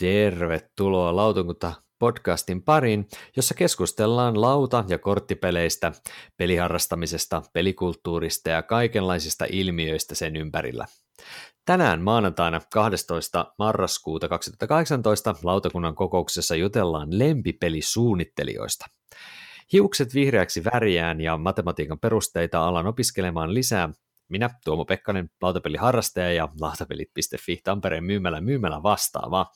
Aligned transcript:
Tervetuloa 0.00 1.16
Lautunkunta 1.16 1.72
podcastin 1.98 2.62
pariin, 2.62 3.06
jossa 3.36 3.54
keskustellaan 3.54 4.40
lauta- 4.40 4.84
ja 4.88 4.98
korttipeleistä, 4.98 5.92
peliharrastamisesta, 6.36 7.42
pelikulttuurista 7.52 8.50
ja 8.50 8.62
kaikenlaisista 8.62 9.46
ilmiöistä 9.50 10.14
sen 10.14 10.36
ympärillä. 10.36 10.86
Tänään 11.64 12.02
maanantaina 12.02 12.60
12. 12.72 13.54
marraskuuta 13.58 14.28
2018 14.28 15.34
lautakunnan 15.42 15.94
kokouksessa 15.94 16.56
jutellaan 16.56 17.18
lempipelisuunnittelijoista. 17.18 18.86
Hiukset 19.72 20.14
vihreäksi 20.14 20.64
väriään 20.64 21.20
ja 21.20 21.36
matematiikan 21.36 21.98
perusteita 21.98 22.66
alan 22.66 22.86
opiskelemaan 22.86 23.54
lisää 23.54 23.88
minä, 24.30 24.50
Tuomo 24.64 24.84
Pekkanen, 24.84 25.30
lautapeliharrastaja 25.42 26.32
ja 26.32 26.48
lautapelit.fi 26.60 27.60
Tampereen 27.64 28.04
myymälä 28.04 28.40
myymälä 28.40 28.82
vastaava. 28.82 29.46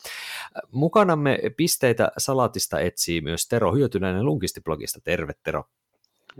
Mukanamme 0.70 1.38
pisteitä 1.56 2.12
salaatista 2.18 2.80
etsii 2.80 3.20
myös 3.20 3.48
Tero 3.48 3.72
Hyötyläinen 3.72 4.24
Lunkistiblogista. 4.24 5.00
Terve 5.04 5.32
Tero. 5.42 5.64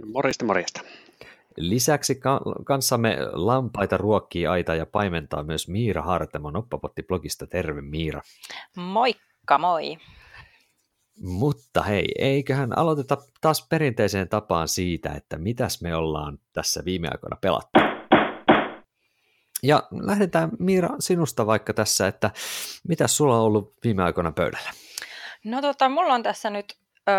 Morjesta, 0.07 0.45
morjesta. 0.45 0.81
Lisäksi 1.57 2.21
kanssamme 2.65 3.19
lampaita 3.33 3.97
ruokkii 3.97 4.47
aita 4.47 4.75
ja 4.75 4.87
paimentaa 4.87 5.43
myös 5.43 5.69
Miira 5.69 6.03
Hartemo 6.03 6.51
Noppapotti-blogista. 6.51 7.47
Terve 7.47 7.81
Miira. 7.81 8.21
Moikka 8.77 9.59
moi. 9.59 9.97
Mutta 11.21 11.83
hei, 11.83 12.13
eiköhän 12.19 12.79
aloiteta 12.79 13.17
taas 13.41 13.67
perinteiseen 13.69 14.29
tapaan 14.29 14.69
siitä, 14.69 15.13
että 15.13 15.39
mitäs 15.39 15.83
me 15.83 15.97
ollaan 15.97 16.39
tässä 16.53 16.83
viime 16.85 17.09
aikoina 17.09 17.37
pelattu. 17.41 17.94
Ja 19.65 19.83
lähdetään 19.91 20.51
Miira 20.59 20.89
sinusta 20.99 21.47
vaikka 21.47 21.75
tässä, 21.75 22.07
että 22.07 22.31
mitä 22.89 23.09
sulla 23.09 23.37
on 23.37 23.43
ollut 23.43 23.75
viime 23.85 24.03
aikoina 24.03 24.33
pöydällä? 24.33 24.71
No 25.45 25.63
tota, 25.63 25.89
mulla 25.89 26.15
on 26.15 26.23
tässä 26.23 26.51
nyt 26.51 26.75
ö, 27.09 27.13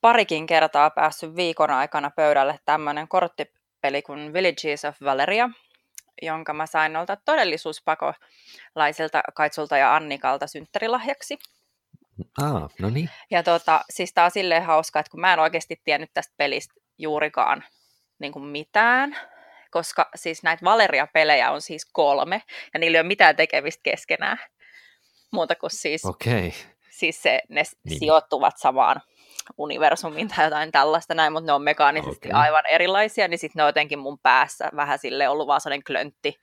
parikin 0.00 0.46
kertaa 0.46 0.90
päässyt 0.90 1.36
viikon 1.36 1.70
aikana 1.70 2.10
pöydälle 2.10 2.58
tämmöinen 2.64 3.08
korttipeli 3.08 4.02
kuin 4.02 4.32
Villages 4.32 4.84
of 4.84 4.96
Valeria, 5.04 5.50
jonka 6.22 6.52
mä 6.52 6.66
sain 6.66 6.92
noilta 6.92 7.16
todellisuuspakolaisilta 7.24 9.22
Kaitsulta 9.34 9.76
ja 9.76 9.96
Annikalta 9.96 10.46
synttärilahjaksi. 10.46 11.38
Ah, 12.42 12.70
no 12.80 12.90
niin. 12.90 13.10
Ja 13.30 13.42
tota, 13.42 13.84
siis 13.90 14.14
tää 14.14 14.24
on 14.24 14.30
silleen 14.30 14.64
hauska, 14.64 15.00
että 15.00 15.10
kun 15.10 15.20
mä 15.20 15.32
en 15.32 15.38
oikeasti 15.38 15.80
tiennyt 15.84 16.10
tästä 16.14 16.34
pelistä 16.36 16.74
juurikaan 16.98 17.64
niin 18.18 18.32
kuin 18.32 18.44
mitään, 18.44 19.16
koska 19.76 20.10
siis 20.14 20.42
näitä 20.42 20.64
Valeria-pelejä 20.64 21.50
on 21.50 21.60
siis 21.60 21.84
kolme, 21.92 22.42
ja 22.74 22.80
niillä 22.80 22.96
ei 22.96 23.00
ole 23.00 23.08
mitään 23.08 23.36
tekemistä 23.36 23.80
keskenään. 23.82 24.38
Muuta 25.32 25.54
kuin 25.54 25.70
siis, 25.70 26.04
okay. 26.04 26.50
siis 26.90 27.22
se, 27.22 27.42
ne 27.48 27.62
niin. 27.84 27.98
sijoittuvat 27.98 28.54
samaan 28.58 29.02
universumiin 29.58 30.28
tai 30.28 30.44
jotain 30.44 30.72
tällaista 30.72 31.14
näin, 31.14 31.32
mutta 31.32 31.46
ne 31.46 31.52
on 31.52 31.62
mekaanisesti 31.62 32.28
okay. 32.28 32.40
aivan 32.40 32.66
erilaisia, 32.66 33.28
niin 33.28 33.38
sitten 33.38 33.60
ne 33.60 33.62
on 33.62 33.68
jotenkin 33.68 33.98
mun 33.98 34.18
päässä 34.18 34.70
vähän 34.76 34.98
sille 34.98 35.28
ollut 35.28 35.46
vaan 35.46 35.60
sellainen 35.60 35.84
klöntti. 35.84 36.34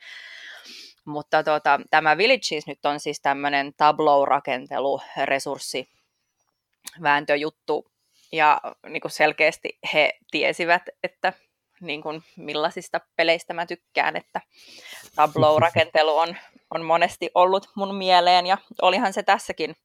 Mutta 1.06 1.44
tota, 1.44 1.80
tämä 1.90 2.18
Villages 2.18 2.68
nyt 2.68 2.86
on 2.86 3.00
siis 3.00 3.22
tämmöinen 3.22 3.74
tableau-rakentelu, 3.78 5.02
resurssi, 5.26 5.90
vääntöjuttu, 7.02 7.92
ja 8.32 8.62
niin 8.90 9.02
kuin 9.02 9.12
selkeästi 9.12 9.80
he 9.94 10.14
tiesivät, 10.32 10.84
että 11.04 11.34
niin 11.84 12.02
kuin 12.02 12.24
millaisista 12.38 13.02
peleistä 13.16 13.54
mä 13.54 13.66
tykkään, 13.66 14.16
että 14.16 14.42
tableau-rakentelu 15.16 16.18
on, 16.18 16.36
on 16.74 16.86
monesti 16.86 17.32
ollut 17.36 17.70
mun 17.76 17.96
mieleen 17.96 18.48
ja 18.48 18.58
olihan 18.82 19.14
se 19.14 19.24
tässäkin. 19.24 19.76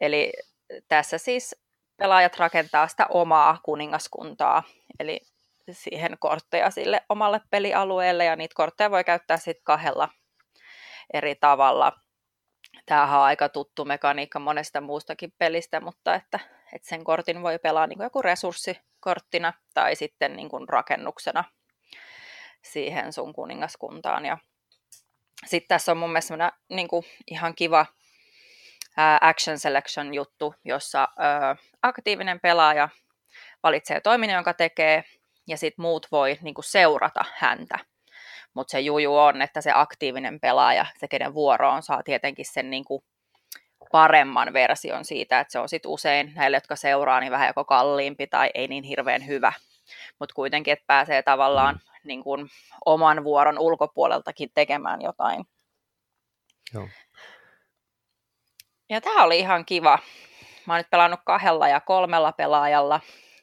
Eli 0.00 0.32
tässä 0.88 1.18
siis 1.18 1.56
pelaajat 1.96 2.36
rakentaa 2.36 2.88
sitä 2.88 3.06
omaa 3.10 3.58
kuningaskuntaa, 3.62 4.62
eli 5.00 5.20
siihen 5.70 6.16
kortteja 6.18 6.70
sille 6.70 7.02
omalle 7.08 7.40
pelialueelle 7.50 8.24
ja 8.24 8.36
niitä 8.36 8.54
kortteja 8.56 8.90
voi 8.90 9.04
käyttää 9.04 9.36
sitten 9.36 9.64
kahdella 9.64 10.08
eri 11.12 11.34
tavalla. 11.34 11.92
Tämähän 12.86 13.18
on 13.18 13.24
aika 13.24 13.48
tuttu 13.48 13.84
mekaniikka 13.84 14.38
monesta 14.38 14.80
muustakin 14.80 15.32
pelistä, 15.38 15.80
mutta 15.80 16.14
että, 16.14 16.40
että 16.74 16.88
sen 16.88 17.04
kortin 17.04 17.42
voi 17.42 17.58
pelaa 17.58 17.86
niin 17.86 17.96
kuin 17.96 18.04
joku 18.04 18.22
resurssi 18.22 18.80
korttina 19.00 19.52
tai 19.74 19.96
sitten 19.96 20.36
niin 20.36 20.48
kuin 20.48 20.68
rakennuksena 20.68 21.44
siihen 22.62 23.12
sun 23.12 23.32
kuningaskuntaan. 23.32 24.26
Ja 24.26 24.38
sitten 25.46 25.68
tässä 25.68 25.92
on 25.92 25.98
mun 25.98 26.10
mielestä 26.10 26.52
niin 26.68 26.88
kuin 26.88 27.04
ihan 27.26 27.54
kiva 27.54 27.86
action 29.20 29.58
selection 29.58 30.14
juttu, 30.14 30.54
jossa 30.64 31.08
aktiivinen 31.82 32.40
pelaaja 32.40 32.88
valitsee 33.62 34.00
toiminnan, 34.00 34.34
jonka 34.34 34.54
tekee, 34.54 35.04
ja 35.46 35.56
sitten 35.56 35.82
muut 35.82 36.06
voi 36.12 36.38
niin 36.42 36.54
kuin 36.54 36.64
seurata 36.64 37.24
häntä. 37.36 37.78
Mutta 38.54 38.72
se 38.72 38.80
juju 38.80 39.16
on, 39.16 39.42
että 39.42 39.60
se 39.60 39.70
aktiivinen 39.74 40.40
pelaaja, 40.40 40.86
se 40.96 41.08
kenen 41.08 41.34
vuoro 41.34 41.70
on, 41.70 41.82
saa 41.82 42.02
tietenkin 42.02 42.46
sen 42.52 42.70
niin 42.70 42.84
kuin 42.84 43.04
paremman 43.94 44.52
version 44.52 45.04
siitä, 45.04 45.40
että 45.40 45.52
se 45.52 45.58
on 45.58 45.68
sitten 45.68 45.90
usein 45.90 46.32
näille, 46.34 46.56
jotka 46.56 46.76
seuraa, 46.76 47.20
niin 47.20 47.32
vähän 47.32 47.46
joko 47.46 47.64
kalliimpi 47.64 48.26
tai 48.26 48.50
ei 48.54 48.68
niin 48.68 48.84
hirveän 48.84 49.26
hyvä. 49.26 49.52
Mutta 50.20 50.34
kuitenkin, 50.34 50.72
että 50.72 50.84
pääsee 50.86 51.22
tavallaan 51.22 51.74
mm. 51.74 51.80
niin 52.04 52.22
kun, 52.24 52.48
oman 52.84 53.24
vuoron 53.24 53.58
ulkopuoleltakin 53.58 54.50
tekemään 54.54 55.02
jotain. 55.02 55.44
Joo. 56.74 56.88
Ja 58.90 59.00
tämä 59.00 59.24
oli 59.24 59.38
ihan 59.38 59.64
kiva. 59.64 59.98
Mä 60.66 60.72
oon 60.72 60.78
nyt 60.78 60.90
pelannut 60.90 61.20
kahdella 61.24 61.68
ja 61.68 61.80
kolmella 61.80 62.32
pelaajalla, 62.32 63.00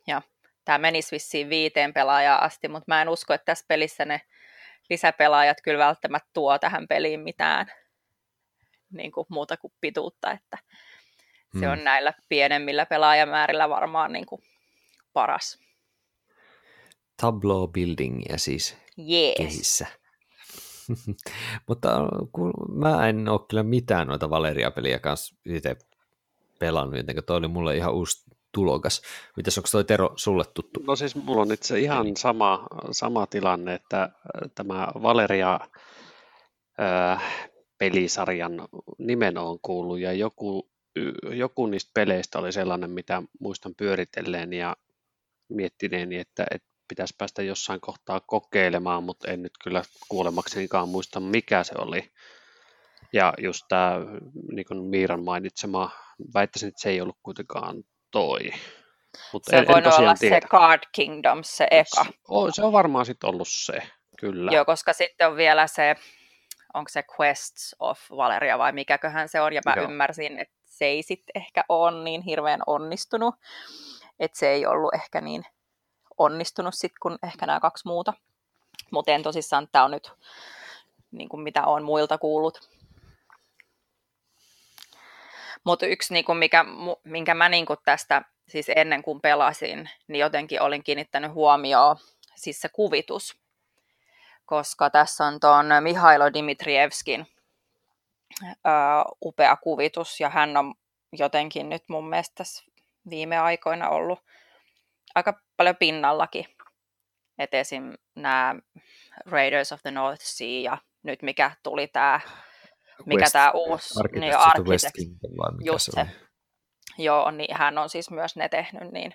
ja 0.07 0.22
tämä 0.66 0.78
menisi 0.78 1.12
vissiin 1.12 1.50
viiteen 1.50 1.94
pelaajaa 1.94 2.44
asti, 2.44 2.68
mutta 2.68 2.85
mä 2.88 3.01
en 3.01 3.09
usko, 3.09 3.33
että 3.33 3.45
tässä 3.45 3.66
pelissä 3.68 4.06
ne 4.06 4.22
lisäpelaajat 4.89 5.57
kyllä 5.63 5.85
välttämättä 5.85 6.29
tuo 6.33 6.59
tähän 6.59 6.88
peliin 6.88 7.19
mitään 7.19 7.72
niin 8.91 9.12
kuin 9.12 9.25
muuta 9.29 9.57
kuin 9.57 9.74
pituutta, 9.81 10.31
että 10.31 10.57
se 11.59 11.68
on 11.69 11.78
hmm. 11.78 11.84
näillä 11.84 12.13
pienemmillä 12.29 12.85
pelaajamäärillä 12.85 13.69
varmaan 13.69 14.13
niin 14.13 14.25
kuin 14.25 14.41
paras. 15.13 15.59
Tableau 17.22 17.68
buildingia 17.68 18.38
siis 18.38 18.78
yes. 19.09 19.35
kehissä. 19.38 19.88
Mutta 21.68 21.90
kun 22.31 22.53
mä 22.74 23.07
en 23.09 23.30
ole 23.30 23.40
kyllä 23.50 23.63
mitään 23.63 24.07
noita 24.07 24.30
Valeria-peliä 24.30 25.00
kanssa 25.00 25.35
itse 25.46 25.75
pelannut, 26.59 26.97
joten 26.97 27.24
toi 27.25 27.38
oli 27.38 27.47
mulle 27.47 27.78
ihan 27.78 27.94
uusi 27.94 28.24
tulokas. 28.51 29.01
Mitäs 29.38 29.57
onko 29.57 29.69
toi 29.72 29.84
Tero 29.84 30.09
sulle 30.16 30.44
tuttu? 30.53 30.84
No 30.88 30.96
siis 30.96 31.16
mulla 31.16 31.41
on 31.41 31.51
itse 31.51 31.80
ihan 31.80 32.18
sama, 32.18 32.68
sama 32.91 33.28
tilanne, 33.28 33.74
että 33.74 34.09
tämä 34.56 34.88
Valeria 35.01 35.59
äh, 36.80 37.50
pelisarjan 37.81 38.68
nimen 38.97 39.38
on 39.38 39.59
kuullut 39.62 40.00
ja 40.00 40.14
joku, 40.14 40.69
joku 41.31 41.66
niistä 41.66 41.92
peleistä 41.94 42.40
oli 42.40 42.52
sellainen, 42.52 42.90
mitä 42.90 43.24
muistan 43.40 43.74
pyöritelleen 43.78 44.53
ja 44.53 44.75
miettineeni, 45.50 46.18
että, 46.18 46.46
että 46.52 46.68
pitäisi 46.88 47.16
päästä 47.18 47.42
jossain 47.42 47.81
kohtaa 47.81 48.19
kokeilemaan, 48.19 49.03
mutta 49.03 49.31
en 49.31 49.42
nyt 49.42 49.52
kyllä 49.64 49.84
kuulemaksenikaan 50.09 50.90
muista, 50.90 51.19
mikä 51.19 51.64
se 51.64 51.74
oli. 51.78 52.12
Ja 53.14 53.34
just 53.38 53.66
tämä 53.69 54.00
niin 54.52 54.84
Miiran 54.90 55.24
mainitsema, 55.24 55.90
väittäisin, 56.34 56.69
että 56.69 56.81
se 56.81 56.89
ei 56.89 57.01
ollut 57.01 57.18
kuitenkaan 57.24 57.84
toi. 58.12 58.39
Mut 59.34 59.44
se 59.45 59.57
en, 59.57 59.68
voi 59.68 59.77
en 59.77 59.94
olla 59.94 60.13
tiedä. 60.13 60.39
se 60.42 60.48
Card 60.48 60.84
Kingdom, 60.92 61.39
se 61.44 61.68
eka. 61.72 62.04
Se 62.04 62.12
on, 62.27 62.54
se 62.54 62.63
on 62.63 62.72
varmaan 62.72 63.06
sitten 63.06 63.30
ollut 63.30 63.48
se, 63.51 63.74
kyllä. 64.19 64.51
Joo, 64.51 64.66
koska 64.66 64.94
sitten 64.94 65.27
on 65.27 65.36
vielä 65.36 65.68
se 65.68 65.95
onko 66.73 66.89
se 66.89 67.03
Quests 67.19 67.75
of 67.79 68.00
Valeria 68.12 68.57
vai 68.57 68.71
mikäköhän 68.71 69.29
se 69.29 69.41
on, 69.41 69.53
ja 69.53 69.62
mä 69.65 69.73
Joo. 69.77 69.85
ymmärsin, 69.85 70.39
että 70.39 70.56
se 70.65 70.85
ei 70.85 71.03
sitten 71.03 71.41
ehkä 71.41 71.63
ole 71.69 72.03
niin 72.03 72.21
hirveän 72.21 72.62
onnistunut, 72.68 73.35
että 74.19 74.39
se 74.39 74.50
ei 74.50 74.65
ollut 74.65 74.94
ehkä 74.94 75.21
niin 75.21 75.44
onnistunut 76.18 76.73
sitten 76.73 76.97
kuin 77.01 77.18
ehkä 77.23 77.45
nämä 77.45 77.59
kaksi 77.59 77.88
muuta. 77.88 78.13
Mutta 78.91 79.12
en 79.12 79.23
tosissaan, 79.23 79.68
tämä 79.71 79.85
on 79.85 79.91
nyt 79.91 80.12
niin 81.12 81.29
kuin 81.29 81.41
mitä 81.41 81.65
olen 81.65 81.83
muilta 81.83 82.18
kuullut. 82.18 82.69
Mutta 85.63 85.85
yksi, 85.85 86.13
niin 86.13 86.25
kuin 86.25 86.38
mikä, 86.38 86.65
minkä 87.03 87.33
mä 87.33 87.50
niin 87.50 87.65
kuin 87.65 87.79
tästä, 87.85 88.21
siis 88.47 88.65
ennen 88.75 89.03
kuin 89.03 89.21
pelasin, 89.21 89.89
niin 90.07 90.19
jotenkin 90.19 90.62
olin 90.62 90.83
kiinnittänyt 90.83 91.33
huomioon, 91.33 91.97
siis 92.35 92.62
se 92.62 92.69
kuvitus 92.69 93.41
koska 94.51 94.89
tässä 94.89 95.25
on 95.25 95.39
tuon 95.39 95.65
Mihailo 95.81 96.33
Dimitrievskin 96.33 97.27
ää, 98.63 99.03
upea 99.25 99.56
kuvitus, 99.56 100.19
ja 100.19 100.30
hän 100.30 100.57
on 100.57 100.74
jotenkin 101.13 101.69
nyt 101.69 101.83
mun 101.89 102.09
mielestä 102.09 102.33
tässä 102.36 102.63
viime 103.09 103.38
aikoina 103.38 103.89
ollut 103.89 104.19
aika 105.15 105.42
paljon 105.57 105.75
pinnallakin. 105.75 106.45
Et 107.38 107.53
esim. 107.53 107.94
nämä 108.15 108.56
Raiders 109.25 109.71
of 109.71 109.81
the 109.81 109.92
North 109.92 110.24
Sea 110.24 110.62
ja 110.62 110.77
nyt 111.03 111.21
mikä 111.21 111.51
tuli 111.63 111.88
tämä 111.88 112.19
mikä 113.06 113.25
tämä 113.33 113.51
uusi 113.51 113.94
niin 114.19 114.33
West 114.69 114.89
Kingdom, 114.95 115.57
mikä 115.57 115.71
just 115.71 115.89
se. 115.92 116.07
Joo, 116.98 117.31
niin 117.31 117.57
hän 117.57 117.77
on 117.77 117.89
siis 117.89 118.12
myös 118.12 118.36
ne 118.36 118.50
tehnyt, 118.50 118.92
niin 118.92 119.13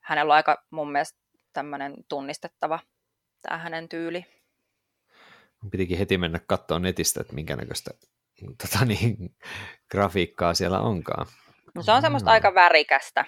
hänellä 0.00 0.32
on 0.32 0.36
aika 0.36 0.64
mun 0.70 0.92
mielestä 0.92 1.18
tämmöinen 1.52 1.94
tunnistettava 2.08 2.78
tämä 3.42 3.58
hänen 3.58 3.88
tyyli. 3.88 4.43
Pitikin 5.70 5.98
heti 5.98 6.18
mennä 6.18 6.40
katsoa 6.46 6.78
netistä, 6.78 7.20
että 7.20 7.34
minkä 7.34 7.56
näköistä 7.56 7.90
tota 8.40 8.84
niin, 8.84 9.36
grafiikkaa 9.90 10.54
siellä 10.54 10.80
onkaan. 10.80 11.26
No 11.74 11.82
se 11.82 11.92
on 11.92 12.02
semmoista 12.02 12.30
no. 12.30 12.32
aika 12.32 12.54
värikästä. 12.54 13.24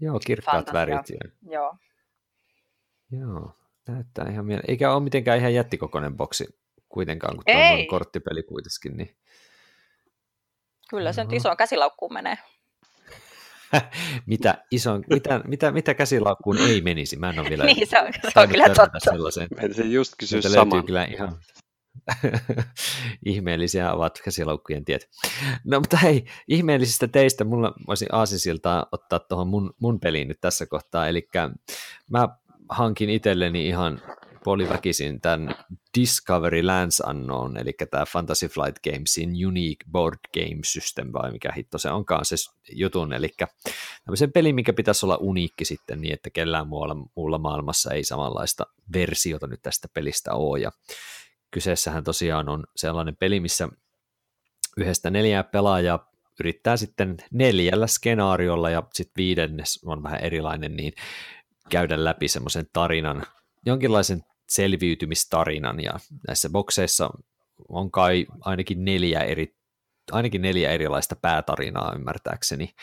Joo, 0.00 0.20
kirkkaat 0.26 0.66
Fantasia. 0.66 0.80
värit. 0.80 1.10
Ja... 1.10 1.50
Joo. 1.52 1.76
Joo, 3.12 3.52
näyttää 3.88 4.30
ihan 4.30 4.46
mieleen. 4.46 4.70
Eikä 4.70 4.92
ole 4.92 5.02
mitenkään 5.02 5.38
ihan 5.38 5.54
jättikokoinen 5.54 6.16
boksi 6.16 6.60
kuitenkaan, 6.88 7.36
kun 7.36 7.44
tuo 7.44 7.54
on 7.54 7.86
korttipeli 7.86 8.42
kuitenkin. 8.42 8.96
Niin... 8.96 9.16
Kyllä 10.90 11.12
se 11.12 11.24
no. 11.24 11.30
nyt 11.30 11.36
isoon 11.36 11.56
käsilaukkuun 11.56 12.12
menee. 12.12 12.38
mitä, 14.26 14.64
ison, 14.70 15.04
mitä, 15.10 15.40
mitä, 15.46 15.70
mitä 15.70 15.94
käsilaukkuun 15.94 16.58
ei 16.58 16.80
menisi? 16.80 17.16
Mä 17.16 17.30
en 17.30 17.38
ole 17.38 17.48
vielä 17.48 17.64
niin, 17.70 17.86
se 17.86 18.00
on, 18.00 18.08
se 18.32 18.40
on 18.40 18.48
kyllä 18.48 18.68
totta. 18.68 18.98
Sellaiseen. 18.98 19.48
se 19.72 19.82
just 19.82 20.14
kysyä 20.18 20.40
saman. 20.40 20.86
kyllä 20.86 21.04
ihan 21.04 21.38
ihmeellisiä 23.26 23.92
ovat 23.92 24.20
käsilaukkujen 24.24 24.84
tiet. 24.84 25.08
No 25.64 25.80
mutta 25.80 25.96
hei, 25.96 26.24
ihmeellisistä 26.48 27.08
teistä 27.08 27.44
mulla 27.44 27.72
voisin 27.86 28.08
aasisiltaa 28.12 28.86
ottaa 28.92 29.18
tuohon 29.18 29.48
mun, 29.48 29.74
mun 29.80 30.00
peliin 30.00 30.28
nyt 30.28 30.40
tässä 30.40 30.66
kohtaa, 30.66 31.08
eli 31.08 31.28
mä 32.10 32.28
hankin 32.68 33.10
itselleni 33.10 33.68
ihan 33.68 34.02
puoliväkisin 34.44 35.20
tämän 35.20 35.54
Discovery 35.98 36.62
Lands 36.62 37.02
Unknown, 37.10 37.56
eli 37.56 37.72
tämä 37.90 38.06
Fantasy 38.06 38.48
Flight 38.48 38.78
Gamesin 38.84 39.46
Unique 39.46 39.90
Board 39.92 40.18
Game 40.34 40.60
System, 40.64 41.12
vai 41.12 41.32
mikä 41.32 41.52
hitto 41.52 41.78
se 41.78 41.90
onkaan 41.90 42.24
se 42.24 42.36
jutun, 42.72 43.12
eli 43.12 43.28
tämmöisen 44.04 44.32
pelin, 44.32 44.54
mikä 44.54 44.72
pitäisi 44.72 45.06
olla 45.06 45.16
uniikki 45.16 45.64
sitten 45.64 46.00
niin, 46.00 46.14
että 46.14 46.30
kellään 46.30 46.68
muulla, 46.68 46.96
muulla 47.16 47.38
maailmassa 47.38 47.94
ei 47.94 48.04
samanlaista 48.04 48.66
versiota 48.92 49.46
nyt 49.46 49.62
tästä 49.62 49.88
pelistä 49.94 50.34
ole, 50.34 50.60
ja 50.60 50.70
kyseessähän 51.50 52.04
tosiaan 52.04 52.48
on 52.48 52.64
sellainen 52.76 53.16
peli, 53.16 53.40
missä 53.40 53.68
yhdestä 54.76 55.10
neljää 55.10 55.44
pelaajaa 55.44 56.10
yrittää 56.40 56.76
sitten 56.76 57.16
neljällä 57.32 57.86
skenaariolla 57.86 58.70
ja 58.70 58.82
sitten 58.92 59.12
viidennes 59.16 59.80
on 59.84 60.02
vähän 60.02 60.20
erilainen, 60.20 60.76
niin 60.76 60.92
käydä 61.68 62.04
läpi 62.04 62.28
semmoisen 62.28 62.66
tarinan, 62.72 63.22
jonkinlaisen 63.66 64.24
selviytymistarinan 64.50 65.80
ja 65.80 65.92
näissä 66.28 66.48
bokseissa 66.50 67.10
on 67.68 67.90
kai 67.90 68.26
ainakin 68.40 68.84
neljä, 68.84 69.20
eri, 69.20 69.56
ainakin 70.12 70.42
neljä 70.42 70.70
erilaista 70.70 71.16
päätarinaa 71.16 71.92
ymmärtääkseni 71.94 72.74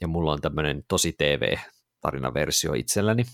ja 0.00 0.08
mulla 0.08 0.32
on 0.32 0.40
tämmöinen 0.40 0.84
tosi 0.88 1.12
TV-tarinaversio 1.12 2.72
itselläni 2.72 3.24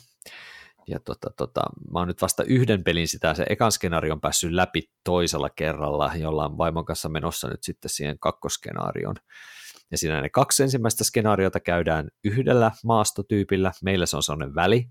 ja 0.87 1.01
tota, 1.01 1.31
tota, 1.37 1.61
mä 1.93 1.99
oon 1.99 2.09
nyt 2.09 2.23
vasta 2.23 2.45
yhden 2.45 2.85
pelin 2.85 3.09
sitä, 3.09 3.35
se 3.35 3.47
ekan 3.49 3.73
on 4.13 4.21
päässyt 4.21 4.53
läpi 4.53 4.91
toisella 5.05 5.51
kerralla, 5.51 6.13
jolla 6.17 6.45
on 6.45 6.59
vaimon 6.59 6.85
kanssa 6.85 7.09
menossa 7.09 7.49
nyt 7.49 7.63
sitten 7.63 7.91
siihen 7.91 8.19
kakkoskenaarioon. 8.19 9.17
Ja 9.91 9.99
siinä 9.99 10.21
ne 10.21 10.29
kaksi 10.29 10.63
ensimmäistä 10.63 11.05
skenaariota 11.05 11.61
käydään 11.61 12.09
yhdellä 12.25 12.71
maastotyypillä, 12.85 13.73
meillä 13.83 14.07
se 14.07 14.17
on 14.17 14.23
sellainen 14.23 14.55
väli, 14.55 14.89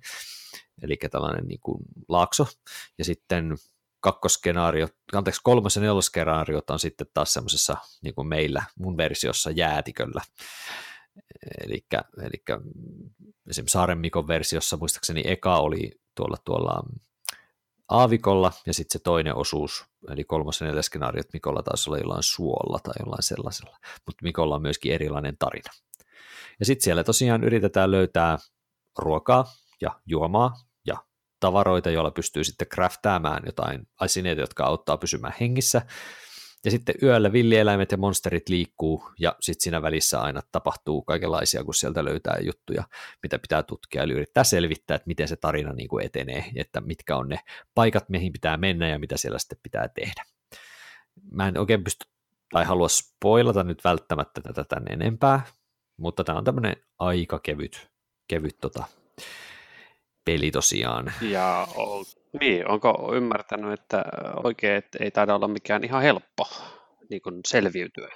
eli 0.81 0.97
tällainen 1.11 1.47
niin 1.47 1.59
kuin 1.59 1.83
laakso, 2.07 2.47
ja 2.97 3.05
sitten 3.05 3.57
kakkoskenaario, 3.99 4.87
anteeksi 5.13 5.41
kolmas 5.43 5.75
ja 5.75 5.81
nelosskenaariot 5.81 6.69
on 6.69 6.79
sitten 6.79 7.07
taas 7.13 7.33
semmoisessa 7.33 7.77
niin 8.01 8.15
kuin 8.15 8.27
meillä, 8.27 8.63
mun 8.79 8.97
versiossa 8.97 9.51
jäätiköllä. 9.51 10.21
Eli, 11.63 11.85
esimerkiksi 13.49 13.73
Saaren 13.73 13.97
Mikon 13.97 14.27
versiossa 14.27 14.77
muistaakseni 14.77 15.23
eka 15.25 15.59
oli 15.59 15.91
tuolla, 16.15 16.37
tuolla 16.45 16.83
aavikolla 17.89 18.51
ja 18.65 18.73
sitten 18.73 18.99
se 18.99 19.03
toinen 19.03 19.35
osuus, 19.35 19.85
eli 20.09 20.23
kolmas 20.23 20.61
ja 20.61 20.67
neljäs 20.67 20.85
skenaario, 20.85 21.19
että 21.19 21.33
Mikolla 21.33 21.63
taisi 21.63 21.89
olla 21.89 21.99
jollain 21.99 22.23
suolla 22.23 22.79
tai 22.83 22.93
jollain 22.99 23.23
sellaisella, 23.23 23.77
mutta 24.05 24.23
Mikolla 24.23 24.55
on 24.55 24.61
myöskin 24.61 24.93
erilainen 24.93 25.37
tarina. 25.39 25.71
Ja 26.59 26.65
sitten 26.65 26.83
siellä 26.83 27.03
tosiaan 27.03 27.43
yritetään 27.43 27.91
löytää 27.91 28.37
ruokaa 28.97 29.45
ja 29.81 29.99
juomaa 30.05 30.53
ja 30.87 30.95
tavaroita, 31.39 31.89
joilla 31.89 32.11
pystyy 32.11 32.43
sitten 32.43 32.67
craftaamaan 32.67 33.43
jotain 33.45 33.87
asineita, 33.99 34.41
jotka 34.41 34.65
auttaa 34.65 34.97
pysymään 34.97 35.33
hengissä, 35.39 35.81
ja 36.65 36.71
sitten 36.71 36.95
yöllä 37.03 37.31
villieläimet 37.31 37.91
ja 37.91 37.97
monsterit 37.97 38.49
liikkuu, 38.49 39.11
ja 39.19 39.35
sitten 39.39 39.63
siinä 39.63 39.81
välissä 39.81 40.21
aina 40.21 40.41
tapahtuu 40.51 41.01
kaikenlaisia, 41.01 41.63
kun 41.63 41.73
sieltä 41.73 42.05
löytää 42.05 42.37
juttuja, 42.41 42.83
mitä 43.23 43.39
pitää 43.39 43.63
tutkia, 43.63 44.03
eli 44.03 44.13
yrittää 44.13 44.43
selvittää, 44.43 44.95
että 44.95 45.07
miten 45.07 45.27
se 45.27 45.35
tarina 45.35 45.73
niin 45.73 45.87
kuin 45.87 46.05
etenee, 46.05 46.45
että 46.55 46.81
mitkä 46.81 47.15
on 47.15 47.29
ne 47.29 47.39
paikat, 47.75 48.09
mihin 48.09 48.33
pitää 48.33 48.57
mennä 48.57 48.89
ja 48.89 48.99
mitä 48.99 49.17
siellä 49.17 49.39
sitten 49.39 49.59
pitää 49.63 49.87
tehdä. 49.87 50.25
Mä 51.31 51.47
en 51.47 51.57
oikein 51.57 51.83
pysty 51.83 52.05
tai 52.51 52.65
halua 52.65 52.87
spoilata 52.87 53.63
nyt 53.63 53.83
välttämättä 53.83 54.41
tätä 54.41 54.63
tänne 54.63 54.93
enempää, 54.93 55.41
mutta 55.97 56.23
tämä 56.23 56.37
on 56.37 56.43
tämmöinen 56.43 56.75
aika 56.99 57.39
kevyt, 57.39 57.91
kevyt 58.27 58.57
tota, 58.61 58.83
peli 60.25 60.51
tosiaan. 60.51 61.13
Ja 61.21 61.67
niin, 62.39 62.67
onko 62.67 63.11
ymmärtänyt, 63.15 63.79
että 63.79 64.03
oikein 64.43 64.75
että 64.75 64.97
ei 65.01 65.11
taida 65.11 65.35
olla 65.35 65.47
mikään 65.47 65.83
ihan 65.83 66.01
helppo 66.01 66.49
niin 67.09 67.21
kuin 67.21 67.39
selviytyä? 67.47 68.09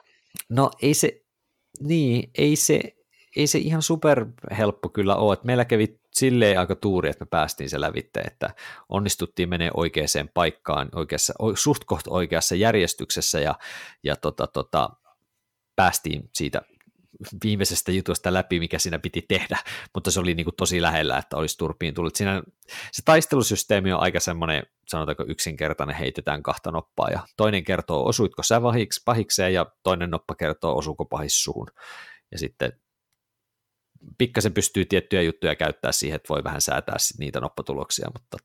No 0.50 0.72
ei 0.82 0.94
se, 0.94 1.22
niin, 1.80 2.30
ei 2.38 2.56
se, 2.56 2.82
ei 3.36 3.48
se 3.48 3.58
ihan 3.58 3.82
super 3.82 4.26
helppo 4.58 4.90
kyllä 4.90 5.16
ole. 5.16 5.34
Että 5.34 5.46
meillä 5.46 5.66
kävi 5.66 6.00
silleen 6.14 6.60
aika 6.60 6.76
tuuri, 6.76 7.10
että 7.10 7.26
me 7.26 7.28
päästiin 7.30 7.70
se 7.70 7.82
lävitte, 7.82 8.20
että 8.20 8.50
onnistuttiin 8.90 9.50
menee 9.50 9.72
oikeaan 9.74 10.30
paikkaan 10.34 10.90
oikeassa, 10.96 11.34
suht 11.56 11.84
koht 11.86 12.08
oikeassa 12.08 12.56
järjestyksessä 12.56 13.40
ja, 13.40 13.56
ja 14.04 14.16
tota, 14.16 14.48
tota, 14.48 14.90
päästiin 15.76 16.30
siitä 16.34 16.62
viimeisestä 17.44 17.92
jutusta 17.92 18.34
läpi, 18.34 18.60
mikä 18.60 18.80
siinä 18.80 19.00
piti 19.00 19.26
tehdä, 19.28 19.58
mutta 19.94 20.12
se 20.12 20.20
oli 20.20 20.34
niin 20.34 20.44
kuin 20.44 20.56
tosi 20.56 20.82
lähellä, 20.82 21.18
että 21.18 21.38
olisi 21.38 21.58
turpiin 21.58 21.94
tullut. 21.94 22.16
Siinä, 22.16 22.44
se 22.92 23.02
taistelusysteemi 23.06 23.94
on 23.94 24.00
aika 24.00 24.20
semmoinen, 24.20 24.64
sanotaanko 24.88 25.24
yksinkertainen, 25.28 25.96
heitetään 25.96 26.44
kahta 26.44 26.72
noppaa, 26.72 27.10
ja 27.10 27.28
toinen 27.38 27.64
kertoo, 27.64 28.08
osuitko 28.08 28.44
sä 28.44 28.62
vahiks, 28.62 29.02
pahikseen, 29.06 29.54
ja 29.54 29.66
toinen 29.84 30.10
noppa 30.10 30.36
kertoo, 30.36 30.78
osuuko 30.78 31.06
pahis 31.06 31.44
suun. 31.44 31.68
Ja 32.32 32.40
sitten 32.40 32.74
pikkasen 34.18 34.54
pystyy 34.54 34.86
tiettyjä 34.86 35.22
juttuja 35.22 35.56
käyttää 35.56 35.92
siihen, 35.92 36.16
että 36.16 36.30
voi 36.30 36.44
vähän 36.44 36.62
säätää 36.62 36.96
niitä 37.20 37.40
noppatuloksia, 37.40 38.08
mutta 38.14 38.38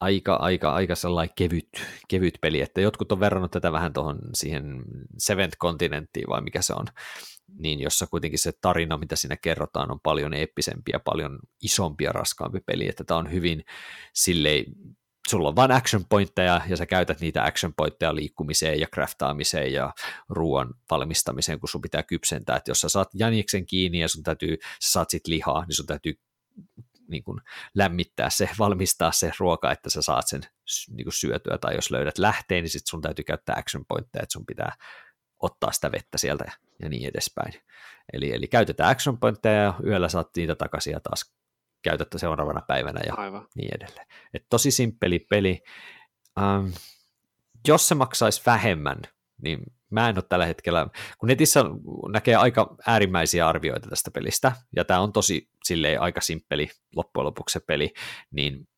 aika, 0.00 0.34
aika, 0.34 0.72
aika 0.72 0.94
sellainen 0.94 1.34
kevyt, 1.36 1.68
kevyt 2.08 2.38
peli, 2.40 2.60
että 2.60 2.80
jotkut 2.80 3.12
on 3.12 3.20
verrannut 3.20 3.50
tätä 3.50 3.72
vähän 3.72 3.92
tuohon 3.92 4.18
siihen 4.34 4.82
Seventh 5.18 5.56
Continenttiin 5.56 6.28
vai 6.28 6.40
mikä 6.40 6.62
se 6.62 6.72
on, 6.72 6.86
niin 7.58 7.80
jossa 7.80 8.06
kuitenkin 8.06 8.38
se 8.38 8.52
tarina, 8.60 8.98
mitä 8.98 9.16
siinä 9.16 9.36
kerrotaan, 9.36 9.90
on 9.90 10.00
paljon 10.00 10.34
eeppisempi 10.34 10.90
ja 10.92 11.00
paljon 11.00 11.38
isompi 11.62 12.04
ja 12.04 12.12
raskaampi 12.12 12.60
peli, 12.66 12.88
että 12.88 13.04
tämä 13.04 13.18
on 13.18 13.32
hyvin 13.32 13.64
silleen, 14.14 14.64
sulla 15.28 15.48
on 15.48 15.56
vain 15.56 15.72
action 15.72 16.04
pointteja 16.08 16.60
ja 16.68 16.76
sä 16.76 16.86
käytät 16.86 17.20
niitä 17.20 17.44
action 17.44 17.74
pointteja 17.74 18.14
liikkumiseen 18.14 18.80
ja 18.80 18.86
craftaamiseen 18.94 19.72
ja 19.72 19.92
ruoan 20.28 20.74
valmistamiseen, 20.90 21.60
kun 21.60 21.68
sun 21.68 21.80
pitää 21.80 22.02
kypsentää, 22.02 22.56
että 22.56 22.70
jos 22.70 22.80
sä 22.80 22.88
saat 22.88 23.08
jäniksen 23.14 23.66
kiinni 23.66 23.98
ja 23.98 24.08
sun 24.08 24.22
täytyy, 24.22 24.56
sä 24.80 24.92
saat 24.92 25.10
sit 25.10 25.26
lihaa, 25.26 25.64
niin 25.64 25.76
sun 25.76 25.86
täytyy 25.86 26.14
niin 27.08 27.22
kuin 27.22 27.40
lämmittää 27.74 28.30
se, 28.30 28.50
valmistaa 28.58 29.12
se 29.12 29.32
ruoka, 29.38 29.72
että 29.72 29.90
sä 29.90 30.02
saat 30.02 30.28
sen 30.28 30.40
niin 30.88 31.04
kuin 31.04 31.12
syötyä, 31.12 31.58
tai 31.58 31.74
jos 31.74 31.90
löydät 31.90 32.18
lähteen, 32.18 32.62
niin 32.64 32.70
sitten 32.70 32.90
sun 32.90 33.02
täytyy 33.02 33.24
käyttää 33.24 33.56
action 33.58 33.84
pointteja, 33.88 34.22
että 34.22 34.32
sun 34.32 34.46
pitää 34.46 34.76
ottaa 35.38 35.72
sitä 35.72 35.92
vettä 35.92 36.18
sieltä 36.18 36.44
ja, 36.46 36.52
ja 36.82 36.88
niin 36.88 37.08
edespäin. 37.08 37.52
Eli, 38.12 38.32
eli 38.32 38.46
käytetään 38.46 38.90
action 38.90 39.18
pointteja 39.18 39.62
ja 39.62 39.74
yöllä 39.86 40.08
saat 40.08 40.28
niitä 40.36 40.54
takaisin 40.54 40.92
ja 40.92 41.00
taas 41.00 41.34
käytettä 41.82 42.18
seuraavana 42.18 42.60
päivänä 42.60 43.00
ja 43.06 43.14
Aivan. 43.14 43.48
niin 43.54 43.74
edelleen. 43.74 44.06
Et 44.34 44.46
tosi 44.50 44.70
simppeli 44.70 45.18
peli. 45.18 45.62
Ähm, 46.40 46.66
jos 47.68 47.88
se 47.88 47.94
maksaisi 47.94 48.42
vähemmän, 48.46 49.02
niin 49.42 49.62
mä 49.90 50.08
en 50.08 50.16
ole 50.16 50.24
tällä 50.28 50.46
hetkellä, 50.46 50.86
kun 51.18 51.28
netissä 51.28 51.64
näkee 52.12 52.34
aika 52.34 52.76
äärimmäisiä 52.86 53.48
arvioita 53.48 53.88
tästä 53.88 54.10
pelistä, 54.10 54.52
ja 54.76 54.84
tämä 54.84 55.00
on 55.00 55.12
tosi 55.12 55.48
silleen 55.64 56.00
aika 56.00 56.20
simppeli 56.20 56.68
loppujen 56.96 57.26
lopuksi 57.26 57.52
se 57.52 57.60
peli, 57.60 57.92
niin 58.30 58.68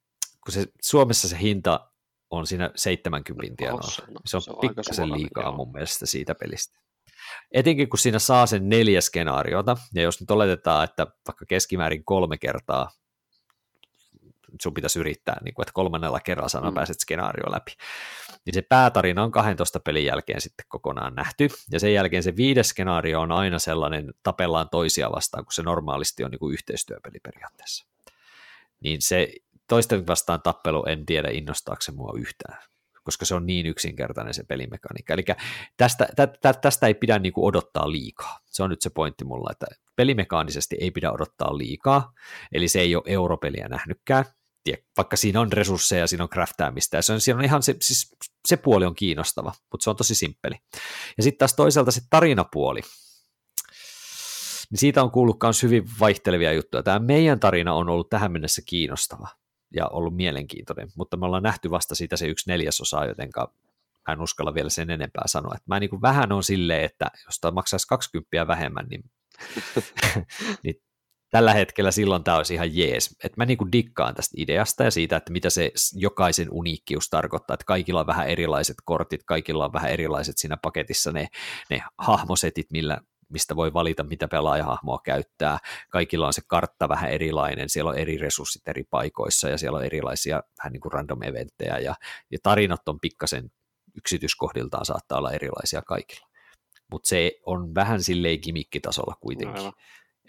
kun 0.45 0.53
se, 0.53 0.67
Suomessa 0.83 1.29
se 1.29 1.39
hinta 1.41 1.91
on 2.31 2.47
siinä 2.47 2.71
70 2.77 3.55
tienoa, 3.57 3.81
no, 3.81 4.21
se 4.25 4.37
on, 4.37 4.43
se 4.43 4.51
on 4.51 4.59
pikkasen 4.61 5.13
liikaa 5.13 5.45
joo. 5.45 5.57
mun 5.57 5.73
mielestä 5.73 6.07
siitä 6.07 6.35
pelistä. 6.35 6.81
Etenkin 7.53 7.89
kun 7.89 7.99
siinä 7.99 8.19
saa 8.19 8.47
sen 8.47 8.69
neljä 8.69 9.01
skenaariota, 9.01 9.77
ja 9.95 10.03
jos 10.03 10.21
nyt 10.21 10.31
oletetaan, 10.31 10.85
että 10.85 11.07
vaikka 11.27 11.45
keskimäärin 11.49 12.05
kolme 12.05 12.39
kertaa 12.39 12.91
sun 14.63 14.75
pitäisi 14.75 14.99
yrittää, 14.99 15.37
niin 15.45 15.55
kuin, 15.55 15.65
että 15.65 15.73
kolmannella 15.73 16.21
kerralla 16.21 16.71
mm. 16.71 16.75
pääset 16.75 17.01
skenaario 17.01 17.53
läpi. 17.53 17.73
Niin 18.47 18.55
se 18.55 18.63
päätarina 18.63 19.23
on 19.23 19.31
12 19.31 19.81
pelin 19.81 20.05
jälkeen 20.05 20.41
sitten 20.41 20.67
kokonaan 20.69 21.15
nähty, 21.15 21.49
ja 21.73 21.81
sen 21.81 21.95
jälkeen 21.95 22.23
se 22.23 22.37
viides 22.37 22.69
skenaario 22.69 23.21
on 23.21 23.33
aina 23.33 23.59
sellainen, 23.59 24.15
tapellaan 24.23 24.69
toisia 24.71 25.11
vastaan, 25.13 25.45
kun 25.45 25.53
se 25.53 25.63
normaalisti 25.63 26.25
on 26.25 26.31
niin 26.31 26.39
kuin 26.39 26.53
yhteistyöpeli 26.53 27.21
periaatteessa. 27.23 27.87
Niin 28.81 29.03
se 29.03 29.33
toisten 29.69 30.07
vastaan 30.07 30.43
tappelu, 30.43 30.85
en 30.85 31.07
tiedä 31.07 31.29
innostaako 31.31 31.83
se 31.83 31.93
mua 31.93 32.13
yhtään 32.17 32.59
koska 33.03 33.25
se 33.25 33.35
on 33.35 33.47
niin 33.47 33.67
yksinkertainen 33.67 34.35
se 34.35 34.45
pelimekaniikka. 34.49 35.15
Eli 35.15 35.25
tästä, 35.77 36.09
tä, 36.17 36.27
tä, 36.27 36.53
tästä 36.53 36.87
ei 36.87 36.95
pidä 36.95 37.19
niinku 37.19 37.47
odottaa 37.47 37.93
liikaa. 37.93 38.39
Se 38.47 38.63
on 38.63 38.71
nyt 38.71 38.83
se 38.83 38.91
pointti 38.91 39.25
mulla, 39.25 39.51
että 39.53 39.67
pelimekaanisesti 39.97 40.77
ei 40.81 40.91
pidä 40.91 41.13
odottaa 41.13 41.59
liikaa, 41.59 42.13
eli 42.53 42.69
se 42.69 42.81
ei 42.81 42.97
ole 42.97 43.03
europeliä 43.07 43.69
nähnytkään, 43.69 44.25
vaikka 44.97 45.17
siinä 45.17 45.41
on 45.41 45.53
resursseja, 45.53 46.07
siinä 46.07 46.25
on 46.25 46.31
craftaamista, 46.31 46.97
ja 46.97 47.03
se 47.03 47.13
on, 47.13 47.21
siinä 47.21 47.39
on 47.39 47.45
ihan 47.45 47.63
se, 47.63 47.77
siis 47.83 48.17
se 48.49 48.57
puoli 48.57 48.85
on 48.85 48.95
kiinnostava, 48.95 49.53
mutta 49.73 49.85
se 49.85 49.91
on 49.91 49.97
tosi 49.97 50.15
simppeli. 50.15 50.55
Ja 51.17 51.23
sitten 51.23 51.39
taas 51.39 51.55
toisaalta 51.55 51.91
se 51.91 52.01
tarinapuoli, 52.11 52.81
niin 54.71 54.79
siitä 54.79 55.03
on 55.03 55.11
kuullut 55.11 55.37
myös 55.43 55.63
hyvin 55.63 55.85
vaihtelevia 56.01 56.53
juttuja. 56.53 56.83
Tämä 56.83 56.99
meidän 56.99 57.41
tarina 57.41 57.75
on 57.75 57.89
ollut 57.89 58.09
tähän 58.11 58.33
mennessä 58.33 58.63
kiinnostava 58.67 59.29
ja 59.75 59.89
ollut 59.89 60.17
mielenkiintoinen, 60.17 60.89
mutta 60.97 61.17
me 61.17 61.27
ollaan 61.27 61.43
nähty 61.43 61.71
vasta 61.71 61.95
siitä 61.95 62.17
se 62.17 62.27
yksi 62.27 62.51
neljäsosa, 62.51 63.05
jotenka 63.05 63.55
mä 64.09 64.13
en 64.13 64.21
uskalla 64.21 64.55
vielä 64.55 64.71
sen 64.71 64.91
enempää 64.91 65.25
sanoa. 65.27 65.53
Että 65.55 65.65
mä 65.69 65.81
niin 65.81 65.91
kuin 65.91 66.03
vähän 66.03 66.33
on 66.33 66.43
silleen, 66.43 66.85
että 66.85 67.11
jos 67.27 67.41
tämä 67.41 67.53
maksaisi 67.53 67.87
20 67.87 68.47
vähemmän, 68.47 68.87
niin, 68.91 69.11
niin 70.65 70.83
tällä 71.31 71.55
hetkellä 71.55 71.91
silloin 71.91 72.25
tämä 72.25 72.37
olisi 72.37 72.55
ihan 72.55 72.77
jees. 72.77 73.17
Että 73.25 73.37
mä 73.37 73.47
niin 73.47 73.59
kuin 73.59 73.73
dikkaan 73.73 74.15
tästä 74.15 74.35
ideasta 74.37 74.85
ja 74.85 74.91
siitä, 74.91 75.17
että 75.17 75.33
mitä 75.33 75.51
se 75.51 75.73
jokaisen 75.95 76.49
uniikkius 76.51 77.09
tarkoittaa, 77.11 77.55
että 77.55 77.67
kaikilla 77.67 78.01
on 78.01 78.07
vähän 78.07 78.29
erilaiset 78.29 78.77
kortit, 78.85 79.25
kaikilla 79.25 79.65
on 79.65 79.73
vähän 79.73 79.91
erilaiset 79.91 80.39
siinä 80.39 80.57
paketissa 80.57 81.13
ne, 81.13 81.29
ne 81.71 81.83
hahmosetit, 81.99 82.71
millä 82.71 82.99
mistä 83.29 83.57
voi 83.57 83.73
valita, 83.73 84.05
mitä 84.05 84.29
pelaajahahmoa 84.29 85.01
käyttää. 85.05 85.59
Kaikilla 85.91 86.27
on 86.27 86.33
se 86.33 86.43
kartta 86.47 86.89
vähän 86.89 87.11
erilainen, 87.11 87.69
siellä 87.69 87.91
on 87.91 87.99
eri 87.99 88.19
resurssit 88.19 88.69
eri 88.69 88.85
paikoissa 88.91 89.49
ja 89.49 89.59
siellä 89.59 89.79
on 89.79 89.85
erilaisia 89.85 90.43
vähän 90.59 90.73
niin 90.73 90.81
kuin 90.81 90.93
random 90.93 91.23
eventtejä 91.23 91.79
ja, 91.79 91.95
ja 92.31 92.39
tarinat 92.43 92.89
on 92.89 93.01
pikkasen 93.01 93.51
yksityiskohdiltaan 93.97 94.87
saattaa 94.87 95.19
olla 95.19 95.33
erilaisia 95.33 95.83
kaikilla. 95.83 96.27
Mutta 96.91 97.09
se 97.09 97.33
on 97.47 97.75
vähän 97.75 98.03
silleen 98.03 98.41
kimikkitasolla 98.41 99.17
kuitenkin. 99.21 99.65
No, 99.65 99.73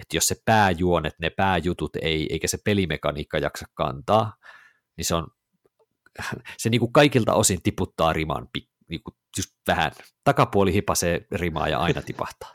että 0.01 0.17
jos 0.17 0.27
se 0.27 0.35
pääjuonet, 0.45 1.13
ne 1.19 1.29
pääjutut 1.29 1.95
ei, 1.95 2.27
eikä 2.29 2.47
se 2.47 2.57
pelimekaniikka 2.65 3.37
jaksa 3.37 3.65
kantaa, 3.73 4.33
niin 4.97 5.05
se 5.05 5.15
on 5.15 5.27
se 6.57 6.69
niin 6.69 6.79
kuin 6.79 6.93
kaikilta 6.93 7.33
osin 7.33 7.61
tiputtaa 7.63 8.13
riman 8.13 8.47
niin 8.89 9.03
kuin 9.03 9.15
just 9.37 9.51
vähän. 9.67 9.91
Takapuoli 10.23 10.73
hipasee 10.73 11.25
rimaa 11.31 11.67
ja 11.67 11.79
aina 11.79 12.01
tipahtaa. 12.01 12.51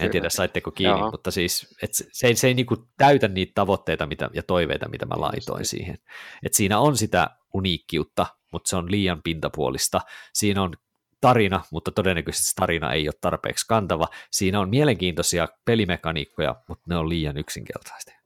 En 0.00 0.10
tiedä, 0.10 0.30
saitteko 0.30 0.70
kiinni, 0.70 0.98
Joo. 0.98 1.10
mutta 1.10 1.30
siis 1.30 1.76
et 1.82 1.90
se, 1.94 2.26
ei, 2.26 2.34
se 2.34 2.46
ei 2.46 2.54
niinku 2.54 2.88
täytä 2.96 3.28
niitä 3.28 3.52
tavoitteita 3.54 4.06
mitä, 4.06 4.30
ja 4.34 4.42
toiveita, 4.42 4.88
mitä 4.88 5.06
mä 5.06 5.14
laitoin 5.18 5.64
siihen. 5.64 5.98
Et 6.42 6.54
siinä 6.54 6.78
on 6.78 6.96
sitä 6.96 7.30
uniikkiutta, 7.54 8.26
mutta 8.52 8.68
se 8.68 8.76
on 8.76 8.90
liian 8.90 9.22
pintapuolista. 9.22 10.00
Siinä 10.34 10.62
on 10.62 10.74
tarina, 11.20 11.64
mutta 11.70 11.90
todennäköisesti 11.90 12.52
tarina 12.56 12.92
ei 12.92 13.08
ole 13.08 13.14
tarpeeksi 13.20 13.66
kantava. 13.68 14.08
Siinä 14.30 14.60
on 14.60 14.70
mielenkiintoisia 14.70 15.48
pelimekaniikkoja, 15.64 16.56
mutta 16.68 16.84
ne 16.88 16.96
on 16.96 17.08
liian 17.08 17.36
yksinkertaisesti 17.36 18.18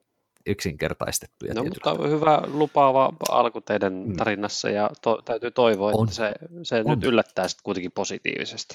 yksinkertaistettuja. 0.47 1.55
No, 1.55 1.65
mutta 1.65 2.09
hyvä 2.09 2.43
lupaava 2.47 3.13
alku 3.29 3.61
teidän 3.61 3.93
mm. 3.93 4.17
tarinassa 4.17 4.71
ja 4.71 4.91
to, 5.03 5.23
täytyy 5.25 5.51
toivoa, 5.51 5.93
on. 5.95 6.05
että 6.05 6.15
se, 6.15 6.35
se 6.63 6.83
on. 6.85 6.91
nyt 6.99 7.05
yllättää 7.05 7.49
sitten 7.49 7.63
kuitenkin 7.65 7.93
positiivisesti. 7.93 8.75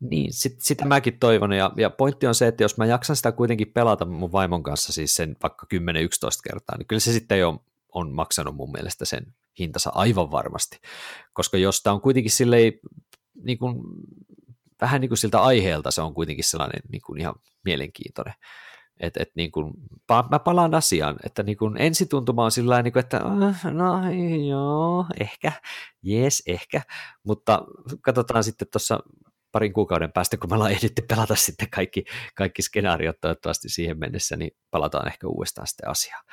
Niin, 0.00 0.32
sit, 0.32 0.60
sitä 0.60 0.84
mäkin 0.84 1.18
toivon, 1.18 1.52
ja, 1.52 1.72
ja 1.76 1.90
pointti 1.90 2.26
on 2.26 2.34
se, 2.34 2.46
että 2.46 2.64
jos 2.64 2.76
mä 2.76 2.86
jaksan 2.86 3.16
sitä 3.16 3.32
kuitenkin 3.32 3.72
pelata 3.72 4.04
mun 4.04 4.32
vaimon 4.32 4.62
kanssa 4.62 4.92
siis 4.92 5.16
sen 5.16 5.36
vaikka 5.42 5.66
10-11 5.74 5.78
kertaa, 6.50 6.78
niin 6.78 6.86
kyllä 6.86 7.00
se 7.00 7.12
sitten 7.12 7.38
jo 7.38 7.62
on 7.92 8.12
maksanut 8.12 8.56
mun 8.56 8.72
mielestä 8.72 9.04
sen 9.04 9.34
hintansa 9.58 9.90
aivan 9.94 10.30
varmasti, 10.30 10.78
koska 11.32 11.58
jos 11.58 11.82
tämä 11.82 11.94
on 11.94 12.00
kuitenkin 12.00 12.32
silleen, 12.32 12.72
niin 13.44 13.58
kuin, 13.58 13.76
vähän 14.80 15.00
niin 15.00 15.08
kuin 15.08 15.18
siltä 15.18 15.40
aiheelta 15.40 15.90
se 15.90 16.02
on 16.02 16.14
kuitenkin 16.14 16.44
sellainen 16.44 16.82
niin 16.92 17.02
kuin 17.06 17.20
ihan 17.20 17.34
mielenkiintoinen, 17.64 18.34
että 19.00 19.22
et 19.22 19.30
niin 19.34 19.52
kuin, 19.52 19.72
mä 20.30 20.38
palaan 20.38 20.74
asiaan, 20.74 21.16
että 21.24 21.42
niin 21.42 21.56
kuin 21.56 21.76
ensituntuma 21.78 22.44
on 22.44 22.52
sillä 22.52 22.82
niin 22.82 22.92
kuin, 22.92 23.00
että 23.00 23.20
ah, 23.24 23.64
no 23.72 24.10
joo, 24.48 25.06
ehkä, 25.20 25.52
jees, 26.02 26.42
ehkä, 26.46 26.82
mutta 27.24 27.62
katsotaan 28.02 28.44
sitten 28.44 28.68
tuossa 28.72 29.00
parin 29.52 29.72
kuukauden 29.72 30.12
päästä, 30.12 30.36
kun 30.36 30.50
me 30.50 30.54
ollaan 30.54 30.70
ehditty 30.72 31.02
pelata 31.02 31.36
sitten 31.36 31.70
kaikki, 31.70 32.04
kaikki 32.34 32.62
skenaariot 32.62 33.20
toivottavasti 33.20 33.68
siihen 33.68 33.98
mennessä, 33.98 34.36
niin 34.36 34.50
palataan 34.70 35.08
ehkä 35.08 35.26
uudestaan 35.26 35.66
sitten 35.66 35.88
asiaan. 35.88 36.24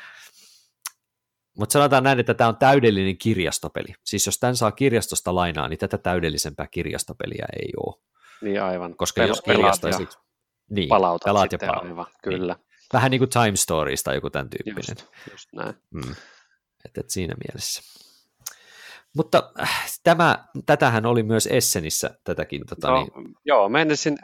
Mutta 1.57 1.73
sanotaan 1.73 2.03
näin, 2.03 2.19
että 2.19 2.33
tämä 2.33 2.47
on 2.47 2.57
täydellinen 2.57 3.17
kirjastopeli. 3.17 3.93
Siis 4.03 4.25
jos 4.25 4.39
tämän 4.39 4.55
saa 4.55 4.71
kirjastosta 4.71 5.35
lainaa, 5.35 5.69
niin 5.69 5.79
tätä 5.79 5.97
täydellisempää 5.97 6.67
kirjastopeliä 6.67 7.45
ei 7.59 7.69
ole. 7.77 8.01
Niin 8.41 8.61
aivan. 8.61 8.95
Koska 8.95 9.23
Pel- 9.23 9.27
jos 9.27 9.41
kirjasto... 9.41 9.87
Ja 9.87 9.97
niin, 10.69 10.89
palautat 10.89 11.25
pelaat 11.25 11.51
ja 11.51 11.57
palaut. 11.57 11.85
aivan, 11.85 12.05
kyllä. 12.23 12.53
Niin. 12.53 12.65
Vähän 12.93 13.11
niin 13.11 13.19
kuin 13.19 13.29
Time 13.29 13.55
Stories 13.55 14.03
tai 14.03 14.15
joku 14.15 14.29
tämän 14.29 14.49
tyyppinen. 14.49 14.97
Just, 14.99 15.31
just 15.31 15.49
näin. 15.53 15.75
Mm. 15.89 16.11
Et, 16.85 16.97
et 16.97 17.09
siinä 17.09 17.35
mielessä. 17.47 17.81
Mutta 19.15 19.51
äh, 19.61 19.85
tämä, 20.03 20.45
tätähän 20.65 21.05
oli 21.05 21.23
myös 21.23 21.47
Essenissä 21.51 22.17
tätäkin. 22.23 22.65
Tota, 22.69 22.89
no, 22.89 22.97
niin... 22.97 23.35
Joo, 23.45 23.69
meinasin, 23.69 24.17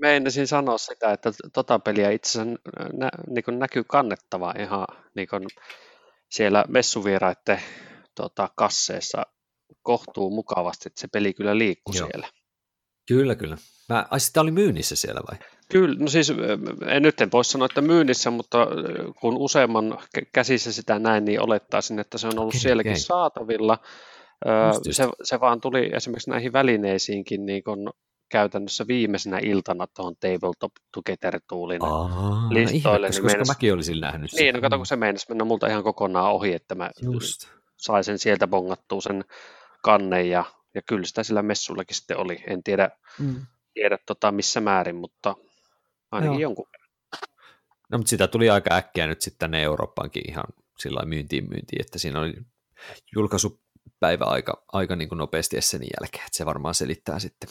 meinasin 0.00 0.46
sanoa 0.46 0.78
sitä, 0.78 1.12
että 1.12 1.32
tota 1.52 1.78
peliä 1.78 2.10
itse 2.10 2.40
asiassa 2.40 2.60
nä, 2.92 3.08
niin 3.26 3.58
näkyy 3.58 3.84
kannettava 3.84 4.54
ihan 4.58 4.86
niin 5.14 5.28
siellä 6.36 6.64
messuvieraiden 6.68 7.60
tota, 8.14 8.48
kasseessa 8.56 9.22
kohtuu 9.82 10.30
mukavasti, 10.30 10.88
että 10.88 11.00
se 11.00 11.08
peli 11.12 11.34
kyllä 11.34 11.58
liikkuu 11.58 11.94
Joo. 11.94 12.08
siellä. 12.12 12.28
Kyllä, 13.08 13.34
kyllä. 13.34 13.56
Mä, 13.88 14.06
ai 14.10 14.20
sitä 14.20 14.40
oli 14.40 14.50
myynnissä 14.50 14.96
siellä 14.96 15.20
vai? 15.30 15.38
Kyllä, 15.70 15.96
no 15.98 16.08
siis 16.08 16.32
en 16.86 17.02
nyt 17.02 17.20
en 17.20 17.32
voi 17.32 17.44
sanoa, 17.44 17.66
että 17.66 17.80
myynnissä, 17.80 18.30
mutta 18.30 18.66
kun 19.20 19.36
useamman 19.36 19.98
käsissä 20.32 20.72
sitä 20.72 20.98
näin, 20.98 21.24
niin 21.24 21.40
olettaisin, 21.40 21.98
että 21.98 22.18
se 22.18 22.26
on 22.26 22.38
ollut 22.38 22.54
okay, 22.54 22.60
sielläkin 22.60 22.92
okay. 22.92 23.00
saatavilla. 23.00 23.78
Se, 24.90 25.08
se 25.22 25.40
vaan 25.40 25.60
tuli 25.60 25.90
esimerkiksi 25.94 26.30
näihin 26.30 26.52
välineisiinkin 26.52 27.46
niin 27.46 27.64
kun 27.64 27.92
käytännössä 28.28 28.86
viimeisenä 28.86 29.38
iltana 29.38 29.86
tuohon 29.86 30.16
Tabletop 30.16 30.72
Together 30.94 31.40
Toolin 31.48 31.84
Aa, 31.84 32.48
listoille. 32.50 33.06
Ihme, 33.06 33.28
niin 33.28 33.38
koska 33.38 33.52
mäkin 33.52 33.74
olisin 33.74 34.00
nähnyt 34.00 34.32
Niin, 34.32 34.54
no 34.54 34.60
kato, 34.60 34.76
kun 34.76 34.86
se 34.86 34.96
meinasi 34.96 35.26
mennä 35.28 35.44
multa 35.44 35.66
ihan 35.66 35.82
kokonaan 35.82 36.32
ohi, 36.32 36.54
että 36.54 36.74
mä 36.74 36.90
Just. 37.02 37.48
sain 37.76 38.04
sen 38.04 38.18
sieltä 38.18 38.46
bongattua 38.46 39.00
sen 39.00 39.24
kannen 39.82 40.30
ja, 40.30 40.44
ja 40.74 40.82
kyllä 40.82 41.04
sitä 41.04 41.22
sillä 41.22 41.42
messullakin 41.42 41.96
sitten 41.96 42.16
oli. 42.18 42.44
En 42.46 42.62
tiedä, 42.62 42.90
mm. 43.18 43.46
tiedä 43.74 43.98
tota 44.06 44.32
missä 44.32 44.60
määrin, 44.60 44.96
mutta 44.96 45.34
ainakin 46.12 46.40
Joo. 46.40 46.40
jonkun 46.40 46.66
No, 47.90 47.98
mutta 47.98 48.10
sitä 48.10 48.28
tuli 48.28 48.50
aika 48.50 48.74
äkkiä 48.74 49.06
nyt 49.06 49.20
sitten 49.20 49.38
tänne 49.38 49.62
Eurooppaankin 49.62 50.30
ihan 50.30 50.44
sillä 50.78 51.04
myyntiin 51.04 51.48
myyntiin, 51.48 51.80
että 51.80 51.98
siinä 51.98 52.20
oli 52.20 52.34
julkaisupäivä 53.16 54.24
aika, 54.24 54.64
aika 54.72 54.96
niin 54.96 55.08
kuin 55.08 55.18
nopeasti 55.18 55.56
Essenin 55.56 55.88
jälkeen, 56.00 56.26
että 56.26 56.36
se 56.36 56.46
varmaan 56.46 56.74
selittää 56.74 57.18
sitten. 57.18 57.50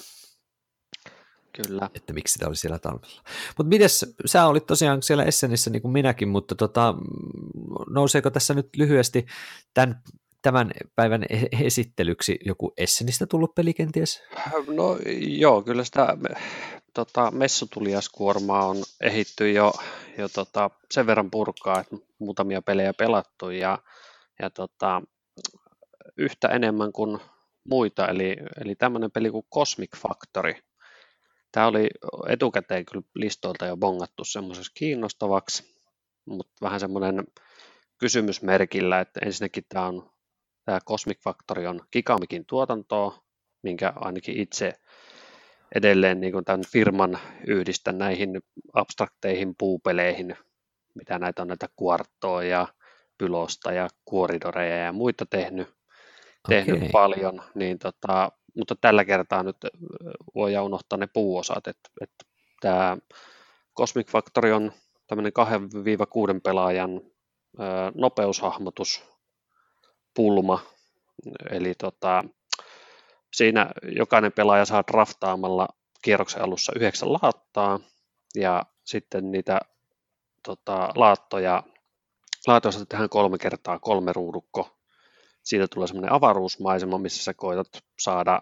Kyllä. 1.64 1.90
Että 1.96 2.14
miksi 2.14 2.34
sitä 2.34 2.48
oli 2.48 2.56
siellä 2.56 2.80
talvella. 2.80 3.22
Mutta 3.58 3.70
mites, 3.70 4.16
sä 4.26 4.46
olit 4.46 4.66
tosiaan 4.66 5.04
siellä 5.04 5.24
Essenissä 5.24 5.70
niin 5.70 5.82
kuin 5.82 5.92
minäkin, 5.92 6.28
mutta 6.28 6.56
tota, 6.56 6.96
nouseeko 7.90 8.30
tässä 8.30 8.54
nyt 8.54 8.70
lyhyesti 8.78 9.26
tämän, 9.74 10.02
tämän 10.42 10.72
päivän 10.96 11.24
e-, 11.30 11.66
esittelyksi 11.66 12.40
joku 12.46 12.74
Essenistä 12.78 13.26
tullut 13.26 13.56
peli 13.56 13.74
kenties? 13.74 14.24
No 14.68 14.98
joo, 15.20 15.62
kyllä 15.62 15.84
sitä 15.84 16.18
tota, 16.94 17.32
messutuliaskuormaa 17.32 18.66
on 18.66 18.78
ehitty 19.02 19.52
jo, 19.52 19.74
jo 20.18 20.30
tota, 20.30 20.70
sen 20.92 21.08
verran 21.08 21.32
purkaa, 21.32 21.80
että 21.80 21.96
muutamia 22.20 22.62
pelejä 22.62 22.94
pelattu 22.94 23.50
ja, 23.50 23.80
ja 24.42 24.50
tota, 24.50 25.02
yhtä 26.18 26.48
enemmän 26.48 26.92
kuin 26.92 27.20
muita, 27.70 28.08
eli, 28.08 28.38
eli 28.66 28.76
tämmöinen 28.76 29.12
peli 29.12 29.30
kuin 29.30 29.46
Cosmic 29.54 29.98
Factory. 29.98 30.54
Tämä 31.56 31.68
oli 31.68 31.88
etukäteen 32.28 32.86
kyllä 32.86 33.04
listoilta 33.16 33.66
jo 33.66 33.78
bongattu 33.78 34.26
semmoisessa 34.26 34.72
kiinnostavaksi, 34.76 35.64
mutta 36.26 36.54
vähän 36.62 36.80
semmoinen 36.80 37.24
kysymysmerkillä, 37.98 39.00
että 39.00 39.20
ensinnäkin 39.26 39.64
tämä 39.70 39.86
on 39.86 40.10
tämä 40.66 40.80
Cosmic 40.80 41.20
Factory 41.24 41.66
on 41.66 41.82
Gigamikin 41.92 42.46
tuotantoa, 42.46 43.24
minkä 43.64 43.94
ainakin 43.96 44.38
itse 44.38 44.74
edelleen 45.76 46.22
niin 46.22 46.34
kuin 46.34 46.46
tämän 46.46 46.64
firman 46.72 47.20
yhdistä 47.48 47.92
näihin 47.92 48.42
abstrakteihin 48.74 49.56
puupeleihin, 49.58 50.38
mitä 50.96 51.20
näitä 51.20 51.42
on 51.42 51.48
näitä 51.48 51.70
kuarttoa 51.76 52.44
ja 52.44 52.68
pylosta 53.18 53.72
ja 53.72 53.88
kuoridoreja 54.06 54.78
ja 54.78 54.92
muita 54.92 55.26
tehnyt, 55.26 55.68
tehnyt 56.48 56.78
okay. 56.78 56.90
paljon, 56.92 57.42
niin 57.54 57.80
tota, 57.80 58.32
mutta 58.58 58.76
tällä 58.82 59.06
kertaa 59.06 59.44
nyt 59.44 59.58
voidaan 60.36 60.66
unohtaa 60.66 60.98
ne 60.98 61.08
puuosat, 61.08 61.68
että, 61.68 61.90
että 62.02 62.26
tämä 62.62 62.98
Cosmic 63.78 64.12
Factory 64.12 64.52
on 64.52 64.72
tämmöinen 65.08 65.32
2-6 66.38 66.42
pelaajan 66.44 67.02
nopeushahmotus 67.96 69.04
pulma, 70.16 70.60
eli 71.52 71.74
tota, 71.76 72.24
siinä 73.34 73.72
jokainen 73.96 74.32
pelaaja 74.32 74.66
saa 74.66 74.84
draftaamalla 74.92 75.68
kierroksen 76.02 76.42
alussa 76.42 76.74
yhdeksän 76.76 77.14
laattaa, 77.14 77.80
ja 78.36 78.66
sitten 78.84 79.32
niitä 79.32 79.60
tota, 80.44 80.90
laattoja, 80.96 81.64
laatoista 82.48 82.86
tehdään 82.86 83.10
kolme 83.10 83.38
kertaa 83.38 83.80
kolme 83.80 84.14
ruudukko. 84.14 84.75
Siitä 85.46 85.68
tulee 85.68 85.88
semmoinen 85.88 86.12
avaruusmaisema, 86.12 86.98
missä 86.98 87.24
sä 87.24 87.34
koetat 87.34 87.68
saada 88.00 88.40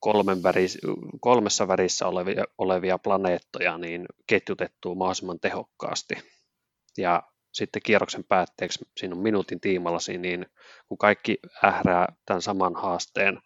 kolmen 0.00 0.42
väris, 0.42 0.78
kolmessa 1.20 1.68
värissä 1.68 2.06
olevia, 2.06 2.44
olevia 2.58 2.98
planeettoja 2.98 3.78
niin 3.78 4.06
ketjutettua 4.26 4.94
mahdollisimman 4.94 5.40
tehokkaasti. 5.40 6.14
Ja 6.98 7.22
sitten 7.52 7.82
kierroksen 7.82 8.24
päätteeksi, 8.24 8.84
siinä 8.96 9.14
on 9.14 9.22
minuutin 9.22 9.60
tiimallasi, 9.60 10.18
niin 10.18 10.46
kun 10.88 10.98
kaikki 10.98 11.38
ährää 11.64 12.06
tämän 12.26 12.42
saman 12.42 12.76
haasteen 12.76 13.40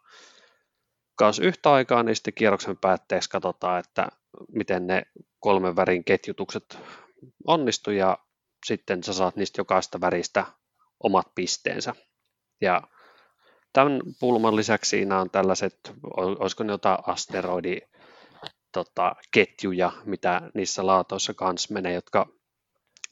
kanssa 1.14 1.42
yhtä 1.42 1.72
aikaa, 1.72 2.02
niin 2.02 2.16
sitten 2.16 2.34
kierroksen 2.34 2.76
päätteeksi 2.76 3.30
katsotaan, 3.30 3.78
että 3.78 4.08
miten 4.48 4.86
ne 4.86 5.02
kolmen 5.40 5.76
värin 5.76 6.04
ketjutukset 6.04 6.78
onnistu 7.46 7.90
ja 7.90 8.18
sitten 8.66 9.02
sä 9.02 9.12
saat 9.12 9.36
niistä 9.36 9.60
jokaista 9.60 10.00
väristä 10.00 10.46
omat 11.02 11.26
pisteensä. 11.34 11.94
Ja 12.62 12.82
tämän 13.72 14.00
pulman 14.20 14.56
lisäksi 14.56 14.88
siinä 14.90 15.20
on 15.20 15.30
tällaiset, 15.30 15.92
olisiko 16.16 16.64
ne 16.64 16.72
jotain 16.72 16.98
asteroidi 17.06 17.78
tota, 18.72 19.16
ketjuja, 19.30 19.92
mitä 20.04 20.50
niissä 20.54 20.86
laatoissa 20.86 21.34
kanssa 21.34 21.74
menee, 21.74 21.92
jotka 21.92 22.26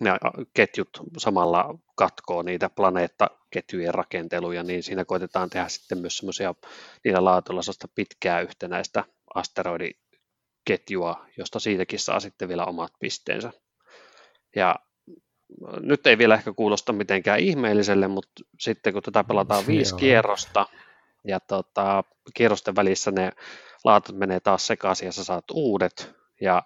ne 0.01 0.11
ketjut 0.55 0.89
samalla 1.19 1.79
katkoo 1.97 2.43
niitä 2.43 2.71
planeettaketjujen 2.71 3.95
rakenteluja, 3.95 4.63
niin 4.63 4.83
siinä 4.83 5.05
koitetaan 5.05 5.51
tehdä 5.51 5.69
sitten 5.69 5.99
myös 5.99 6.17
semmoisia 6.17 6.55
niillä 7.05 7.25
laatoilla 7.25 7.89
pitkää 7.95 8.41
yhtenäistä 8.41 9.05
asteroidiketjua, 9.35 11.27
josta 11.39 11.61
siitäkin 11.61 11.99
saa 11.99 12.21
sitten 12.21 12.49
vielä 12.49 12.65
omat 12.65 12.93
pisteensä. 13.01 13.53
Ja 14.57 14.77
nyt 15.81 16.07
ei 16.07 16.19
vielä 16.19 16.35
ehkä 16.35 16.53
kuulosta 16.53 16.93
mitenkään 16.93 17.41
ihmeelliselle, 17.41 18.09
mutta 18.09 18.43
sitten 18.59 18.93
kun 18.93 19.03
tätä 19.03 19.25
pelataan 19.25 19.67
viisi 19.67 19.95
kierrosta 19.95 20.67
ja 21.25 21.41
tota, 21.41 22.05
kierrosten 22.35 22.77
välissä 22.77 23.11
ne 23.11 23.33
laatat 23.85 24.17
menee 24.17 24.41
taas 24.41 24.67
sekaisin 24.67 25.07
ja 25.07 25.13
sä 25.13 25.25
saat 25.25 25.45
uudet 25.53 26.15
ja 26.41 26.63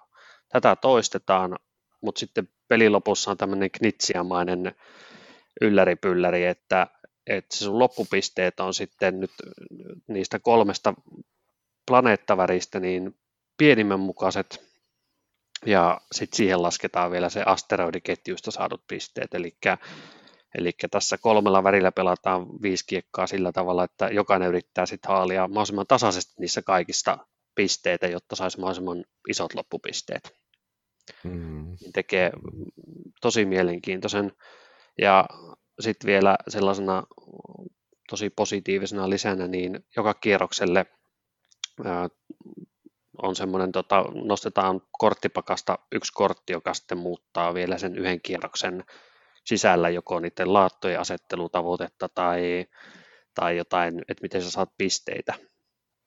tätä 0.49 0.77
toistetaan, 0.77 1.59
mutta 2.01 2.19
sitten 2.19 2.49
pelin 2.69 2.93
lopussa 2.93 3.31
on 3.31 3.37
tämmöinen 3.37 3.71
knitsiamainen 3.71 4.75
ylläripylläri, 5.61 6.45
että, 6.45 6.87
että 7.27 7.57
sun 7.57 7.79
loppupisteet 7.79 8.61
on 8.61 8.75
sitten 8.75 9.21
nyt 9.21 9.31
niistä 10.09 10.39
kolmesta 10.39 10.95
planeettaväristä 11.87 12.81
niin 12.81 13.17
pienimmän 13.57 14.01
mukaiset 14.01 14.74
ja 15.67 16.01
sitten 16.13 16.37
siihen 16.37 16.63
lasketaan 16.63 17.11
vielä 17.11 17.29
se 17.29 17.43
asteroidiketjuista 17.47 18.51
saadut 18.51 18.85
pisteet, 18.89 19.35
eli 19.35 19.57
Eli 20.59 20.73
tässä 20.91 21.19
kolmella 21.19 21.65
värillä 21.65 21.93
pelataan 21.93 22.47
viisi 22.63 22.87
kiekkaa 22.87 23.27
sillä 23.27 23.53
tavalla, 23.53 23.85
että 23.85 24.09
jokainen 24.09 24.49
yrittää 24.49 24.87
sitten 24.87 25.09
haalia 25.09 25.49
mahdollisimman 25.49 25.87
tasaisesti 25.87 26.35
niissä 26.39 26.63
kaikista 26.63 27.19
pisteitä, 27.55 28.07
jotta 28.07 28.37
saisi 28.37 28.61
mahdollisimman 28.61 29.05
isot 29.29 29.55
loppupisteet. 29.55 30.37
Mm. 31.25 31.77
Tekee 31.93 32.33
tosi 33.21 33.45
mielenkiintoisen. 33.45 34.33
Ja 34.99 35.27
sitten 35.81 36.07
vielä 36.07 36.37
sellaisena 36.49 37.03
tosi 38.11 38.31
positiivisena 38.31 39.11
lisänä, 39.11 39.49
niin 39.49 39.85
joka 39.97 40.15
kierrokselle 40.15 40.87
on 43.23 43.37
semmoinen, 43.37 43.73
tota, 43.73 44.05
nostetaan 44.25 44.81
korttipakasta 44.99 45.79
yksi 45.93 46.13
kortti, 46.13 46.53
joka 46.53 46.75
sitten 46.75 46.99
muuttaa 46.99 47.55
vielä 47.55 47.79
sen 47.79 47.99
yhden 47.99 48.21
kierroksen 48.21 48.85
sisällä 49.45 49.89
joko 49.89 50.21
niiden 50.21 50.53
laattojen 50.53 51.01
asettelutavoitetta 51.01 52.09
tai, 52.09 52.67
tai 53.35 53.57
jotain, 53.57 54.03
että 54.09 54.23
miten 54.23 54.43
sä 54.43 54.51
saat 54.51 54.71
pisteitä 54.79 55.35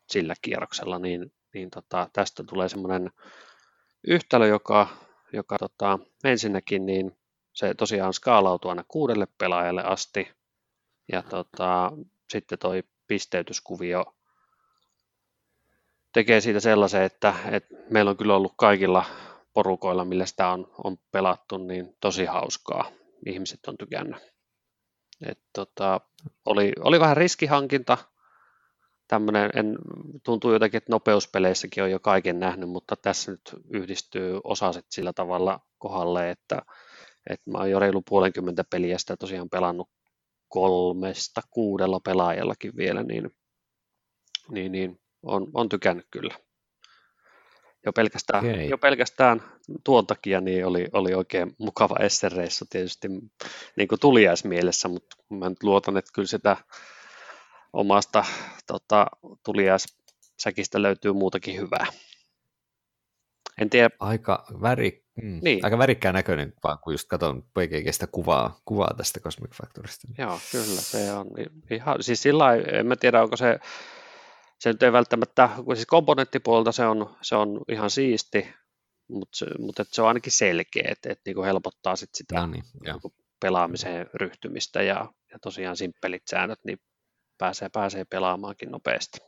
sillä 0.10 0.34
kierroksella, 0.42 1.00
niin, 1.00 1.34
niin 1.54 1.70
tota, 1.70 2.10
tästä 2.14 2.44
tulee 2.44 2.70
semmoinen 2.70 3.12
yhtälö, 4.08 4.48
joka, 4.48 4.88
joka 5.34 5.58
tota, 5.58 6.00
ensinnäkin 6.24 6.86
niin 6.86 7.18
se 7.54 7.74
tosiaan 7.74 8.14
skaalautuu 8.14 8.70
aina 8.70 8.84
kuudelle 8.88 9.28
pelaajalle 9.38 9.84
asti, 9.84 10.32
ja 11.12 11.24
tota, 11.24 11.92
sitten 12.30 12.60
toi 12.60 12.84
pisteytyskuvio 13.08 14.17
tekee 16.18 16.42
siitä 16.42 16.60
sellaisen, 16.60 17.02
että, 17.02 17.34
että 17.52 17.76
meillä 17.90 18.12
on 18.12 18.18
kyllä 18.18 18.36
ollut 18.36 18.54
kaikilla 18.58 19.06
porukoilla, 19.54 20.06
millä 20.06 20.26
sitä 20.26 20.50
on, 20.50 20.72
on 20.84 20.98
pelattu, 21.12 21.58
niin 21.58 21.96
tosi 22.02 22.26
hauskaa. 22.26 22.92
Ihmiset 23.26 23.60
on 23.68 23.78
tykännyt. 23.78 24.18
Et 25.26 25.40
tota, 25.54 26.02
oli, 26.46 26.72
oli 26.80 27.00
vähän 27.00 27.18
riskihankinta, 27.18 27.98
tämmöinen, 29.08 29.50
en, 29.56 29.78
tuntuu 30.24 30.54
jotenkin, 30.54 30.78
että 30.78 30.92
nopeuspeleissäkin 30.92 31.84
on 31.84 31.92
jo 31.92 32.00
kaiken 32.00 32.40
nähnyt, 32.40 32.70
mutta 32.70 32.96
tässä 32.96 33.32
nyt 33.32 33.56
yhdistyy 33.70 34.40
osaset 34.44 34.86
sillä 34.90 35.14
tavalla 35.14 35.60
kohdalle, 35.78 36.32
että, 36.32 36.62
että 37.30 37.52
mä 37.52 37.58
oon 37.58 37.72
jo 37.72 37.80
reilu 37.80 38.02
puolenkymmentä 38.10 38.64
peliä 38.72 38.98
sitä 38.98 39.18
tosiaan 39.18 39.50
pelannut 39.50 39.90
kolmesta 40.48 41.42
kuudella 41.50 42.00
pelaajallakin 42.00 42.78
vielä, 42.78 43.04
niin, 43.04 43.32
niin, 44.52 44.72
niin 44.72 45.00
on, 45.24 45.48
on 45.54 45.70
tykännyt 45.70 46.08
kyllä. 46.12 46.34
Jo 47.86 47.94
pelkästään, 47.94 48.46
okay. 48.46 48.64
jo 48.64 48.78
pelkästään 48.78 49.44
tuon 49.84 50.08
takia 50.08 50.42
niin 50.42 50.66
oli, 50.66 50.88
oli 50.94 51.14
oikein 51.14 51.56
mukava 51.58 51.96
Essereissu 52.00 52.66
tietysti 52.70 53.08
niin 53.76 53.88
kuin 53.88 54.00
tuliaismielessä, 54.00 54.88
mutta 54.88 55.16
mä 55.30 55.50
nyt 55.50 55.64
luotan, 55.64 55.98
että 55.98 56.12
kyllä 56.14 56.28
sitä 56.28 56.58
omasta 57.74 58.26
tota, 58.68 59.08
tuliaissäkistä 59.46 60.82
löytyy 60.82 61.14
muutakin 61.14 61.58
hyvää. 61.58 61.86
En 63.62 63.70
tiedä. 63.70 63.90
Aika, 64.00 64.46
väri, 64.62 65.06
mm, 65.22 65.40
niin. 65.44 65.66
aika 65.66 65.78
värikkään 65.78 66.16
näköinen, 66.16 66.54
vaan 66.64 66.80
kun 66.80 66.94
just 66.94 67.08
katson 67.08 67.44
PGGstä 67.44 68.08
kuvaa, 68.08 68.60
kuvaa 68.66 68.94
tästä 68.98 69.20
Cosmic 69.20 69.52
Factorista. 69.54 70.08
Joo, 70.18 70.40
kyllä 70.52 70.82
se 70.82 71.12
on 71.12 71.28
ihan, 71.72 72.04
siis 72.04 72.22
sillä 72.22 72.56
en 72.56 72.88
mä 72.88 72.96
tiedä, 72.96 73.24
onko 73.24 73.38
se 73.38 73.60
se 74.60 74.70
nyt 74.70 74.84
ei 74.84 74.92
välttämättä, 74.92 75.50
siis 75.74 75.86
komponenttipuolta 75.86 76.72
se 76.72 76.86
on, 76.86 77.16
se 77.22 77.36
on 77.36 77.62
ihan 77.70 77.90
siisti, 77.90 78.54
mutta, 79.08 79.46
mutta 79.60 79.86
se 79.88 80.02
on 80.02 80.08
ainakin 80.08 80.32
selkeä, 80.32 80.88
että, 80.92 81.12
että 81.12 81.32
niin 81.32 81.46
helpottaa 81.46 81.96
sit 81.96 82.10
sitä 82.14 82.36
no 82.36 82.48
niin, 82.48 82.64
niin 82.84 83.14
pelaamiseen 83.40 84.10
ryhtymistä 84.14 84.82
ja, 84.82 85.14
ja 85.32 85.40
tosiaan 85.42 85.78
simppelit 85.78 86.24
säännöt, 86.30 86.60
niin 86.64 86.80
pääsee, 87.38 87.70
pääsee 87.70 88.06
pelaamaankin 88.06 88.72
nopeasti. 88.72 89.20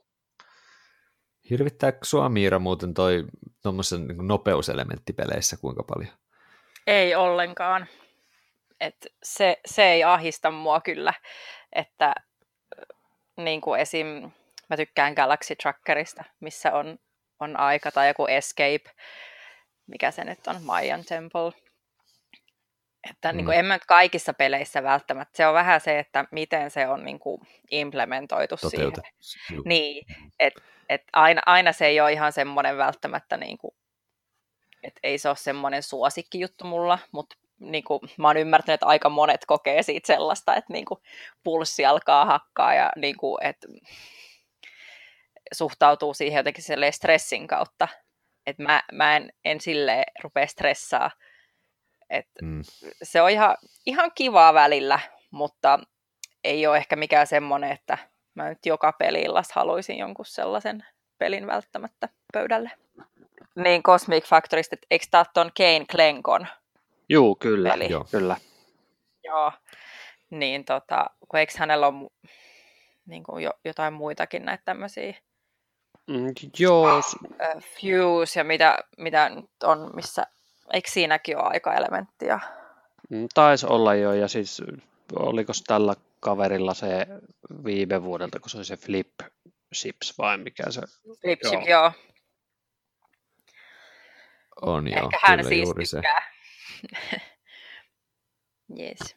Hirvittääkö 1.50 2.00
sua 2.04 2.30
Miira 2.30 2.60
muuten 2.60 2.94
toi 2.94 3.26
tuommoisen 3.64 4.08
niin 4.08 4.28
nopeuselementtipeleissä 4.28 5.58
kuinka 5.58 5.84
paljon? 5.84 6.14
Ei 6.88 7.16
ollenkaan. 7.16 7.88
Et 8.80 9.08
se, 9.24 9.60
se 9.66 9.84
ei 9.84 10.04
ahista 10.04 10.52
mua 10.52 10.82
kyllä, 10.82 11.14
että 11.74 12.16
niin 13.38 13.62
kuin 13.62 13.80
esim 13.80 14.32
Mä 14.70 14.78
tykkään 14.78 15.14
Galaxy 15.14 15.56
Trackerista, 15.56 16.24
missä 16.40 16.74
on, 16.74 17.00
on 17.40 17.58
aika 17.58 17.92
tai 17.92 18.08
joku 18.08 18.26
Escape, 18.26 18.92
mikä 19.88 20.12
se 20.12 20.24
nyt 20.24 20.48
on, 20.48 20.64
Mayan 20.64 21.06
Temple. 21.06 21.52
Että 23.10 23.32
mm. 23.32 23.38
niin 23.38 23.46
kuin, 23.46 23.58
en 23.58 23.66
mä 23.66 23.76
nyt 23.76 23.86
kaikissa 23.86 24.34
peleissä 24.34 24.84
välttämättä. 24.84 25.38
Se 25.38 25.48
on 25.48 25.54
vähän 25.54 25.82
se, 25.82 26.00
että 26.00 26.26
miten 26.32 26.72
se 26.72 26.88
on 26.88 27.06
niin 27.06 27.20
kuin, 27.20 27.42
implementoitu 27.72 28.58
Toteuta. 28.58 29.02
siihen. 29.20 29.58
Juh. 29.58 29.66
Niin, 29.66 30.06
että 30.40 30.62
et 30.90 31.04
aina, 31.14 31.42
aina 31.46 31.72
se 31.72 31.86
ei 31.86 32.02
ole 32.02 32.14
ihan 32.14 32.34
semmoinen 32.34 32.78
välttämättä, 32.78 33.38
niin 33.38 33.58
kuin, 33.58 33.76
että 34.84 35.00
ei 35.04 35.18
se 35.18 35.30
ole 35.30 35.36
semmoinen 35.36 35.84
suosikkijuttu 35.84 36.66
mulla, 36.66 37.00
mutta 37.12 37.36
niin 37.60 37.84
kuin, 37.84 38.00
mä 38.18 38.28
oon 38.28 38.38
ymmärtänyt, 38.38 38.74
että 38.74 38.86
aika 38.86 39.10
monet 39.10 39.46
kokee 39.46 39.84
siitä 39.84 40.08
sellaista, 40.08 40.56
että 40.56 40.74
niin 40.74 40.86
kuin, 40.86 41.00
pulssi 41.44 41.86
alkaa 41.86 42.26
hakkaa 42.26 42.74
ja 42.74 42.92
niin 42.96 43.18
kuin, 43.18 43.46
että 43.46 43.68
suhtautuu 45.54 46.14
siihen 46.14 46.38
jotenkin 46.38 46.64
stressin 46.92 47.48
kautta. 47.48 47.88
Että 48.46 48.64
mä, 48.64 48.84
mä 48.92 49.16
en, 49.16 49.34
en 49.46 49.62
sille 49.62 50.06
rupea 50.24 50.48
stressaa. 50.48 51.12
Et 52.10 52.28
mm. 52.42 52.62
Se 53.04 53.22
on 53.22 53.30
ihan, 53.30 53.58
ihan 53.86 54.12
kivaa 54.16 54.54
välillä, 54.54 55.00
mutta 55.32 55.80
ei 56.44 56.68
ole 56.68 56.78
ehkä 56.78 56.96
mikään 56.96 57.28
semmoinen, 57.28 57.72
että 57.72 57.98
mä 58.36 58.50
nyt 58.50 58.66
joka 58.66 58.92
peliillas 58.92 59.52
haluaisin 59.52 59.98
jonkun 59.98 60.26
sellaisen 60.26 60.86
pelin 61.18 61.48
välttämättä 61.48 62.10
pöydälle. 62.34 62.72
Niin 63.56 63.84
Cosmic 63.84 64.26
Factorista, 64.26 64.76
että 64.76 64.88
eikö 64.92 65.06
tämä 65.12 65.26
tuon 65.34 65.52
Kane 65.58 65.86
Klenkon 65.92 66.48
Juu, 67.10 67.36
kyllä, 67.36 67.70
peli? 67.70 67.90
Joo. 67.90 68.06
kyllä. 68.12 68.38
Joo, 69.24 69.52
niin 70.30 70.66
tota, 70.66 71.06
kun 71.30 71.40
eikö 71.40 71.54
hänellä 71.58 71.88
ole 71.88 72.10
niin 73.06 73.24
kuin 73.24 73.44
jo, 73.44 73.52
jotain 73.66 73.94
muitakin 73.94 74.46
näitä 74.46 74.64
tämmöisiä 74.66 75.12
mm, 75.12 75.18
Joo. 76.60 77.02
Fuse 77.60 78.40
ja 78.40 78.44
mitä, 78.44 78.78
mitä 78.98 79.30
nyt 79.30 79.64
on, 79.64 79.92
missä, 79.96 80.28
eikö 80.74 80.90
siinäkin 80.92 81.38
ole 81.38 81.46
aika-elementtiä? 81.46 82.40
Mm, 83.10 83.28
taisi 83.34 83.66
olla 83.70 83.96
jo, 83.96 84.14
ja 84.14 84.28
siis 84.28 84.62
oliko 85.16 85.54
tällä 85.68 85.96
kaverilla 86.20 86.74
se 86.74 87.08
viime 87.66 88.04
vuodelta, 88.04 88.40
kun 88.40 88.50
se 88.50 88.58
oli 88.58 88.66
se 88.66 88.78
Flip 88.78 89.20
Ships 89.74 90.18
vai 90.18 90.38
mikä 90.38 90.72
se? 90.72 90.82
Flip 91.22 91.40
joo. 91.44 91.64
Joo. 91.68 91.92
On 94.62 94.88
Ehkä 94.88 95.00
joo, 95.00 95.12
hän 95.22 95.46
siis 95.46 95.64
juuri 95.64 95.84
tykkää. 95.86 96.24
se. 97.08 97.22
yes. 98.80 99.16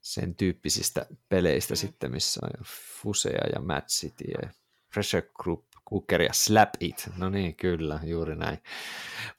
Sen 0.00 0.34
tyyppisistä 0.34 1.06
peleistä 1.28 1.74
mm. 1.74 1.76
sitten, 1.76 2.10
missä 2.10 2.40
on 2.42 2.64
Fusea 3.02 3.46
ja 3.54 3.60
Mad 3.60 3.82
City 3.88 4.24
ja 4.24 4.50
Pressure 4.94 5.28
Group, 5.42 5.64
Cooker 5.90 6.22
ja 6.22 6.32
Slap 6.32 6.70
It. 6.80 7.10
No 7.16 7.28
niin, 7.28 7.56
kyllä, 7.56 8.00
juuri 8.04 8.36
näin. 8.36 8.58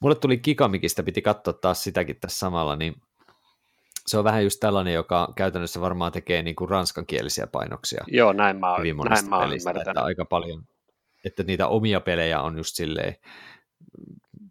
Mulle 0.00 0.14
tuli 0.14 0.38
Kikamikista, 0.38 1.02
piti 1.02 1.22
katsoa 1.22 1.52
taas 1.52 1.84
sitäkin 1.84 2.16
tässä 2.20 2.38
samalla, 2.38 2.76
niin 2.76 2.94
se 4.06 4.18
on 4.18 4.24
vähän 4.24 4.44
just 4.44 4.60
tällainen, 4.60 4.94
joka 4.94 5.32
käytännössä 5.36 5.80
varmaan 5.80 6.12
tekee 6.12 6.42
niin 6.42 6.56
kuin 6.56 6.70
ranskankielisiä 6.70 7.46
painoksia. 7.46 8.04
Joo, 8.06 8.32
näin 8.32 8.56
mä 8.56 8.72
oon, 8.72 8.82
näin 9.08 9.28
mä 9.28 9.40
pelistä, 9.40 9.70
että 9.70 10.02
aika 10.02 10.24
paljon, 10.24 10.64
että 11.24 11.42
niitä 11.42 11.68
omia 11.68 12.00
pelejä 12.00 12.40
on 12.40 12.56
just 12.56 12.76
silleen 12.76 13.16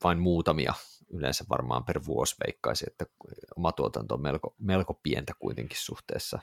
vain 0.04 0.20
muutamia 0.20 0.74
yleensä 1.14 1.46
varmaan 1.50 1.84
per 1.84 2.06
vuosi 2.06 2.36
veikkaisi, 2.46 2.86
että 2.88 3.06
oma 3.56 3.72
tuotanto 3.72 4.16
on 4.16 4.22
melko, 4.22 4.56
melko 4.60 5.00
pientä 5.04 5.34
kuitenkin 5.40 5.78
suhteessa. 5.82 6.40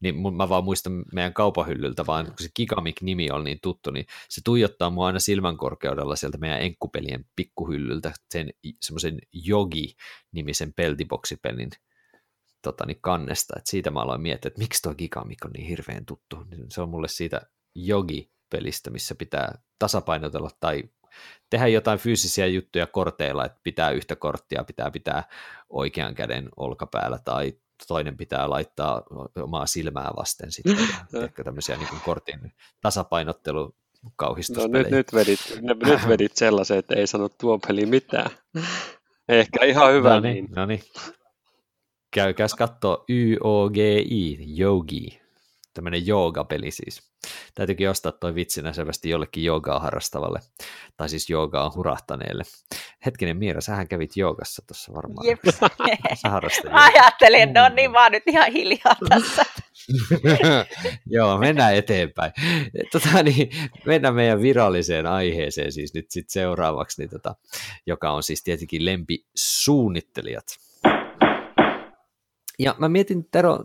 Niin 0.00 0.36
mä 0.36 0.48
vaan 0.48 0.64
muistan 0.64 1.04
meidän 1.12 1.34
kaupahyllyltä, 1.34 2.06
vaan 2.06 2.26
kun 2.26 2.34
se 2.38 2.48
Gigamik-nimi 2.56 3.30
on 3.30 3.44
niin 3.44 3.58
tuttu, 3.62 3.90
niin 3.90 4.06
se 4.28 4.40
tuijottaa 4.44 4.90
mua 4.90 5.06
aina 5.06 5.18
silmän 5.18 5.56
korkeudella 5.56 6.16
sieltä 6.16 6.38
meidän 6.38 6.60
enkkupelien 6.60 7.24
pikkuhyllyltä 7.36 8.12
sen 8.30 8.50
semmoisen 8.82 9.18
Jogi-nimisen 9.32 10.72
peltiboksipelin 10.76 11.70
tota, 12.62 12.86
niin 12.86 13.00
kannesta, 13.00 13.54
että 13.56 13.70
siitä 13.70 13.90
mä 13.90 14.00
aloin 14.00 14.20
miettiä, 14.20 14.48
että 14.48 14.60
miksi 14.60 14.82
tuo 14.82 14.94
Gigamik 14.94 15.44
on 15.44 15.50
niin 15.50 15.66
hirveän 15.66 16.06
tuttu. 16.06 16.46
Se 16.68 16.80
on 16.80 16.88
mulle 16.88 17.08
siitä 17.08 17.40
Jogi-pelistä, 17.74 18.90
missä 18.90 19.14
pitää 19.14 19.58
tasapainotella 19.78 20.50
tai 20.60 20.82
tehdä 21.50 21.66
jotain 21.66 21.98
fyysisiä 21.98 22.46
juttuja 22.46 22.86
korteilla, 22.86 23.44
että 23.44 23.60
pitää 23.62 23.90
yhtä 23.90 24.16
korttia, 24.16 24.64
pitää 24.64 24.90
pitää 24.90 25.24
oikean 25.68 26.14
käden 26.14 26.48
olkapäällä 26.56 27.18
tai 27.24 27.52
toinen 27.88 28.16
pitää 28.16 28.50
laittaa 28.50 29.02
omaa 29.42 29.66
silmää 29.66 30.10
vasten 30.16 30.52
sitten. 30.52 30.78
Ehkä 31.24 31.44
tämmöisiä 31.44 31.76
niin 31.76 31.88
kortin 32.04 32.52
tasapainottelu 32.80 33.74
No 34.20 34.66
nyt, 34.78 34.90
nyt, 34.90 35.12
vedit, 35.14 35.40
nyt 35.60 36.08
vedit 36.08 36.36
sellaisen, 36.36 36.78
että 36.78 36.94
ei 36.94 37.06
sano 37.06 37.28
tuo 37.28 37.58
peli 37.58 37.86
mitään. 37.86 38.30
Ehkä 39.28 39.64
ihan 39.64 39.92
hyvä 39.92 40.14
no 40.14 40.20
niin. 40.20 40.34
niin. 40.34 40.48
No 40.56 40.66
niin. 40.66 40.82
Käykääs 42.10 42.54
katsoa 42.54 43.04
YOGI, 43.08 44.38
Yogi, 44.60 45.20
tämmöinen 45.74 46.06
joogapeli 46.06 46.70
siis. 46.70 47.02
Täytyykin 47.54 47.90
ostaa 47.90 48.12
toi 48.12 48.34
vitsinä 48.34 48.72
selvästi 48.72 49.08
jollekin 49.08 49.44
joogaa 49.44 49.78
harrastavalle, 49.78 50.40
tai 50.96 51.08
siis 51.08 51.30
joogaa 51.30 51.72
hurahtaneelle. 51.74 52.44
Hetkinen 53.06 53.36
Miira, 53.36 53.60
sähän 53.60 53.88
kävit 53.88 54.16
joogassa 54.16 54.62
tuossa 54.66 54.92
varmaan. 54.94 55.26
Jep. 55.26 55.40
Sä 56.14 56.40
Ajattelin, 56.72 57.52
no 57.52 57.68
niin, 57.68 57.90
mä 57.90 58.02
oon 58.02 58.12
nyt 58.12 58.22
ihan 58.26 58.52
hiljaa 58.52 58.96
tässä. 59.08 59.44
Joo, 61.06 61.38
mennään 61.38 61.74
eteenpäin. 61.74 62.32
Tota, 62.92 63.22
niin, 63.22 63.50
mennään 63.86 64.14
meidän 64.14 64.42
viralliseen 64.42 65.06
aiheeseen 65.06 65.72
siis 65.72 65.94
nyt 65.94 66.10
sit 66.10 66.30
seuraavaksi, 66.30 67.02
niin 67.02 67.10
tota, 67.10 67.34
joka 67.86 68.10
on 68.10 68.22
siis 68.22 68.42
tietenkin 68.42 68.84
lempisuunnittelijat. 68.84 70.46
Ja 72.58 72.74
mä 72.78 72.88
mietin, 72.88 73.28
Tero, 73.30 73.64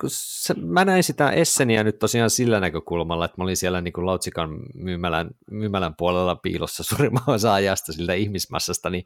kun 0.00 0.10
se, 0.12 0.54
mä 0.54 0.84
näin 0.84 1.02
sitä 1.02 1.30
Esseniä 1.30 1.84
nyt 1.84 1.98
tosiaan 1.98 2.30
sillä 2.30 2.60
näkökulmalla, 2.60 3.24
että 3.24 3.34
mä 3.38 3.44
olin 3.44 3.56
siellä 3.56 3.80
niin 3.80 3.92
kuin 3.92 4.06
Lautsikan 4.06 4.60
myymälän, 4.74 5.30
myymälän 5.50 5.94
puolella 5.94 6.36
piilossa 6.36 6.82
suurimman 6.88 7.22
osa 7.26 7.54
ajasta 7.54 7.92
siltä 7.92 8.14
ihmismassasta, 8.14 8.90
niin, 8.90 9.04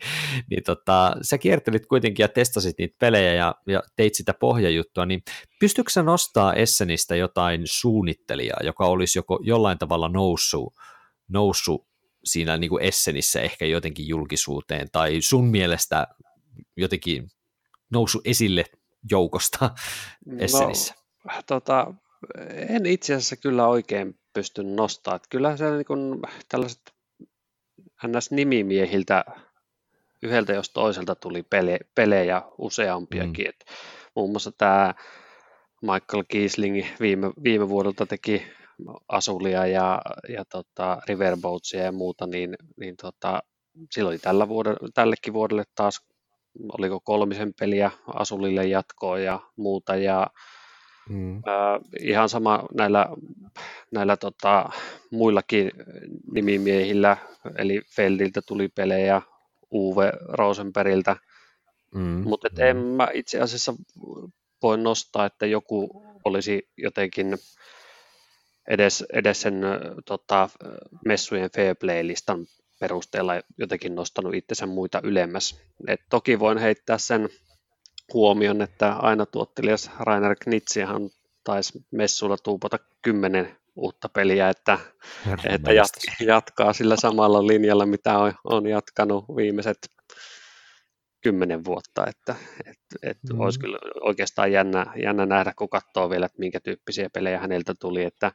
niin 0.50 0.62
tota, 0.62 1.16
sä 1.22 1.38
kiertelit 1.38 1.86
kuitenkin 1.86 2.24
ja 2.24 2.28
testasit 2.28 2.78
niitä 2.78 2.96
pelejä 2.98 3.34
ja, 3.34 3.54
ja 3.66 3.82
teit 3.96 4.14
sitä 4.14 4.34
pohjajuttua, 4.34 5.06
niin 5.06 5.22
pystytkö 5.60 5.92
sä 5.92 6.02
nostaa 6.02 6.54
Essenistä 6.54 7.16
jotain 7.16 7.62
suunnittelijaa, 7.64 8.60
joka 8.64 8.86
olisi 8.86 9.18
joko 9.18 9.40
jollain 9.42 9.78
tavalla 9.78 10.08
noussut, 10.08 10.74
noussut 11.28 11.86
siinä 12.24 12.56
niin 12.56 12.70
kuin 12.70 12.84
Essenissä 12.84 13.40
ehkä 13.40 13.66
jotenkin 13.66 14.08
julkisuuteen, 14.08 14.88
tai 14.92 15.20
sun 15.20 15.46
mielestä 15.46 16.06
jotenkin 16.76 17.28
noussut 17.92 18.22
esille 18.24 18.64
joukosta 19.10 19.70
Essenissä? 20.38 20.94
No, 21.24 21.32
tota, 21.46 21.94
en 22.68 22.86
itse 22.86 23.14
asiassa 23.14 23.36
kyllä 23.36 23.68
oikein 23.68 24.18
pysty 24.32 24.64
nostamaan. 24.64 25.20
Kyllä 25.30 25.56
se 25.56 25.70
niin 25.70 25.84
kuin, 25.84 26.22
tällaiset 26.48 26.94
NS-nimimiehiltä 28.06 29.24
yhdeltä 30.22 30.52
jos 30.52 30.70
toiselta 30.70 31.14
tuli 31.14 31.42
pele, 31.42 31.78
pelejä 31.94 32.42
useampiakin. 32.58 33.44
Mm. 33.44 33.48
Et 33.48 33.64
muun 34.14 34.30
muassa 34.30 34.52
tämä 34.52 34.94
Michael 35.82 36.24
Kiesling 36.28 36.86
viime, 37.00 37.30
viime 37.42 37.68
vuodelta 37.68 38.06
teki 38.06 38.42
Asulia 39.08 39.66
ja, 39.66 40.02
ja 40.28 40.44
tota 40.44 40.98
Riverboatsia 41.08 41.82
ja 41.82 41.92
muuta, 41.92 42.26
niin, 42.26 42.54
niin 42.76 42.96
tota, 42.96 43.42
silloin 43.90 44.20
tällä 44.20 44.48
vuodelle, 44.48 44.78
tällekin 44.94 45.32
vuodelle 45.32 45.64
taas 45.74 46.00
oliko 46.78 47.00
kolmisen 47.00 47.54
peliä 47.60 47.90
Asulille 48.06 48.66
jatkoa 48.66 49.18
ja 49.18 49.40
muuta. 49.56 49.96
Ja 49.96 50.26
mm. 51.08 51.36
äh, 51.36 51.80
ihan 52.00 52.28
sama 52.28 52.64
näillä, 52.74 53.08
näillä 53.90 54.16
tota, 54.16 54.70
muillakin 55.10 55.70
nimimiehillä, 56.34 57.16
eli 57.58 57.80
Feldiltä 57.96 58.42
tuli 58.42 58.68
pelejä, 58.68 59.22
Uwe 59.72 60.12
Rosenbergiltä, 60.28 61.16
mm. 61.94 62.22
mutta 62.24 62.48
en 62.58 62.76
mä 62.76 63.08
itse 63.14 63.40
asiassa 63.40 63.74
voi 64.62 64.78
nostaa, 64.78 65.26
että 65.26 65.46
joku 65.46 66.02
olisi 66.24 66.68
jotenkin 66.76 67.38
edes, 68.68 69.04
edes 69.12 69.40
sen 69.40 69.62
tota, 70.06 70.48
messujen 71.04 71.50
fair 71.56 71.76
play-listan 71.80 72.46
perusteella 72.82 73.32
jotenkin 73.58 73.94
nostanut 73.94 74.34
itsensä 74.34 74.66
muita 74.66 75.00
ylemmäs. 75.04 75.60
Et 75.88 76.00
toki 76.10 76.38
voin 76.38 76.58
heittää 76.58 76.98
sen 76.98 77.28
huomion, 78.12 78.62
että 78.62 78.92
aina 78.92 79.26
tuottelias 79.26 79.90
Rainer 79.98 80.36
Knitsihan 80.40 81.10
taisi 81.44 81.84
messuilla 81.90 82.36
tuupata 82.36 82.78
kymmenen 83.02 83.56
uutta 83.76 84.08
peliä, 84.08 84.48
että, 84.48 84.78
että 85.48 85.72
jat, 85.72 85.90
jatkaa 86.20 86.72
sillä 86.72 86.96
samalla 86.96 87.46
linjalla, 87.46 87.86
mitä 87.86 88.18
on, 88.18 88.32
on 88.44 88.66
jatkanut 88.66 89.24
viimeiset 89.36 89.78
kymmenen 91.20 91.64
vuotta, 91.64 92.06
että 92.06 92.34
et, 92.64 92.78
et 93.02 93.18
mm. 93.32 93.40
olisi 93.40 93.60
kyllä 93.60 93.78
oikeastaan 94.00 94.52
jännä, 94.52 94.86
jännä 95.02 95.26
nähdä, 95.26 95.52
kun 95.56 95.68
katsoo 95.68 96.10
vielä, 96.10 96.26
että 96.26 96.38
minkä 96.38 96.60
tyyppisiä 96.60 97.10
pelejä 97.10 97.38
häneltä 97.38 97.74
tuli, 97.80 98.04
että 98.04 98.32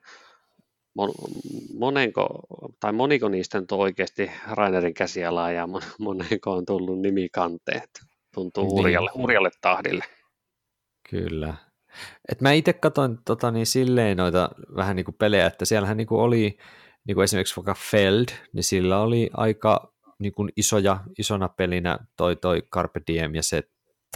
monenko, 1.73 2.27
tai 2.79 2.93
moniko 2.93 3.29
niistä 3.29 3.57
on 3.57 3.65
oikeasti 3.71 4.31
Rainerin 4.51 4.93
käsialaa 4.93 5.51
ja 5.51 5.67
monenko 5.99 6.51
on 6.53 6.65
tullut 6.65 7.01
nimikanteet. 7.01 7.89
Tuntuu 8.33 8.63
niin. 8.63 8.71
hurjalle, 8.71 9.11
hurjalle 9.15 9.49
tahdille. 9.61 10.03
Kyllä. 11.09 11.53
Et 12.31 12.41
mä 12.41 12.51
itse 12.51 12.73
katsoin 12.73 13.17
tota, 13.25 13.51
niin 13.51 13.65
silleen 13.65 14.17
noita 14.17 14.49
vähän 14.75 14.95
niin 14.95 15.05
kuin 15.05 15.15
pelejä, 15.15 15.45
että 15.47 15.65
siellähän 15.65 15.97
niin 15.97 16.07
kuin 16.07 16.21
oli 16.21 16.57
niin 17.07 17.15
kuin 17.15 17.23
esimerkiksi 17.23 17.55
vaikka 17.55 17.73
Feld, 17.91 18.25
niin 18.53 18.63
sillä 18.63 18.99
oli 18.99 19.29
aika 19.33 19.93
niin 20.19 20.33
kuin 20.33 20.49
isoja, 20.55 20.99
isona 21.19 21.49
pelinä 21.49 21.99
toi, 22.17 22.35
toi 22.35 22.61
Carpe 22.61 23.01
Diem 23.07 23.35
ja 23.35 23.43
se 23.43 23.63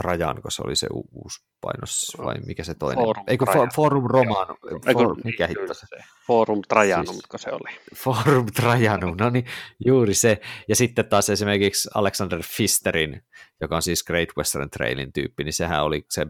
Trajan, 0.01 0.41
kun 0.41 0.51
se 0.51 0.61
oli 0.65 0.75
se 0.75 0.87
u- 0.93 1.09
uusi 1.11 1.43
painos, 1.61 2.11
vai 2.17 2.35
mikä 2.45 2.63
se 2.63 2.73
toinen? 2.73 3.05
Forum 3.05 3.23
Eikö 3.27 3.45
Trajan. 3.45 3.69
Forum 3.75 4.05
Romano? 4.05 4.55
For, 4.93 5.15
mikä 5.23 5.47
hitto 5.47 5.73
se? 5.73 5.85
Forum 6.27 6.61
Trajanum, 6.67 7.15
siis, 7.15 7.25
se 7.35 7.51
oli? 7.51 7.77
Forum 7.95 8.45
Trajanum, 8.45 9.15
no 9.19 9.29
niin, 9.29 9.45
juuri 9.85 10.13
se. 10.13 10.41
Ja 10.67 10.75
sitten 10.75 11.05
taas 11.05 11.29
esimerkiksi 11.29 11.89
Alexander 11.93 12.43
Fisterin, 12.43 13.21
joka 13.61 13.75
on 13.75 13.81
siis 13.81 14.03
Great 14.03 14.29
Western 14.37 14.69
Trailin 14.69 15.13
tyyppi, 15.13 15.43
niin 15.43 15.53
sehän 15.53 15.83
oli 15.83 16.05
se 16.09 16.27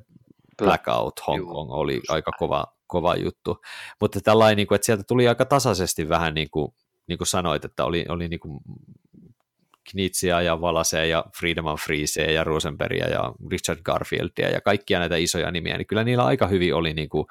Blackout 0.58 1.28
Hong 1.28 1.46
Kong 1.46 1.72
oli 1.72 2.02
aika 2.10 2.32
kova, 2.32 2.66
kova 2.88 3.16
juttu. 3.16 3.62
Mutta 4.02 4.22
tällainen, 4.22 4.58
niin 4.58 4.76
että 4.76 4.86
sieltä 4.86 5.04
tuli 5.08 5.28
aika 5.28 5.46
tasaisesti 5.46 6.10
vähän 6.10 6.34
niin 6.34 6.50
kuin, 6.52 6.72
niin 7.08 7.18
kuin 7.18 7.28
sanoit, 7.28 7.66
että 7.66 7.86
oli, 7.86 8.06
oli 8.10 8.28
niin 8.28 8.40
kuin 8.40 8.60
Knitsia 9.91 10.41
ja 10.41 10.62
Valasea 10.62 11.06
ja 11.06 11.25
Friedemann 11.39 11.77
Friesea 11.77 12.32
ja 12.32 12.43
Rosenbergia 12.43 13.10
ja 13.10 13.34
Richard 13.51 13.80
Garfieldia 13.84 14.49
ja 14.49 14.62
kaikkia 14.62 14.99
näitä 14.99 15.15
isoja 15.15 15.51
nimiä, 15.51 15.77
niin 15.77 15.88
kyllä 15.88 16.04
niillä 16.04 16.25
aika 16.25 16.47
hyvin 16.47 16.75
oli 16.75 16.93
niin 16.93 17.10
kuin 17.10 17.27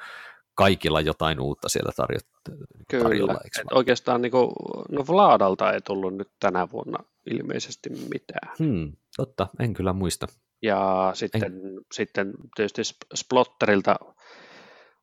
kaikilla 0.55 1.01
jotain 1.01 1.41
uutta 1.41 1.69
siellä 1.69 1.93
tarjo- 2.03 2.55
Kyllä, 2.91 3.05
tarjolla. 3.05 3.33
Kyllä, 3.33 3.71
oikeastaan 3.73 4.23
niin 4.23 4.33
kuin, 4.33 4.51
no 4.91 5.05
Vladalta 5.09 5.73
ei 5.73 5.81
tullut 5.81 6.17
nyt 6.17 6.31
tänä 6.41 6.69
vuonna 6.73 6.99
ilmeisesti 7.31 7.91
mitään. 7.91 8.55
Hmm, 8.59 8.93
totta, 9.17 9.47
en 9.61 9.75
kyllä 9.75 9.93
muista. 9.93 10.27
Ja 10.63 11.11
sitten, 11.15 11.45
en... 11.45 11.61
sitten 11.93 12.35
tietysti 12.57 12.83
Splotterilta 13.15 13.97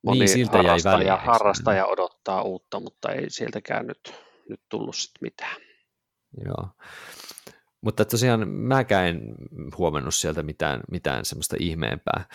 moni 0.04 0.20
niin, 0.20 0.30
siltä 0.30 0.58
harrastaja, 0.58 1.08
jäi 1.08 1.18
harrastaja 1.26 1.86
odottaa 1.86 2.42
uutta, 2.42 2.80
mutta 2.80 3.12
ei 3.12 3.30
sieltäkään 3.30 3.88
nyt, 3.88 4.14
nyt 4.50 4.62
tullut 4.70 4.96
sitten 4.96 5.20
mitään. 5.22 5.62
Joo. 6.46 6.68
Mutta 7.82 8.06
tosiaan 8.06 8.50
mäkään 8.50 9.08
en 9.08 9.36
huomannut 9.78 10.16
sieltä 10.16 10.44
mitään, 10.44 10.82
mitään 10.92 11.26
semmoista 11.26 11.56
ihmeempää 11.60 12.26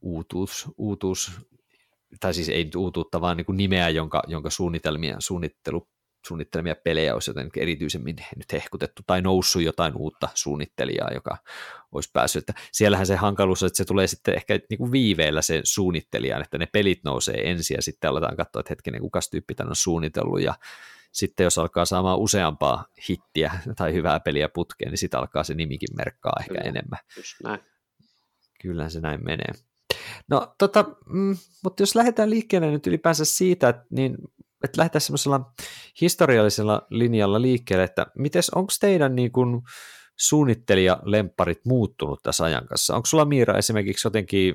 uutuus, 0.00 0.68
uutuus 0.76 1.32
tai 2.20 2.34
siis 2.34 2.48
ei 2.48 2.70
uutuutta, 2.76 3.20
vaan 3.20 3.36
niin 3.36 3.44
kuin 3.44 3.56
nimeä, 3.56 3.88
jonka, 3.88 4.22
jonka 4.26 4.50
suunnitelmia, 4.50 5.16
suunnittelu, 5.18 5.88
suunnittelemia 6.26 6.74
pelejä 6.84 7.14
olisi 7.14 7.30
jotenkin 7.30 7.62
erityisemmin 7.62 8.16
nyt 8.36 8.52
hehkutettu 8.52 9.02
tai 9.06 9.22
noussut 9.22 9.62
jotain 9.62 9.96
uutta 9.96 10.28
suunnittelijaa, 10.34 11.10
joka 11.14 11.36
olisi 11.92 12.10
päässyt. 12.12 12.40
Että 12.48 12.62
siellähän 12.72 13.06
se 13.06 13.16
hankaluus 13.16 13.62
on, 13.62 13.66
että 13.66 13.76
se 13.76 13.84
tulee 13.84 14.06
sitten 14.06 14.34
ehkä 14.34 14.58
niin 14.70 14.78
kuin 14.78 14.92
viiveellä 14.92 15.42
se 15.42 15.60
suunnittelija, 15.64 16.40
että 16.40 16.58
ne 16.58 16.66
pelit 16.66 17.04
nousee 17.04 17.50
ensin 17.50 17.74
ja 17.74 17.82
sitten 17.82 18.10
aletaan 18.10 18.36
katsoa, 18.36 18.60
että 18.60 18.70
hetkinen, 18.70 19.00
kukas 19.00 19.30
tyyppi 19.30 19.54
tämän 19.54 19.70
on 19.70 19.76
suunnitellut 19.76 20.40
ja 20.40 20.54
sitten 21.12 21.44
jos 21.44 21.58
alkaa 21.58 21.84
saamaan 21.84 22.18
useampaa 22.18 22.84
hittiä 23.08 23.52
tai 23.76 23.92
hyvää 23.92 24.20
peliä 24.20 24.48
putkeen, 24.48 24.90
niin 24.90 24.98
sitten 24.98 25.20
alkaa 25.20 25.44
se 25.44 25.54
nimikin 25.54 25.96
merkkaa 25.96 26.32
ehkä 26.40 26.54
Kyllä, 26.54 26.68
enemmän. 26.68 26.98
Näin. 27.44 27.60
Kyllä 28.62 28.88
se 28.88 29.00
näin 29.00 29.24
menee. 29.24 29.52
No, 30.28 30.54
tota, 30.58 30.84
mm, 31.06 31.36
mutta 31.64 31.82
jos 31.82 31.94
lähdetään 31.94 32.30
liikkeelle 32.30 32.70
nyt 32.70 32.86
ylipäänsä 32.86 33.24
siitä, 33.24 33.68
että, 33.68 33.84
niin, 33.90 34.16
että 34.64 34.78
lähdetään 34.78 35.00
semmoisella 35.00 35.52
historiallisella 36.00 36.86
linjalla 36.90 37.42
liikkeelle, 37.42 37.84
että 37.84 38.06
miten 38.18 38.42
onko 38.54 38.72
teidän 38.80 39.14
niin 39.14 39.32
kuin, 39.32 39.62
suunnittelija-lempparit 40.18 41.60
muuttunut 41.64 42.20
tässä 42.22 42.44
ajan 42.44 42.66
kanssa? 42.66 42.96
Onko 42.96 43.06
sulla 43.06 43.24
Miira 43.24 43.58
esimerkiksi 43.58 44.06
jotenkin, 44.06 44.54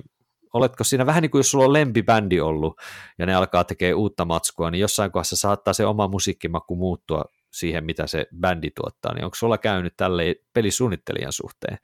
oletko 0.53 0.83
siinä 0.83 1.05
vähän 1.05 1.21
niin 1.21 1.31
kuin 1.31 1.39
jos 1.39 1.51
sulla 1.51 1.65
on 1.65 1.73
lempibändi 1.73 2.39
ollut 2.39 2.81
ja 3.19 3.25
ne 3.25 3.35
alkaa 3.35 3.63
tekemään 3.63 3.97
uutta 3.97 4.25
matskua, 4.25 4.71
niin 4.71 4.81
jossain 4.81 5.11
kohdassa 5.11 5.35
saattaa 5.35 5.73
se 5.73 5.85
oma 5.85 6.07
musiikkimaku 6.07 6.75
muuttua 6.75 7.25
siihen, 7.51 7.85
mitä 7.85 8.07
se 8.07 8.25
bändi 8.39 8.71
tuottaa, 8.71 9.13
niin 9.13 9.25
onko 9.25 9.35
sulla 9.35 9.57
käynyt 9.57 9.93
tälle 9.97 10.35
pelisuunnittelijan 10.53 11.33
suhteen? 11.33 11.77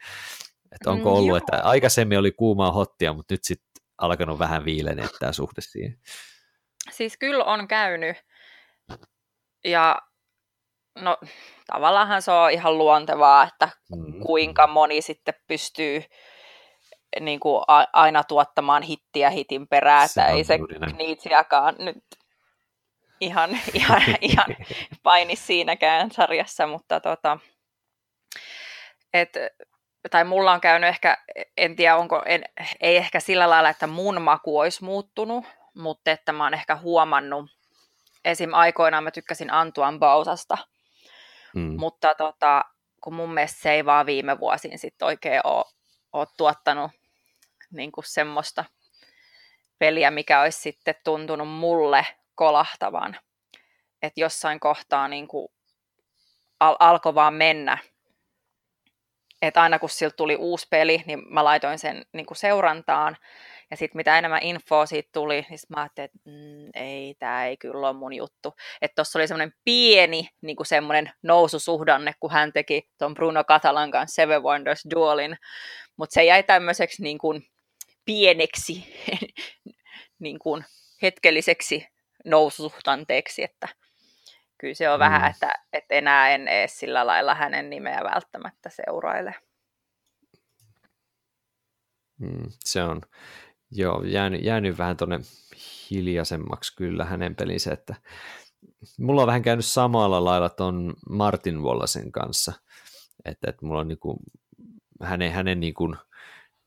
Että 0.72 0.92
onko 0.92 1.10
mm, 1.10 1.16
ollut, 1.16 1.32
mm, 1.32 1.38
että 1.38 1.64
aikaisemmin 1.64 2.20
oli 2.20 2.32
kuumaa 2.32 2.72
hottia, 2.72 3.14
mutta 3.14 3.34
nyt 3.34 3.44
sitten 3.44 3.84
alkanut 3.98 4.40
vähän 4.40 4.66
viileneä 4.66 5.08
tämä 5.20 5.32
suhde 5.32 5.62
siihen? 5.62 6.00
Siis 6.92 7.18
kyllä 7.18 7.44
on 7.44 7.68
käynyt. 7.68 8.18
Ja 9.66 10.02
no 11.00 11.18
tavallaan 11.68 12.22
se 12.22 12.32
on 12.32 12.52
ihan 12.52 12.78
luontevaa, 12.78 13.44
että 13.44 13.70
mm. 13.96 14.20
kuinka 14.20 14.68
moni 14.68 15.02
sitten 15.02 15.34
pystyy 15.48 16.04
niin 17.20 17.40
kuin 17.40 17.64
aina 17.94 18.24
tuottamaan 18.24 18.84
hittiä 18.84 19.30
hitin 19.30 19.68
perään, 19.68 20.06
että 20.06 20.26
ei 20.26 20.44
se 20.44 20.60
Kniitsiakaan 20.96 21.76
nyt 21.80 22.04
ihan, 23.22 23.50
ihan, 23.74 24.02
ihan 24.22 24.56
paini 25.04 25.36
siinäkään 25.36 26.12
sarjassa, 26.12 26.68
mutta 26.68 27.00
tota, 27.00 27.38
et 29.14 29.38
tai 30.12 30.24
mulla 30.24 30.52
on 30.52 30.62
käynyt 30.62 30.90
ehkä, 30.90 31.18
en 31.58 31.76
tiedä 31.76 31.98
onko, 31.98 32.24
en, 32.26 32.44
ei 32.82 32.98
ehkä 32.98 33.20
sillä 33.20 33.50
lailla, 33.50 33.70
että 33.70 33.88
mun 33.88 34.22
maku 34.22 34.60
olisi 34.60 34.84
muuttunut, 34.84 35.46
mutta 35.76 36.12
että 36.12 36.32
mä 36.34 36.44
oon 36.44 36.54
ehkä 36.54 36.76
huomannut, 36.76 37.52
esim. 38.26 38.54
aikoinaan 38.54 39.04
mä 39.04 39.12
tykkäsin 39.12 39.54
Antuan 39.54 40.00
Bausasta, 40.00 40.58
mm. 41.56 41.76
mutta 41.80 42.16
tota, 42.16 42.66
kun 43.04 43.14
mun 43.14 43.34
mielestä 43.34 43.62
se 43.62 43.72
ei 43.72 43.86
vaan 43.86 44.06
viime 44.06 44.40
vuosiin 44.40 44.80
sitten 44.80 45.06
oikein 45.06 45.42
ole, 45.44 45.66
ole 46.14 46.28
tuottanut 46.38 46.92
niin 47.74 47.92
kuin 47.92 48.06
semmoista 48.06 48.66
peliä, 49.80 50.12
mikä 50.12 50.42
olisi 50.42 50.62
sitten 50.62 50.96
tuntunut 51.04 51.50
mulle 51.50 52.06
kolahtavan. 52.36 53.20
Että 54.02 54.20
jossain 54.20 54.60
kohtaa 54.60 55.08
niin 55.08 55.28
kuin 55.28 55.48
al- 56.60 56.78
alkoi 56.80 57.16
vaan 57.16 57.34
mennä 57.34 57.78
että 59.48 59.62
aina 59.62 59.80
kun 59.80 59.90
siltä 59.90 60.16
tuli 60.16 60.36
uusi 60.36 60.68
peli, 60.70 61.04
niin 61.06 61.34
mä 61.34 61.44
laitoin 61.44 61.80
sen 61.80 62.06
niin 62.14 62.26
kuin 62.26 62.38
seurantaan, 62.38 63.18
ja 63.72 63.78
sitten 63.78 64.00
mitä 64.00 64.18
enemmän 64.18 64.44
infoa 64.44 64.86
siitä 64.86 65.10
tuli, 65.14 65.46
niin 65.50 65.60
mä 65.70 65.82
ajattelin, 65.82 66.06
että 66.06 66.30
mm, 66.30 66.70
ei, 66.84 67.16
tämä 67.20 67.46
ei 67.46 67.58
kyllä 67.58 67.88
ole 67.88 67.98
mun 67.98 68.14
juttu. 68.14 68.54
Että 68.82 68.96
tuossa 68.96 69.20
oli 69.20 69.28
semmoinen 69.28 69.54
pieni 69.66 70.30
niin 70.42 70.56
kuin 70.56 70.68
semmoinen 70.68 71.12
noususuhdanne, 71.24 72.14
kun 72.20 72.32
hän 72.32 72.54
teki 72.54 72.90
tuon 72.98 73.14
Bruno 73.14 73.44
Catalan 73.44 73.92
kanssa 73.92 74.16
Seven 74.16 74.44
Wonders 74.44 74.84
Duelin, 74.96 75.38
mutta 75.98 76.14
se 76.14 76.24
jäi 76.24 76.44
tämmöiseksi 76.44 77.04
niin 77.04 77.18
kuin 77.18 77.46
pieneksi 78.06 78.94
niin 80.20 80.40
kuin 80.40 80.66
hetkelliseksi 81.02 81.88
noususuhdanteeksi, 82.26 83.44
että 83.44 83.68
kyllä 84.58 84.74
se 84.74 84.90
on 84.90 85.00
mm. 85.00 85.04
vähän, 85.04 85.32
että, 85.32 85.54
että 85.74 85.96
enää 85.96 86.30
en 86.30 86.48
edes 86.48 86.80
sillä 86.80 87.08
lailla 87.08 87.36
hänen 87.36 87.70
nimeä 87.70 88.00
välttämättä 88.04 88.70
seuraile. 88.70 89.36
Mm, 92.20 92.44
se 92.60 92.84
on 92.84 93.02
joo, 93.72 94.04
jäänyt, 94.04 94.44
jäänyt 94.44 94.78
vähän 94.78 94.98
tuonne 94.98 95.20
hiljaisemmaksi 95.90 96.76
kyllä 96.76 97.06
hänen 97.06 97.36
pelinsä, 97.36 97.74
että 97.74 97.96
mulla 99.00 99.22
on 99.22 99.28
vähän 99.28 99.42
käynyt 99.42 99.66
samalla 99.66 100.26
lailla 100.26 100.50
ton 100.50 100.94
Martin 101.10 101.64
Wallacein 101.64 102.12
kanssa, 102.12 102.54
että, 103.26 103.50
että 103.50 103.66
mulla 103.66 103.80
on 103.80 103.88
niinku, 103.88 104.20
hänen, 105.04 105.32
hänen 105.32 105.60
niinku, 105.60 105.96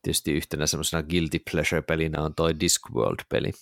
tietysti 0.06 0.32
yhtenä 0.32 0.66
semmoisena 0.66 1.02
guilty 1.02 1.38
pleasure-pelinä 1.50 2.22
on 2.22 2.34
toi 2.34 2.60
Discworld-peli, 2.60 3.52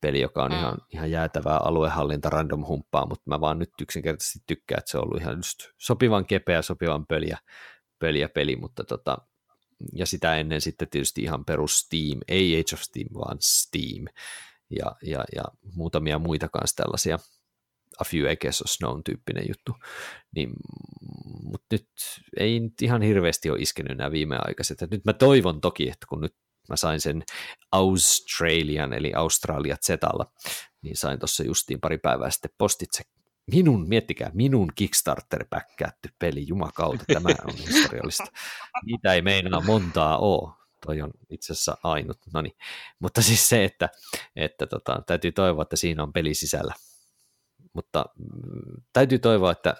peli, 0.00 0.20
joka 0.20 0.44
on 0.44 0.50
mm. 0.50 0.58
ihan, 0.58 0.78
ihan 0.90 1.10
jäätävää 1.10 1.56
aluehallinta 1.56 2.30
random 2.30 2.66
humppaa, 2.66 3.06
mutta 3.06 3.22
mä 3.26 3.40
vaan 3.40 3.58
nyt 3.58 3.70
yksinkertaisesti 3.82 4.38
tykkään, 4.46 4.78
että 4.78 4.90
se 4.90 4.98
on 4.98 5.04
ollut 5.04 5.20
ihan 5.20 5.36
just 5.36 5.58
sopivan 5.78 6.26
kepeä, 6.26 6.62
sopivan 6.62 7.06
peliä, 7.06 7.38
peliä 7.98 8.28
peli, 8.28 8.56
mutta 8.56 8.84
tota, 8.84 9.18
ja 9.92 10.06
sitä 10.06 10.36
ennen 10.36 10.60
sitten 10.60 10.88
tietysti 10.88 11.22
ihan 11.22 11.44
perus 11.44 11.78
Steam, 11.78 12.20
ei 12.28 12.60
Age 12.60 12.74
of 12.74 12.80
Steam, 12.80 13.06
vaan 13.14 13.36
Steam, 13.40 14.04
ja, 14.70 14.96
ja, 15.02 15.24
ja 15.36 15.42
muutamia 15.74 16.18
muita 16.18 16.48
kanssa 16.48 16.76
tällaisia, 16.76 17.18
A 18.00 18.04
Few 18.04 18.32
Acres 18.32 18.62
of 18.62 18.70
Snow 18.70 19.00
tyyppinen 19.04 19.44
juttu, 19.48 19.76
niin, 20.36 20.50
mutta 21.42 21.66
nyt 21.70 21.88
ei 22.36 22.60
nyt 22.60 22.82
ihan 22.82 23.02
hirveästi 23.02 23.50
ole 23.50 23.58
iskenyt 23.60 23.98
nämä 23.98 24.10
viimeaikaiset, 24.10 24.82
että 24.82 24.96
nyt 24.96 25.04
mä 25.04 25.12
toivon 25.12 25.60
toki, 25.60 25.88
että 25.88 26.06
kun 26.08 26.20
nyt 26.20 26.34
mä 26.68 26.76
sain 26.76 27.00
sen 27.00 27.22
Australian, 27.72 28.92
eli 28.92 29.14
Australia 29.14 29.76
Zetalla, 29.76 30.32
niin 30.82 30.96
sain 30.96 31.18
tuossa 31.18 31.44
justiin 31.44 31.80
pari 31.80 31.98
päivää 31.98 32.30
sitten 32.30 32.50
postitse 32.58 33.02
minun, 33.52 33.88
miettikää, 33.88 34.30
minun 34.34 34.72
Kickstarter-päkkätty 34.74 36.08
peli, 36.18 36.48
jumakautta, 36.48 37.04
tämä 37.12 37.28
on 37.44 37.54
historiallista. 37.66 38.26
Niitä 38.84 39.12
ei 39.12 39.22
meinaa 39.22 39.60
montaa 39.60 40.18
ole, 40.18 40.52
toi 40.86 41.02
on 41.02 41.10
itse 41.30 41.52
asiassa 41.52 41.76
ainut, 41.82 42.18
no 42.34 42.42
niin. 42.42 42.56
Mutta 42.98 43.22
siis 43.22 43.48
se, 43.48 43.64
että, 43.64 43.88
että 44.36 44.66
tota, 44.66 45.02
täytyy 45.06 45.32
toivoa, 45.32 45.62
että 45.62 45.76
siinä 45.76 46.02
on 46.02 46.12
peli 46.12 46.34
sisällä. 46.34 46.74
Mutta 47.74 48.04
mm, 48.18 48.82
täytyy 48.92 49.18
toivoa, 49.18 49.52
että 49.52 49.76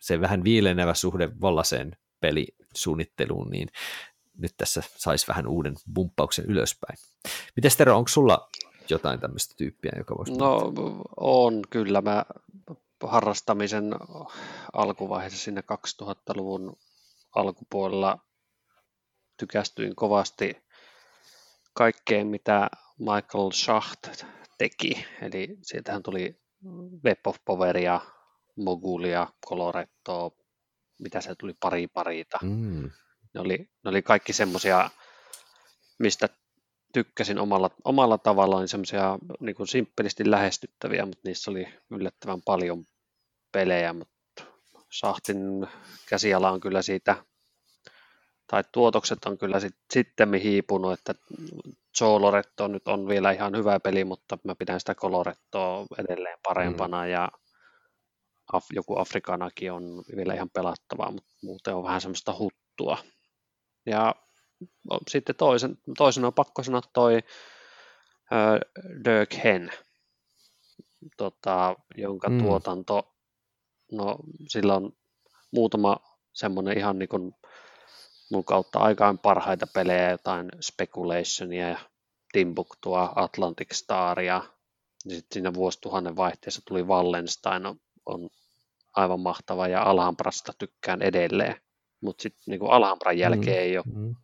se 0.00 0.20
vähän 0.20 0.44
viilenevä 0.44 0.94
suhde 0.94 1.30
Vollaseen 1.40 1.96
pelisuunnitteluun, 2.20 3.50
niin 3.50 3.68
nyt 4.38 4.52
tässä 4.56 4.82
saisi 4.96 5.28
vähän 5.28 5.46
uuden 5.46 5.74
bumppauksen 5.94 6.44
ylöspäin. 6.44 6.98
Miten 7.56 7.70
Tero, 7.78 7.96
onko 7.96 8.08
sulla 8.08 8.48
jotain 8.90 9.20
tämmöistä 9.20 9.54
tyyppiä, 9.56 9.92
joka 9.96 10.16
voisi... 10.18 10.32
No 10.32 10.72
on 11.16 11.62
kyllä. 11.70 12.00
Mä 12.00 12.24
harrastamisen 13.02 13.94
alkuvaiheessa 14.72 15.38
sinne 15.38 15.62
2000-luvun 16.02 16.76
alkupuolella 17.34 18.18
tykästyin 19.36 19.96
kovasti 19.96 20.56
kaikkeen, 21.74 22.26
mitä 22.26 22.70
Michael 22.98 23.50
Schacht 23.52 24.08
teki. 24.58 25.06
Eli 25.22 25.56
sieltähän 25.62 26.02
tuli 26.02 26.41
Web 27.04 27.26
of 27.26 27.36
Poweria, 27.44 28.00
Mogulia, 28.56 29.26
Colorettoa, 29.48 30.30
mitä 30.98 31.20
se 31.20 31.34
tuli 31.34 31.54
pari 31.60 31.88
parita. 31.88 32.38
Mm. 32.42 32.90
Ne 33.34 33.40
oli, 33.40 33.58
ne 33.58 33.90
oli 33.90 34.02
kaikki 34.02 34.32
semmoisia, 34.32 34.90
mistä 35.98 36.28
tykkäsin 36.92 37.38
omalla, 37.38 37.70
omalla 37.84 38.18
tavallaan 38.18 38.68
semmoisia 38.68 39.18
niin 39.40 39.54
kuin 39.54 39.66
simppelisti 39.66 40.30
lähestyttäviä, 40.30 41.06
mutta 41.06 41.20
niissä 41.24 41.50
oli 41.50 41.68
yllättävän 41.90 42.42
paljon 42.44 42.84
pelejä, 43.52 43.92
mutta 43.92 44.44
Sahtin 44.92 45.66
käsiala 46.08 46.50
on 46.50 46.60
kyllä 46.60 46.82
siitä, 46.82 47.24
tai 48.46 48.64
tuotokset 48.72 49.24
on 49.24 49.38
kyllä 49.38 49.60
sit, 49.60 49.76
sitten 49.92 50.34
hiipunut, 50.34 50.92
että 50.92 51.14
Zoloretto 51.98 52.68
nyt 52.68 52.88
on 52.88 53.08
vielä 53.08 53.30
ihan 53.30 53.56
hyvä 53.56 53.80
peli, 53.80 54.04
mutta 54.04 54.38
mä 54.44 54.54
pidän 54.54 54.80
sitä 54.80 54.94
Colorettoa 54.94 55.86
edelleen 55.98 56.38
parempana 56.42 57.02
mm. 57.02 57.10
ja 57.10 57.28
Af, 58.52 58.64
joku 58.72 58.98
Afrikanakin 58.98 59.72
on 59.72 60.04
vielä 60.16 60.34
ihan 60.34 60.50
pelattavaa, 60.50 61.10
mutta 61.10 61.30
muuten 61.42 61.74
on 61.74 61.84
vähän 61.84 62.00
semmoista 62.00 62.34
huttua. 62.38 62.98
Ja 63.86 64.14
sitten 65.08 65.36
toisen, 65.36 65.78
toisen 65.98 66.24
on 66.24 66.34
pakko 66.34 66.62
sanoa 66.62 66.80
toi 66.92 67.14
äh, 68.32 68.60
Dirk 69.04 69.34
Hen, 69.44 69.70
tota, 71.16 71.76
jonka 71.96 72.28
mm. 72.28 72.38
tuotanto, 72.38 73.14
no 73.92 74.16
sillä 74.48 74.74
on 74.74 74.92
muutama 75.52 75.96
semmoinen 76.32 76.78
ihan 76.78 76.98
niin 76.98 77.08
kuin 77.08 77.34
mun 78.32 78.44
kautta 78.44 78.78
aikaan 78.78 79.18
parhaita 79.18 79.66
pelejä, 79.74 80.10
jotain 80.10 80.48
Speculationia 80.60 81.68
ja 81.68 81.78
Timbuktua, 82.32 83.12
Atlantic 83.16 83.74
Staria. 83.74 84.42
Sitten 84.98 85.26
siinä 85.32 85.54
vuosituhannen 85.54 86.16
vaihteessa 86.16 86.62
tuli 86.68 86.82
Wallenstein, 86.82 87.66
on, 87.66 87.76
on 88.06 88.30
aivan 88.96 89.20
mahtava 89.20 89.68
ja 89.68 89.82
Alhambrasta 89.82 90.52
tykkään 90.58 91.02
edelleen. 91.02 91.56
Mutta 92.02 92.22
sitten 92.22 92.42
niin 92.46 92.70
Alhambran 92.70 93.18
jälkeen 93.18 93.56
mm. 93.56 93.62
ei 93.62 93.78
ole 93.78 93.84
mm 93.94 94.14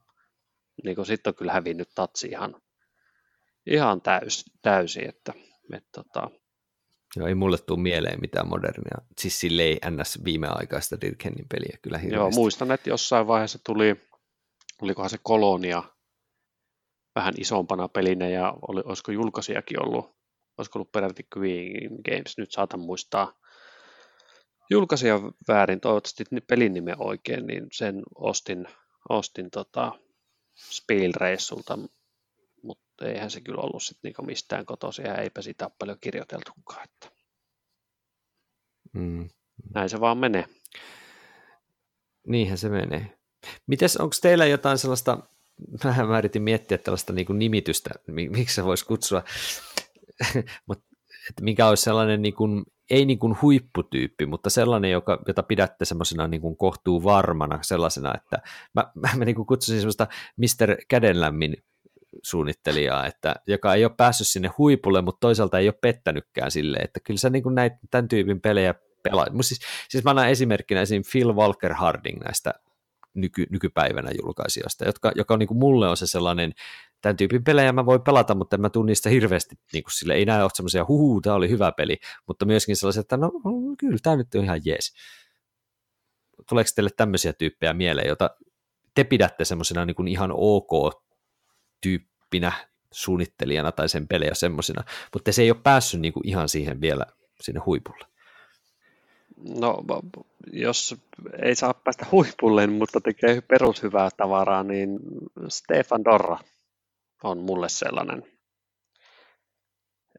niin 0.84 0.96
kuin 0.96 1.06
sitten 1.06 1.30
on 1.30 1.34
kyllä 1.34 1.52
hävinnyt 1.52 1.88
tatsi 1.94 2.28
ihan, 2.28 2.62
ihan 3.66 4.00
täys, 4.00 4.44
täysin, 4.62 5.08
että, 5.08 5.32
että 5.74 5.88
tota... 5.92 6.30
Joo, 7.16 7.26
ei 7.26 7.34
mulle 7.34 7.58
tule 7.58 7.80
mieleen 7.80 8.20
mitään 8.20 8.48
modernia, 8.48 8.98
siis 9.18 9.40
silleen 9.40 9.78
ns. 9.90 10.24
viimeaikaista 10.24 11.00
Dirkennin 11.00 11.48
peliä 11.48 11.78
kyllä 11.82 11.98
hirveästi. 11.98 12.16
Joo, 12.16 12.30
muistan, 12.30 12.72
että 12.72 12.90
jossain 12.90 13.26
vaiheessa 13.26 13.58
tuli, 13.66 13.96
olikohan 14.82 15.10
se 15.10 15.18
Kolonia 15.22 15.82
vähän 17.14 17.34
isompana 17.40 17.88
pelinä 17.88 18.28
ja 18.28 18.54
oli, 18.68 18.82
olisiko 18.84 19.12
julkaisijakin 19.12 19.82
ollut, 19.82 20.16
olisiko 20.58 20.78
ollut 20.78 20.92
peräti 20.92 21.26
Queen 21.36 21.90
Games, 22.04 22.38
nyt 22.38 22.52
saatan 22.52 22.80
muistaa 22.80 23.38
julkaisija 24.70 25.20
väärin, 25.48 25.80
toivottavasti 25.80 26.24
pelin 26.46 26.74
nimen 26.74 26.96
oikein, 26.98 27.46
niin 27.46 27.66
sen 27.72 28.02
ostin, 28.14 28.66
ostin 29.08 29.50
tota, 29.50 29.92
Spiel-reissulta, 30.54 31.78
mutta 32.98 33.12
eihän 33.12 33.30
se 33.30 33.40
kyllä 33.40 33.62
ollut 33.62 33.82
sit 33.82 33.98
niinku 34.02 34.22
mistään 34.22 34.66
kotoisin 34.66 35.04
ja 35.04 35.14
eipä 35.14 35.42
sitä 35.42 35.64
ole 35.64 35.72
paljon 35.78 35.98
kirjoiteltukaan. 36.00 36.84
Että. 36.84 37.10
Mm. 38.92 39.28
Näin 39.74 39.88
se 39.88 40.00
vaan 40.00 40.18
menee. 40.18 40.44
Niinhän 42.26 42.58
se 42.58 42.68
menee. 42.68 43.18
Mites, 43.66 43.96
onko 43.96 44.16
teillä 44.22 44.46
jotain 44.46 44.78
sellaista, 44.78 45.18
mä 46.08 46.18
yritin 46.18 46.42
miettiä 46.42 46.78
tällaista 46.78 47.12
niin 47.12 47.26
kuin 47.26 47.38
nimitystä, 47.38 47.90
miksi 48.06 48.54
se 48.54 48.64
voisi 48.64 48.86
kutsua, 48.86 49.22
mutta 50.68 50.84
että 51.28 51.44
mikä 51.44 51.68
olisi 51.68 51.82
sellainen 51.82 52.22
niin 52.22 52.34
kuin, 52.34 52.64
ei 52.90 53.06
niin 53.06 53.18
kuin 53.18 53.36
huipputyyppi, 53.42 54.26
mutta 54.26 54.50
sellainen, 54.50 54.90
joka, 54.90 55.22
jota 55.26 55.42
pidätte 55.42 55.84
semmoisena 55.84 56.28
niin 56.28 56.40
kuin 56.40 56.56
kohtuu 56.56 57.04
varmana 57.04 57.58
sellaisena, 57.62 58.14
että 58.14 58.42
mä, 58.74 58.92
mä, 58.94 59.08
mä 59.16 59.24
niin 59.24 59.36
kuin 59.36 59.46
kutsusin 59.46 59.80
semmoista 59.80 60.06
Mr. 60.36 60.76
Kädenlämmin 60.88 61.56
suunnittelijaa, 62.22 63.06
että, 63.06 63.34
joka 63.46 63.74
ei 63.74 63.84
ole 63.84 63.94
päässyt 63.96 64.28
sinne 64.28 64.50
huipulle, 64.58 65.02
mutta 65.02 65.20
toisaalta 65.20 65.58
ei 65.58 65.68
ole 65.68 65.78
pettänytkään 65.80 66.50
silleen, 66.50 66.84
että 66.84 67.00
kyllä 67.00 67.18
sä 67.18 67.30
niin 67.30 67.42
kuin 67.42 67.54
näit 67.54 67.72
tämän 67.90 68.08
tyypin 68.08 68.40
pelejä 68.40 68.74
pelaat. 69.02 69.28
Siis, 69.40 69.60
siis 69.88 70.04
mä 70.04 70.10
annan 70.10 70.28
esimerkkinä 70.28 70.80
esim. 70.80 71.02
Phil 71.12 71.34
Walker 71.34 71.74
Harding 71.74 72.20
näistä 72.20 72.54
nyky, 73.14 73.46
nykypäivänä 73.50 74.10
julkaisijoista, 74.22 74.84
jotka, 74.84 75.12
joka 75.14 75.34
on 75.34 75.38
niin 75.38 75.48
kuin 75.48 75.58
mulle 75.58 75.88
on 75.88 75.96
se 75.96 76.06
sellainen 76.06 76.52
tämän 77.00 77.16
tyypin 77.16 77.44
pelejä 77.44 77.72
mä 77.72 77.86
voin 77.86 78.02
pelata, 78.02 78.34
mutta 78.34 78.56
en 78.56 78.60
mä 78.60 78.70
tunnista 78.70 79.08
hirveästi, 79.08 79.56
niin 79.72 79.84
kuin 79.84 79.92
sille 79.92 80.14
ei 80.14 80.24
näe 80.24 80.42
ole 80.42 80.50
semmoisia, 80.54 80.84
huhu, 80.88 81.20
tämä 81.20 81.36
oli 81.36 81.50
hyvä 81.50 81.72
peli, 81.72 81.98
mutta 82.26 82.44
myöskin 82.44 82.76
sellaisia, 82.76 83.00
että 83.00 83.16
no 83.16 83.32
kyllä, 83.78 83.98
tämä 84.02 84.16
nyt 84.16 84.34
on 84.34 84.44
ihan 84.44 84.60
jees. 84.64 84.94
Tuleeko 86.48 86.70
teille 86.74 86.90
tämmöisiä 86.96 87.32
tyyppejä 87.32 87.72
mieleen, 87.72 88.06
joita 88.06 88.30
te 88.94 89.04
pidätte 89.04 89.44
semmoisena 89.44 89.84
niin 89.84 90.08
ihan 90.08 90.32
ok-tyyppinä 91.78 92.52
suunnittelijana 92.92 93.72
tai 93.72 93.88
sen 93.88 94.08
pelejä 94.08 94.34
semmoisina, 94.34 94.84
mutta 95.12 95.32
se 95.32 95.42
ei 95.42 95.50
ole 95.50 95.60
päässyt 95.62 96.00
niin 96.00 96.12
kuin 96.12 96.28
ihan 96.28 96.48
siihen 96.48 96.80
vielä 96.80 97.04
sinne 97.40 97.60
huipulle. 97.66 98.06
No, 99.60 99.84
jos 100.52 100.96
ei 101.42 101.54
saa 101.54 101.74
päästä 101.74 102.06
huipulle, 102.12 102.66
mutta 102.66 103.00
tekee 103.00 103.40
perushyvää 103.40 104.08
tavaraa, 104.16 104.62
niin 104.62 104.98
Stefan 105.48 106.04
Dorra 106.04 106.38
on 107.22 107.38
mulle 107.38 107.68
sellainen. 107.68 108.22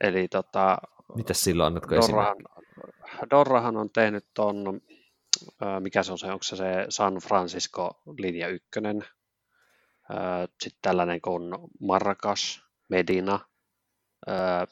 Eli 0.02 0.28
tota, 0.28 0.78
Mitä 1.15 1.34
silloin 1.34 1.67
annatko 1.67 1.95
Dorrahan, 1.95 2.38
Dorrahan 3.32 3.78
on 3.78 3.89
tehnyt 3.89 4.26
ton, 4.34 4.82
mikä 5.80 6.04
se 6.04 6.12
on 6.12 6.17
se, 6.17 6.28
onko 6.28 6.43
se, 6.43 6.56
se 6.56 6.65
San 6.89 7.15
Francisco 7.15 8.02
linja 8.17 8.48
ykkönen, 8.48 9.06
sitten 10.62 10.80
tällainen 10.82 11.22
kuin 11.22 11.43
Marrakas, 11.80 12.63
Medina, 12.89 13.39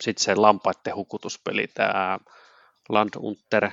sitten 0.01 0.23
se 0.23 0.35
lampaiden 0.35 0.95
hukutuspeli, 0.95 1.67
tämä 1.67 2.19
Land 2.89 3.09
Unter, 3.17 3.71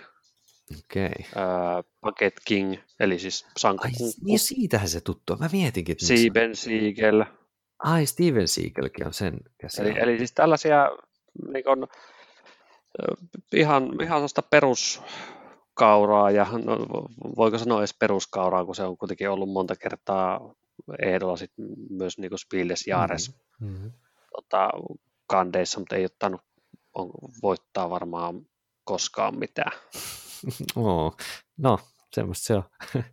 Okay. 0.71 1.11
Uh, 1.37 1.85
Packet 2.01 2.35
King, 2.45 2.77
eli 3.01 3.19
siis 3.19 3.47
Sanko 3.57 3.85
Ai, 3.85 3.91
niin 4.25 4.39
siitähän 4.39 4.89
se 4.89 5.01
tuttu. 5.01 5.37
Mä 5.37 5.49
mietinkin. 5.53 5.97
Sieben 5.99 6.57
Siegel, 6.57 7.25
Ai, 7.79 8.07
Steven 8.07 8.49
Siegelkin 8.49 9.07
on 9.07 9.15
sen 9.15 9.41
käsiä. 9.59 9.85
Eli, 9.85 9.95
eli 9.99 10.19
siis 10.19 10.33
tällaisia 10.33 10.91
niin 11.53 11.65
kun, 11.65 11.89
ihan, 13.55 13.83
ihan 14.03 14.17
sellaista 14.17 14.43
peruskauraa, 14.43 16.31
ja 16.31 16.47
no, 16.65 16.79
voiko 17.37 17.59
sanoa 17.59 17.79
edes 17.79 17.95
peruskauraa, 17.95 18.65
kun 18.65 18.75
se 18.75 18.83
on 18.83 18.97
kuitenkin 18.97 19.31
ollut 19.31 19.53
monta 19.53 19.77
kertaa 19.77 20.55
ehdolla 21.03 21.37
sit 21.37 21.53
myös 21.91 22.19
niin 22.19 22.39
Spieldes 22.39 22.87
Jaares 22.87 23.39
mm-hmm. 23.61 23.93
tota, 24.37 24.71
kandeissa, 25.27 25.79
mutta 25.79 25.97
ei 25.97 26.05
ottanut 26.05 26.41
on, 26.95 27.11
voittaa 27.43 27.91
varmaan 27.91 28.47
koskaan 28.85 29.39
mitään. 29.39 29.73
Oh, 30.77 31.17
no, 31.59 31.79
semmoista 32.13 32.47
se 32.47 32.55
on. 32.55 32.63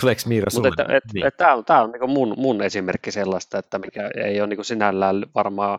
Tuleeko 0.00 0.22
Miira 0.26 0.46
Mutta 0.54 0.68
että, 0.68 0.96
et, 0.96 1.04
niin. 1.14 1.26
et, 1.26 1.36
tämä 1.36 1.54
on, 1.54 1.64
tää 1.64 1.82
on 1.82 1.90
niin 1.90 2.10
mun, 2.10 2.34
mun 2.36 2.62
esimerkki 2.62 3.12
sellaista, 3.12 3.58
että 3.58 3.78
mikä 3.78 4.10
ei 4.24 4.40
ole 4.40 4.46
niin 4.46 4.64
sinällään 4.64 5.26
varmaan 5.34 5.78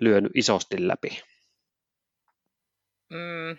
lyönyt 0.00 0.32
isosti 0.34 0.88
läpi. 0.88 1.22
Mm, 3.10 3.56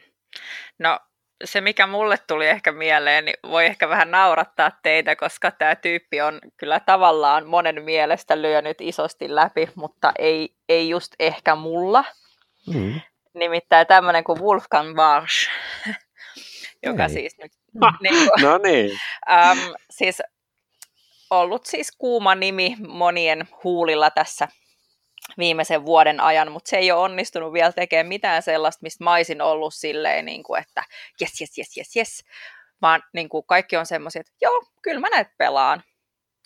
no 0.79 0.99
se, 1.43 1.61
mikä 1.61 1.87
mulle 1.87 2.17
tuli 2.27 2.47
ehkä 2.47 2.71
mieleen, 2.71 3.25
niin 3.25 3.37
voi 3.49 3.65
ehkä 3.65 3.89
vähän 3.89 4.11
naurattaa 4.11 4.71
teitä, 4.83 5.15
koska 5.15 5.51
tämä 5.51 5.75
tyyppi 5.75 6.21
on 6.21 6.39
kyllä 6.57 6.79
tavallaan 6.79 7.47
monen 7.47 7.83
mielestä 7.83 8.41
lyönyt 8.41 8.81
isosti 8.81 9.35
läpi, 9.35 9.69
mutta 9.75 10.11
ei, 10.19 10.55
ei 10.69 10.89
just 10.89 11.13
ehkä 11.19 11.55
mulla. 11.55 12.05
Mm. 12.73 13.01
Nimittäin 13.33 13.87
tämmöinen 13.87 14.23
kuin 14.23 14.41
Wolfgang 14.41 14.95
Barsch, 14.95 15.49
joka 16.85 17.03
ei. 17.03 17.09
siis 17.09 17.37
nyt 17.37 17.51
niin 18.01 18.15
kuin, 18.15 18.41
no 18.41 18.57
niin. 18.57 18.99
äm, 19.31 19.57
siis 19.89 20.21
ollut 21.29 21.65
siis 21.65 21.91
kuuma 21.97 22.35
nimi 22.35 22.75
monien 22.87 23.47
huulilla 23.63 24.09
tässä 24.09 24.47
viimeisen 25.37 25.85
vuoden 25.85 26.19
ajan, 26.19 26.51
mutta 26.51 26.69
se 26.69 26.77
ei 26.77 26.91
ole 26.91 27.01
onnistunut 27.01 27.53
vielä 27.53 27.71
tekemään 27.71 28.07
mitään 28.07 28.41
sellaista, 28.41 28.83
mistä 28.83 29.03
mä 29.03 29.13
olisin 29.13 29.41
ollut 29.41 29.73
silleen, 29.73 30.25
niin 30.25 30.43
kuin, 30.43 30.61
että 30.61 30.83
jes, 31.21 31.41
jes, 31.41 31.57
jes, 31.57 31.77
jes, 31.77 31.95
jes, 31.95 32.25
vaan 32.81 33.03
niin 33.13 33.29
kuin 33.29 33.45
kaikki 33.47 33.77
on 33.77 33.85
semmoisia, 33.85 34.19
että 34.19 34.31
joo, 34.41 34.63
kyllä 34.81 34.99
mä 34.99 35.09
näet 35.09 35.27
pelaan. 35.37 35.83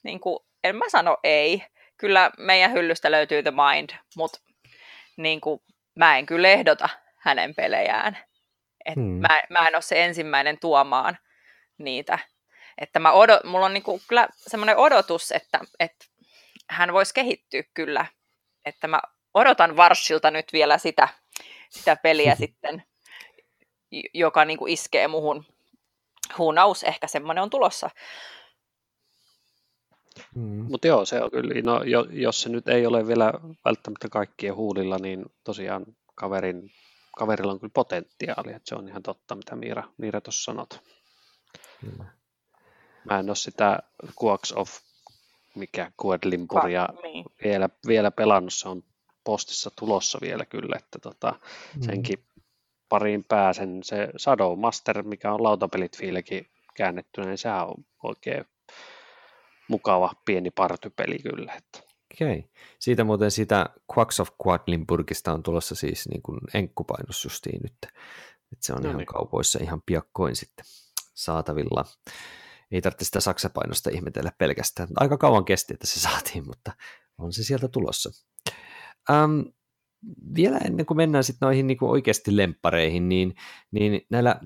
Niin 0.03 0.19
kuin, 0.19 0.39
en 0.63 0.75
mä 0.75 0.89
sano 0.89 1.17
ei. 1.23 1.63
Kyllä 1.97 2.31
meidän 2.37 2.71
hyllystä 2.71 3.11
löytyy 3.11 3.43
The 3.43 3.51
Mind, 3.51 3.89
mutta 4.15 4.39
niin 5.17 5.41
kuin, 5.41 5.61
mä 5.95 6.17
en 6.17 6.25
kyllä 6.25 6.47
ehdota 6.47 6.89
hänen 7.17 7.55
pelejään. 7.55 8.17
Et 8.85 8.95
hmm. 8.95 9.03
mä, 9.03 9.41
mä 9.49 9.67
en 9.67 9.75
ole 9.75 9.81
se 9.81 10.05
ensimmäinen 10.05 10.59
tuomaan 10.59 11.17
niitä. 11.77 12.19
Että 12.77 12.99
mä 12.99 13.11
odot, 13.11 13.43
mulla 13.43 13.65
on 13.65 13.73
niinku 13.73 14.01
kyllä 14.07 14.27
semmoinen 14.31 14.77
odotus, 14.77 15.31
että, 15.31 15.59
että 15.79 16.05
hän 16.69 16.93
voisi 16.93 17.13
kehittyä 17.13 17.63
kyllä. 17.73 18.05
Että 18.65 18.87
mä 18.87 19.01
odotan 19.33 19.77
Varsilta 19.77 20.31
nyt 20.31 20.53
vielä 20.53 20.77
sitä, 20.77 21.07
sitä 21.69 21.95
peliä 21.95 22.35
sitten, 22.45 22.83
joka 24.13 24.45
niinku 24.45 24.67
iskee 24.67 25.07
muhun. 25.07 25.45
Knows, 26.53 26.83
ehkä 26.83 27.07
semmoinen 27.07 27.43
on 27.43 27.49
tulossa. 27.49 27.89
Mm. 30.35 30.65
Mutta 30.69 30.87
joo, 30.87 31.05
se 31.05 31.21
on 31.21 31.31
kyllä, 31.31 31.61
no, 31.63 31.83
jos 32.11 32.41
se 32.41 32.49
nyt 32.49 32.67
ei 32.67 32.85
ole 32.85 33.07
vielä 33.07 33.33
välttämättä 33.65 34.09
kaikkien 34.09 34.55
huulilla, 34.55 34.97
niin 34.97 35.25
tosiaan 35.43 35.85
kaverin, 36.15 36.71
kaverilla 37.17 37.51
on 37.51 37.59
kyllä 37.59 37.71
potentiaalia, 37.73 38.55
että 38.55 38.69
se 38.69 38.75
on 38.75 38.89
ihan 38.89 39.03
totta, 39.03 39.35
mitä 39.35 39.55
Miira, 39.55 39.83
Miira 39.97 40.21
tuossa 40.21 40.43
sanot. 40.43 40.83
Kyllä. 41.81 42.05
Mä 43.05 43.19
en 43.19 43.29
ole 43.29 43.35
sitä 43.35 43.79
Quarks 44.23 44.51
of 44.51 44.69
mikä 45.59 45.91
Quedlimburia 46.05 46.89
niin. 47.03 47.25
vielä, 47.43 47.69
vielä 47.87 48.11
pelannut, 48.11 48.53
se 48.53 48.69
on 48.69 48.83
postissa 49.23 49.71
tulossa 49.79 50.19
vielä 50.21 50.45
kyllä, 50.45 50.75
että 50.79 50.99
tota, 50.99 51.39
mm. 51.75 51.81
senkin 51.81 52.23
pariin 52.89 53.23
pääsen. 53.23 53.79
Se 53.83 54.09
Shadow 54.17 54.59
Master, 54.59 55.03
mikä 55.03 55.33
on 55.33 55.43
lautapelit 55.43 55.97
fiillekin 55.97 56.47
käännettynä, 56.75 57.27
niin 57.27 57.37
sehän 57.37 57.67
on 57.67 57.85
oikein 58.03 58.45
mukava 59.67 60.13
pieni 60.25 60.51
partypeli 60.51 61.19
kyllä. 61.19 61.53
Että. 61.53 61.89
Okei. 62.13 62.39
Okay. 62.39 62.49
Siitä 62.79 63.03
muuten 63.03 63.31
sitä 63.31 63.65
Quacks 63.97 64.19
of 64.19 64.29
Quedlinburgista 64.47 65.33
on 65.33 65.43
tulossa 65.43 65.75
siis 65.75 66.09
niin 66.09 66.21
kuin 66.21 66.39
enkkupainos 66.53 67.23
justiin 67.23 67.61
nyt. 67.61 67.77
Että 68.51 68.65
se 68.65 68.73
on 68.73 68.81
no 68.81 68.89
ihan 68.89 68.97
niin. 68.97 69.05
kaupoissa 69.05 69.59
ihan 69.61 69.81
piakkoin 69.85 70.35
sitten 70.35 70.65
saatavilla. 71.13 71.85
Ei 72.71 72.81
tarvitse 72.81 73.05
sitä 73.05 73.19
saksapainosta 73.19 73.89
ihmetellä 73.89 74.31
pelkästään. 74.37 74.89
Aika 74.95 75.17
kauan 75.17 75.45
kesti, 75.45 75.73
että 75.73 75.87
se 75.87 75.99
saatiin, 75.99 76.47
mutta 76.47 76.71
on 77.17 77.33
se 77.33 77.43
sieltä 77.43 77.67
tulossa. 77.67 78.09
Um, 79.09 79.45
vielä 80.35 80.57
ennen 80.57 80.85
kuin 80.85 80.97
mennään 80.97 81.23
sitten 81.23 81.45
noihin 81.45 81.67
niin 81.67 81.77
kuin 81.77 81.91
oikeasti 81.91 82.37
lemppareihin, 82.37 83.09
niin, 83.09 83.35
niin 83.71 84.01
näillä 84.09 84.39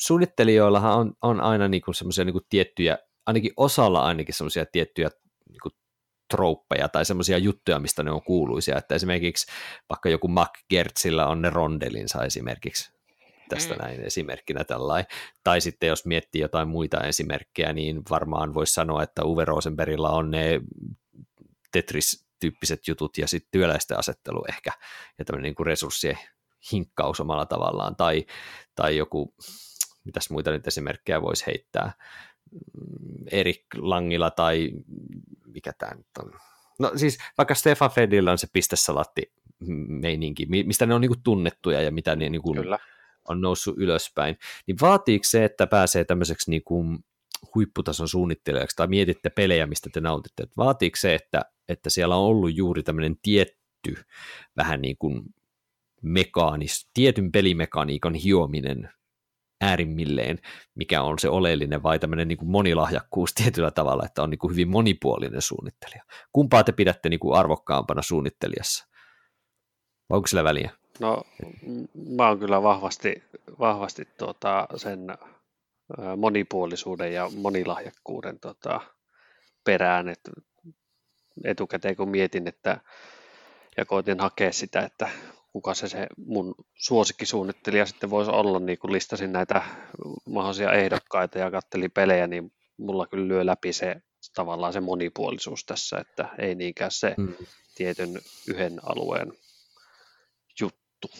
suunnittelijoillahan 0.00 0.98
on, 0.98 1.12
on 1.22 1.40
aina 1.40 1.68
niin 1.68 1.82
semmoisia 1.94 2.24
niin 2.24 2.34
tiettyjä, 2.48 2.98
ainakin 3.26 3.52
osalla 3.56 4.00
ainakin 4.00 4.34
semmoisia 4.34 4.66
tiettyjä 4.72 5.10
niin 5.48 5.60
kuin 5.62 5.72
trouppeja 6.30 6.88
tai 6.88 7.04
semmoisia 7.04 7.38
juttuja, 7.38 7.78
mistä 7.78 8.02
ne 8.02 8.10
on 8.10 8.22
kuuluisia, 8.22 8.78
että 8.78 8.94
esimerkiksi 8.94 9.52
vaikka 9.88 10.08
joku 10.08 10.28
Mac 10.28 10.50
Gertzillä 10.70 11.26
on 11.26 11.42
ne 11.42 11.50
rondelinsa 11.50 12.24
esimerkiksi, 12.24 12.92
tästä 13.48 13.74
mm. 13.74 13.80
näin 13.80 14.00
esimerkkinä 14.00 14.64
tällainen. 14.64 15.06
Tai 15.44 15.60
sitten 15.60 15.86
jos 15.86 16.06
miettii 16.06 16.40
jotain 16.40 16.68
muita 16.68 17.00
esimerkkejä, 17.00 17.72
niin 17.72 18.02
varmaan 18.10 18.54
voisi 18.54 18.72
sanoa, 18.72 19.02
että 19.02 19.24
Uwe 19.24 19.44
Rosenbergilla 19.44 20.10
on 20.10 20.30
ne 20.30 20.60
Tetris-tyyppiset 21.72 22.88
jutut 22.88 23.18
ja 23.18 23.28
sitten 23.28 23.48
työläisten 23.50 23.98
asettelu 23.98 24.44
ehkä, 24.48 24.70
ja 25.18 25.24
tämmöinen 25.24 25.54
niin 25.58 25.66
resurssien 25.66 26.18
hinkkaus 26.72 27.20
omalla 27.20 27.46
tavallaan, 27.46 27.96
tai, 27.96 28.26
tai 28.74 28.96
joku, 28.96 29.34
mitäs 30.04 30.30
muita 30.30 30.50
nyt 30.50 30.66
esimerkkejä 30.66 31.22
voisi 31.22 31.46
heittää, 31.46 31.92
Erik 33.30 33.64
Langilla 33.76 34.30
tai 34.30 34.70
mikä 35.46 35.72
tämä 35.78 35.94
nyt 35.94 36.06
on. 36.18 36.32
No 36.78 36.92
siis 36.96 37.18
vaikka 37.38 37.54
Stefan 37.54 37.90
Fedillä 37.90 38.32
on 38.32 38.38
se 38.38 38.46
pistesalatti 38.52 39.32
meininki, 39.88 40.46
mistä 40.46 40.86
ne 40.86 40.94
on 40.94 41.00
niinku 41.00 41.16
tunnettuja 41.24 41.82
ja 41.82 41.90
mitä 41.90 42.16
ne 42.16 42.28
niinku 42.28 42.54
Kyllä 42.54 42.78
on 43.28 43.40
noussut 43.40 43.78
ylöspäin, 43.78 44.38
niin 44.66 44.76
vaatiiko 44.80 45.24
se, 45.24 45.44
että 45.44 45.66
pääsee 45.66 46.04
tämmöiseksi 46.04 46.50
niin 46.50 46.64
kuin 46.64 46.98
huipputason 47.54 48.08
suunnittelijaksi 48.08 48.76
tai 48.76 48.86
mietitte 48.86 49.30
pelejä, 49.30 49.66
mistä 49.66 49.90
te 49.92 50.00
nautitte, 50.00 50.42
että 50.42 50.56
vaatiiko 50.56 50.96
se, 50.96 51.14
että, 51.14 51.44
että 51.68 51.90
siellä 51.90 52.16
on 52.16 52.24
ollut 52.24 52.56
juuri 52.56 52.82
tämmöinen 52.82 53.16
tietty 53.22 53.96
vähän 54.56 54.82
niin 54.82 54.96
kuin 54.98 55.22
mekaanis, 56.02 56.90
tietyn 56.94 57.32
pelimekaniikan 57.32 58.14
hiominen 58.14 58.90
äärimmilleen, 59.60 60.38
mikä 60.74 61.02
on 61.02 61.18
se 61.18 61.28
oleellinen, 61.28 61.82
vai 61.82 61.98
tämmöinen 61.98 62.28
niin 62.28 62.38
kuin 62.38 62.50
monilahjakkuus 62.50 63.34
tietyllä 63.34 63.70
tavalla, 63.70 64.04
että 64.04 64.22
on 64.22 64.30
niin 64.30 64.38
kuin 64.38 64.50
hyvin 64.50 64.68
monipuolinen 64.68 65.42
suunnittelija. 65.42 66.02
Kumpaa 66.32 66.64
te 66.64 66.72
pidätte 66.72 67.08
niin 67.08 67.20
kuin 67.20 67.38
arvokkaampana 67.38 68.02
suunnittelijassa? 68.02 68.86
Vai 70.10 70.16
onko 70.16 70.26
sillä 70.26 70.44
väliä? 70.44 70.70
No 71.00 71.22
mä 72.16 72.28
oon 72.28 72.38
kyllä 72.38 72.62
vahvasti, 72.62 73.22
vahvasti 73.58 74.08
tuota, 74.18 74.68
sen 74.76 75.00
monipuolisuuden 76.16 77.12
ja 77.12 77.30
monilahjakkuuden 77.36 78.40
tota, 78.40 78.80
perään, 79.64 80.08
että 80.08 80.30
etukäteen 81.44 81.96
kun 81.96 82.08
mietin, 82.08 82.48
että 82.48 82.80
ja 83.76 83.84
koitin 83.84 84.20
hakea 84.20 84.52
sitä, 84.52 84.80
että 84.80 85.08
kuka 85.52 85.74
se, 85.74 85.88
se 85.88 86.06
mun 86.26 86.54
suosikkisuunnittelija 86.74 87.86
sitten 87.86 88.10
voisi 88.10 88.30
olla, 88.30 88.58
niin 88.58 88.78
kun 88.78 88.92
listasin 88.92 89.32
näitä 89.32 89.62
mahdollisia 90.26 90.72
ehdokkaita 90.72 91.38
ja 91.38 91.50
kattelin 91.50 91.90
pelejä, 91.90 92.26
niin 92.26 92.52
mulla 92.76 93.06
kyllä 93.06 93.28
lyö 93.28 93.46
läpi 93.46 93.72
se 93.72 93.96
tavallaan 94.34 94.72
se 94.72 94.80
monipuolisuus 94.80 95.64
tässä, 95.64 95.98
että 95.98 96.28
ei 96.38 96.54
niinkään 96.54 96.90
se 96.90 97.14
mm. 97.16 97.34
tietyn 97.74 98.18
yhden 98.48 98.80
alueen 98.82 99.32
juttu. 100.96 101.18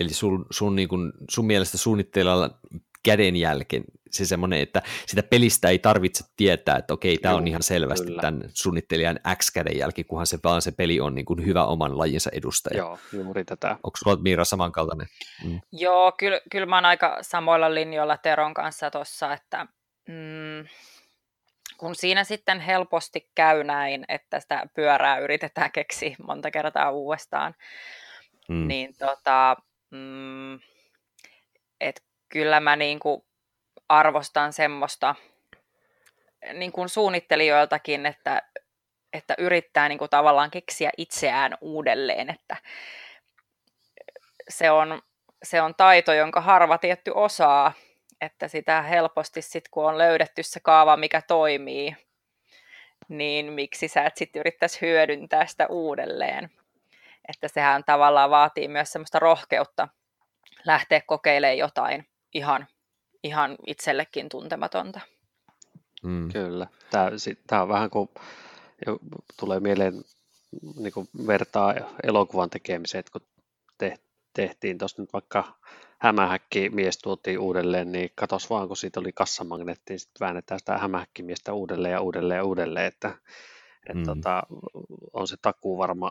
Eli 0.00 0.08
sun, 0.08 0.46
sun, 0.50 0.76
niin 0.76 0.88
kun, 0.88 1.12
sun 1.30 1.46
mielestä 1.46 1.78
suunnitteilla 1.78 2.58
kädenjälkeen 3.02 3.84
se 4.10 4.24
semmoinen, 4.24 4.60
että 4.60 4.82
sitä 5.06 5.22
pelistä 5.22 5.68
ei 5.68 5.78
tarvitse 5.78 6.24
tietää, 6.36 6.76
että 6.76 6.94
okei, 6.94 7.18
tämä 7.18 7.34
on 7.34 7.48
ihan 7.48 7.62
selvästi 7.62 8.06
kyllä. 8.06 8.20
tämän 8.20 8.42
suunnittelijan 8.54 9.20
X-kädenjälki, 9.36 10.04
kunhan 10.04 10.26
se 10.26 10.38
vaan 10.44 10.62
se 10.62 10.72
peli 10.72 11.00
on 11.00 11.14
niin 11.14 11.24
kuin 11.24 11.46
hyvä 11.46 11.64
oman 11.64 11.98
lajinsa 11.98 12.30
edustaja. 12.32 12.78
Joo, 12.78 12.98
juuri 13.12 13.44
tätä. 13.44 13.70
Onko 13.70 13.96
sulla 13.96 14.16
Miira 14.16 14.44
samankaltainen? 14.44 15.06
Mm. 15.44 15.60
Joo, 15.72 16.12
kyllä, 16.12 16.40
kyllä 16.50 16.66
mä 16.66 16.76
oon 16.76 16.84
aika 16.84 17.18
samoilla 17.20 17.74
linjoilla 17.74 18.16
Teron 18.16 18.54
kanssa 18.54 18.90
tuossa, 18.90 19.32
että 19.32 19.66
mm, 20.08 20.68
kun 21.76 21.94
siinä 21.94 22.24
sitten 22.24 22.60
helposti 22.60 23.30
käy 23.34 23.64
näin, 23.64 24.04
että 24.08 24.40
sitä 24.40 24.66
pyörää 24.74 25.18
yritetään 25.18 25.72
keksiä 25.72 26.16
monta 26.26 26.50
kertaa 26.50 26.90
uudestaan, 26.90 27.54
mm. 28.48 28.68
niin 28.68 28.94
tota, 28.98 29.56
mm, 29.90 30.54
et 31.80 32.02
kyllä 32.28 32.60
mä 32.60 32.76
niinku 32.76 33.26
arvostan 33.88 34.52
semmoista 34.52 35.14
niin 36.54 36.72
kuin 36.72 36.88
suunnittelijoiltakin, 36.88 38.06
että, 38.06 38.42
että 39.12 39.34
yrittää 39.38 39.88
niin 39.88 39.98
kuin 39.98 40.10
tavallaan 40.10 40.50
keksiä 40.50 40.90
itseään 40.96 41.58
uudelleen, 41.60 42.30
että 42.30 42.56
se 44.48 44.70
on, 44.70 45.02
se 45.42 45.62
on 45.62 45.74
taito, 45.74 46.12
jonka 46.12 46.40
harva 46.40 46.78
tietty 46.78 47.12
osaa, 47.14 47.72
että 48.20 48.48
sitä 48.48 48.82
helposti 48.82 49.42
sitten 49.42 49.70
kun 49.70 49.88
on 49.88 49.98
löydetty 49.98 50.42
se 50.42 50.60
kaava, 50.60 50.96
mikä 50.96 51.22
toimii, 51.28 51.96
niin 53.08 53.52
miksi 53.52 53.88
sä 53.88 54.04
et 54.04 54.16
sitten 54.16 54.40
yrittäisi 54.40 54.80
hyödyntää 54.80 55.46
sitä 55.46 55.66
uudelleen. 55.66 56.50
Että 57.28 57.48
sehän 57.48 57.84
tavallaan 57.86 58.30
vaatii 58.30 58.68
myös 58.68 58.92
semmoista 58.92 59.18
rohkeutta 59.18 59.88
lähteä 60.64 61.00
kokeilemaan 61.06 61.58
jotain 61.58 62.06
ihan, 62.34 62.66
ihan 63.22 63.56
itsellekin 63.66 64.28
tuntematonta. 64.28 65.00
Mm. 66.02 66.28
Kyllä. 66.32 66.66
Tämä, 66.90 67.10
tämä 67.46 67.62
on 67.62 67.68
vähän 67.68 67.90
kuin 67.90 68.08
tulee 69.40 69.60
mieleen 69.60 70.02
niin 70.76 70.92
kuin 70.92 71.08
vertaa 71.26 71.74
elokuvan 72.02 72.50
tekemiseen, 72.50 73.00
että 73.00 73.12
kun 73.12 73.28
te, 73.78 73.98
tehtiin 74.34 74.78
tuossa 74.78 75.02
nyt 75.02 75.12
vaikka 75.12 75.58
hämähäkki 75.98 76.70
mies 76.70 76.98
tuotiin 76.98 77.38
uudelleen, 77.38 77.92
niin 77.92 78.10
katos 78.14 78.50
vaan, 78.50 78.68
kun 78.68 78.76
siitä 78.76 79.00
oli 79.00 79.12
kassamagneetti, 79.12 79.92
niin 79.92 79.98
sitten 79.98 80.20
väännetään 80.20 80.58
sitä 80.58 80.78
hämähäkkimiestä 80.78 81.52
uudelleen 81.52 81.92
ja 81.92 82.00
uudelleen 82.00 82.38
ja 82.38 82.44
uudelleen, 82.44 82.86
että, 82.86 83.08
että 83.86 83.94
mm. 83.94 84.04
tota, 84.04 84.42
on 85.12 85.28
se 85.28 85.36
takuu 85.42 85.78
varma 85.78 86.10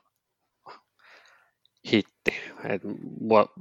hitti. 1.92 2.32
Et 2.70 2.82
mua, 3.20 3.54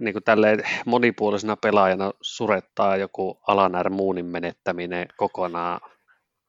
niin 0.00 0.12
kuin 0.12 0.24
tälleen 0.24 0.62
monipuolisena 0.86 1.56
pelaajana 1.56 2.12
surettaa 2.20 2.96
joku 2.96 3.40
Alanar 3.46 3.90
Moonin 3.90 4.26
menettäminen 4.26 5.08
kokonaan 5.16 5.80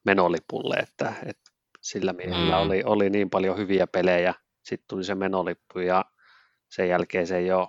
menolipulle, 0.06 0.76
että, 0.76 1.14
että 1.26 1.52
sillä 1.82 2.14
miehellä 2.14 2.56
mm. 2.56 2.62
oli, 2.62 2.84
oli 2.86 3.10
niin 3.10 3.30
paljon 3.30 3.58
hyviä 3.58 3.88
pelejä, 3.88 4.34
sitten 4.64 4.88
tuli 4.88 5.04
se 5.04 5.16
menolippu 5.16 5.80
ja 5.80 6.06
sen 6.70 6.90
jälkeen 6.90 7.28
se 7.28 7.38
ei 7.38 7.52
ole 7.52 7.68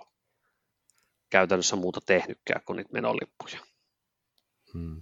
käytännössä 1.29 1.75
muuta 1.75 1.99
tehnytkään 2.05 2.61
kuin 2.65 2.77
niitä 2.77 2.93
menolippuja. 2.93 3.59
Hmm. 4.73 5.01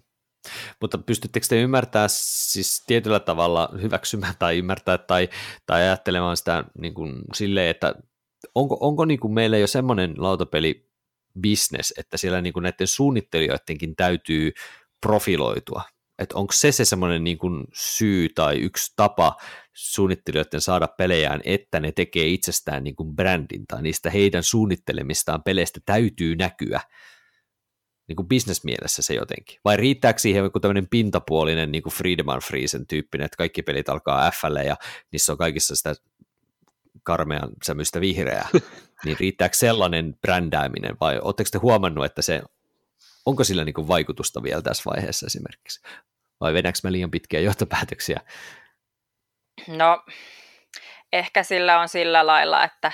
Mutta 0.82 0.98
pystyttekö 0.98 1.46
te 1.50 1.62
ymmärtää 1.62 2.08
siis 2.08 2.84
tietyllä 2.88 3.20
tavalla 3.20 3.70
hyväksymään 3.82 4.34
tai 4.40 4.58
ymmärtää 4.58 4.98
tai, 4.98 5.30
tai 5.66 5.82
ajattelemaan 5.82 6.38
sitä 6.38 6.64
niin 6.82 6.94
kuin 6.94 7.16
silleen, 7.34 7.70
että 7.70 7.96
onko, 8.56 8.78
onko 8.80 9.06
niin 9.06 9.20
kuin 9.20 9.34
meillä 9.34 9.58
jo 9.58 9.68
semmoinen 9.68 10.14
lautapeli 10.18 10.90
business, 11.42 11.94
että 11.98 12.18
siellä 12.18 12.42
niin 12.42 12.54
kuin 12.54 12.64
näiden 12.64 12.88
suunnittelijoidenkin 12.88 13.96
täytyy 13.96 14.52
profiloitua, 15.02 15.84
että 16.20 16.38
onko 16.38 16.54
se 16.54 16.72
se 16.72 16.86
semmoinen 16.86 17.24
niin 17.24 17.38
kuin 17.38 17.66
syy 17.74 18.30
tai 18.30 18.58
yksi 18.58 18.94
tapa 18.96 19.38
suunnittelijoiden 19.74 20.62
saada 20.62 20.88
pelejään, 20.88 21.42
että 21.44 21.80
ne 21.80 21.92
tekee 21.92 22.28
itsestään 22.28 22.84
niin 22.84 22.96
kuin 22.96 23.16
brändin 23.16 23.68
tai 23.68 23.82
niistä 23.82 24.10
heidän 24.10 24.44
suunnittelemistaan 24.44 25.44
peleistä 25.44 25.80
täytyy 25.86 26.36
näkyä 26.36 26.82
niin 28.08 28.16
kuin 28.16 28.28
bisnesmielessä 28.28 29.02
se 29.02 29.14
jotenkin? 29.14 29.58
Vai 29.66 29.78
riittääkö 29.78 30.20
siihen 30.20 30.44
joku 30.44 30.60
tämmöinen 30.60 30.88
pintapuolinen 30.88 31.72
niin 31.72 31.84
kuin 31.84 31.94
Friedemann 31.94 32.42
Friesen 32.42 32.88
tyyppinen, 32.88 33.26
että 33.26 33.38
kaikki 33.38 33.62
pelit 33.62 33.90
alkaa 33.90 34.32
F 34.32 34.44
ja 34.66 34.76
niissä 35.12 35.32
on 35.32 35.38
kaikissa 35.38 35.76
sitä 35.76 35.96
karmean 37.04 37.50
sämystä 37.66 38.02
vihreää, 38.02 38.48
niin 39.06 39.18
riittääkö 39.20 39.56
sellainen 39.56 40.16
brändääminen 40.22 40.98
vai 41.02 41.20
oletteko 41.20 41.50
te 41.52 41.58
huomannut, 41.58 42.06
että 42.06 42.22
se, 42.22 42.42
onko 43.26 43.44
sillä 43.44 43.66
niin 43.66 43.74
kuin 43.74 43.88
vaikutusta 43.88 44.44
vielä 44.44 44.62
tässä 44.62 44.84
vaiheessa 44.86 45.26
esimerkiksi? 45.26 45.82
Vai 46.42 46.54
vedänkö 46.54 46.80
mä 46.84 46.92
liian 46.92 47.12
pitkiä 47.12 47.40
johtopäätöksiä? 47.40 48.20
No, 49.68 50.04
ehkä 51.14 51.44
sillä 51.44 51.80
on 51.80 51.90
sillä 51.90 52.28
lailla, 52.28 52.64
että 52.64 52.92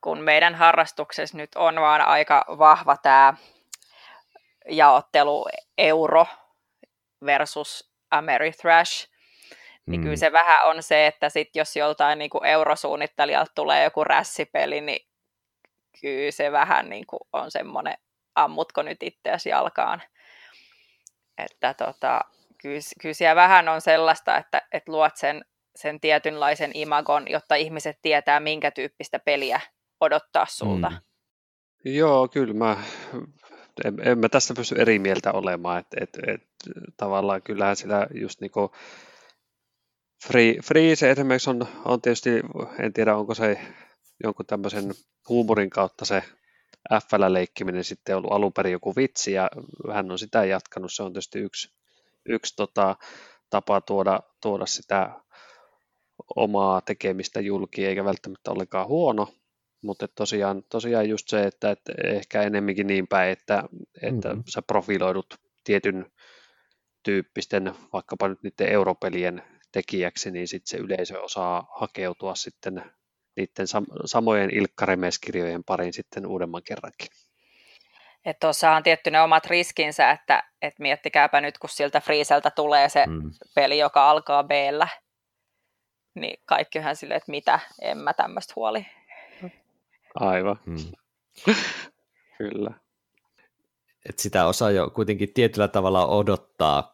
kun 0.00 0.20
meidän 0.20 0.54
harrastuksessa 0.54 1.36
nyt 1.36 1.54
on 1.54 1.74
vaan 1.74 2.00
aika 2.00 2.44
vahva 2.48 2.96
tämä 2.96 3.34
jaottelu 4.70 5.46
euro 5.78 6.26
versus 7.24 7.94
Ameritrash, 8.10 9.08
niin 9.86 10.00
mm. 10.00 10.04
kyllä 10.04 10.16
se 10.16 10.32
vähän 10.32 10.66
on 10.66 10.82
se, 10.82 11.06
että 11.06 11.28
sit 11.28 11.56
jos 11.56 11.76
joltain 11.76 12.18
niin 12.18 12.30
kuin 12.30 12.44
eurosuunnittelijalta 12.44 13.52
tulee 13.54 13.84
joku 13.84 14.04
rässipeli, 14.04 14.80
niin 14.80 15.08
kyllä 16.00 16.30
se 16.30 16.52
vähän 16.52 16.88
niin 16.88 17.06
kuin 17.06 17.20
on 17.32 17.50
semmoinen, 17.50 17.94
ammutko 18.34 18.82
nyt 18.82 19.02
itseäsi 19.02 19.48
jalkaan. 19.48 20.02
Että 21.38 21.74
tota, 21.74 22.20
kyllä, 22.62 22.80
kyllä 23.02 23.14
siellä 23.14 23.36
vähän 23.36 23.68
on 23.68 23.80
sellaista, 23.80 24.36
että, 24.36 24.62
että 24.72 24.92
luot 24.92 25.16
sen, 25.16 25.44
sen 25.76 26.00
tietynlaisen 26.00 26.70
imagon, 26.74 27.24
jotta 27.28 27.54
ihmiset 27.54 27.98
tietää, 28.02 28.40
minkä 28.40 28.70
tyyppistä 28.70 29.18
peliä 29.18 29.60
odottaa 30.00 30.46
sulta. 30.46 30.90
Mm. 30.90 30.96
Joo, 31.84 32.28
kyllä 32.28 32.54
mä, 32.54 32.76
en, 33.84 33.94
en 34.08 34.18
mä 34.18 34.28
tässä 34.28 34.54
pysty 34.54 34.74
eri 34.78 34.98
mieltä 34.98 35.32
olemaan, 35.32 35.78
että 35.78 35.96
et, 36.00 36.18
et, 36.26 36.42
tavallaan 36.96 37.42
kyllähän 37.42 37.76
sillä 37.76 38.06
just 38.14 38.40
niinku 38.40 38.72
Free, 40.26 40.54
Freeze 40.64 41.10
esimerkiksi 41.10 41.50
on, 41.50 41.66
on 41.84 42.02
tietysti, 42.02 42.30
en 42.80 42.92
tiedä 42.92 43.16
onko 43.16 43.34
se 43.34 43.60
jonkun 44.24 44.46
tämmöisen 44.46 44.92
huumorin 45.28 45.70
kautta 45.70 46.04
se 46.04 46.22
FL-leikkiminen 46.92 47.84
sitten 47.84 48.16
ollut 48.16 48.32
alun 48.32 48.52
perin 48.52 48.72
joku 48.72 48.96
vitsi 48.96 49.32
ja 49.32 49.50
hän 49.92 50.10
on 50.10 50.18
sitä 50.18 50.44
jatkanut. 50.44 50.92
Se 50.92 51.02
on 51.02 51.12
tietysti 51.12 51.38
yksi, 51.38 51.72
yksi 52.26 52.56
tota, 52.56 52.96
tapa 53.50 53.80
tuoda, 53.80 54.20
tuoda 54.42 54.66
sitä 54.66 55.10
omaa 56.36 56.80
tekemistä 56.80 57.40
julki, 57.40 57.86
eikä 57.86 58.04
välttämättä 58.04 58.50
ollenkaan 58.50 58.88
huono, 58.88 59.28
mutta 59.82 60.08
tosiaan, 60.08 60.62
tosiaan 60.68 61.08
just 61.08 61.28
se, 61.28 61.44
että, 61.44 61.70
että 61.70 61.92
ehkä 62.04 62.42
enemminkin 62.42 62.86
niin 62.86 63.06
päin, 63.06 63.30
että, 63.32 63.64
että 64.02 64.28
mm-hmm. 64.28 64.42
sä 64.48 64.62
profiloidut 64.62 65.34
tietyn 65.64 66.12
tyyppisten, 67.02 67.74
vaikkapa 67.92 68.28
nyt 68.28 68.42
niiden 68.42 68.68
europelien 68.68 69.42
tekijäksi, 69.74 70.30
niin 70.30 70.48
sitten 70.48 70.70
se 70.70 70.76
yleisö 70.76 71.22
osaa 71.22 71.66
hakeutua 71.80 72.34
sitten 72.34 72.92
niiden 73.36 73.66
sam- 73.66 74.02
samojen 74.04 74.50
ilkkarimeskirjojen 74.50 75.64
pariin 75.64 75.92
sitten 75.92 76.26
uudemman 76.26 76.62
kerrankin. 76.62 77.08
Että 78.24 78.46
tuossa 78.46 78.70
on 78.70 78.82
tietty 78.82 79.10
ne 79.10 79.22
omat 79.22 79.46
riskinsä, 79.46 80.10
että, 80.10 80.42
että 80.62 80.82
miettikääpä 80.82 81.40
nyt, 81.40 81.58
kun 81.58 81.70
siltä 81.70 82.00
Freeseltä 82.00 82.50
tulee 82.50 82.88
se 82.88 83.06
mm. 83.06 83.30
peli, 83.54 83.78
joka 83.78 84.10
alkaa 84.10 84.44
b 84.44 84.50
niin 86.14 86.42
kaikkihan 86.44 86.96
silleen, 86.96 87.16
että 87.16 87.30
mitä, 87.30 87.60
en 87.82 87.98
mä 87.98 88.12
tämmöistä 88.12 88.52
huoli. 88.56 88.86
Aivan. 90.14 90.60
Mm. 90.66 90.76
Kyllä. 92.38 92.70
Et 94.08 94.18
sitä 94.18 94.46
osaa 94.46 94.70
jo 94.70 94.90
kuitenkin 94.90 95.34
tietyllä 95.34 95.68
tavalla 95.68 96.06
odottaa, 96.06 96.93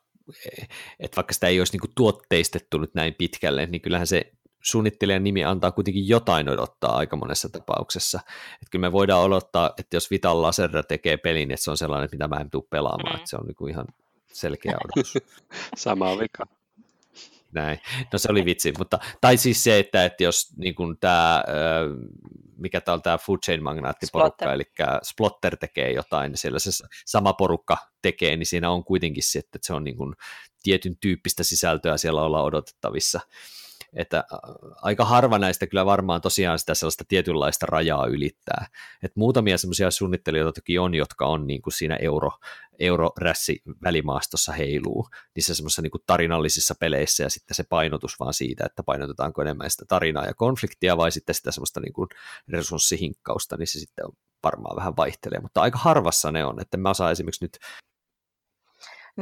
että 1.00 1.16
vaikka 1.16 1.34
sitä 1.34 1.46
ei 1.46 1.60
olisi 1.60 1.72
niinku 1.72 1.88
tuotteistettu 1.94 2.78
nyt 2.78 2.94
näin 2.94 3.14
pitkälle, 3.14 3.66
niin 3.66 3.80
kyllähän 3.80 4.06
se 4.06 4.32
suunnittelijan 4.62 5.24
nimi 5.24 5.44
antaa 5.44 5.72
kuitenkin 5.72 6.08
jotain 6.08 6.48
odottaa 6.48 6.96
aika 6.96 7.16
monessa 7.16 7.48
tapauksessa. 7.48 8.20
Että 8.54 8.66
kyllä 8.70 8.86
me 8.86 8.92
voidaan 8.92 9.22
odottaa, 9.22 9.70
että 9.78 9.96
jos 9.96 10.10
Vital 10.10 10.42
Laserra 10.42 10.82
tekee 10.82 11.16
pelin, 11.16 11.48
niin 11.48 11.54
että 11.54 11.64
se 11.64 11.70
on 11.70 11.76
sellainen, 11.76 12.08
mitä 12.12 12.28
mä 12.28 12.36
en 12.36 12.50
tule 12.50 12.64
pelaamaan, 12.70 13.14
mm. 13.14 13.16
että 13.16 13.30
se 13.30 13.36
on 13.36 13.46
niinku 13.46 13.66
ihan 13.66 13.86
selkeä 14.32 14.76
odotus. 14.84 15.14
Sama 15.76 16.18
vika. 16.18 16.59
Näin. 17.54 17.80
No 18.12 18.18
se 18.18 18.28
oli 18.30 18.44
vitsi, 18.44 18.72
mutta, 18.78 18.98
tai 19.20 19.36
siis 19.36 19.64
se, 19.64 19.78
että, 19.78 20.04
että 20.04 20.24
jos 20.24 20.52
niin 20.56 20.74
kuin 20.74 20.98
tämä, 20.98 21.44
mikä 22.56 22.80
tämä 22.80 22.92
on 22.94 23.02
tämä 23.02 23.18
Food 23.18 23.38
Chain 23.44 23.62
Magnaatti-porukka, 23.62 24.52
eli 24.52 24.62
Splotter 25.02 25.56
tekee 25.56 25.92
jotain, 25.92 26.30
niin 26.30 26.38
siellä 26.38 26.58
se 26.58 26.70
sama 27.06 27.32
porukka 27.32 27.76
tekee, 28.02 28.36
niin 28.36 28.46
siinä 28.46 28.70
on 28.70 28.84
kuitenkin 28.84 29.22
se, 29.22 29.38
että 29.38 29.58
se 29.62 29.72
on 29.74 29.84
niin 29.84 29.96
kuin 29.96 30.14
tietyn 30.62 30.96
tyyppistä 31.00 31.42
sisältöä 31.42 31.96
siellä 31.96 32.22
olla 32.22 32.42
odotettavissa 32.42 33.20
että 33.92 34.24
aika 34.82 35.04
harva 35.04 35.38
näistä 35.38 35.66
kyllä 35.66 35.86
varmaan 35.86 36.20
tosiaan 36.20 36.58
sitä 36.58 36.74
sellaista 36.74 37.04
tietynlaista 37.08 37.66
rajaa 37.66 38.06
ylittää. 38.06 38.66
Et 39.02 39.16
muutamia 39.16 39.58
semmoisia 39.58 39.90
suunnittelijoita 39.90 40.60
toki 40.60 40.78
on, 40.78 40.94
jotka 40.94 41.26
on 41.26 41.46
niin 41.46 41.62
kuin 41.62 41.72
siinä 41.72 41.96
euro, 41.96 42.30
eurorässi 42.78 43.62
välimaastossa 43.82 44.52
heiluu, 44.52 45.08
niissä 45.34 45.54
semmoisissa 45.54 45.82
niin 45.82 45.90
tarinallisissa 46.06 46.74
peleissä 46.80 47.22
ja 47.22 47.30
sitten 47.30 47.54
se 47.54 47.64
painotus 47.68 48.20
vaan 48.20 48.34
siitä, 48.34 48.66
että 48.66 48.82
painotetaanko 48.82 49.42
enemmän 49.42 49.70
sitä 49.70 49.84
tarinaa 49.88 50.26
ja 50.26 50.34
konfliktia 50.34 50.96
vai 50.96 51.12
sitten 51.12 51.34
sitä 51.34 51.50
semmoista 51.50 51.80
niin 51.80 51.92
kuin 51.92 52.08
resurssihinkkausta, 52.48 53.56
niin 53.56 53.66
se 53.66 53.78
sitten 53.78 54.04
varmaan 54.42 54.76
vähän 54.76 54.96
vaihtelee, 54.96 55.40
mutta 55.40 55.60
aika 55.60 55.78
harvassa 55.78 56.32
ne 56.32 56.44
on, 56.44 56.60
että 56.60 56.76
mä 56.76 56.90
osaan 56.90 57.12
esimerkiksi 57.12 57.44
nyt 57.44 57.58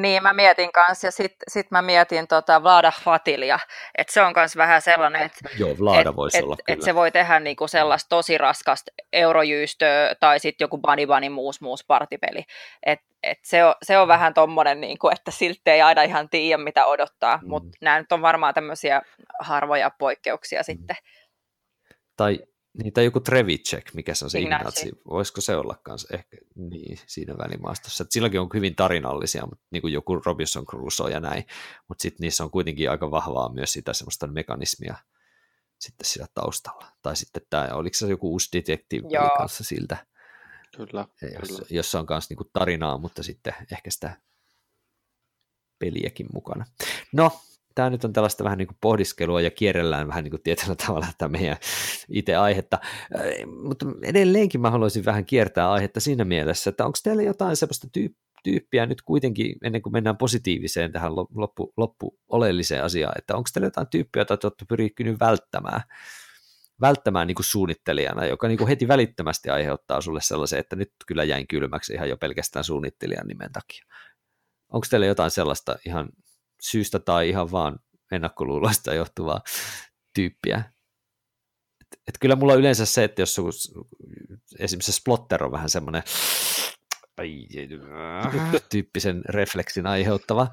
niin, 0.02 0.22
mä 0.22 0.32
mietin 0.32 0.72
kanssa, 0.72 1.06
ja 1.06 1.10
sitten 1.10 1.36
sit 1.48 1.70
mä 1.70 1.82
mietin 1.82 2.28
tota 2.28 2.62
Vlada 2.62 2.92
Fatilia, 3.04 3.58
että 3.98 4.12
se 4.12 4.22
on 4.22 4.32
myös 4.36 4.56
vähän 4.56 4.82
sellainen, 4.82 5.22
että 5.22 5.48
Joo, 5.58 5.78
Vlada 5.78 6.10
et, 6.10 6.16
voisi 6.16 6.38
et, 6.38 6.44
olla 6.44 6.56
et, 6.68 6.82
se 6.82 6.94
voi 6.94 7.10
tehdä 7.10 7.40
niinku 7.40 7.68
sellaista 7.68 8.08
tosi 8.08 8.38
raskasta 8.38 8.92
eurojyystöä, 9.12 10.14
tai 10.20 10.40
sitten 10.40 10.64
joku 10.64 10.78
Bunny 10.78 11.06
Bunny 11.06 11.28
muus 11.28 11.60
muus 11.60 11.84
partipeli. 11.84 12.44
Et, 12.86 13.00
et 13.22 13.38
se, 13.42 13.64
on, 13.64 13.74
se 13.82 13.98
on 13.98 14.08
vähän 14.08 14.34
tommonen, 14.34 14.80
niinku, 14.80 15.08
että 15.08 15.30
silti 15.30 15.60
ei 15.70 15.82
aina 15.82 16.02
ihan 16.02 16.28
tiedä, 16.28 16.62
mitä 16.62 16.86
odottaa, 16.86 17.38
mm. 17.42 17.48
mutta 17.48 17.78
nämä 17.80 17.98
nyt 17.98 18.12
on 18.12 18.22
varmaan 18.22 18.54
tämmöisiä 18.54 19.02
harvoja 19.40 19.90
poikkeuksia 19.98 20.60
mm. 20.60 20.64
sitten. 20.64 20.96
Tai 22.16 22.38
niin, 22.82 22.92
tai 22.92 23.04
joku 23.04 23.20
Trevicek, 23.20 23.94
mikä 23.94 24.14
se 24.14 24.24
on 24.24 24.30
se 24.30 24.40
Ignatsi. 24.40 24.92
Voisiko 25.10 25.40
se 25.40 25.56
olla 25.56 25.80
kanssa 25.82 26.08
ehkä 26.14 26.36
niin, 26.54 26.98
siinä 27.06 27.34
välimaastossa. 27.38 28.04
Et 28.04 28.12
silläkin 28.12 28.40
on 28.40 28.48
hyvin 28.54 28.76
tarinallisia, 28.76 29.46
mutta 29.46 29.64
niin 29.70 29.80
kuin 29.80 29.92
joku 29.92 30.20
Robinson 30.26 30.66
Crusoe 30.66 31.10
ja 31.10 31.20
näin, 31.20 31.44
mutta 31.88 32.02
sitten 32.02 32.24
niissä 32.24 32.44
on 32.44 32.50
kuitenkin 32.50 32.90
aika 32.90 33.10
vahvaa 33.10 33.52
myös 33.52 33.72
sitä 33.72 33.92
semmoista 33.92 34.26
mekanismia 34.26 34.96
sitten 35.78 36.04
siellä 36.04 36.28
taustalla. 36.34 36.86
Tai 37.02 37.16
sitten 37.16 37.42
tämä, 37.50 37.68
oliko 37.72 37.94
se 37.94 38.06
joku 38.06 38.30
uusi 38.30 38.48
detektiivi 38.52 39.08
kanssa 39.38 39.64
siltä, 39.64 40.06
kyllä, 40.76 41.06
jos, 41.22 41.48
kyllä. 41.48 41.66
jossa 41.70 42.00
on 42.00 42.06
myös 42.10 42.30
niinku 42.30 42.50
tarinaa, 42.52 42.98
mutta 42.98 43.22
sitten 43.22 43.54
ehkä 43.72 43.90
sitä 43.90 44.20
peliäkin 45.78 46.26
mukana. 46.32 46.66
No, 47.12 47.40
tämä 47.78 47.90
nyt 47.90 48.04
on 48.04 48.12
tällaista 48.12 48.44
vähän 48.44 48.58
niin 48.58 48.68
kuin 48.68 48.78
pohdiskelua 48.80 49.40
ja 49.40 49.50
kierrellään 49.50 50.08
vähän 50.08 50.24
niin 50.24 50.30
kuin 50.30 50.42
tietyllä 50.42 50.74
tavalla 50.86 51.06
tätä 51.06 51.28
meidän 51.28 51.56
itse 52.08 52.36
aihetta, 52.36 52.78
äh, 52.82 53.22
mutta 53.62 53.86
edelleenkin 54.02 54.60
mä 54.60 54.70
haluaisin 54.70 55.04
vähän 55.04 55.24
kiertää 55.24 55.72
aihetta 55.72 56.00
siinä 56.00 56.24
mielessä, 56.24 56.70
että 56.70 56.86
onko 56.86 56.98
teillä 57.02 57.22
jotain 57.22 57.56
sellaista 57.56 57.88
tyyppiä 58.44 58.86
nyt 58.86 59.02
kuitenkin, 59.02 59.56
ennen 59.62 59.82
kuin 59.82 59.92
mennään 59.92 60.16
positiiviseen 60.16 60.92
tähän 60.92 61.16
loppu, 61.16 61.72
loppu 61.76 62.18
oleelliseen 62.28 62.84
asiaan, 62.84 63.18
että 63.18 63.36
onko 63.36 63.48
teillä 63.52 63.66
jotain 63.66 63.86
tyyppiä, 63.90 64.20
jota 64.20 64.36
te 64.36 64.46
olette 64.46 64.64
pyrkinyt 64.68 65.20
välttämään, 65.20 65.80
välttämään 66.80 67.26
niin 67.26 67.34
kuin 67.34 67.46
suunnittelijana, 67.46 68.26
joka 68.26 68.48
niin 68.48 68.58
kuin 68.58 68.68
heti 68.68 68.88
välittömästi 68.88 69.50
aiheuttaa 69.50 70.00
sulle 70.00 70.20
sellaisen, 70.22 70.58
että 70.58 70.76
nyt 70.76 70.92
kyllä 71.06 71.24
jäin 71.24 71.46
kylmäksi 71.46 71.92
ihan 71.92 72.08
jo 72.08 72.16
pelkästään 72.16 72.64
suunnittelijan 72.64 73.26
nimen 73.26 73.52
takia. 73.52 73.84
Onko 74.72 74.86
teillä 74.90 75.06
jotain 75.06 75.30
sellaista 75.30 75.76
ihan 75.86 76.08
syystä 76.62 76.98
tai 76.98 77.28
ihan 77.28 77.50
vaan 77.50 77.78
ennakkoluuloista 78.12 78.94
johtuvaa 78.94 79.40
tyyppiä. 80.14 80.64
Et, 81.80 82.00
et 82.08 82.14
kyllä 82.20 82.36
mulla 82.36 82.54
yleensä 82.54 82.86
se, 82.86 83.04
että 83.04 83.22
jos 83.22 83.36
joku, 83.36 83.50
esimerkiksi 84.58 84.92
Splotter 84.92 85.44
on 85.44 85.52
vähän 85.52 85.70
semmoinen 85.70 86.02
tyyppisen 88.70 89.22
refleksin 89.28 89.86
aiheuttava, 89.86 90.48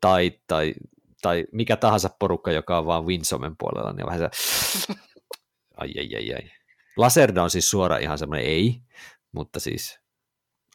tai, 0.00 0.40
tai, 0.46 0.74
tai 1.22 1.44
mikä 1.52 1.76
tahansa 1.76 2.10
porukka, 2.18 2.52
joka 2.52 2.78
on 2.78 2.86
vaan 2.86 3.06
Winsomen 3.06 3.56
puolella, 3.58 3.92
niin 3.92 4.06
vähän 4.06 4.18
se, 4.18 4.28
ai, 5.76 5.92
ai, 5.98 6.16
ai, 6.16 6.34
ai. 6.34 6.50
Laserda 6.96 7.42
on 7.42 7.50
siis 7.50 7.70
suora 7.70 7.98
ihan 7.98 8.18
semmoinen 8.18 8.46
ei, 8.46 8.82
mutta 9.32 9.60
siis 9.60 10.00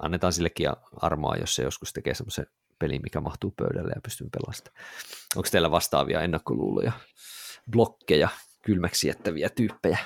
annetaan 0.01 0.33
sillekin 0.33 0.69
armoa, 1.01 1.35
jos 1.35 1.55
se 1.55 1.63
joskus 1.63 1.93
tekee 1.93 2.13
semmoisen 2.13 2.45
peli, 2.79 2.99
mikä 2.99 3.21
mahtuu 3.21 3.53
pöydälle 3.57 3.91
ja 3.95 4.01
pystyn 4.01 4.29
pelastamaan. 4.31 4.83
Onko 5.35 5.49
teillä 5.51 5.71
vastaavia 5.71 6.21
ennakkoluuloja, 6.21 6.91
blokkeja, 7.71 8.29
kylmäksi 8.61 9.07
jättäviä 9.07 9.49
tyyppejä? 9.49 9.97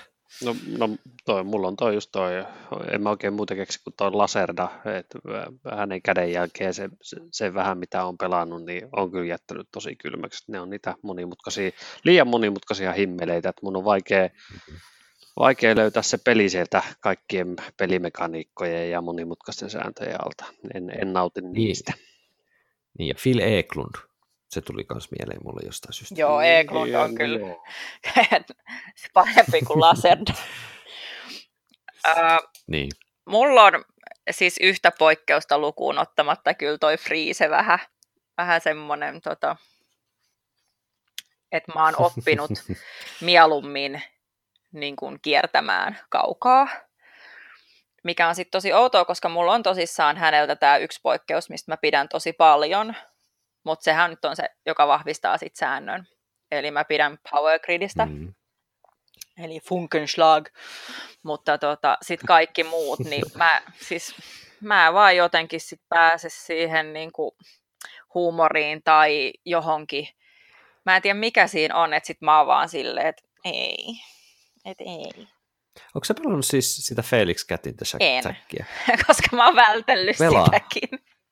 No, 0.44 0.56
no 0.78 0.90
toi, 1.26 1.44
mulla 1.44 1.68
on 1.68 1.76
toi 1.76 1.94
just 1.94 2.10
toi, 2.12 2.32
en 2.92 3.04
mä 3.04 3.10
oikein 3.10 3.34
muuta 3.34 3.56
keksi 3.56 3.84
kuin 3.84 3.94
toi 3.98 4.12
Laserda, 4.12 4.70
että 5.00 5.20
hänen 5.76 6.02
käden 6.02 6.32
jälkeen 6.32 6.74
se, 6.74 6.90
se, 7.02 7.18
se, 7.32 7.54
vähän 7.54 7.78
mitä 7.78 8.06
on 8.06 8.18
pelannut, 8.18 8.66
niin 8.66 8.90
on 8.92 9.12
kyllä 9.12 9.26
jättänyt 9.26 9.68
tosi 9.72 9.96
kylmäksi. 9.96 10.52
Ne 10.52 10.60
on 10.60 10.70
niitä 10.70 10.96
monimutkaisia, 11.04 11.72
liian 12.04 12.28
monimutkaisia 12.28 12.94
himmeleitä, 12.94 13.50
että 13.50 13.62
mun 13.64 13.78
on 13.78 13.84
vaikea, 13.84 14.30
vaikea 15.40 15.76
löytää 15.76 16.04
se 16.04 16.18
peli 16.26 16.50
sieltä 16.50 16.84
kaikkien 17.00 17.56
pelimekaniikkojen 17.78 18.92
ja 18.92 19.02
monimutkaisten 19.02 19.70
sääntöjen 19.70 20.26
alta. 20.26 20.46
En, 20.74 20.90
en 21.02 21.14
nauti 21.14 21.42
niin. 21.42 21.54
niistä. 21.54 21.94
Niin, 21.96 22.11
ja 23.00 23.14
Phil 23.24 23.40
Eklund, 23.40 23.96
se 24.50 24.62
tuli 24.62 24.86
myös 24.94 25.12
mieleen 25.12 25.40
mulle 25.44 25.62
jostain 25.66 25.94
syystä. 25.94 26.16
Joo, 26.18 26.42
Eklund 26.42 26.94
on 26.94 27.16
kyllä 27.16 27.40
parempi 29.14 29.62
kuin 29.68 29.80
Laserd. 29.80 30.28
uh, 32.08 32.50
niin. 32.68 32.92
Mulla 33.26 33.64
on 33.64 33.86
siis 34.32 34.58
yhtä 34.62 34.92
poikkeusta 35.00 35.60
lukuun 35.60 36.00
ottamatta 36.00 36.54
kyllä 36.54 36.78
toi 36.78 36.98
Friise 36.98 37.50
vähän, 37.50 37.80
vähän 38.38 38.62
semmoinen, 38.62 39.22
tota, 39.22 39.56
että 41.52 41.72
mä 41.76 41.86
oon 41.86 41.94
oppinut 41.98 42.52
mieluummin 43.22 44.02
niin 44.72 44.96
kuin 44.96 45.20
kiertämään 45.22 46.00
kaukaa. 46.10 46.68
Mikä 48.04 48.28
on 48.28 48.36
sitten 48.36 48.52
tosi 48.52 48.74
outoa, 48.74 49.06
koska 49.06 49.30
mulla 49.30 49.54
on 49.54 49.64
tosissaan 49.64 50.18
häneltä 50.18 50.56
tämä 50.56 50.78
yksi 50.78 51.00
poikkeus, 51.04 51.50
mistä 51.50 51.72
mä 51.72 51.78
pidän 51.78 52.10
tosi 52.10 52.34
paljon, 52.34 52.96
mutta 53.64 53.84
sehän 53.84 54.10
nyt 54.10 54.26
on 54.26 54.36
se, 54.36 54.44
joka 54.66 54.88
vahvistaa 54.88 55.38
sit 55.38 55.56
säännön. 55.56 56.08
Eli 56.52 56.72
mä 56.72 56.84
pidän 56.84 57.18
Power 57.32 57.60
Gridistä, 57.60 58.06
mm. 58.06 58.34
eli 59.44 59.60
Funkenschlag, 59.60 60.48
mutta 61.24 61.58
tota, 61.58 61.98
sitten 62.02 62.28
kaikki 62.28 62.64
muut, 62.64 63.00
niin 63.00 63.24
mä, 63.36 63.62
siis, 63.82 64.16
mä 64.62 64.94
vaan 64.94 65.16
jotenkin 65.16 65.62
sit 65.62 65.82
pääse 65.90 66.30
siihen 66.30 66.94
niin 66.94 67.12
kuin 67.12 67.32
huumoriin 68.14 68.84
tai 68.84 69.34
johonkin. 69.46 70.08
Mä 70.86 70.96
en 70.96 71.02
tiedä 71.02 71.20
mikä 71.20 71.48
siinä 71.48 71.76
on, 71.76 71.94
että 71.94 72.08
sit 72.08 72.22
mä 72.22 72.38
oon 72.38 72.48
vaan 72.48 72.70
silleen, 72.70 73.08
että 73.08 73.24
ei, 73.46 73.86
että 74.66 74.84
ei. 74.84 75.28
Onko 75.96 76.06
se 76.06 76.14
pelannut 76.14 76.46
siis 76.46 76.78
sitä 76.78 77.02
Felix 77.02 77.48
Catinta 77.48 77.86
En, 78.00 78.24
koska 79.08 79.36
mä 79.36 79.46
oon 79.46 79.56
vältellyt 79.56 80.18
Pelaa. 80.18 80.46
sitäkin. 80.46 80.90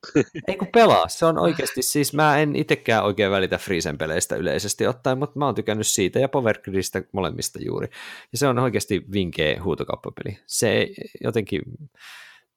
Ei 0.47 0.57
kun 0.57 0.67
pelaa, 0.73 1.07
se 1.07 1.25
on 1.25 1.37
oikeasti, 1.37 1.81
siis 1.81 2.13
mä 2.13 2.37
en 2.37 2.55
itsekään 2.55 3.03
oikein 3.03 3.31
välitä 3.31 3.57
Freezen 3.57 3.97
peleistä 3.97 4.35
yleisesti 4.35 4.87
ottaen, 4.87 5.17
mutta 5.17 5.39
mä 5.39 5.45
oon 5.45 5.55
tykännyt 5.55 5.87
siitä 5.87 6.19
ja 6.19 6.29
Power 6.29 6.57
Gridistä 6.61 7.01
molemmista 7.11 7.59
juuri. 7.65 7.87
Ja 8.31 8.37
se 8.37 8.47
on 8.47 8.59
oikeasti 8.59 9.03
vinkeä 9.11 9.63
huutokauppapeli. 9.63 10.39
Se 10.45 10.87
jotenkin, 11.23 11.61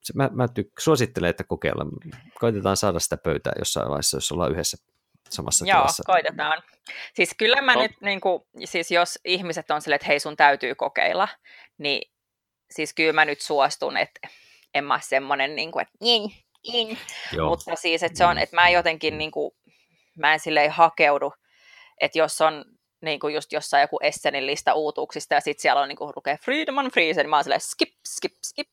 se, 0.02 0.12
mä, 0.16 0.30
mä 0.32 0.48
tyk, 0.48 0.68
suosittelen, 0.78 1.30
että 1.30 1.44
kokeilla. 1.44 1.86
Koitetaan 2.40 2.76
saada 2.76 3.00
sitä 3.00 3.16
pöytää 3.16 3.52
jossain 3.58 3.88
vaiheessa, 3.88 4.16
jos 4.16 4.32
ollaan 4.32 4.52
yhdessä 4.52 4.76
samassa 5.30 5.66
Joo, 5.66 5.78
tilassa. 5.80 6.02
koitetaan. 6.06 6.62
Siis 7.14 7.34
kyllä 7.38 7.62
mä 7.62 7.74
no. 7.74 7.82
nyt, 7.82 7.92
niin 8.00 8.20
kuin, 8.20 8.42
siis 8.64 8.90
jos 8.90 9.18
ihmiset 9.24 9.70
on 9.70 9.82
silleen, 9.82 9.96
että 9.96 10.06
hei 10.06 10.20
sun 10.20 10.36
täytyy 10.36 10.74
kokeilla, 10.74 11.28
niin 11.78 12.12
siis 12.70 12.94
kyllä 12.94 13.12
mä 13.12 13.24
nyt 13.24 13.40
suostun, 13.40 13.96
että 13.96 14.28
en 14.74 14.84
mä 14.84 15.00
semmoinen, 15.02 15.56
niin 15.56 15.72
kuin, 15.72 15.82
että 15.82 15.94
niin, 16.00 16.32
niin. 16.72 16.98
Mutta 17.48 17.76
siis, 17.76 18.02
että 18.02 18.18
se 18.18 18.24
on, 18.24 18.36
mm. 18.36 18.42
että 18.42 18.56
mä 18.56 18.68
jotenkin, 18.68 19.18
niin 19.18 19.30
kuin, 19.30 19.54
mä 20.18 20.32
en 20.32 20.40
silleen 20.40 20.70
hakeudu, 20.70 21.32
että 22.00 22.18
jos 22.18 22.40
on 22.40 22.64
niin 23.02 23.20
kuin 23.20 23.34
just 23.34 23.52
jossain 23.52 23.80
joku 23.80 23.98
Essenin 24.02 24.46
lista 24.46 24.74
uutuuksista 24.74 25.34
ja 25.34 25.40
sitten 25.40 25.62
siellä 25.62 25.80
on 25.80 25.88
niin 25.88 25.96
kuin 25.96 26.12
lukee 26.16 26.38
Freedom 26.44 26.78
on 26.78 26.90
Freeze, 26.90 27.22
niin 27.22 27.30
mä 27.30 27.36
oon 27.36 27.44
silleen 27.44 27.60
skip, 27.60 27.94
skip, 28.08 28.32
skip. 28.44 28.68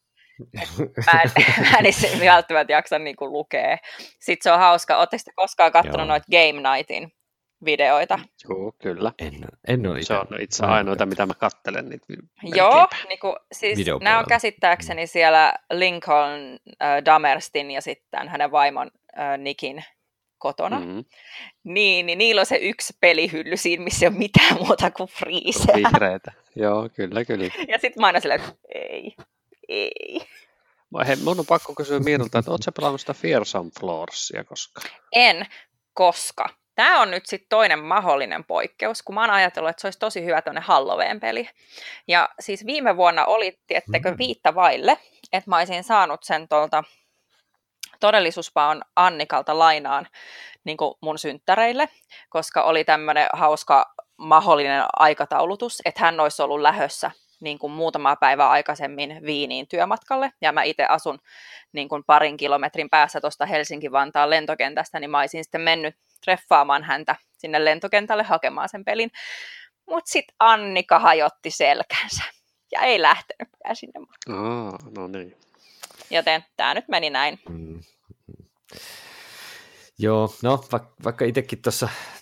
mä 1.05 1.21
en, 1.21 1.31
mä 1.71 1.77
en 1.77 2.25
välttämättä 2.25 2.73
jaksa 2.73 2.99
niin 2.99 3.15
kuin 3.15 3.31
lukea. 3.31 3.77
Sitten 4.19 4.43
se 4.43 4.51
on 4.51 4.59
hauska. 4.59 4.97
Oletteko 4.97 5.21
te 5.25 5.31
koskaan 5.35 5.71
katsonut 5.71 6.07
noita 6.07 6.27
Game 6.31 6.75
Nightin 6.75 7.18
videoita. 7.65 8.19
Joo, 8.49 8.71
kyllä. 8.81 9.11
En, 9.19 9.33
en 9.67 9.87
ole 9.87 10.03
Se 10.03 10.13
on 10.13 10.27
itse 10.41 10.65
ainoita, 10.65 11.05
mitä 11.05 11.25
mä 11.25 11.33
kattelen. 11.33 11.89
Niitä 11.89 12.05
Joo, 12.43 12.87
niin 13.09 13.19
kuin, 13.19 13.35
siis 13.51 13.79
nämä 14.01 14.19
on 14.19 14.25
käsittääkseni 14.29 15.07
siellä 15.07 15.53
Lincoln 15.73 16.59
äh, 16.81 17.05
Damerstin 17.05 17.71
ja 17.71 17.81
sitten 17.81 18.27
hänen 18.27 18.51
vaimon 18.51 18.91
äh, 19.19 19.37
Nikin 19.37 19.83
kotona. 20.37 20.79
Mm-hmm. 20.79 21.05
Niin, 21.63 22.05
niin 22.05 22.17
niillä 22.17 22.39
on 22.39 22.45
se 22.45 22.55
yksi 22.55 22.93
pelihylly 23.01 23.57
siinä, 23.57 23.83
missä 23.83 24.05
ei 24.05 24.09
ole 24.09 24.17
mitään 24.17 24.57
muuta 24.57 24.91
kuin 24.91 25.09
friiseä. 25.09 25.75
Vihreitä, 25.75 26.31
joo, 26.55 26.89
kyllä, 26.95 27.25
kyllä. 27.25 27.45
Ja 27.67 27.77
sitten 27.79 28.01
mä 28.01 28.07
aina 28.07 28.19
silleen, 28.19 28.41
että 28.41 28.55
ei, 28.75 29.15
ei. 29.67 30.21
Hei, 31.07 31.15
mun 31.15 31.39
on 31.39 31.45
pakko 31.45 31.73
kysyä 31.75 31.99
Miinulta, 31.99 32.39
että 32.39 32.51
ootko 32.51 32.71
pelannut 32.71 33.01
sitä 33.01 33.13
Fearsome 33.13 33.69
Floorsia 33.79 34.43
koskaan? 34.43 34.89
En, 35.15 35.45
koska 35.93 36.49
Tämä 36.79 37.01
on 37.01 37.11
nyt 37.11 37.25
sitten 37.25 37.49
toinen 37.49 37.79
mahdollinen 37.79 38.43
poikkeus, 38.43 39.03
kun 39.03 39.15
mä 39.15 39.21
oon 39.21 39.29
ajatellut, 39.29 39.69
että 39.69 39.81
se 39.81 39.87
olisi 39.87 39.99
tosi 39.99 40.25
hyvä 40.25 40.41
tuonne 40.41 40.61
Halloween-peli. 40.61 41.49
Ja 42.07 42.29
siis 42.39 42.65
viime 42.65 42.97
vuonna 42.97 43.25
oli, 43.25 43.59
tiettekö, 43.67 44.11
mm. 44.11 44.17
viitta 44.17 44.55
vaille, 44.55 44.97
että 45.33 45.49
mä 45.49 45.57
olisin 45.57 45.83
saanut 45.83 46.23
sen 46.23 46.47
tuolta 46.47 46.83
todellisuuspaon 47.99 48.81
Annikalta 48.95 49.59
lainaan 49.59 50.07
niin 50.63 50.77
mun 51.01 51.17
synttäreille, 51.17 51.89
koska 52.29 52.63
oli 52.63 52.83
tämmöinen 52.83 53.27
hauska 53.33 53.93
mahdollinen 54.17 54.83
aikataulutus, 54.93 55.81
että 55.85 56.01
hän 56.01 56.19
olisi 56.19 56.41
ollut 56.41 56.61
lähössä 56.61 57.11
niin 57.39 57.59
kuin 57.59 57.73
muutamaa 57.73 58.15
päivää 58.15 58.49
aikaisemmin 58.49 59.19
Viiniin 59.25 59.67
työmatkalle, 59.67 60.31
ja 60.41 60.51
mä 60.51 60.63
itse 60.63 60.85
asun 60.85 61.19
niin 61.71 61.89
kuin 61.89 62.03
parin 62.03 62.37
kilometrin 62.37 62.89
päässä 62.89 63.21
tuosta 63.21 63.45
Helsinki-Vantaan 63.45 64.29
lentokentästä, 64.29 64.99
niin 64.99 65.09
mä 65.09 65.19
olisin 65.19 65.43
sitten 65.43 65.61
mennyt 65.61 65.95
treffaamaan 66.25 66.83
häntä 66.83 67.15
sinne 67.37 67.65
lentokentälle 67.65 68.23
hakemaan 68.23 68.69
sen 68.69 68.85
pelin. 68.85 69.11
Mutta 69.89 70.11
sitten 70.11 70.35
Annika 70.39 70.99
hajotti 70.99 71.51
selkänsä 71.51 72.23
ja 72.71 72.81
ei 72.81 73.01
lähtenytkään 73.01 73.75
sinne. 73.75 73.99
Aa, 74.29 74.77
no 74.97 75.07
niin. 75.07 75.37
Joten 76.09 76.45
tämä 76.57 76.73
nyt 76.73 76.87
meni 76.87 77.09
näin. 77.09 77.39
Mm. 77.49 77.79
Joo, 80.01 80.33
no 80.43 80.63
vaikka 81.03 81.25
itsekin 81.25 81.61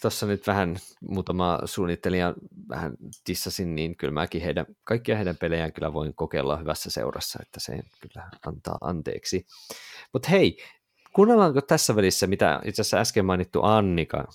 tuossa 0.01 0.25
nyt 0.25 0.47
vähän 0.47 0.77
muutama 1.01 1.59
suunnittelija 1.65 2.33
vähän 2.69 2.93
tissasin, 3.23 3.75
niin 3.75 3.97
kyllä 3.97 4.13
mäkin 4.13 4.41
heidän, 4.41 4.65
kaikkia 4.83 5.15
heidän 5.15 5.37
pelejään 5.37 5.73
kyllä 5.73 5.93
voin 5.93 6.15
kokeilla 6.15 6.57
hyvässä 6.57 6.89
seurassa, 6.89 7.39
että 7.41 7.59
se 7.59 7.79
kyllä 8.01 8.29
antaa 8.47 8.77
anteeksi. 8.81 9.45
Mutta 10.13 10.29
hei, 10.29 10.57
kuunnellaanko 11.17 11.61
tässä 11.61 11.95
välissä, 11.95 12.27
mitä 12.27 12.59
itse 12.65 12.81
asiassa 12.81 12.97
äsken 12.97 13.25
mainittu 13.25 13.63
Annika 13.63 14.27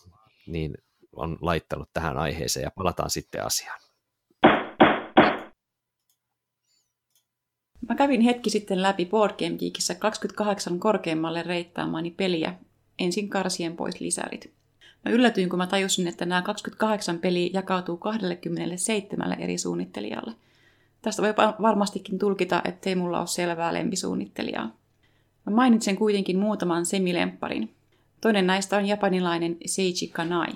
niin 0.47 0.75
on 1.17 1.39
laittanut 1.41 1.89
tähän 1.93 2.19
aiheeseen 2.19 2.65
ja 2.65 2.71
palataan 2.71 3.11
sitten 3.11 3.45
asiaan. 3.45 3.81
Mä 7.89 7.95
kävin 7.97 8.21
hetki 8.21 8.51
sitten 8.51 8.83
läpi 8.83 9.07
Board 9.07 9.35
Game 9.39 9.59
Geekissä 9.59 9.95
28 9.95 10.79
korkeimmalle 10.79 11.43
reittaamani 11.43 12.11
peliä, 12.11 12.55
ensin 12.99 13.31
karsien 13.31 13.77
pois 13.77 14.01
lisärit. 14.01 14.53
Mä 15.05 15.13
yllätyin, 15.13 15.49
kun 15.49 15.59
mä 15.59 15.67
tajusin, 15.67 16.09
että 16.09 16.27
nämä 16.27 16.43
28 16.43 17.19
peliä 17.19 17.51
jakautuu 17.53 17.97
27 17.97 19.41
eri 19.41 19.59
suunnittelijalle. 19.59 20.33
Tästä 21.03 21.23
voi 21.23 21.35
varmastikin 21.63 22.19
tulkita, 22.19 22.63
ettei 22.65 22.95
mulla 22.95 23.19
ole 23.19 23.27
selvää 23.27 23.75
lempisuunnittelijaa. 23.75 24.82
Mä 25.47 25.55
mainitsen 25.55 25.97
kuitenkin 25.97 26.39
muutaman 26.39 26.87
semilempparin. 26.87 27.75
Toinen 28.21 28.47
näistä 28.47 28.77
on 28.77 28.87
japanilainen 28.87 29.57
Seiji 29.67 30.11
Kanai. 30.13 30.53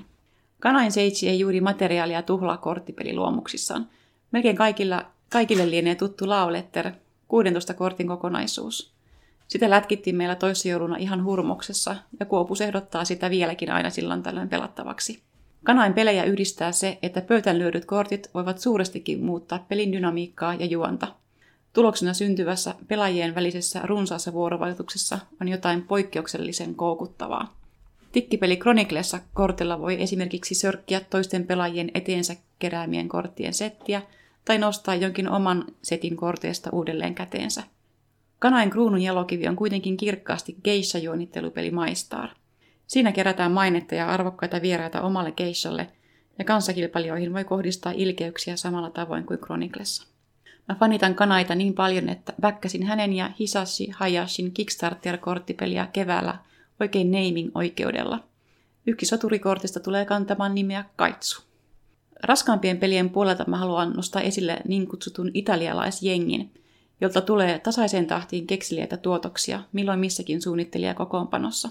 Kanain 0.60 0.92
Seiji 0.92 1.28
ei 1.28 1.38
juuri 1.38 1.60
materiaalia 1.60 2.22
tuhlaa 2.22 2.56
korttipeliluomuksissaan. 2.56 3.88
Melkein 4.32 4.56
kaikilla, 4.56 5.06
kaikille 5.32 5.70
lienee 5.70 5.94
tuttu 5.94 6.28
Lauletter, 6.28 6.92
16 7.28 7.74
kortin 7.74 8.08
kokonaisuus. 8.08 8.92
Sitä 9.48 9.70
lätkittiin 9.70 10.16
meillä 10.16 10.34
toissajouluna 10.34 10.96
ihan 10.96 11.24
hurmoksessa, 11.24 11.96
ja 12.20 12.26
Kuopus 12.26 12.60
ehdottaa 12.60 13.04
sitä 13.04 13.30
vieläkin 13.30 13.70
aina 13.70 13.90
silloin 13.90 14.22
tällöin 14.22 14.48
pelattavaksi. 14.48 15.22
Kanain 15.64 15.94
pelejä 15.94 16.24
yhdistää 16.24 16.72
se, 16.72 16.98
että 17.02 17.20
pöytään 17.20 17.58
lyödyt 17.58 17.84
kortit 17.84 18.30
voivat 18.34 18.58
suurestikin 18.58 19.24
muuttaa 19.24 19.66
pelin 19.68 19.92
dynamiikkaa 19.92 20.54
ja 20.54 20.66
juonta– 20.66 21.08
Tuloksena 21.76 22.14
syntyvässä 22.14 22.74
pelaajien 22.88 23.34
välisessä 23.34 23.80
runsaassa 23.84 24.32
vuorovaikutuksessa 24.32 25.18
on 25.40 25.48
jotain 25.48 25.82
poikkeuksellisen 25.82 26.74
koukuttavaa. 26.74 27.56
Tikkipeli 28.12 28.56
Chroniclessa 28.56 29.20
kortilla 29.34 29.80
voi 29.80 30.02
esimerkiksi 30.02 30.54
sörkkiä 30.54 31.00
toisten 31.00 31.46
pelaajien 31.46 31.90
eteensä 31.94 32.36
keräämien 32.58 33.08
korttien 33.08 33.54
settiä 33.54 34.02
tai 34.44 34.58
nostaa 34.58 34.94
jonkin 34.94 35.28
oman 35.28 35.64
setin 35.82 36.16
korteista 36.16 36.70
uudelleen 36.72 37.14
käteensä. 37.14 37.62
Kanain 38.38 38.70
kruunun 38.70 39.02
jalokivi 39.02 39.48
on 39.48 39.56
kuitenkin 39.56 39.96
kirkkaasti 39.96 40.56
geisha-juonittelupeli 40.64 41.70
Maistar. 41.70 42.28
Siinä 42.86 43.12
kerätään 43.12 43.52
mainetta 43.52 43.94
ja 43.94 44.08
arvokkaita 44.08 44.62
vieraita 44.62 45.02
omalle 45.02 45.32
geishalle, 45.32 45.90
ja 46.38 46.44
kanssakilpailijoihin 46.44 47.32
voi 47.32 47.44
kohdistaa 47.44 47.92
ilkeyksiä 47.92 48.56
samalla 48.56 48.90
tavoin 48.90 49.24
kuin 49.26 49.38
Chroniclessa. 49.38 50.15
Mä 50.68 50.74
fanitan 50.74 51.14
Kanaita 51.14 51.54
niin 51.54 51.74
paljon, 51.74 52.08
että 52.08 52.32
väkkäsin 52.42 52.82
hänen 52.82 53.12
ja 53.12 53.30
Hisashi 53.38 53.90
Hayashin 53.90 54.52
Kickstarter-korttipeliä 54.52 55.86
keväällä 55.92 56.38
oikein 56.80 57.10
naming-oikeudella. 57.10 58.24
Yksi 58.86 59.06
soturikortista 59.06 59.80
tulee 59.80 60.04
kantamaan 60.04 60.54
nimeä 60.54 60.84
Kaitsu. 60.96 61.42
Raskaampien 62.22 62.78
pelien 62.78 63.10
puolelta 63.10 63.44
mä 63.46 63.56
haluan 63.56 63.92
nostaa 63.92 64.22
esille 64.22 64.58
niin 64.68 64.88
kutsutun 64.88 65.30
italialaisjengin, 65.34 66.54
jolta 67.00 67.20
tulee 67.20 67.58
tasaiseen 67.58 68.06
tahtiin 68.06 68.46
keksiliäitä 68.46 68.96
tuotoksia 68.96 69.62
milloin 69.72 70.00
missäkin 70.00 70.42
suunnittelija 70.42 70.94
kokoonpanossa. 70.94 71.68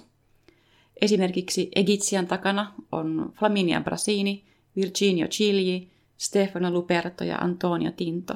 Esimerkiksi 1.02 1.70
Egitsian 1.76 2.28
takana 2.28 2.74
on 2.92 3.34
Flaminia 3.40 3.82
Brasini, 3.82 4.44
Virginio 4.76 5.28
Chilji, 5.28 5.92
Stefano 6.18 6.72
Luperto 6.72 7.24
ja 7.24 7.38
Antonio 7.38 7.92
Tinto. 7.92 8.34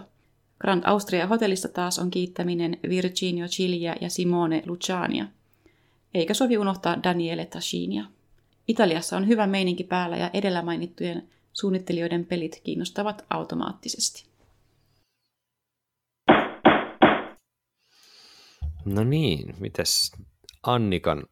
Grand 0.60 0.84
Austria 0.86 1.28
hotellista 1.28 1.68
taas 1.68 2.00
on 2.00 2.12
kiittäminen 2.12 2.80
Virginio 2.90 3.48
Chilja 3.48 3.96
ja 4.02 4.10
Simone 4.10 4.64
Luciania. 4.66 5.26
Eikä 6.14 6.34
sovi 6.34 6.58
unohtaa 6.58 7.04
Daniele 7.04 7.46
Tascinia. 7.46 8.06
Italiassa 8.68 9.18
on 9.18 9.28
hyvä 9.28 9.48
meininki 9.48 9.84
päällä 9.84 10.18
ja 10.18 10.30
edellä 10.34 10.62
mainittujen 10.62 11.30
suunnittelijoiden 11.54 12.26
pelit 12.26 12.62
kiinnostavat 12.64 13.26
automaattisesti. 13.30 14.26
No 18.86 19.04
niin, 19.04 19.56
mites 19.60 20.12
Annikan 20.64 21.24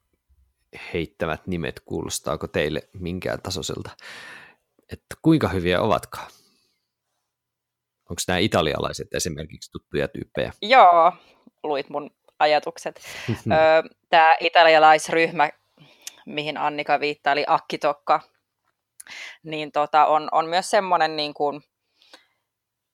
heittämät 0.93 1.47
nimet, 1.47 1.79
kuulostaako 1.79 2.47
teille 2.47 2.89
minkään 2.93 3.41
tasoiselta? 3.41 3.89
Että 4.91 5.15
kuinka 5.21 5.47
hyviä 5.47 5.81
ovatkaan? 5.81 6.31
Onko 8.09 8.21
nämä 8.27 8.37
italialaiset 8.37 9.13
esimerkiksi 9.13 9.71
tuttuja 9.71 10.07
tyyppejä? 10.07 10.51
Joo, 10.61 11.13
luit 11.63 11.89
mun 11.89 12.11
ajatukset. 12.39 13.01
Tämä 14.09 14.35
italialaisryhmä, 14.39 15.49
mihin 16.25 16.57
Annika 16.57 16.99
viittaili, 16.99 17.43
Akkitokka, 17.47 18.21
niin 19.43 19.71
tota, 19.71 20.05
on, 20.05 20.29
on 20.31 20.45
myös 20.45 20.69
semmoinen, 20.69 21.15
niin 21.15 21.33
kuin, 21.33 21.61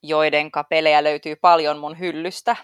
joidenka 0.03 0.63
pelejä 0.63 1.03
löytyy 1.03 1.35
paljon 1.35 1.77
mun 1.77 1.99
hyllystä, 1.99 2.55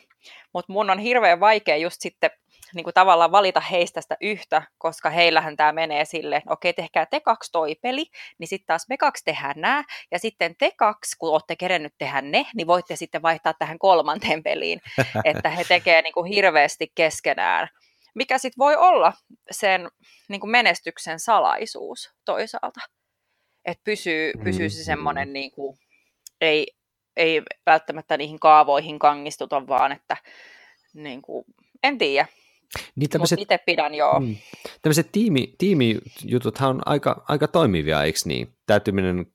mutta 0.54 0.74
mun 0.74 0.90
on 0.90 1.00
hirveän 1.00 1.40
vaikea 1.40 1.78
just 1.78 1.98
sitten 2.00 2.32
niin 2.76 2.84
kuin 2.84 2.94
tavallaan 2.94 3.32
valita 3.32 3.60
heistä 3.60 4.02
sitä 4.02 4.18
yhtä, 4.22 4.62
koska 4.78 5.10
heillähän 5.10 5.58
tämä 5.58 5.72
menee 5.72 6.06
silleen, 6.06 6.38
että 6.38 6.54
okei, 6.54 6.74
tehkää 6.74 7.06
te 7.06 7.20
kaksi 7.20 7.52
toi 7.52 7.76
peli, 7.82 8.06
niin 8.38 8.48
sitten 8.48 8.68
taas 8.68 8.86
me 8.90 8.98
kaksi 8.98 9.26
tehdään 9.26 9.62
nämä, 9.62 9.84
ja 10.12 10.20
sitten 10.20 10.56
te 10.60 10.72
kaksi, 10.78 11.18
kun 11.18 11.32
olette 11.32 11.56
kerennyt 11.56 11.94
tehdä 11.98 12.22
ne, 12.22 12.46
niin 12.56 12.68
voitte 12.68 12.96
sitten 12.96 13.22
vaihtaa 13.22 13.54
tähän 13.54 13.80
kolmanteen 13.80 14.44
peliin, 14.44 14.82
että 15.26 15.50
he 15.50 15.64
tekee 15.64 16.02
niin 16.02 16.14
kuin 16.14 16.32
hirveästi 16.32 16.92
keskenään, 16.96 17.70
mikä 18.16 18.38
sitten 18.38 18.58
voi 18.58 18.76
olla 18.76 19.14
sen 19.52 19.90
niin 20.30 20.42
kuin 20.42 20.52
menestyksen 20.52 21.20
salaisuus 21.20 22.12
toisaalta, 22.26 22.80
että 23.66 23.82
pysyy, 23.84 24.32
pysyy 24.44 24.70
se 24.70 24.76
mm-hmm. 24.76 24.86
semmoinen, 24.86 25.34
niin 25.34 25.52
kuin, 25.52 25.78
ei, 26.42 26.68
ei 27.18 27.42
välttämättä 27.66 28.18
niihin 28.18 28.40
kaavoihin 28.40 29.00
kangistuta, 29.00 29.68
vaan 29.68 29.92
että 29.92 30.18
niin 30.94 31.22
kuin, 31.22 31.46
en 31.84 31.98
tiedä, 31.98 32.28
niin 32.96 33.10
tämmöiset, 33.10 33.40
itse 33.40 33.60
pidän, 33.66 33.96
joo. 33.96 34.20
Mm, 34.20 34.36
tämmöiset 34.82 35.12
tiimi, 35.12 35.56
tiimijututhan 35.58 36.70
on 36.70 36.82
aika, 36.86 37.24
aika 37.28 37.48
toimivia, 37.48 38.04
eikö 38.04 38.20
niin? 38.26 38.56
Täytyminen 38.66 39.26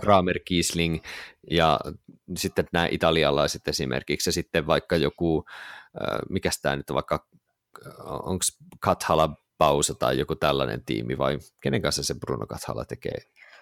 Kramer, 0.00 0.40
Kiesling 0.44 0.98
ja 1.50 1.80
sitten 2.36 2.68
nämä 2.72 2.88
italialaiset 2.90 3.68
esimerkiksi 3.68 4.28
ja 4.28 4.32
sitten 4.32 4.66
vaikka 4.66 4.96
joku, 4.96 5.44
äh, 6.02 6.18
mikä 6.28 6.50
tämä 6.62 6.76
nyt 6.76 6.90
on 6.90 6.94
vaikka, 6.94 7.26
onko 8.08 8.44
Kathala 8.80 9.34
Pausa 9.58 9.94
tai 9.94 10.18
joku 10.18 10.36
tällainen 10.36 10.84
tiimi 10.84 11.18
vai 11.18 11.38
kenen 11.60 11.82
kanssa 11.82 12.02
se 12.02 12.14
Bruno 12.14 12.46
Kathala 12.46 12.84
tekee 12.84 13.18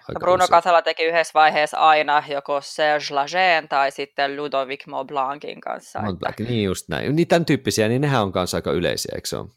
No 0.09 0.20
Bruno 0.20 0.48
Katala 0.48 0.82
teki 0.82 1.05
yhdessä 1.05 1.30
vaiheessa 1.34 1.78
aina 1.78 2.22
joko 2.28 2.61
Serge 2.61 3.07
Lagen 3.11 3.68
tai 3.68 3.90
sitten 3.90 4.36
Ludovic 4.36 4.86
Maublancin 4.86 5.61
kanssa. 5.61 6.01
Maublanc, 6.03 6.40
että... 6.40 6.53
niin 6.53 6.64
just 6.64 6.88
näin. 6.88 7.16
Niin 7.16 7.28
tämän 7.28 7.44
tyyppisiä, 7.44 7.88
niin 7.88 8.01
nehän 8.01 8.22
on 8.22 8.32
kanssa 8.32 8.57
aika 8.57 8.72
yleisiä, 8.72 9.12
eikö 9.14 9.28
se 9.28 9.36
ole? 9.36 9.48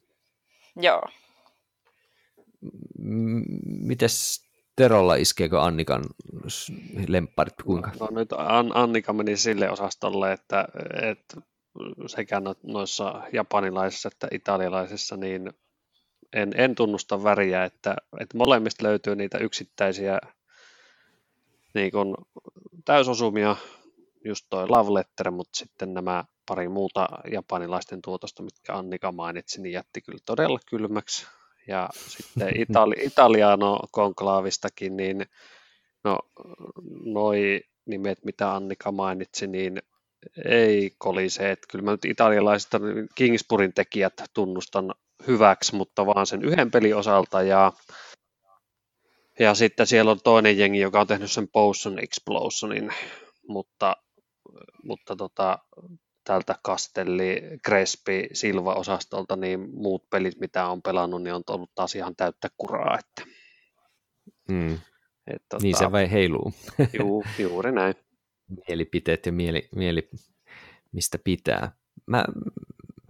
Joo. 0.75 1.01
Mites 3.65 4.43
Terolla 4.75 5.15
iskeekö 5.15 5.61
Annikan 5.61 6.03
lempparit 7.07 7.53
kuinka? 7.63 7.91
No, 7.99 8.07
no 8.11 8.19
nyt 8.19 8.29
Annika 8.73 9.13
meni 9.13 9.37
sille 9.37 9.69
osastolle, 9.69 10.31
että, 10.31 10.65
että 11.01 11.41
sekä 12.07 12.39
no, 12.39 12.55
noissa 12.63 13.21
japanilaisissa 13.33 14.09
että 14.13 14.27
italialaisissa, 14.31 15.17
niin 15.17 15.53
en, 16.33 16.51
en 16.55 16.75
tunnusta 16.75 17.23
väriä, 17.23 17.63
että, 17.63 17.95
että 18.19 18.37
molemmista 18.37 18.83
löytyy 18.83 19.15
niitä 19.15 19.37
yksittäisiä 19.37 20.19
niin 21.73 21.91
kun, 21.91 22.15
täysosumia, 22.85 23.55
just 24.25 24.45
toi 24.49 24.67
Love 24.69 24.93
Letter, 24.93 25.31
mutta 25.31 25.57
sitten 25.57 25.93
nämä 25.93 26.23
pari 26.45 26.69
muuta 26.69 27.07
japanilaisten 27.31 28.01
tuotosta, 28.01 28.43
mitkä 28.43 28.73
Annika 28.73 29.11
mainitsi, 29.11 29.61
niin 29.61 29.73
jätti 29.73 30.01
kyllä 30.01 30.19
todella 30.25 30.59
kylmäksi. 30.69 31.27
Ja 31.67 31.89
sitten 32.07 32.49
Itali- 32.63 33.05
Italiano 33.05 33.79
konklaavistakin, 33.91 34.97
niin 34.97 35.25
no, 36.03 36.19
noi 37.05 37.61
nimet, 37.85 38.25
mitä 38.25 38.55
Annika 38.55 38.91
mainitsi, 38.91 39.47
niin 39.47 39.81
ei 40.45 40.91
kolise. 40.97 41.51
Että 41.51 41.67
kyllä 41.71 41.85
mä 41.85 41.91
nyt 41.91 42.05
italialaisista 42.05 42.79
Kingspurin 43.15 43.73
tekijät 43.73 44.13
tunnustan 44.33 44.93
hyväksi, 45.27 45.75
mutta 45.75 46.05
vaan 46.05 46.27
sen 46.27 46.43
yhden 46.43 46.71
pelin 46.71 46.95
osalta. 46.95 47.41
Ja, 47.41 47.73
ja 49.39 49.53
sitten 49.53 49.87
siellä 49.87 50.11
on 50.11 50.19
toinen 50.23 50.57
jengi, 50.57 50.79
joka 50.79 51.01
on 51.01 51.07
tehnyt 51.07 51.31
sen 51.31 51.47
Potion 51.47 51.99
Explosionin, 51.99 52.91
mutta, 53.47 53.97
mutta 54.83 55.15
tota, 55.15 55.59
tältä 56.23 56.55
Castelli, 56.67 57.41
Crespi, 57.67 58.29
Silva-osastolta, 58.33 59.35
niin 59.35 59.69
muut 59.73 60.09
pelit, 60.09 60.39
mitä 60.39 60.67
on 60.67 60.81
pelannut, 60.81 61.23
niin 61.23 61.33
on 61.33 61.43
ollut 61.49 61.71
taas 61.75 61.95
ihan 61.95 62.15
täyttä 62.15 62.49
kuraa. 62.57 62.99
Että, 62.99 63.31
mm. 64.49 64.73
et, 65.27 65.43
tota, 65.49 65.63
niin 65.63 65.77
se 65.77 65.91
vai 65.91 66.11
heiluu. 66.11 66.53
Juu, 66.99 67.25
juuri 67.39 67.71
näin. 67.71 67.95
Mielipiteet 68.67 69.25
ja 69.25 69.31
mieli, 69.31 69.69
mieli 69.75 70.09
mistä 70.91 71.19
pitää. 71.23 71.71
Mä, 72.05 72.25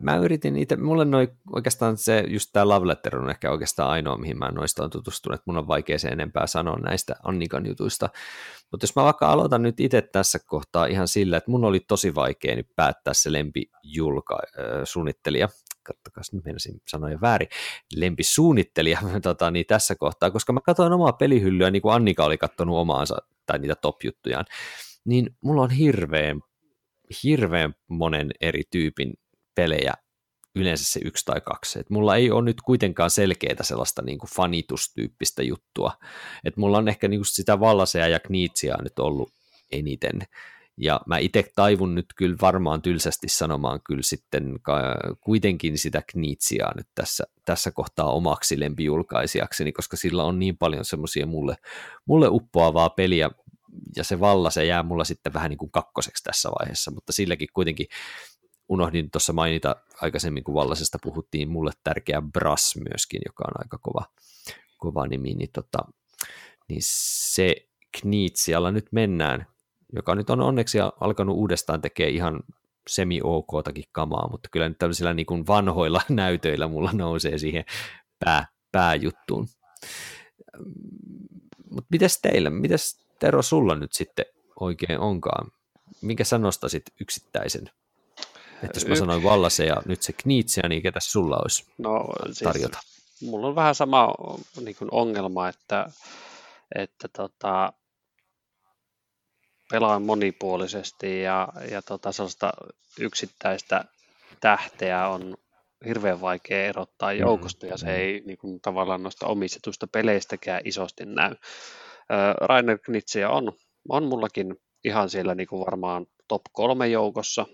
mä 0.04 0.18
yritin 0.18 0.56
itse, 0.56 0.76
mulle 0.76 1.06
noi, 1.06 1.28
oikeastaan 1.56 1.97
se, 1.97 2.24
just 2.28 2.49
tämä 2.54 2.68
Love 2.68 2.88
Letter 2.88 3.18
on 3.18 3.30
ehkä 3.30 3.51
oikeastaan 3.51 3.89
ainoa, 3.89 4.18
mihin 4.18 4.38
mä 4.38 4.51
noista 4.51 4.84
on 4.84 4.89
tutustunut, 4.89 5.34
että 5.34 5.43
mun 5.45 5.58
on 5.58 5.68
vaikea 5.68 5.99
se 5.99 6.08
enempää 6.08 6.47
sanoa 6.47 6.78
näistä 6.80 7.16
Annikan 7.24 7.66
jutuista, 7.66 8.10
mutta 8.72 8.84
jos 8.84 8.95
mä 8.95 9.04
vaikka 9.04 9.28
aloitan 9.28 9.62
nyt 9.62 9.80
itse 9.80 10.01
tässä 10.01 10.39
kohtaa 10.45 10.86
ihan 10.86 11.08
sillä, 11.08 11.38
että 11.38 11.51
mun 11.51 11.66
oli 11.66 11.80
tosi 11.80 12.16
vaikea 12.16 12.56
nyt 12.56 12.68
päättää 12.76 13.14
se 13.14 13.32
lempijulka 13.32 14.39
äh, 14.60 14.66
suunnittelija, 14.84 15.49
kattokaa, 15.84 16.24
nyt 16.34 16.45
menisin 16.45 16.82
sanoa 16.88 17.10
väärin, 17.22 17.49
lempisuunnittelija 17.95 18.99
tota, 19.24 19.51
niin 19.51 19.66
tässä 19.66 19.95
kohtaa, 19.95 20.32
koska 20.32 20.54
mä 20.54 20.60
katsoin 20.62 20.93
omaa 20.93 21.14
pelihyllyä, 21.14 21.72
niin 21.72 21.82
kuin 21.82 21.93
Annika 21.93 22.26
oli 22.26 22.38
katsonut 22.38 22.78
omaansa, 22.78 23.18
tai 23.45 23.60
niitä 23.60 23.76
top-juttujaan, 23.76 24.45
niin 25.06 25.36
mulla 25.41 25.62
on 25.62 25.70
hirveän 25.70 26.41
hirveän 27.24 27.74
monen 27.88 28.32
eri 28.41 28.64
tyypin 28.72 29.14
pelejä 29.56 29.93
yleensä 30.56 30.84
se 30.86 30.99
yksi 31.06 31.26
tai 31.26 31.41
kaksi. 31.41 31.80
Et 31.80 31.89
mulla 31.89 32.16
ei 32.16 32.32
ole 32.32 32.45
nyt 32.45 32.62
kuitenkaan 32.62 33.10
selkeää 33.10 33.64
sellaista 33.64 34.01
niin 34.01 34.20
kuin 34.20 34.30
fanitustyyppistä 34.36 35.43
juttua. 35.43 35.91
Et 36.43 36.58
mulla 36.58 36.78
on 36.78 36.88
ehkä 36.88 37.08
niin 37.08 37.20
kuin 37.20 37.26
sitä 37.26 37.60
Vallasea 37.60 38.08
ja 38.08 38.20
Kniitsia 38.20 38.78
nyt 38.84 38.99
ollut 38.99 39.32
eniten. 39.72 40.22
Ja 40.78 41.01
mä 41.08 41.18
itse 41.18 41.43
taivun 41.56 41.95
nyt 41.95 42.06
kyllä 42.16 42.36
varmaan 42.41 42.82
tylsästi 42.82 43.28
sanomaan 43.30 43.80
kyllä 43.86 44.01
sitten 44.04 44.60
kuitenkin 45.22 45.78
sitä 45.78 46.04
Kniitsia 46.08 46.72
nyt 46.76 46.88
tässä, 46.95 47.24
tässä 47.45 47.72
kohtaa 47.72 48.12
omaksi 48.12 48.60
lempijulkaisijakseni, 48.60 49.72
koska 49.72 49.97
sillä 49.97 50.24
on 50.24 50.39
niin 50.39 50.58
paljon 50.58 50.86
semmoisia 50.86 51.26
mulle, 51.26 51.56
mulle 52.06 52.28
uppoavaa 52.30 52.89
peliä, 52.89 53.30
ja 53.95 54.04
se 54.04 54.20
valla 54.20 54.49
se 54.49 54.66
jää 54.66 54.84
mulla 54.84 55.04
sitten 55.04 55.34
vähän 55.34 55.49
niin 55.49 55.58
kuin 55.58 55.72
kakkoseksi 55.72 56.24
tässä 56.24 56.49
vaiheessa, 56.49 56.91
mutta 56.91 57.14
silläkin 57.14 57.47
kuitenkin 57.54 57.88
unohdin 58.74 59.11
tuossa 59.11 59.34
mainita 59.34 59.76
aikaisemmin, 60.01 60.43
kun 60.43 60.55
Vallasesta 60.55 60.97
puhuttiin, 61.03 61.49
mulle 61.49 61.71
tärkeä 61.84 62.21
Brass 62.21 62.76
myöskin, 62.76 63.21
joka 63.26 63.43
on 63.47 63.63
aika 63.63 63.78
kova, 63.78 64.05
kova 64.78 65.07
nimi, 65.07 65.34
niin, 65.34 65.49
tota, 65.53 65.80
niin 66.69 66.82
se 66.84 67.55
Kniitsialla 68.01 68.71
nyt 68.71 68.86
mennään, 68.91 69.47
joka 69.95 70.15
nyt 70.15 70.30
on 70.30 70.41
onneksi 70.41 70.78
alkanut 71.01 71.36
uudestaan 71.36 71.82
tekemään 71.82 72.15
ihan 72.15 72.39
semi-ok-takin 72.89 73.84
kamaa, 73.91 74.30
mutta 74.32 74.49
kyllä 74.51 74.69
nyt 74.69 74.78
tällaisilla 74.78 75.13
niin 75.13 75.26
kuin 75.26 75.47
vanhoilla 75.47 76.01
näytöillä 76.09 76.67
mulla 76.67 76.91
nousee 76.93 77.38
siihen 77.38 77.65
pää, 78.26 78.47
pääjuttuun. 78.71 79.47
Mutta 81.69 81.88
mitäs 81.91 82.21
teillä, 82.21 82.49
mitäs 82.49 83.03
Tero 83.19 83.41
sulla 83.41 83.76
nyt 83.76 83.93
sitten 83.93 84.26
oikein 84.59 84.99
onkaan? 84.99 85.51
minkä 86.03 86.24
sä 86.24 86.38
nostasit 86.38 86.84
yksittäisen? 87.01 87.69
Että 88.64 88.78
jos 88.78 88.88
mä 88.88 88.95
sanoin 88.95 89.24
Wallace 89.24 89.66
ja 89.66 89.82
nyt 89.86 90.01
se 90.01 90.14
Kniitsia, 90.14 90.68
niin 90.70 90.84
ketä 90.84 90.99
sulla 90.99 91.38
olisi 91.38 91.66
no, 91.78 92.06
siis 92.26 92.39
tarjota? 92.39 92.80
Siis, 92.82 93.32
mulla 93.32 93.47
on 93.47 93.56
vähän 93.56 93.76
sama 93.76 94.14
niin 94.62 94.76
kuin 94.76 94.89
ongelma, 94.91 95.49
että, 95.49 95.89
että 96.76 97.08
tota, 97.08 97.74
pelaan 99.72 100.04
monipuolisesti 100.04 101.22
ja, 101.22 101.47
ja 101.72 101.82
tota, 101.82 102.12
sellaista 102.12 102.51
yksittäistä 102.99 103.86
tähteä 104.39 105.08
on 105.08 105.38
hirveän 105.88 106.22
vaikea 106.22 106.66
erottaa 106.66 107.10
mm-hmm. 107.10 107.22
joukosta 107.22 107.66
ja 107.66 107.78
se 107.78 107.86
mm-hmm. 107.86 107.99
ei 107.99 108.22
niin 108.26 108.38
kuin, 108.38 108.62
tavallaan 108.62 109.04
noista 109.04 109.28
omistetusta 109.28 109.88
peleistäkään 109.88 110.62
isosti 110.66 111.06
näy. 111.06 111.36
Rainer 112.41 112.80
Knitsia 112.80 113.30
on, 113.30 113.54
on 113.89 114.04
mullakin 114.04 114.56
ihan 114.84 115.10
siellä 115.10 115.36
niin 115.36 115.47
kuin 115.47 115.66
varmaan 115.66 116.06
top 116.28 116.41
kolme 116.51 116.88
joukossa, 116.88 117.45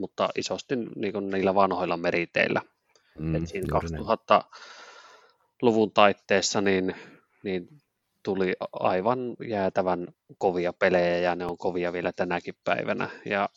mutta 0.00 0.28
isosti 0.36 0.76
niin 0.76 1.12
kuin 1.12 1.30
niillä 1.30 1.54
vanhoilla 1.54 1.96
meriteillä. 1.96 2.62
Mm, 3.18 3.34
Et 3.34 3.48
siinä 3.48 3.80
2000-luvun 3.80 5.92
taitteessa 5.92 6.60
niin, 6.60 6.94
niin 7.44 7.68
tuli 8.22 8.52
aivan 8.72 9.36
jäätävän 9.48 10.08
kovia 10.38 10.72
pelejä 10.72 11.18
ja 11.18 11.34
ne 11.34 11.46
on 11.46 11.58
kovia 11.58 11.92
vielä 11.92 12.12
tänäkin 12.12 12.54
päivänä. 12.64 13.10
Ja, 13.24 13.48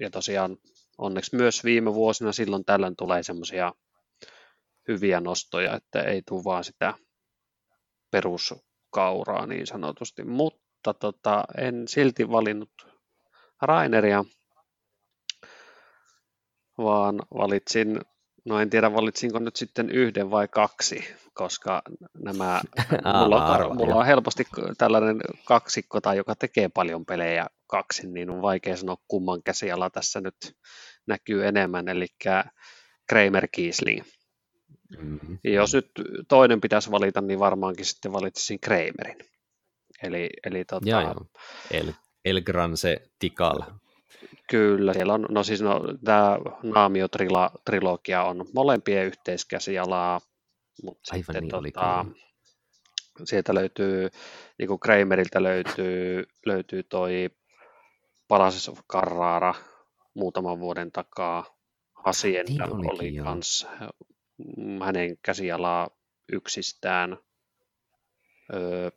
ja 0.00 0.10
tosiaan 0.10 0.56
onneksi 0.98 1.36
myös 1.36 1.64
viime 1.64 1.94
vuosina 1.94 2.32
silloin 2.32 2.64
tällöin 2.64 2.96
tulee 2.96 3.22
semmoisia 3.22 3.72
hyviä 4.88 5.20
nostoja, 5.20 5.76
että 5.76 6.02
ei 6.02 6.22
tule 6.26 6.44
vaan 6.44 6.64
sitä 6.64 6.94
peruskauraa 8.10 9.46
niin 9.46 9.66
sanotusti. 9.66 10.24
Mutta 10.24 10.94
tota, 10.94 11.44
en 11.58 11.88
silti 11.88 12.30
valinnut 12.30 12.70
Raineria, 13.62 14.24
vaan 16.82 17.22
valitsin, 17.34 18.00
no 18.44 18.60
en 18.60 18.70
tiedä 18.70 18.92
valitsinko 18.92 19.38
nyt 19.38 19.56
sitten 19.56 19.90
yhden 19.90 20.30
vai 20.30 20.48
kaksi, 20.48 21.14
koska 21.34 21.82
nämä, 22.24 22.60
mulla, 23.22 23.56
on, 23.56 23.76
mulla 23.76 23.94
on 23.94 24.06
helposti 24.06 24.44
tällainen 24.78 25.20
kaksikko 25.44 26.00
tai 26.00 26.16
joka 26.16 26.34
tekee 26.34 26.68
paljon 26.68 27.06
pelejä 27.06 27.46
kaksin, 27.66 28.14
niin 28.14 28.30
on 28.30 28.42
vaikea 28.42 28.76
sanoa 28.76 28.96
kumman 29.08 29.42
käsiala 29.42 29.90
tässä 29.90 30.20
nyt 30.20 30.36
näkyy 31.06 31.46
enemmän, 31.46 31.88
eli 31.88 32.06
Kramer 33.08 33.48
Kiesling. 33.52 34.02
Mm-hmm. 34.98 35.38
Jos 35.44 35.74
nyt 35.74 35.90
toinen 36.28 36.60
pitäisi 36.60 36.90
valita, 36.90 37.20
niin 37.20 37.38
varmaankin 37.38 37.84
sitten 37.84 38.12
valitsisin 38.12 38.60
Kramerin. 38.60 39.18
Eli, 40.02 40.30
eli 40.44 40.64
tota, 40.64 40.88
ja, 40.88 41.02
joo. 41.02 41.26
El, 41.70 41.92
El 42.24 42.40
Gran 42.40 42.76
se 42.76 42.96
Tikal. 43.18 43.62
Kyllä, 44.50 44.92
siellä 44.92 45.14
on, 45.14 45.26
no 45.28 45.42
siis 45.42 45.62
no, 45.62 45.80
tämä 46.04 46.38
Naamio-trilogia 46.62 48.22
on 48.22 48.46
molempien 48.54 49.06
yhteiskäsialaa, 49.06 50.20
mutta 50.82 51.14
Aivan 51.14 51.24
sitten 51.24 51.42
niin 51.42 51.72
tota, 51.72 52.06
sieltä 53.24 53.54
löytyy, 53.54 54.10
niin 54.58 54.68
kuin 54.68 54.80
Kramerilta 54.80 55.42
löytyy, 55.42 56.24
löytyy 56.46 56.82
toi 56.82 57.30
Palaces 58.28 58.68
of 58.68 58.78
Carrara 58.92 59.54
muutaman 60.14 60.60
vuoden 60.60 60.92
takaa. 60.92 61.44
Hacienda 62.04 62.66
niin 62.66 62.90
olikin, 62.90 63.22
oli 63.22 63.24
kans 63.24 63.66
hänen 64.84 65.18
käsialaa 65.22 65.90
yksistään. 66.32 67.18
Öö, 68.54 68.90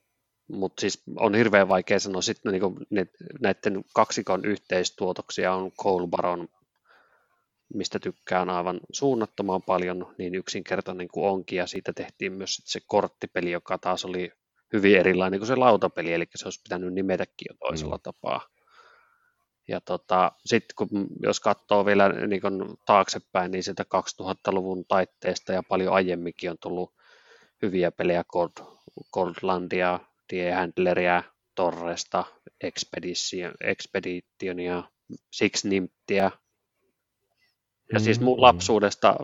mutta 0.47 0.81
siis 0.81 1.03
on 1.19 1.35
hirveän 1.35 1.67
vaikea 1.67 1.99
sanoa, 1.99 2.21
sitten 2.21 2.51
niinku 2.51 2.79
ne, 2.89 3.07
näiden 3.41 3.83
kaksikon 3.93 4.45
yhteistuotoksia 4.45 5.53
on 5.53 5.71
Cole 5.71 6.07
Baron, 6.07 6.47
mistä 7.73 7.99
tykkään 7.99 8.49
aivan 8.49 8.79
suunnattoman 8.91 9.61
paljon, 9.61 10.15
niin 10.17 10.35
yksinkertainen 10.35 11.07
kuin 11.07 11.29
onkin, 11.29 11.57
ja 11.57 11.67
siitä 11.67 11.93
tehtiin 11.93 12.33
myös 12.33 12.61
se 12.65 12.79
korttipeli, 12.87 13.51
joka 13.51 13.77
taas 13.77 14.05
oli 14.05 14.31
hyvin 14.73 14.97
erilainen 14.97 15.39
kuin 15.39 15.47
se 15.47 15.55
lautapeli, 15.55 16.13
eli 16.13 16.25
se 16.35 16.47
olisi 16.47 16.61
pitänyt 16.63 16.93
nimetäkin 16.93 17.45
jo 17.49 17.55
toisella 17.59 17.95
mm. 17.95 18.01
tapaa. 18.03 18.41
Ja 19.67 19.81
tota, 19.81 20.31
sitten 20.45 20.75
kun 20.75 21.07
jos 21.21 21.39
katsoo 21.39 21.85
vielä 21.85 22.09
niin 22.09 22.41
kun 22.41 22.77
taaksepäin, 22.85 23.51
niin 23.51 23.63
sieltä 23.63 23.83
2000-luvun 23.83 24.85
taitteesta 24.87 25.53
ja 25.53 25.63
paljon 25.63 25.93
aiemminkin 25.93 26.51
on 26.51 26.57
tullut 26.61 26.93
hyviä 27.61 27.91
pelejä 27.91 28.23
Gold, 28.23 28.51
Goldlandia, 29.13 29.99
Die 30.31 30.51
Handleria, 30.51 31.23
Torresta, 31.55 32.25
Expedition, 32.61 33.53
Expeditionia, 33.63 34.83
Six 35.31 35.63
Nimptiä. 35.63 36.31
Ja 37.93 37.99
siis 37.99 38.19
mun 38.19 38.33
mm-hmm. 38.33 38.41
lapsuudesta 38.41 39.15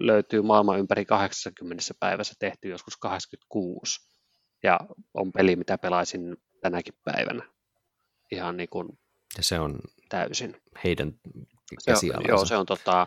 löytyy 0.00 0.42
maailman 0.42 0.78
ympäri 0.78 1.04
80 1.04 1.84
päivässä 2.00 2.34
tehty 2.38 2.68
joskus 2.68 2.96
86. 2.96 4.00
Ja 4.62 4.80
on 5.14 5.32
peli, 5.32 5.56
mitä 5.56 5.78
pelaisin 5.78 6.36
tänäkin 6.60 6.94
päivänä. 7.04 7.42
Ihan 8.30 8.56
niin 8.56 8.68
kuin 8.68 8.98
ja 9.36 9.42
se 9.42 9.58
on 9.58 9.78
täysin 10.08 10.62
heidän 10.84 11.12
käsialansa. 11.86 12.28
Joo, 12.28 12.44
se 12.44 12.56
on 12.56 12.66
tota, 12.66 13.06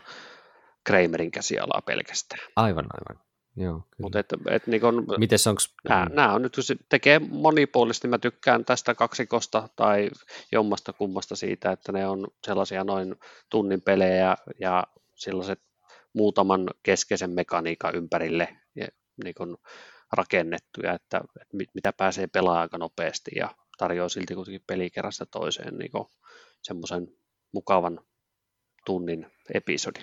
Kramerin 0.84 1.30
käsialaa 1.30 1.82
pelkästään. 1.86 2.40
Aivan, 2.56 2.86
aivan. 2.90 3.25
Joo, 3.56 3.82
Mutta 4.02 4.18
et, 4.18 4.26
et, 4.50 4.66
niin 4.66 4.80
kun, 4.80 5.06
Mites 5.18 5.46
onks... 5.46 5.74
nämä, 5.88 6.06
nämä 6.12 6.34
on 6.34 6.42
nyt, 6.42 6.54
kun 6.54 6.64
se 6.64 6.76
tekee 6.88 7.18
monipuolisesti, 7.18 8.08
mä 8.08 8.18
tykkään 8.18 8.64
tästä 8.64 8.94
kaksikosta 8.94 9.68
tai 9.76 10.10
jommasta 10.52 10.92
kummasta 10.92 11.36
siitä, 11.36 11.72
että 11.72 11.92
ne 11.92 12.06
on 12.06 12.28
sellaisia 12.46 12.84
noin 12.84 13.14
tunnin 13.50 13.82
pelejä 13.82 14.36
ja 14.60 14.84
sellaiset 15.14 15.60
muutaman 16.12 16.70
keskeisen 16.82 17.30
mekaniikan 17.30 17.94
ympärille 17.94 18.56
ja, 18.74 18.86
niin 19.24 19.34
kun 19.34 19.58
rakennettuja, 20.12 20.92
että, 20.92 21.20
että 21.40 21.56
mitä 21.74 21.92
pääsee 21.92 22.26
pelaamaan 22.26 22.62
aika 22.62 22.78
nopeasti 22.78 23.30
ja 23.36 23.54
tarjoaa 23.78 24.08
silti 24.08 24.34
kuitenkin 24.34 24.64
pelikerrasta 24.66 25.26
toiseen 25.26 25.78
niin 25.78 25.90
semmoisen 26.62 27.08
mukavan 27.52 28.00
tunnin 28.86 29.26
episodi. 29.54 30.00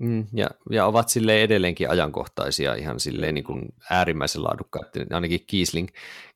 Mm, 0.00 0.26
ja, 0.32 0.50
ja 0.70 0.86
ovat 0.86 1.08
sille 1.08 1.42
edelleenkin 1.42 1.90
ajankohtaisia 1.90 2.74
ihan 2.74 3.00
silleen 3.00 3.34
niin 3.34 3.44
kuin 3.44 3.62
äärimmäisen 3.90 4.42
laadukkaat. 4.42 4.88
Ainakin 5.10 5.40
Kiesling, 5.46 5.88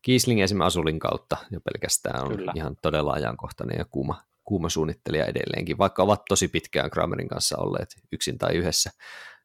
Kiesling 0.02 0.40
esimerkiksi 0.40 0.66
Asulin 0.66 0.98
kautta 0.98 1.36
jo 1.50 1.60
pelkästään 1.60 2.22
on 2.22 2.36
Kyllä. 2.36 2.52
ihan 2.54 2.76
todella 2.82 3.12
ajankohtainen 3.12 3.78
ja 3.78 3.84
kuuma, 3.84 4.22
kuuma 4.44 4.68
suunnittelija 4.68 5.26
edelleenkin, 5.26 5.78
vaikka 5.78 6.02
ovat 6.02 6.22
tosi 6.28 6.48
pitkään 6.48 6.90
Kramerin 6.90 7.28
kanssa 7.28 7.58
olleet 7.58 7.88
yksin 8.12 8.38
tai 8.38 8.54
yhdessä 8.54 8.90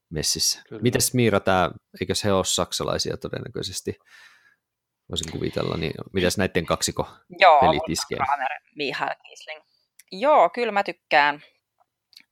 messissä. 0.10 0.62
Kyllä. 0.70 0.82
Mites 0.82 1.14
Miira, 1.14 1.39
tämä, 1.39 1.72
eikö 2.01 2.14
he 2.24 2.34
ole 2.34 2.45
saksalaisia 2.45 3.18
todennäköisesti? 3.18 3.95
voisin 5.10 5.32
kuvitella, 5.32 5.78
niin 5.78 5.93
mitäs 6.14 6.38
näiden 6.38 6.66
kaksiko 6.66 7.07
Joo, 7.39 7.60
pelit 7.60 7.89
iskee? 7.89 8.18
Mihail 8.76 9.16
Kiesling. 9.28 9.62
Joo, 10.12 10.49
kyllä 10.49 10.72
mä 10.72 10.84
tykkään. 10.84 11.41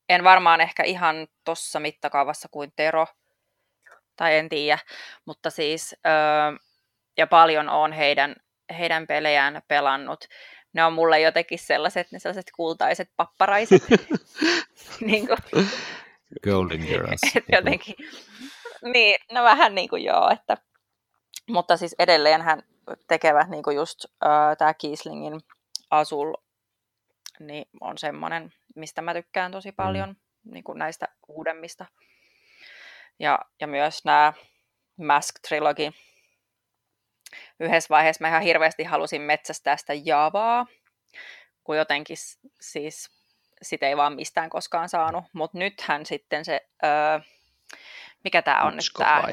En 0.09 0.23
varmaan 0.23 0.61
ehkä 0.61 0.83
ihan 0.83 1.27
tuossa 1.43 1.79
mittakaavassa 1.79 2.47
kuin 2.51 2.73
Tero, 2.75 3.07
tai 4.15 4.37
en 4.37 4.49
tiedä, 4.49 4.79
mutta 5.25 5.49
siis, 5.49 5.95
öö, 6.07 6.57
ja 7.17 7.27
paljon 7.27 7.69
on 7.69 7.91
heidän, 7.91 8.35
heidän 8.77 9.07
pelejään 9.07 9.61
pelannut. 9.67 10.25
Ne 10.73 10.83
on 10.83 10.93
mulle 10.93 11.19
jotenkin 11.19 11.59
sellaiset, 11.59 12.11
ne 12.11 12.19
sellaiset 12.19 12.51
kultaiset 12.55 13.09
papparaiset. 13.15 13.83
niin 15.07 15.27
kuin, 15.27 15.67
Golden 16.43 16.79
Girls. 16.79 17.21
jotenkin, 17.55 17.95
niin, 18.93 19.15
no 19.31 19.43
vähän 19.43 19.75
niin 19.75 19.89
kuin 19.89 20.03
joo, 20.03 20.29
että 20.29 20.57
mutta 21.49 21.77
siis 21.77 21.95
edelleen 21.99 22.41
hän 22.41 22.63
tekevät 23.07 23.49
niin 23.49 23.63
kuin 23.63 23.75
just 23.75 24.05
äh, 24.25 24.57
tämä 24.57 24.73
Kieslingin 24.73 25.41
Asul 25.91 26.33
niin 27.39 27.65
on 27.81 27.97
semmoinen, 27.97 28.53
mistä 28.77 29.01
mä 29.01 29.13
tykkään 29.13 29.51
tosi 29.51 29.71
mm. 29.71 29.75
paljon 29.75 30.09
mm. 30.09 30.53
niin 30.53 30.63
kuin 30.63 30.79
näistä 30.79 31.07
uudemmista. 31.27 31.85
Ja, 33.19 33.39
ja 33.61 33.67
myös 33.67 34.05
nämä 34.05 34.33
Mask 34.97 35.35
Trilogy. 35.47 35.91
Yhdessä 37.59 37.89
vaiheessa 37.89 38.23
mä 38.23 38.27
ihan 38.27 38.41
hirveästi 38.41 38.83
halusin 38.83 39.21
metsästää 39.21 39.77
sitä 39.77 39.93
Javaa, 39.93 40.65
kun 41.63 41.77
jotenkin 41.77 42.17
siis 42.61 43.09
sitä 43.61 43.87
ei 43.87 43.97
vaan 43.97 44.15
mistään 44.15 44.49
koskaan 44.49 44.89
saanut. 44.89 45.25
Mutta 45.33 45.57
nythän 45.57 46.05
sitten 46.05 46.45
se, 46.45 46.67
öö, 46.83 47.19
mikä 48.23 48.41
tämä 48.41 48.63
on 48.63 48.77
Usko 48.77 49.03
nyt 49.03 49.09
tämä? 49.09 49.27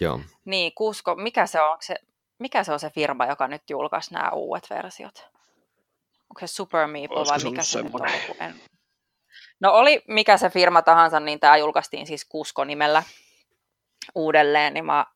Joo. 0.00 0.20
Niin, 0.44 0.72
Kusko, 0.74 1.14
mikä 1.14 1.46
se 1.46 1.60
on 1.60 1.76
se, 1.80 1.96
mikä 2.38 2.64
se 2.64 2.72
on 2.72 2.80
se 2.80 2.90
firma, 2.90 3.26
joka 3.26 3.48
nyt 3.48 3.70
julkaisi 3.70 4.14
nämä 4.14 4.30
uudet 4.30 4.70
versiot? 4.70 5.35
Onko 6.36 6.46
se 6.46 6.54
Super 6.54 6.86
Meeple 6.86 7.16
vai 7.16 7.38
mikä 7.44 7.62
se 7.62 7.82
nyt 7.82 7.94
on? 7.94 8.08
En... 8.40 8.54
No 9.60 9.72
oli 9.72 10.02
mikä 10.08 10.36
se 10.36 10.50
firma 10.50 10.82
tahansa, 10.82 11.20
niin 11.20 11.40
tämä 11.40 11.56
julkaistiin 11.56 12.06
siis 12.06 12.24
Kusko-nimellä 12.24 13.02
uudelleen, 14.14 14.74
niin 14.74 14.84
mä 14.84 15.06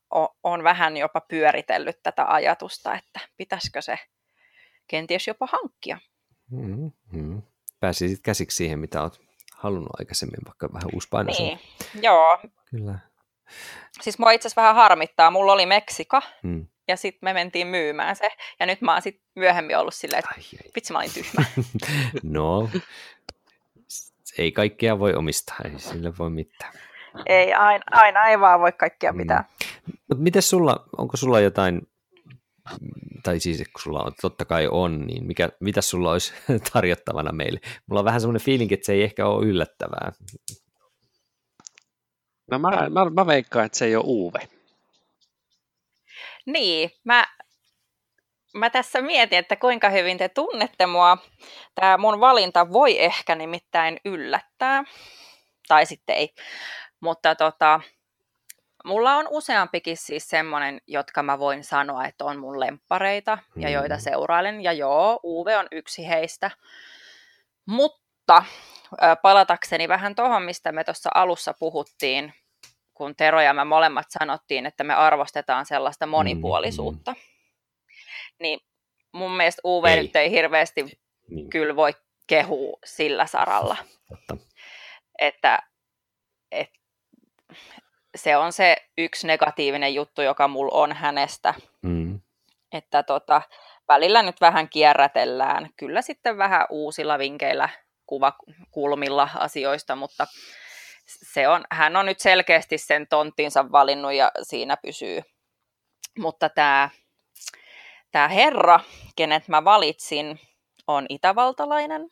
oon 0.43 0.63
vähän 0.63 0.97
jopa 0.97 1.21
pyöritellyt 1.21 2.03
tätä 2.03 2.25
ajatusta, 2.27 2.95
että 2.95 3.19
pitäisikö 3.37 3.81
se 3.81 3.99
kenties 4.87 5.27
jopa 5.27 5.47
hankkia. 5.51 5.97
Mm-hmm. 6.51 7.41
pääsisit 7.79 8.19
käsiksi 8.23 8.55
siihen, 8.55 8.79
mitä 8.79 9.01
olet 9.01 9.19
halunnut 9.55 9.99
aikaisemmin, 9.99 10.39
vaikka 10.45 10.69
vähän 10.73 10.91
paino. 11.09 11.31
Niin, 11.37 11.59
joo. 12.01 12.39
Kyllä. 12.69 12.99
Siis 14.01 14.19
mua 14.19 14.31
itse 14.31 14.47
asiassa 14.47 14.61
vähän 14.61 14.75
harmittaa. 14.75 15.31
Mulla 15.31 15.53
oli 15.53 15.65
Meksika, 15.65 16.21
hmm. 16.43 16.67
Ja 16.91 16.97
sitten 16.97 17.27
me 17.27 17.33
mentiin 17.33 17.67
myymään 17.67 18.15
se. 18.15 18.29
Ja 18.59 18.65
nyt 18.65 18.81
mä 18.81 18.93
oon 18.93 19.01
sit 19.01 19.21
myöhemmin 19.35 19.77
ollut 19.77 19.93
silleen, 19.93 20.19
että 20.19 20.31
ai, 20.37 20.43
ai. 20.65 20.71
vitsi 20.75 20.93
mä 20.93 20.99
olin 20.99 21.13
tyhmä. 21.13 21.45
no, 22.23 22.69
ei 24.37 24.51
kaikkea 24.51 24.99
voi 24.99 25.13
omistaa, 25.13 25.57
ei 25.65 25.79
sille 25.79 26.17
voi 26.19 26.29
mitään. 26.29 26.73
Ei, 27.25 27.53
aina, 27.53 27.83
aina 27.91 28.25
ei 28.25 28.39
vaan 28.39 28.59
voi 28.59 28.71
kaikkea 28.71 29.13
mitään. 29.13 29.43
Mm. 29.43 29.93
Mutta 30.09 30.23
miten 30.23 30.41
sulla, 30.41 30.85
onko 30.97 31.17
sulla 31.17 31.39
jotain, 31.39 31.81
tai 33.23 33.39
siis 33.39 33.57
kun 33.57 33.81
sulla 33.81 34.03
on, 34.03 34.11
totta 34.21 34.45
kai 34.45 34.67
on, 34.71 35.01
niin 35.01 35.27
mikä, 35.27 35.49
mitä 35.59 35.81
sulla 35.81 36.11
olisi 36.11 36.33
tarjottavana 36.73 37.31
meille? 37.31 37.59
Mulla 37.87 37.99
on 37.99 38.05
vähän 38.05 38.21
semmoinen 38.21 38.45
fiilinki, 38.45 38.73
että 38.73 38.85
se 38.85 38.93
ei 38.93 39.03
ehkä 39.03 39.27
ole 39.27 39.45
yllättävää. 39.45 40.11
No 42.51 42.59
mä, 42.59 42.69
mä, 42.89 43.09
mä 43.09 43.27
veikkaan, 43.27 43.65
että 43.65 43.77
se 43.77 43.85
ei 43.85 43.95
ole 43.95 44.03
Uve. 44.07 44.39
Niin, 46.45 46.91
mä, 47.03 47.27
mä 48.53 48.69
tässä 48.69 49.01
mietin, 49.01 49.39
että 49.39 49.55
kuinka 49.55 49.89
hyvin 49.89 50.17
te 50.17 50.29
tunnette 50.29 50.85
mua. 50.85 51.17
Tämä 51.75 51.97
mun 51.97 52.19
valinta 52.19 52.71
voi 52.71 53.03
ehkä 53.03 53.35
nimittäin 53.35 53.99
yllättää, 54.05 54.83
tai 55.67 55.85
sitten 55.85 56.15
ei. 56.15 56.33
Mutta 56.99 57.35
tota, 57.35 57.81
mulla 58.85 59.15
on 59.15 59.27
useampikin 59.29 59.97
siis 59.97 60.29
semmoinen, 60.29 60.81
jotka 60.87 61.23
mä 61.23 61.39
voin 61.39 61.63
sanoa, 61.63 62.05
että 62.05 62.25
on 62.25 62.39
mun 62.39 62.59
lemppareita 62.59 63.37
ja 63.55 63.69
joita 63.69 63.95
mm. 63.95 64.01
seurailen. 64.01 64.61
Ja 64.61 64.73
joo, 64.73 65.19
Uwe 65.23 65.57
on 65.57 65.67
yksi 65.71 66.07
heistä. 66.09 66.51
Mutta 67.65 68.43
palatakseni 69.21 69.87
vähän 69.87 70.15
tuohon, 70.15 70.43
mistä 70.43 70.71
me 70.71 70.83
tuossa 70.83 71.09
alussa 71.13 71.53
puhuttiin, 71.59 72.33
kun 73.01 73.15
Tero 73.15 73.41
ja 73.41 73.53
mä 73.53 73.65
molemmat 73.65 74.05
sanottiin, 74.09 74.65
että 74.65 74.83
me 74.83 74.93
arvostetaan 74.93 75.65
sellaista 75.65 76.05
mm, 76.05 76.09
monipuolisuutta. 76.09 77.11
Mm. 77.11 77.17
Niin 78.39 78.59
mun 79.11 79.31
mielestä 79.31 79.61
UV 79.65 79.85
ei. 79.85 80.01
nyt 80.01 80.15
ei 80.15 80.31
hirveästi 80.31 80.85
niin. 81.29 81.49
kyllä 81.49 81.75
voi 81.75 81.93
kehua 82.27 82.79
sillä 82.85 83.25
saralla. 83.25 83.77
Totta. 84.09 84.37
Että, 85.19 85.59
että 86.51 86.79
se 88.15 88.37
on 88.37 88.53
se 88.53 88.75
yksi 88.97 89.27
negatiivinen 89.27 89.95
juttu, 89.95 90.21
joka 90.21 90.47
mulla 90.47 90.77
on 90.77 90.93
hänestä. 90.93 91.53
Mm. 91.81 92.19
Että 92.71 93.03
tota, 93.03 93.41
välillä 93.87 94.23
nyt 94.23 94.41
vähän 94.41 94.69
kierrätellään, 94.69 95.69
kyllä 95.77 96.01
sitten 96.01 96.37
vähän 96.37 96.65
uusilla 96.69 97.19
vinkeillä, 97.19 97.69
kuvakulmilla 98.05 99.29
asioista, 99.35 99.95
mutta 99.95 100.27
se 101.33 101.47
on, 101.47 101.63
hän 101.71 101.95
on 101.95 102.05
nyt 102.05 102.19
selkeästi 102.19 102.77
sen 102.77 103.07
tonttinsa 103.07 103.71
valinnut 103.71 104.13
ja 104.13 104.31
siinä 104.41 104.77
pysyy. 104.77 105.21
Mutta 106.19 106.49
tämä, 106.49 106.89
tämä 108.11 108.27
herra, 108.27 108.79
kenet 109.15 109.47
mä 109.47 109.63
valitsin, 109.63 110.39
on 110.87 111.05
itävaltalainen. 111.09 112.09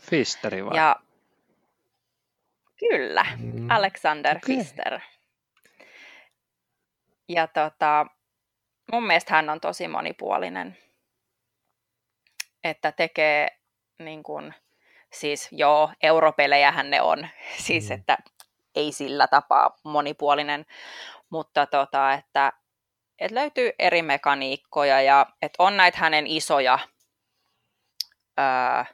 Fisteri 0.00 0.64
vai? 0.64 0.76
Ja 0.76 0.96
Kyllä, 2.90 3.26
mm. 3.38 3.70
Alexander 3.70 4.36
okay. 4.36 4.56
Fister. 4.56 5.00
Ja 7.28 7.46
tota, 7.46 8.06
mun 8.92 9.06
mielestä 9.06 9.34
hän 9.34 9.50
on 9.50 9.60
tosi 9.60 9.88
monipuolinen, 9.88 10.78
että 12.64 12.92
tekee 12.92 13.48
niin 13.98 14.22
kun, 14.22 14.54
siis 15.12 15.48
joo, 15.52 15.90
europelejähän 16.02 16.90
ne 16.90 17.02
on, 17.02 17.28
siis 17.66 17.88
mm. 17.88 17.94
että 17.94 18.18
ei 18.74 18.92
sillä 18.92 19.26
tapaa 19.26 19.78
monipuolinen, 19.84 20.66
mutta 21.30 21.66
tota, 21.66 22.12
että, 22.12 22.52
että 23.18 23.34
löytyy 23.34 23.70
eri 23.78 24.02
mekaniikkoja 24.02 25.02
ja 25.02 25.26
että 25.42 25.62
on 25.62 25.76
näitä 25.76 25.98
hänen 25.98 26.26
isoja 26.26 26.78
ää, 28.36 28.86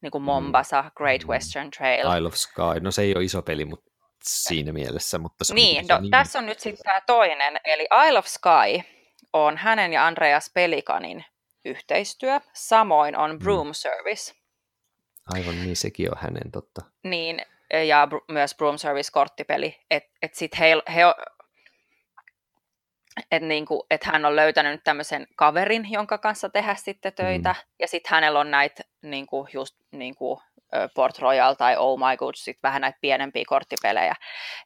niin 0.00 0.10
kuin 0.10 0.22
mm. 0.22 0.26
Mombasa, 0.26 0.90
Great 0.96 1.22
mm. 1.22 1.28
Western 1.28 1.70
Trail. 1.70 2.16
Isle 2.16 2.28
of 2.28 2.34
Sky, 2.34 2.80
no 2.80 2.90
se 2.90 3.02
ei 3.02 3.14
ole 3.16 3.24
iso 3.24 3.42
peli 3.42 3.64
mutta 3.64 3.90
siinä 4.22 4.72
mielessä. 4.72 5.18
Mutta 5.18 5.44
se 5.44 5.54
niin, 5.54 5.86
no, 5.88 5.98
niin, 6.00 6.10
tässä 6.10 6.38
on 6.38 6.46
nyt 6.46 6.60
sitten 6.60 6.84
tämä 6.84 7.00
toinen, 7.06 7.60
eli 7.64 7.88
Isle 8.06 8.18
of 8.18 8.26
Sky 8.26 8.98
on 9.32 9.56
hänen 9.56 9.92
ja 9.92 10.06
Andreas 10.06 10.50
Pelikanin 10.54 11.24
yhteistyö, 11.64 12.40
samoin 12.52 13.16
on 13.16 13.30
mm. 13.30 13.38
Broom 13.38 13.66
mm. 13.66 13.72
Service. 13.72 14.37
Aivan 15.34 15.54
niin, 15.54 15.76
sekin 15.76 16.10
on 16.10 16.18
hänen 16.20 16.52
totta. 16.52 16.80
Niin, 17.04 17.42
ja 17.86 18.08
myös 18.28 18.54
Broom 18.54 18.78
Service-korttipeli, 18.78 19.80
että 19.90 20.10
et 20.22 20.34
sitten 20.34 20.58
he, 20.58 20.94
he 20.94 21.02
että 23.30 23.48
niinku, 23.48 23.86
et 23.90 24.04
hän 24.04 24.24
on 24.24 24.36
löytänyt 24.36 24.80
tämmöisen 24.84 25.26
kaverin, 25.36 25.86
jonka 25.90 26.18
kanssa 26.18 26.48
tehdä 26.48 26.74
sitten 26.74 27.12
töitä, 27.12 27.52
mm. 27.58 27.72
ja 27.80 27.88
sitten 27.88 28.10
hänellä 28.10 28.40
on 28.40 28.50
näitä 28.50 28.82
niinku, 29.02 29.48
just 29.52 29.76
niinku, 29.92 30.42
Port 30.94 31.18
Royal 31.18 31.54
tai 31.54 31.76
Oh 31.76 31.98
My 31.98 32.16
God, 32.16 32.34
sit 32.36 32.58
vähän 32.62 32.80
näitä 32.80 32.98
pienempiä 33.00 33.44
korttipelejä. 33.46 34.14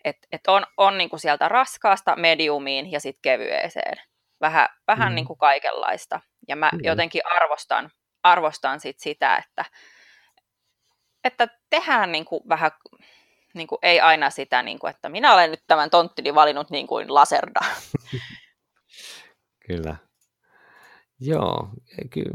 Et, 0.05 0.17
et 0.33 0.41
on 0.47 0.67
on 0.77 0.99
niinku 0.99 1.19
sieltä 1.19 1.49
raskaasta 1.49 2.17
mediumiin 2.17 2.93
ja 2.93 3.01
sitten 3.01 3.23
kevyeseen. 3.23 3.97
Vähän, 4.41 4.69
vähän 4.87 5.13
mm. 5.13 5.15
niinku 5.15 5.37
kaikenlaista. 5.37 6.21
Ja 6.49 6.57
mä 6.57 6.71
mm. 6.73 6.79
jotenkin 6.83 7.23
arvostan, 7.25 7.91
arvostan 8.23 8.81
sit 8.81 8.99
sitä, 8.99 9.37
että, 9.37 9.65
että 11.25 11.49
tehdään 11.71 12.13
niinku 12.13 12.43
vähän 12.49 12.71
niin 13.55 13.67
kuin, 13.69 13.79
ei 13.83 14.01
aina 14.01 14.31
sitä, 14.31 14.63
niin 14.63 14.79
kuin, 14.79 14.91
että 14.91 15.09
minä 15.09 15.35
olen 15.35 15.51
nyt 15.51 15.63
tämän 15.67 15.91
tonttini 15.91 16.35
valinnut 16.35 16.71
niin 16.71 16.87
kuin 16.87 17.15
Laserda. 17.15 17.61
Kyllä. 19.67 19.97
Joo, 21.21 21.69
ky- 22.11 22.31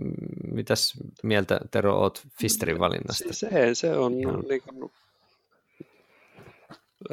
mitäs 0.51 0.93
mieltä 1.23 1.59
Tero 1.71 1.95
oot 1.99 2.21
Fisterin 2.39 2.79
valinnasta? 2.79 3.33
Se, 3.33 3.49
se 3.73 3.91
on 3.97 4.13
Ihan. 4.13 4.39
niin 4.49 4.61
kuin, 4.61 4.91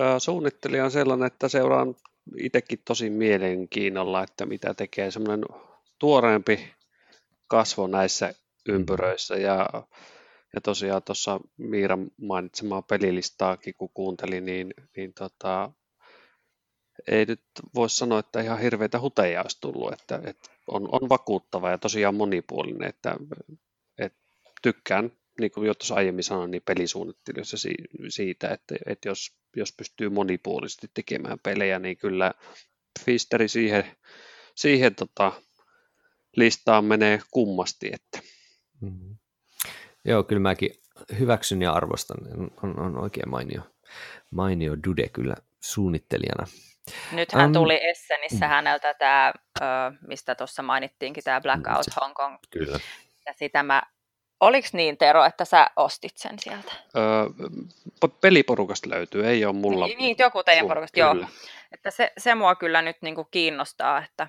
äh, 0.01 0.15
suunnittelija 0.19 0.85
on 0.85 0.91
sellainen, 0.91 1.27
että 1.27 1.49
seuraan 1.49 1.95
itsekin 2.37 2.79
tosi 2.85 3.11
mielenkiinnolla, 3.11 4.23
että 4.23 4.47
mitä 4.47 4.75
tekee 4.75 5.11
semmoinen 5.11 5.45
tuoreempi 5.99 6.75
kasvo 7.49 7.87
näissä 7.87 8.35
ympyröissä 8.69 9.35
ja 9.35 9.69
ja 10.55 10.61
tosiaan 10.61 11.03
tuossa 11.03 11.41
Miiran 11.57 12.11
mainitsemaa 12.17 12.83
pelilistaakin, 12.83 13.75
kun 13.79 13.91
kuuntelin, 13.95 14.45
niin, 14.45 14.75
niin 14.97 15.15
tota, 15.15 15.73
ei 17.07 17.25
nyt 17.25 17.43
voi 17.75 17.91
sanoa, 17.91 18.19
että 18.19 18.41
ihan 18.41 18.61
hirveitä 18.61 19.01
huteja 19.01 19.43
olisi 19.43 19.61
tullut, 19.61 19.93
että, 19.93 20.21
että 20.25 20.51
on, 20.67 20.89
on 20.93 21.09
vakuuttava 21.09 21.71
ja 21.71 21.79
tosiaan 21.79 22.15
monipuolinen, 22.15 22.89
että, 22.89 23.17
että 23.99 24.19
tykkään, 24.63 25.13
niin 25.41 25.51
kuin 25.51 25.67
jo 25.67 25.75
tuossa 25.75 25.95
aiemmin 25.95 26.25
sanoin, 26.25 26.51
niin 26.51 26.63
pelisuunnittelijoissa 26.63 27.57
siitä, 28.09 28.49
että, 28.49 28.75
että 28.87 29.09
jos, 29.09 29.37
jos 29.57 29.73
pystyy 29.73 30.09
monipuolisesti 30.09 30.91
tekemään 30.95 31.39
pelejä, 31.43 31.79
niin 31.79 31.97
kyllä 31.97 32.33
Fisteri 33.05 33.49
siihen, 33.49 33.85
siihen 34.55 34.95
tota, 34.95 35.33
listaan 36.37 36.85
menee 36.85 37.21
kummasti. 37.31 37.91
Että. 37.93 38.29
Mm-hmm. 38.81 39.17
Joo, 40.05 40.23
kyllä 40.23 40.41
mäkin 40.41 40.71
hyväksyn 41.19 41.63
ja 41.63 41.73
arvostan. 41.73 42.17
On, 42.63 42.81
on 42.81 42.99
oikein 42.99 43.29
mainio, 43.29 43.63
mainio 44.31 44.77
Dude 44.87 45.09
kyllä 45.09 45.35
suunnittelijana. 45.61 46.47
Nythän 47.13 47.47
um, 47.47 47.53
tuli 47.53 47.81
Essenissä 47.83 48.47
mm. 48.47 48.49
häneltä 48.49 48.95
tämä, 48.95 49.33
mistä 50.07 50.35
tuossa 50.35 50.63
mainittiinkin, 50.63 51.25
tämä 51.25 51.41
Blackout 51.41 51.87
mm, 51.87 52.01
Hong 52.01 52.15
Kong. 52.15 52.37
Kyllä. 52.51 52.79
Ja 53.27 53.33
sitä 53.33 53.63
mä, 53.63 53.83
oliko 54.41 54.69
niin 54.73 54.99
Tero, 54.99 55.25
että 55.25 55.45
sä 55.45 55.67
ostit 55.77 56.17
sen 56.17 56.39
sieltä? 56.39 56.73
Öö, 56.97 57.27
peliporukasta 58.21 58.91
löytyy, 58.91 59.27
ei 59.27 59.45
ole 59.45 59.55
mulla. 59.55 59.87
Niin, 59.87 59.99
niin 59.99 60.17
joku 60.19 60.43
teidän 60.43 60.69
porukasta, 60.69 60.95
kyllä. 60.95 61.15
joo. 61.15 61.29
Että 61.73 61.91
se, 61.91 62.13
se 62.19 62.35
mua 62.35 62.55
kyllä 62.55 62.83
nyt 62.83 62.97
niinku 63.03 63.25
kiinnostaa, 63.25 64.05
että, 64.05 64.29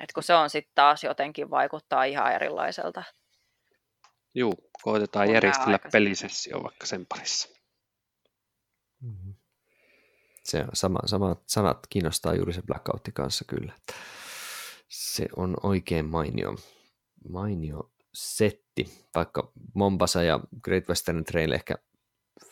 että 0.00 0.14
kun 0.14 0.22
se 0.22 0.34
on 0.34 0.50
sitten 0.50 0.72
taas 0.74 1.04
jotenkin 1.04 1.50
vaikuttaa 1.50 2.04
ihan 2.04 2.32
erilaiselta. 2.32 3.02
Juu, 4.34 4.70
koitetaan 4.82 5.30
järjestellä 5.32 5.78
pelisessio 5.92 6.62
vaikka 6.62 6.86
sen 6.86 7.06
parissa. 7.06 7.48
Mm-hmm. 9.00 9.34
Se 10.44 10.60
on 10.60 10.70
sama, 10.72 10.98
samat 11.06 11.42
sanat 11.46 11.86
kiinnostaa 11.90 12.34
juuri 12.34 12.52
se 12.52 12.62
Blackoutti 12.62 13.12
kanssa 13.12 13.44
kyllä. 13.44 13.72
Se 14.88 15.26
on 15.36 15.56
oikein 15.62 16.04
mainio, 16.04 16.56
mainio 17.28 17.92
setti, 18.14 19.06
vaikka 19.14 19.52
Mombasa 19.74 20.22
ja 20.22 20.40
Great 20.62 20.88
Western 20.88 21.24
Trail 21.24 21.52
ehkä 21.52 21.74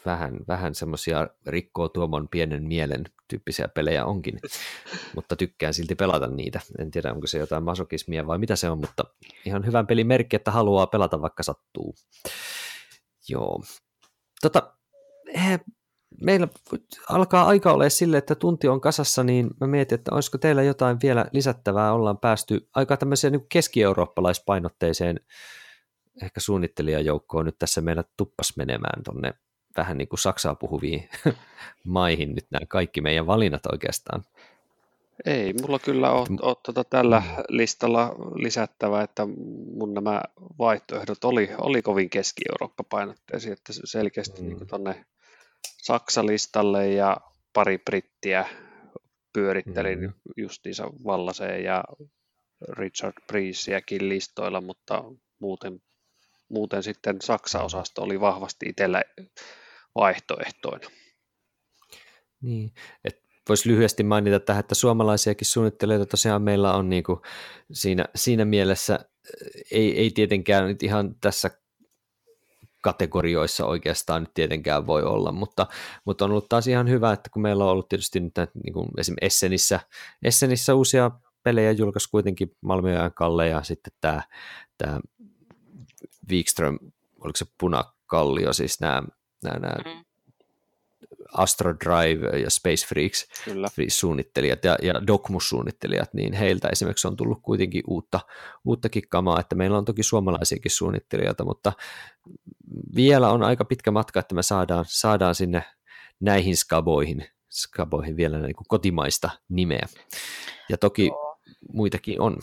vähän, 0.07 0.37
vähän 0.49 0.74
semmoisia 0.74 1.28
rikkoo 1.47 1.89
tuomon 1.89 2.28
pienen 2.28 2.62
mielen 2.64 3.05
tyyppisiä 3.28 3.68
pelejä 3.68 4.05
onkin, 4.05 4.39
mutta 5.16 5.37
tykkään 5.37 5.74
silti 5.74 5.95
pelata 5.95 6.26
niitä. 6.26 6.61
En 6.78 6.91
tiedä, 6.91 7.12
onko 7.12 7.26
se 7.26 7.39
jotain 7.39 7.64
masokismia 7.64 8.26
vai 8.26 8.39
mitä 8.39 8.57
se 8.57 8.70
on, 8.70 8.78
mutta 8.78 9.05
ihan 9.47 9.66
hyvän 9.66 9.87
pelin 9.87 10.07
merkki, 10.07 10.37
että 10.37 10.51
haluaa 10.51 10.87
pelata 10.87 11.20
vaikka 11.22 11.43
sattuu. 11.43 11.95
Joo. 13.28 13.62
Tota, 14.43 14.76
he, 15.35 15.61
meillä 16.20 16.49
alkaa 17.09 17.47
aika 17.47 17.72
olla 17.72 17.89
sille, 17.89 18.18
että 18.18 18.35
tunti 18.35 18.68
on 18.68 18.80
kasassa, 18.80 19.24
niin 19.24 19.51
mä 19.61 19.66
mietin, 19.66 19.99
että 19.99 20.14
olisiko 20.14 20.39
teillä 20.39 20.62
jotain 20.62 20.99
vielä 21.03 21.26
lisättävää. 21.33 21.93
Ollaan 21.93 22.18
päästy 22.18 22.68
aika 22.74 22.97
tämmöiseen 22.97 23.33
niin 23.33 23.47
keski-eurooppalaispainotteiseen 23.49 25.20
ehkä 26.22 26.41
suunnittelijajoukkoon 26.41 27.47
nyt 27.47 27.59
tässä 27.59 27.80
meillä 27.80 28.05
tuppas 28.16 28.57
menemään 28.57 29.03
tonne 29.03 29.35
vähän 29.77 29.99
niin 29.99 30.09
kuin 30.09 30.20
Saksaa 30.20 30.55
puhuviin 30.55 31.09
maihin 31.85 32.35
nyt 32.35 32.47
nämä 32.51 32.66
kaikki 32.68 33.01
meidän 33.01 33.27
valinnat 33.27 33.66
oikeastaan. 33.66 34.25
Ei, 35.25 35.53
mulla 35.53 35.79
kyllä 35.79 36.11
ole 36.11 36.57
tuota 36.62 36.85
tällä 36.85 37.20
mm. 37.20 37.43
listalla 37.49 38.14
lisättävä, 38.35 39.03
että 39.03 39.27
mun 39.77 39.95
nämä 39.95 40.23
vaihtoehdot 40.59 41.25
oli, 41.25 41.51
oli 41.59 41.83
kovin 41.83 42.11
Keski-Eurooppa-painotteisia, 42.11 43.53
että 43.53 43.73
selkeästi 43.85 44.43
mm. 44.43 44.49
niin 44.49 44.66
tuonne 44.66 45.05
Saksa-listalle 45.83 46.89
ja 46.89 47.16
pari 47.53 47.79
brittiä 47.79 48.47
pyörittelin 49.33 50.01
mm. 50.01 50.12
justiinsa 50.37 50.91
Vallaseen 51.05 51.64
ja 51.64 51.85
Richard 52.68 53.14
Priesiäkin 53.27 54.09
listoilla, 54.09 54.61
mutta 54.61 55.05
muuten, 55.39 55.83
muuten 56.49 56.83
sitten 56.83 57.16
Saksa-osasto 57.23 58.03
oli 58.03 58.20
vahvasti 58.20 58.68
itsellä 58.68 59.03
vaihtoehtoina. 59.95 60.88
Niin, 62.40 62.72
että 63.05 63.22
voisi 63.49 63.68
lyhyesti 63.68 64.03
mainita 64.03 64.40
tähän, 64.40 64.61
että 64.61 64.74
suomalaisiakin 64.74 65.47
suunnittelijoita 65.47 66.07
tosiaan 66.07 66.43
meillä 66.43 66.74
on 66.74 66.90
niin 66.90 67.05
kuin 67.05 67.20
siinä, 67.72 68.05
siinä 68.14 68.45
mielessä, 68.45 68.99
ei, 69.70 69.99
ei 69.99 70.11
tietenkään 70.11 70.68
nyt 70.68 70.82
ihan 70.82 71.14
tässä 71.20 71.51
kategorioissa 72.82 73.66
oikeastaan 73.66 74.22
nyt 74.22 74.34
tietenkään 74.34 74.86
voi 74.86 75.03
olla, 75.03 75.32
mutta, 75.32 75.66
mutta 76.05 76.24
on 76.24 76.30
ollut 76.30 76.49
taas 76.49 76.66
ihan 76.66 76.88
hyvä, 76.88 77.12
että 77.12 77.30
kun 77.30 77.43
meillä 77.43 77.64
on 77.64 77.70
ollut 77.70 77.88
tietysti 77.88 78.20
nyt 78.20 78.34
niin 78.64 78.72
kuin 78.72 78.88
esimerkiksi 78.99 79.26
Essenissä, 79.26 79.80
Essenissä 80.22 80.74
uusia 80.74 81.11
pelejä 81.43 81.70
julkaisi 81.70 82.11
kuitenkin 82.11 82.57
Malmö 82.61 83.11
Kalle 83.14 83.49
ja 83.49 83.62
sitten 83.62 83.93
tämä, 84.01 84.22
tämä 84.78 85.01
Wikström, 86.30 86.78
oliko 87.20 87.36
se 87.36 87.47
punakallio, 87.59 88.53
siis 88.53 88.80
nämä, 88.80 89.03
nämä, 89.43 89.59
nämä 89.59 89.97
mm. 89.97 90.05
Astro 91.32 91.74
Drive 91.74 92.38
ja 92.38 92.51
Space 92.51 92.86
Freaks 92.86 93.28
Kyllä. 93.45 93.68
suunnittelijat 93.88 94.64
ja, 94.64 94.76
ja 94.82 94.95
Docmus-suunnittelijat, 95.07 96.14
niin 96.14 96.32
heiltä 96.32 96.68
esimerkiksi 96.68 97.09
on 97.09 97.16
tullut 97.16 97.38
kuitenkin 97.43 97.82
uutta, 97.86 98.20
uutta 98.64 98.88
kikkamaa, 98.88 99.40
että 99.40 99.55
meillä 99.55 99.78
on 99.78 99.84
toki 99.84 100.03
suomalaisiakin 100.03 100.70
suunnittelijoita, 100.70 101.45
mutta 101.45 101.72
vielä 102.97 103.30
on 103.30 103.43
aika 103.43 103.64
pitkä 103.64 103.90
matka, 103.90 104.20
että 104.20 104.34
me 104.34 104.43
saadaan, 104.43 104.84
saadaan 104.88 105.34
sinne 105.34 105.62
näihin 106.20 106.57
skaboihin, 106.57 107.26
skaboihin 107.51 108.16
vielä 108.16 108.38
niin 108.38 108.57
kuin 108.57 108.66
kotimaista 108.68 109.30
nimeä. 109.49 109.86
Ja 110.68 110.78
toki 110.78 111.07
Joo. 111.07 111.38
muitakin 111.72 112.20
on. 112.20 112.36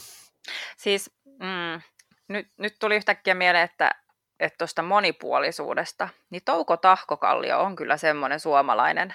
Siis 0.77 1.11
mm, 1.25 1.81
nyt, 2.27 2.47
nyt 2.57 2.73
tuli 2.79 2.95
yhtäkkiä 2.95 3.33
mieleen, 3.33 3.63
että 3.63 3.91
että 4.39 4.57
tuosta 4.57 4.81
monipuolisuudesta, 4.81 6.09
niin 6.29 6.41
Touko 6.45 6.77
Tahkokallio 6.77 7.59
on 7.59 7.75
kyllä 7.75 7.97
semmoinen 7.97 8.39
suomalainen, 8.39 9.13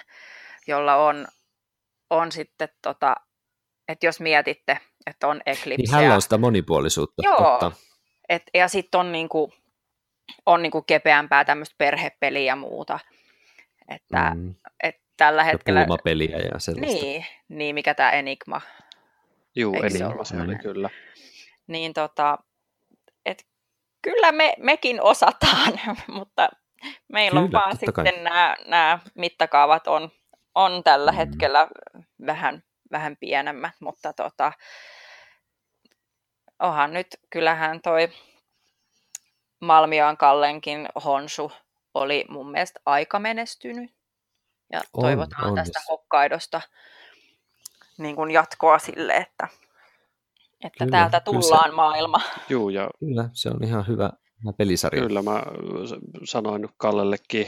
jolla 0.67 0.95
on, 0.95 1.27
on 2.09 2.31
sitten, 2.31 2.69
tota, 2.81 3.15
että 3.87 4.05
jos 4.05 4.19
mietitte, 4.19 4.77
että 5.05 5.27
on 5.27 5.41
Eclipse. 5.45 5.97
Niin 5.97 6.05
hän 6.05 6.15
on 6.15 6.21
sitä 6.21 6.37
monipuolisuutta. 6.37 7.21
Joo, 7.23 7.37
totta. 7.37 7.71
Et, 8.29 8.43
ja 8.53 8.67
sitten 8.67 8.99
on, 8.99 9.11
niinku, 9.11 9.53
on 10.45 10.61
niinku 10.61 10.81
kepeämpää 10.81 11.45
tämmöistä 11.45 11.75
perhepeliä 11.77 12.43
ja 12.43 12.55
muuta. 12.55 12.99
Että 13.89 14.31
mm. 14.35 14.55
et 14.83 14.95
tällä 15.17 15.43
hetkellä... 15.43 15.79
Ja 15.79 15.87
peliä 16.03 16.37
ja 16.37 16.59
sellaista. 16.59 17.01
Niin, 17.01 17.25
niin 17.49 17.75
mikä 17.75 17.93
tämä 17.93 18.11
Enigma. 18.11 18.61
Joo, 19.55 19.73
Enigma 19.73 20.23
se 20.23 20.41
oli 20.41 20.55
kyllä. 20.55 20.89
Niin 21.67 21.93
tota, 21.93 22.37
et 23.25 23.45
kyllä 24.05 24.31
me, 24.31 24.53
mekin 24.57 25.01
osataan, 25.01 25.79
mutta 26.07 26.49
meillä 27.07 27.39
kyllä, 27.39 27.45
on 27.45 27.51
vaan 27.51 27.77
sitten 27.77 28.23
nämä, 28.23 28.55
nämä 28.65 28.99
mittakaavat 29.15 29.87
on, 29.87 30.11
on 30.55 30.83
tällä 30.83 31.11
mm. 31.11 31.15
hetkellä 31.15 31.67
vähän, 32.25 32.63
vähän 32.91 33.17
pienemmät, 33.17 33.73
mutta 33.79 34.13
tota, 34.13 34.51
onhan 36.59 36.93
nyt, 36.93 37.07
kyllähän 37.29 37.81
toi 37.81 38.09
Malmioan 39.59 40.17
Kallenkin 40.17 40.87
Honsu 41.05 41.51
oli 41.93 42.25
mun 42.29 42.51
mielestä 42.51 42.79
aika 42.85 43.19
menestynyt. 43.19 43.91
Ja 44.71 44.81
on, 44.93 45.01
toivotaan 45.01 45.49
on. 45.49 45.55
tästä 45.55 45.79
Hokkaidosta 45.89 46.61
niin 47.97 48.15
kuin 48.15 48.31
jatkoa 48.31 48.79
sille, 48.79 49.13
että 49.13 49.47
että 50.63 50.85
kyllä, 50.85 50.97
täältä 50.97 51.19
tullaan 51.19 51.69
se, 51.69 51.75
maailma. 51.75 52.21
Juu, 52.49 52.69
ja 52.69 52.89
kyllä, 52.99 53.29
se 53.33 53.49
on 53.49 53.63
ihan 53.63 53.87
hyvä, 53.87 54.09
hyvä 54.43 54.53
pelisarja. 54.53 55.01
Kyllä, 55.01 55.21
mä 55.21 55.43
sanoin 56.23 56.69
Kallellekin 56.77 57.47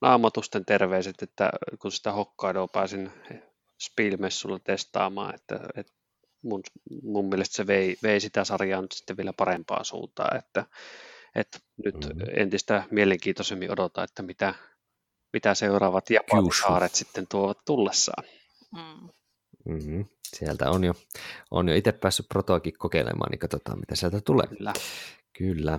naamatusten 0.00 0.64
terveiset, 0.64 1.22
että 1.22 1.50
kun 1.82 1.92
sitä 1.92 2.12
Hokkaidoa 2.12 2.68
pääsin 2.68 3.12
Spielmessulla 3.82 4.58
testaamaan, 4.58 5.34
että, 5.34 5.60
että 5.76 5.92
mun, 6.42 6.62
mun 7.02 7.28
mielestä 7.28 7.56
se 7.56 7.66
vei, 7.66 7.96
vei 8.02 8.20
sitä 8.20 8.44
sarjaa 8.44 8.82
nyt 8.82 8.92
sitten 8.92 9.16
vielä 9.16 9.32
parempaan 9.32 9.84
suuntaan, 9.84 10.36
että, 10.36 10.64
että 11.34 11.58
nyt 11.84 11.94
mm-hmm. 11.94 12.20
entistä 12.36 12.84
mielenkiintoisemmin 12.90 13.70
odota, 13.70 14.04
että 14.04 14.22
mitä, 14.22 14.54
mitä 15.32 15.54
seuraavat 15.54 16.10
Japanisaaret 16.10 16.94
sitten 16.94 17.26
tuovat 17.30 17.58
tullessaan. 17.66 18.24
Mm. 18.72 19.08
Mm-hmm. 19.64 20.04
Sieltä 20.36 20.70
on 20.70 20.84
jo, 20.84 20.94
on 21.50 21.68
jo 21.68 21.74
itse 21.74 21.92
päässyt 21.92 22.28
protoakin 22.28 22.72
kokeilemaan, 22.78 23.30
niin 23.30 23.38
katsotaan 23.38 23.78
mitä 23.78 23.96
sieltä 23.96 24.20
tulee. 24.20 24.46
Kyllä. 24.46 24.72
Kyllä. 25.38 25.78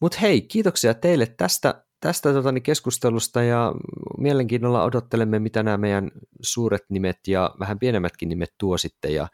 Mutta 0.00 0.18
hei, 0.18 0.40
kiitoksia 0.40 0.94
teille 0.94 1.26
tästä, 1.26 1.84
tästä 2.00 2.32
totani, 2.32 2.60
keskustelusta 2.60 3.42
ja 3.42 3.72
mielenkiinnolla 4.18 4.84
odottelemme, 4.84 5.38
mitä 5.38 5.62
nämä 5.62 5.76
meidän 5.76 6.10
suuret 6.42 6.82
nimet 6.88 7.18
ja 7.28 7.54
vähän 7.60 7.78
pienemmätkin 7.78 8.28
nimet 8.28 8.54
tuo 8.58 8.78
sitten 8.78 9.14
ja 9.14 9.28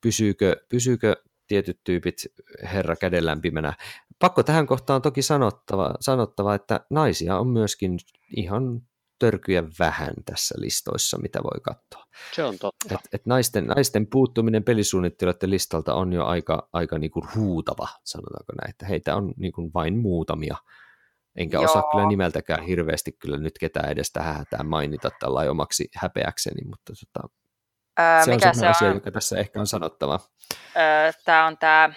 pysyykö, 0.00 0.56
pysyykö 0.68 1.16
tietyt 1.46 1.80
tyypit 1.84 2.16
herra 2.62 2.96
käden 2.96 3.26
lämpimänä. 3.26 3.72
Pakko 4.18 4.42
tähän 4.42 4.66
kohtaan 4.66 5.02
toki 5.02 5.22
sanottava, 5.22 5.94
sanottava, 6.00 6.54
että 6.54 6.80
naisia 6.90 7.38
on 7.38 7.48
myöskin 7.48 7.98
ihan 8.36 8.82
törkyjä 9.18 9.64
vähän 9.78 10.14
tässä 10.24 10.54
listoissa, 10.58 11.18
mitä 11.18 11.42
voi 11.42 11.60
katsoa. 11.62 12.04
Se 12.34 12.44
on 12.44 12.58
totta. 12.58 12.94
Et, 12.94 13.00
et 13.12 13.26
naisten, 13.26 13.66
naisten 13.66 14.06
puuttuminen 14.06 14.64
pelisuunnittelijoiden 14.64 15.50
listalta 15.50 15.94
on 15.94 16.12
jo 16.12 16.24
aika, 16.24 16.68
aika 16.72 16.98
niinku 16.98 17.26
huutava, 17.34 17.88
sanotaanko 18.04 18.52
näin, 18.62 18.70
että 18.70 18.86
heitä 18.86 19.16
on 19.16 19.34
niinku 19.36 19.70
vain 19.74 19.98
muutamia. 19.98 20.56
Enkä 21.36 21.56
Joo. 21.56 21.64
osaa 21.64 21.84
kyllä 21.92 22.08
nimeltäkään 22.08 22.62
hirveästi 22.62 23.12
kyllä 23.12 23.38
nyt 23.38 23.58
ketään 23.58 23.90
edes 23.90 24.12
tähän 24.12 24.36
hätään 24.36 24.66
mainita 24.66 25.10
tällä 25.20 25.50
omaksi 25.50 25.88
häpeäkseni, 25.94 26.64
mutta 26.64 26.92
tota, 27.00 27.28
öö, 28.00 28.24
se 28.24 28.30
on 28.30 28.36
mikä 28.36 28.54
se 28.54 28.66
asia, 28.66 28.88
on? 28.88 28.94
joka 28.94 29.10
tässä 29.10 29.38
ehkä 29.38 29.60
on 29.60 29.66
sanottava. 29.66 30.20
Öö, 30.76 31.12
tämä 31.24 31.46
on 31.46 31.58
tämä, 31.58 31.92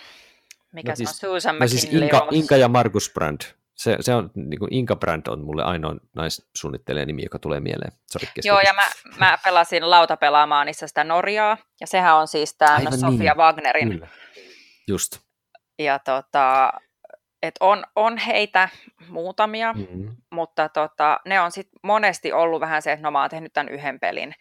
mikä 0.72 0.92
no 0.92 0.96
siis, 0.96 1.18
se 1.18 1.28
on, 1.28 1.42
Susan 1.42 1.60
no 1.60 1.68
siis 1.68 1.84
Inka, 1.84 2.28
Inka 2.32 2.58
ja 2.58 2.68
Markus 2.68 3.12
Brand 3.14 3.42
se, 3.76 3.98
se 4.00 4.16
on, 4.16 4.32
niin 4.36 4.60
kuin 4.60 4.74
Inka 4.74 4.96
Brand 4.96 5.28
on 5.28 5.44
mulle 5.44 5.64
ainoa 5.64 5.96
naissuunnittelijan 6.16 7.08
nimi, 7.08 7.24
joka 7.24 7.40
tulee 7.40 7.60
mieleen. 7.60 7.92
Sorry, 8.12 8.28
Joo, 8.44 8.60
ja 8.60 8.74
mä, 8.74 8.84
mä 9.18 9.38
pelasin 9.44 9.90
lautapelaamaanissa 9.90 10.88
sitä 10.88 11.04
Norjaa, 11.04 11.58
ja 11.82 11.88
sehän 11.88 12.16
on 12.16 12.28
siis 12.28 12.56
tämä 12.58 12.80
no, 12.80 12.92
Sofia 12.92 13.34
niin. 13.34 13.38
Wagnerin. 13.38 13.90
Kyllä. 13.90 14.08
Just. 14.88 15.20
Ja 15.80 16.00
tota, 16.00 16.74
et 17.42 17.56
on, 17.60 17.84
on 17.96 18.18
heitä 18.18 18.70
muutamia, 19.08 19.74
mm-hmm. 19.74 20.16
mutta 20.32 20.70
tota, 20.70 21.20
ne 21.26 21.42
on 21.42 21.52
sit 21.52 21.70
monesti 21.84 22.34
ollut 22.34 22.62
vähän 22.62 22.82
se, 22.82 22.92
että 22.92 23.04
no 23.04 23.12
mä 23.12 23.22
oon 23.22 23.30
tehnyt 23.30 23.54
tämän 23.54 23.74
yhden 23.74 24.00
pelin. 24.00 24.34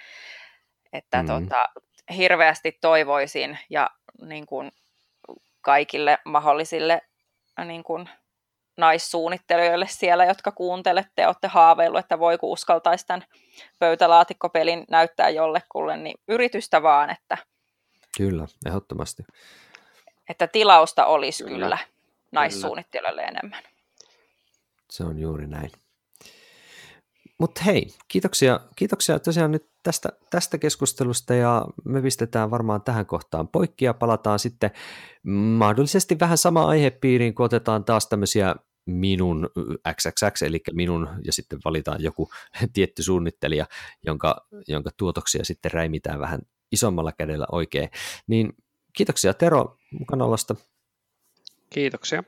Että 0.92 1.22
mm-hmm. 1.22 1.48
tota, 1.48 1.68
hirveästi 2.16 2.78
toivoisin 2.80 3.58
ja 3.70 3.90
niin 4.22 4.46
kun, 4.46 4.70
kaikille 5.60 6.18
mahdollisille 6.24 7.00
niin 7.64 7.84
kun, 7.84 8.08
naissuunnittelijoille 8.80 9.86
siellä, 9.88 10.24
jotka 10.24 10.52
kuuntelette, 10.52 11.26
olette 11.26 11.48
haaveillut, 11.48 12.00
että 12.00 12.18
voiko 12.18 12.46
uskaltaisi 12.46 13.06
tämän 13.06 13.24
pöytälaatikkopelin 13.78 14.84
näyttää 14.90 15.28
jollekulle, 15.28 15.96
niin 15.96 16.14
yritystä 16.28 16.82
vaan, 16.82 17.10
että 17.10 17.38
Kyllä, 18.16 18.46
ehdottomasti. 18.66 19.22
Että 20.28 20.46
tilausta 20.46 21.06
olisi 21.06 21.44
kyllä, 21.44 21.56
kyllä 21.58 21.78
naissuunnittelijoille 22.32 23.22
enemmän. 23.22 23.62
Se 24.90 25.04
on 25.04 25.18
juuri 25.18 25.46
näin. 25.46 25.70
Mutta 27.38 27.60
hei, 27.66 27.94
kiitoksia, 28.08 28.60
kiitoksia 28.76 29.18
tosiaan 29.18 29.52
nyt 29.52 29.70
tästä, 29.82 30.08
tästä 30.30 30.58
keskustelusta 30.58 31.34
ja 31.34 31.66
me 31.84 32.02
pistetään 32.02 32.50
varmaan 32.50 32.82
tähän 32.82 33.06
kohtaan 33.06 33.48
poikki 33.48 33.84
ja 33.84 33.94
palataan 33.94 34.38
sitten 34.38 34.70
mahdollisesti 35.56 36.20
vähän 36.20 36.38
sama 36.38 36.64
aihepiiriin, 36.64 37.34
kun 37.34 37.46
otetaan 37.46 37.84
taas 37.84 38.06
tämmöisiä 38.06 38.54
minun 38.86 39.48
XXX, 40.00 40.42
eli 40.42 40.60
minun, 40.72 41.08
ja 41.24 41.32
sitten 41.32 41.58
valitaan 41.64 42.02
joku 42.02 42.30
tietty 42.72 43.02
suunnittelija, 43.02 43.66
jonka, 44.06 44.46
jonka 44.68 44.90
tuotoksia 44.96 45.44
sitten 45.44 45.72
räimitään 45.72 46.20
vähän 46.20 46.40
isommalla 46.72 47.12
kädellä 47.12 47.46
oikein. 47.52 47.90
Niin 48.26 48.52
kiitoksia 48.92 49.34
Tero 49.34 49.76
mukanaolosta. 49.98 50.54
Kiitoksia. 51.70 52.24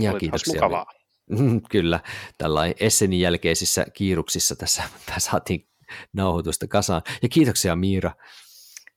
Ja 0.00 0.10
Oli 0.10 0.20
kiitoksia. 0.20 0.54
mukavaa. 0.54 0.86
Kyllä, 1.70 2.00
tällainen 2.38 2.76
Essenin 2.80 3.20
jälkeisissä 3.20 3.86
kiiruksissa 3.94 4.56
tässä, 4.56 4.82
tässä 5.06 5.30
saatiin 5.30 5.68
nauhoitusta 6.12 6.68
kasaan. 6.68 7.02
Ja 7.22 7.28
kiitoksia 7.28 7.76
Miira. 7.76 8.12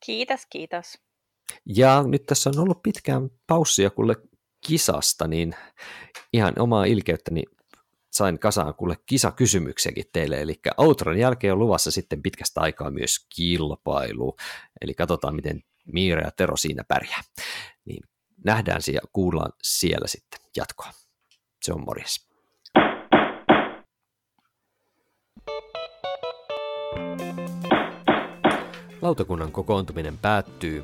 Kiitos, 0.06 0.42
kiitos. 0.50 0.94
Ja 1.66 2.04
nyt 2.08 2.26
tässä 2.26 2.50
on 2.50 2.60
ollut 2.60 2.84
pitkään 2.84 3.30
paussia 3.48 3.90
kuule 3.90 4.16
kisasta, 4.68 5.28
niin 5.28 5.56
ihan 6.34 6.54
omaa 6.60 6.86
ilkeyttäni 6.86 7.44
sain 8.12 8.40
kasaan 8.40 8.76
kuule 8.76 8.98
kisakysymyksiäkin 9.06 10.06
teille, 10.14 10.42
eli 10.42 10.60
Outron 10.78 11.18
jälkeen 11.18 11.54
on 11.54 11.60
luvassa 11.60 11.92
sitten 11.92 12.22
pitkästä 12.22 12.62
aikaa 12.62 12.92
myös 12.92 13.28
kilpailu, 13.36 14.36
eli 14.82 14.94
katsotaan 14.94 15.36
miten 15.36 15.64
Miira 15.94 16.22
ja 16.22 16.32
Tero 16.32 16.58
siinä 16.58 16.84
pärjää. 16.88 17.22
Niin 17.86 18.04
nähdään 18.46 18.82
ja 18.94 19.02
kuullaan 19.14 19.52
siellä 19.64 20.08
sitten 20.08 20.40
jatkoa. 20.56 20.92
Se 21.62 21.74
on 21.74 21.86
morjes. 21.86 22.28
Lautakunnan 29.02 29.52
kokoontuminen 29.52 30.18
päättyy. 30.18 30.84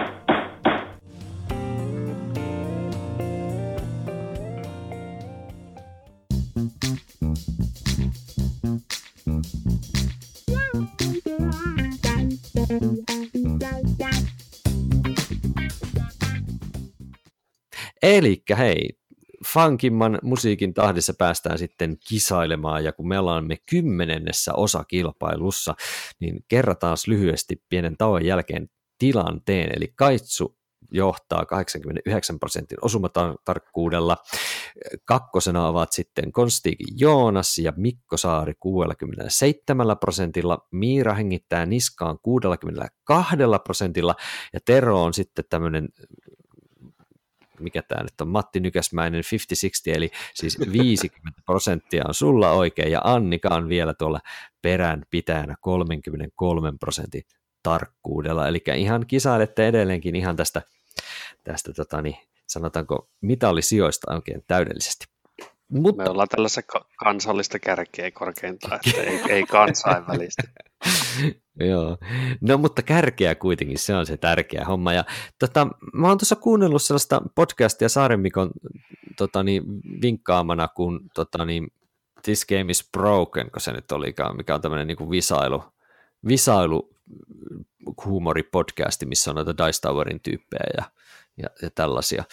Eli 18.11 18.43
hei, 18.57 18.89
funkimman 19.53 20.19
musiikin 20.23 20.73
tahdissa 20.73 21.13
päästään 21.17 21.57
sitten 21.57 21.97
kisailemaan, 22.09 22.83
ja 22.83 22.91
kun 22.93 23.07
me 23.07 23.19
ollaan 23.19 23.47
me 23.47 23.57
kymmenennessä 23.69 24.53
osakilpailussa, 24.53 25.75
niin 26.19 26.45
kerrataan 26.47 26.97
lyhyesti 27.07 27.63
pienen 27.69 27.97
tauon 27.97 28.25
jälkeen 28.25 28.67
tilanteen, 28.97 29.77
eli 29.77 29.93
Kaitsu 29.95 30.57
johtaa 30.91 31.45
89 31.45 32.39
prosentin 32.39 32.77
osumatarkkuudella. 32.81 34.17
Kakkosena 35.05 35.67
ovat 35.67 35.91
sitten 35.91 36.31
Konstiikin 36.31 36.99
Joonas 36.99 37.57
ja 37.57 37.73
Mikko 37.75 38.17
Saari 38.17 38.53
67 38.59 39.97
prosentilla. 39.99 40.67
Miira 40.71 41.13
hengittää 41.13 41.65
niskaan 41.65 42.19
62 42.21 43.35
prosentilla 43.63 44.15
ja 44.53 44.59
Tero 44.65 45.03
on 45.03 45.13
sitten 45.13 45.45
tämmöinen 45.49 45.89
mikä 47.61 47.81
tämä 47.81 48.03
nyt 48.03 48.21
on, 48.21 48.27
Matti 48.27 48.59
Nykäsmäinen 48.59 49.23
50-60, 49.91 49.95
eli 49.95 50.11
siis 50.33 50.59
50 50.73 51.41
prosenttia 51.45 52.03
on 52.07 52.13
sulla 52.13 52.51
oikein, 52.51 52.91
ja 52.91 53.01
Annika 53.03 53.49
on 53.49 53.69
vielä 53.69 53.93
tuolla 53.93 54.19
perän 54.61 55.05
pitäjänä 55.09 55.55
33 55.61 56.73
prosentin 56.79 57.23
tarkkuudella, 57.63 58.47
eli 58.47 58.63
ihan 58.75 59.05
kisailette 59.07 59.67
edelleenkin 59.67 60.15
ihan 60.15 60.35
tästä, 60.35 60.61
tästä 61.43 61.73
tota 61.73 62.01
niin, 62.01 62.17
sanotaanko 62.47 63.09
mitallisijoista 63.21 64.13
oikein 64.13 64.43
täydellisesti. 64.47 65.05
Mutta... 65.71 66.03
Me 66.03 66.09
ollaan 66.09 66.27
tällaisessa 66.27 66.61
kansallista 66.97 67.59
kärkeä 67.59 68.11
korkeintaan, 68.11 68.79
että 68.85 69.01
ei, 69.01 69.21
ei 69.29 69.43
kansainvälistä. 69.43 70.43
Joo, 71.67 71.97
no 72.41 72.57
mutta 72.57 72.81
kärkeä 72.81 73.35
kuitenkin, 73.35 73.79
se 73.79 73.95
on 73.95 74.05
se 74.05 74.17
tärkeä 74.17 74.65
homma. 74.65 74.93
Ja, 74.93 75.03
tota, 75.39 75.67
mä 75.93 76.07
oon 76.07 76.17
tuossa 76.17 76.35
kuunnellut 76.35 76.81
sellaista 76.81 77.21
podcastia 77.35 77.89
Saaremikon 77.89 78.51
tota, 79.17 79.43
niin, 79.43 79.63
vinkkaamana, 80.01 80.67
kun 80.67 81.09
tota, 81.15 81.45
niin, 81.45 81.67
This 82.23 82.45
Game 82.45 82.71
is 82.71 82.89
Broken, 82.91 83.51
kun 83.51 83.61
se 83.61 83.71
nyt 83.71 83.91
olikaan, 83.91 84.37
mikä 84.37 84.55
on 84.55 84.61
tämmöinen 84.61 84.87
niin 84.87 85.09
visailu, 85.09 85.63
visailu 86.27 86.89
huumoripodcasti, 88.05 89.05
missä 89.05 89.31
on 89.31 89.35
noita 89.35 89.57
Dice 89.57 89.81
Towerin 89.81 90.19
tyyppejä 90.19 90.69
ja, 90.77 90.83
ja, 91.37 91.49
ja 91.61 91.69
tällaisia. 91.75 92.23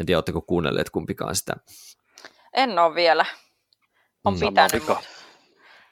En 0.00 0.06
tiedä, 0.06 0.18
oletteko 0.18 0.40
kuunnelleet 0.40 0.90
kumpikaan 0.90 1.36
sitä 1.36 1.56
en 2.56 2.78
ole 2.78 2.94
vielä. 2.94 3.26
On 4.24 4.34
mm. 4.34 4.40
pitänyt. 4.40 4.82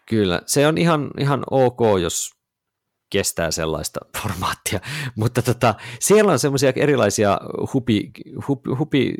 Kyllä, 0.06 0.42
se 0.46 0.66
on 0.66 0.78
ihan, 0.78 1.10
ihan 1.18 1.44
ok, 1.50 1.80
jos 2.02 2.30
kestää 3.14 3.50
sellaista 3.50 4.00
formaattia, 4.22 4.80
mutta 5.16 5.42
tota, 5.42 5.74
siellä 6.00 6.32
on 6.32 6.38
semmoisia 6.38 6.72
erilaisia 6.76 7.40
hupi, 7.72 8.10
hupi, 8.48 8.70
hupi 8.78 9.14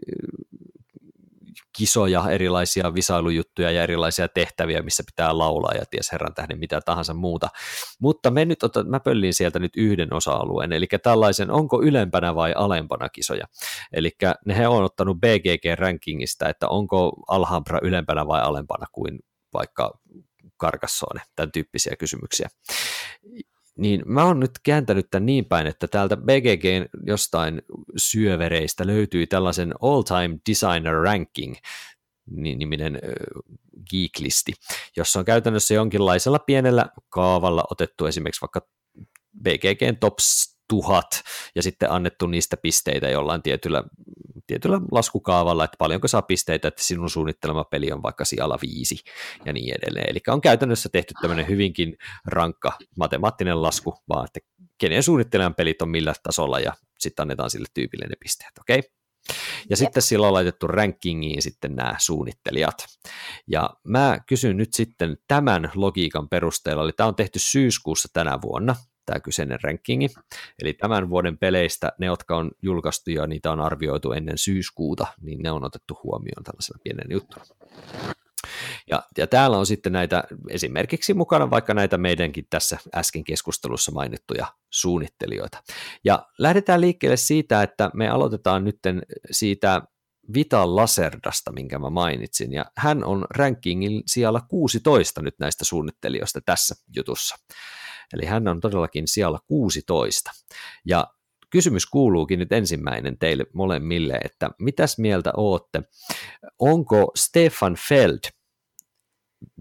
kisoja, 1.77 2.31
erilaisia 2.31 2.95
visailujuttuja 2.95 3.71
ja 3.71 3.83
erilaisia 3.83 4.29
tehtäviä, 4.29 4.83
missä 4.83 5.03
pitää 5.07 5.39
laulaa 5.39 5.75
ja 5.75 5.85
ties 5.91 6.13
herran 6.13 6.35
tähden 6.35 6.59
mitä 6.59 6.81
tahansa 6.81 7.15
muuta. 7.15 7.49
Mutta 8.01 8.31
me 8.31 8.45
nyt 8.45 8.63
otan, 8.63 8.91
mä 8.91 9.01
pöllin 9.01 9.35
sieltä 9.35 9.59
nyt 9.59 9.77
yhden 9.77 10.15
osa-alueen, 10.15 10.73
eli 10.73 10.87
tällaisen 11.03 11.51
onko 11.51 11.83
ylempänä 11.83 12.35
vai 12.35 12.53
alempana 12.57 13.09
kisoja. 13.09 13.45
Eli 13.93 14.11
ne 14.47 14.57
he 14.57 14.69
on 14.69 14.85
ottanut 14.85 15.17
BGG-rankingista, 15.17 16.49
että 16.49 16.69
onko 16.69 17.13
Alhambra 17.29 17.79
ylempänä 17.83 18.27
vai 18.27 18.43
alempana 18.43 18.87
kuin 18.93 19.19
vaikka 19.53 19.99
Karkassoone, 20.57 21.21
tämän 21.37 21.53
tyyppisiä 21.53 21.97
kysymyksiä 21.97 22.49
niin 23.79 24.03
mä 24.07 24.25
oon 24.25 24.41
nyt 24.41 24.51
kääntänyt 24.63 25.07
tämän 25.11 25.27
niin 25.27 25.45
päin, 25.45 25.67
että 25.67 25.89
täältä 25.89 26.17
BGGn 26.17 27.07
jostain 27.07 27.63
syövereistä 27.97 28.87
löytyi 28.87 29.27
tällaisen 29.27 29.75
All 29.83 30.03
Time 30.03 30.39
Designer 30.51 30.95
Ranking 30.95 31.55
niminen 32.31 32.99
geeklisti, 33.91 34.53
jossa 34.97 35.19
on 35.19 35.25
käytännössä 35.25 35.75
jonkinlaisella 35.75 36.39
pienellä 36.39 36.87
kaavalla 37.09 37.65
otettu 37.71 38.07
esimerkiksi 38.07 38.41
vaikka 38.41 38.69
BGGn 39.43 39.97
Tops 40.01 40.54
tuhat 40.69 41.23
ja 41.55 41.63
sitten 41.63 41.91
annettu 41.91 42.27
niistä 42.27 42.57
pisteitä 42.57 43.09
jollain 43.09 43.43
tietyllä, 43.43 43.85
tietyllä 44.47 44.81
laskukaavalla, 44.93 45.65
että 45.65 45.77
paljonko 45.79 46.09
saa 46.09 46.23
pisteitä, 46.23 46.69
että 46.69 46.83
sinun 46.83 47.11
suunnittelema 47.11 47.65
peli 47.65 47.93
on 47.93 48.03
vaikka 48.03 48.25
sijalla 48.25 48.59
viisi 48.63 48.99
ja 49.45 49.53
niin 49.53 49.75
edelleen. 49.75 50.11
Eli 50.11 50.21
on 50.29 50.41
käytännössä 50.41 50.89
tehty 50.89 51.15
tämmöinen 51.21 51.49
hyvinkin 51.49 51.97
rankka 52.27 52.73
matemaattinen 52.99 53.63
lasku, 53.63 53.95
vaan 54.09 54.25
että 54.25 54.41
kenen 54.79 55.03
suunnitteleman 55.03 55.55
pelit 55.55 55.83
on 55.83 55.89
millä 55.89 56.15
tasolla 56.23 56.61
ja 56.61 56.73
sitten 56.99 57.23
annetaan 57.23 57.51
sille 57.51 57.67
tyypille 57.75 58.07
ne 58.07 58.17
pisteet, 58.21 58.59
okei? 58.61 58.79
Okay? 58.79 58.91
Ja 59.29 59.35
Jep. 59.71 59.79
sitten 59.79 60.03
sillä 60.03 60.27
on 60.27 60.33
laitettu 60.33 60.67
rankingiin 60.67 61.43
sitten 61.43 61.75
nämä 61.75 61.95
suunnittelijat. 61.99 62.87
Ja 63.47 63.71
mä 63.85 64.19
kysyn 64.27 64.57
nyt 64.57 64.75
sitten 64.75 65.17
tämän 65.29 65.71
logiikan 65.75 66.29
perusteella, 66.29 66.85
eli 66.85 66.93
tämä 66.93 67.09
on 67.09 67.15
tehty 67.15 67.39
syyskuussa 67.39 68.09
tänä 68.13 68.39
vuonna, 68.43 68.77
tämä 69.07 69.21
kyseinen 69.21 69.59
rankingi. 69.63 70.09
Eli 70.63 70.73
tämän 70.73 71.11
vuoden 71.11 71.39
peleistä, 71.39 71.93
ne 71.99 72.07
jotka 72.07 72.37
on 72.37 72.51
julkaistu 72.63 73.11
ja 73.11 73.27
niitä 73.27 73.53
on 73.53 73.61
arvioitu 73.61 74.13
ennen 74.13 74.39
syyskuuta, 74.39 75.07
niin 75.21 75.43
ne 75.43 75.51
on 75.51 75.65
otettu 75.65 75.99
huomioon 76.03 76.45
tällaisena 76.45 76.81
pienen 76.85 77.07
juttuna. 77.11 77.45
Ja, 78.91 79.03
ja 79.19 79.27
täällä 79.27 79.59
on 79.59 79.67
sitten 79.67 79.93
näitä 79.93 80.25
esimerkiksi 80.51 81.15
mukana 81.15 81.51
vaikka 81.51 81.75
näitä 81.75 81.99
meidänkin 81.99 82.47
tässä 82.51 82.79
äsken 82.95 83.25
keskustelussa 83.25 83.93
mainittuja 83.93 84.47
suunnittelijoita. 84.71 85.63
Ja 86.05 86.27
lähdetään 86.39 86.81
liikkeelle 86.81 87.17
siitä, 87.17 87.63
että 87.63 87.91
me 87.95 88.09
aloitetaan 88.09 88.65
nyt 88.65 88.79
siitä 89.31 89.83
Vital 90.35 90.77
Laserdasta, 90.77 91.53
minkä 91.53 91.79
mä 91.79 91.91
mainitsin, 91.91 92.53
ja 92.53 92.65
hän 92.77 93.05
on 93.05 93.25
rankingin 93.31 94.03
sijalla 94.07 94.41
16 94.41 95.23
nyt 95.23 95.35
näistä 95.39 95.65
suunnittelijoista 95.65 96.41
tässä 96.47 96.75
jutussa. 96.97 97.37
Eli 98.13 98.27
hän 98.27 98.49
on 98.49 98.61
todellakin 98.61 99.09
siellä 99.09 99.39
16. 99.47 100.31
Ja 100.85 101.07
kysymys 101.51 101.87
kuuluukin 101.87 102.39
nyt 102.39 102.53
ensimmäinen 102.53 103.19
teille 103.19 103.47
molemmille, 103.53 104.21
että 104.25 104.51
mitäs 104.59 104.99
mieltä 104.99 105.33
ootte? 105.37 105.83
Onko 106.59 107.13
Stefan 107.17 107.77
Feld 107.89 108.19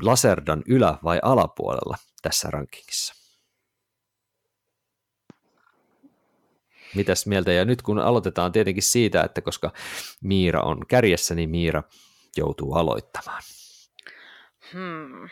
Laserdan 0.02 0.64
ylä- 0.68 0.98
vai 1.04 1.20
alapuolella 1.22 1.98
tässä 2.22 2.50
rankingissa? 2.52 3.23
Mitäs 6.96 7.28
mieltä? 7.28 7.52
Ja 7.52 7.66
nyt 7.66 7.82
kun 7.82 8.00
aloitetaan 8.00 8.52
tietenkin 8.52 8.84
siitä, 8.84 9.24
että 9.24 9.42
koska 9.42 9.74
Miira 10.22 10.62
on 10.62 10.88
kärjessä, 10.88 11.36
niin 11.36 11.50
Miira 11.50 11.84
joutuu 12.38 12.74
aloittamaan. 12.74 13.42
Hmm. 14.74 15.30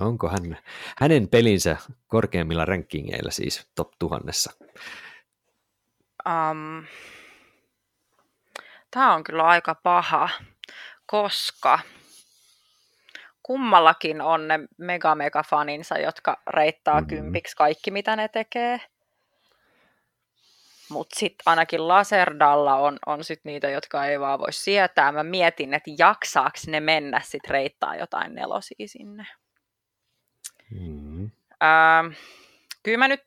Onko 0.00 0.28
hän, 0.28 0.58
hänen 0.98 1.28
pelinsä 1.28 1.76
korkeimmilla 2.06 2.64
rankingeilla 2.64 3.30
siis 3.30 3.68
top 3.74 3.90
tuhannessa? 3.98 4.52
Um, 6.28 6.86
Tämä 8.94 9.14
on 9.14 9.24
kyllä 9.24 9.42
aika 9.42 9.74
paha, 9.74 10.28
koska 11.06 11.78
kummallakin 13.42 14.20
on 14.20 14.48
ne 14.48 14.60
mega 14.78 15.14
mega 15.14 15.42
faninsa, 15.42 15.98
jotka 15.98 16.42
reittaa 16.50 17.00
mm-hmm. 17.00 17.08
kympiksi 17.08 17.56
kaikki 17.56 17.90
mitä 17.90 18.16
ne 18.16 18.28
tekee. 18.28 18.80
Mutta 20.90 21.18
sitten 21.18 21.42
ainakin 21.46 21.88
Laserdalla 21.88 22.76
on, 22.76 22.98
on 23.06 23.24
sit 23.24 23.40
niitä, 23.44 23.70
jotka 23.70 24.06
ei 24.06 24.20
vaan 24.20 24.38
voi 24.38 24.52
sietää. 24.52 25.12
Mä 25.12 25.22
mietin, 25.22 25.74
että 25.74 25.90
jaksaako 25.98 26.58
ne 26.66 26.80
mennä 26.80 27.20
sitten 27.24 27.50
reittaa 27.50 27.96
jotain 27.96 28.34
nelosia 28.34 28.88
sinne. 28.88 29.26
Mm-hmm. 30.70 31.30
Öö, 31.62 32.10
kyllä 32.82 32.98
mä 32.98 33.08
nyt... 33.08 33.20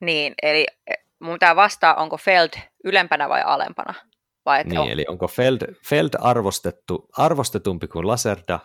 Niin, 0.00 0.34
eli 0.42 0.66
e, 0.86 0.94
mun 1.18 1.34
pitää 1.34 1.56
vastaa, 1.56 1.94
onko 1.94 2.16
Feld 2.16 2.50
ylempänä 2.84 3.28
vai 3.28 3.42
alempana? 3.44 3.94
Vai 4.46 4.64
niin, 4.64 4.78
on... 4.78 4.90
eli 4.90 5.04
onko 5.08 5.28
Feld, 5.28 5.74
Feld 5.84 6.10
arvostettu, 6.20 7.08
arvostetumpi 7.18 7.88
kuin 7.88 8.06
Laserda 8.06 8.60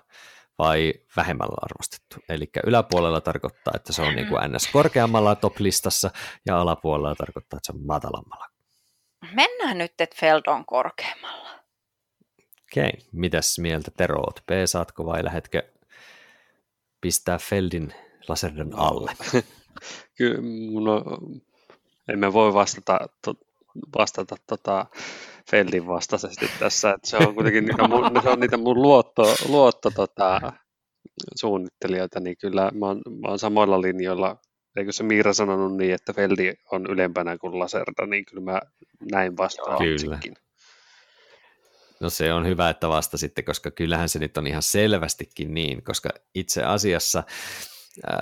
vai 0.60 0.94
vähemmällä 1.16 1.56
arvostettu. 1.62 2.16
Eli 2.30 2.50
yläpuolella 2.66 3.22
tarkoittaa, 3.22 3.74
että 3.76 3.94
se 3.94 4.02
on 4.02 4.16
niin 4.16 4.28
kuin 4.28 4.52
NS 4.52 4.68
korkeammalla 4.74 5.36
top-listassa 5.36 6.12
ja 6.46 6.62
alapuolella 6.62 7.16
tarkoittaa, 7.16 7.58
että 7.58 7.68
se 7.74 7.78
on 7.78 7.86
matalammalla. 7.86 8.48
Mennään 9.34 9.78
nyt, 9.78 10.02
että 10.02 10.16
Feld 10.20 10.42
on 10.48 10.66
korkeammalla. 10.66 11.50
Okei, 12.72 12.90
okay. 12.94 13.10
mitäs 13.12 13.60
mieltä 13.60 13.92
Tero 13.98 14.20
oot? 14.20 14.44
B 14.48 14.50
saatko 14.66 15.06
vai 15.06 15.24
lähetkö 15.24 15.64
pistää 17.02 17.38
Feldin 17.38 17.94
laserden 18.28 18.80
alle? 18.80 19.12
Kyllä, 20.18 20.40
no, 20.84 21.04
emme 22.08 22.34
voi 22.34 22.54
vastata, 22.54 23.00
to, 23.26 23.34
vastata 23.98 24.36
tota, 24.48 24.86
Feldin 25.52 25.88
vastaisesti 25.88 26.49
tässä. 26.60 26.90
Että 26.90 27.10
se 27.10 27.18
on 27.18 27.36
kuitenkin 27.36 27.65
niitä 27.65 27.88
mun, 27.88 28.11
se 28.24 28.30
on 28.30 28.40
niitä 28.40 28.57
mun 28.57 28.82
luotto, 28.82 29.36
luotto 29.48 29.91
tota, 29.91 30.53
suunnittelijoita, 31.36 32.20
niin 32.20 32.36
kyllä 32.41 32.72
mä 32.74 32.86
oon, 32.86 33.02
mä 33.22 33.28
oon 33.28 33.40
samoilla 33.40 33.82
linjoilla. 33.82 34.38
Eikö 34.78 34.91
se 34.91 35.03
Miira 35.03 35.34
sanonut 35.34 35.78
niin, 35.78 35.94
että 35.94 36.14
Feldi 36.14 36.53
on 36.72 36.86
ylempänä 36.90 37.38
kuin 37.38 37.60
Laserda, 37.60 38.06
niin 38.06 38.26
kyllä 38.26 38.52
mä 38.52 38.61
näin 39.11 39.38
vastaan 39.38 39.78
Kyllä. 39.78 40.20
No 41.99 42.10
se 42.10 42.34
on 42.34 42.48
hyvä, 42.48 42.70
että 42.70 42.90
vastasitte, 42.90 43.41
koska 43.41 43.72
kyllähän 43.72 44.10
se 44.10 44.20
nyt 44.20 44.38
on 44.38 44.48
ihan 44.48 44.61
selvästikin 44.61 45.53
niin, 45.53 45.84
koska 45.84 46.10
itse 46.36 46.64
asiassa 46.64 47.24
äh, 48.10 48.18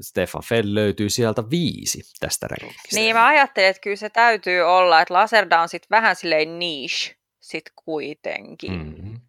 Stefan 0.00 0.42
Fell 0.42 0.74
löytyy 0.74 1.10
sieltä 1.10 1.50
viisi 1.50 2.02
tästä 2.20 2.48
rankingista. 2.48 2.88
Niin, 2.96 3.16
mä 3.16 3.26
ajattelin, 3.26 3.68
että 3.68 3.80
kyllä 3.80 3.96
se 3.96 4.10
täytyy 4.10 4.62
olla, 4.62 5.00
että 5.00 5.14
Laserda 5.14 5.60
on 5.60 5.68
sitten 5.68 5.88
vähän 5.90 6.16
silleen 6.16 6.58
niche 6.58 7.16
sit 7.40 7.72
kuitenkin. 7.76 8.72
Mm-hmm. 8.72 9.20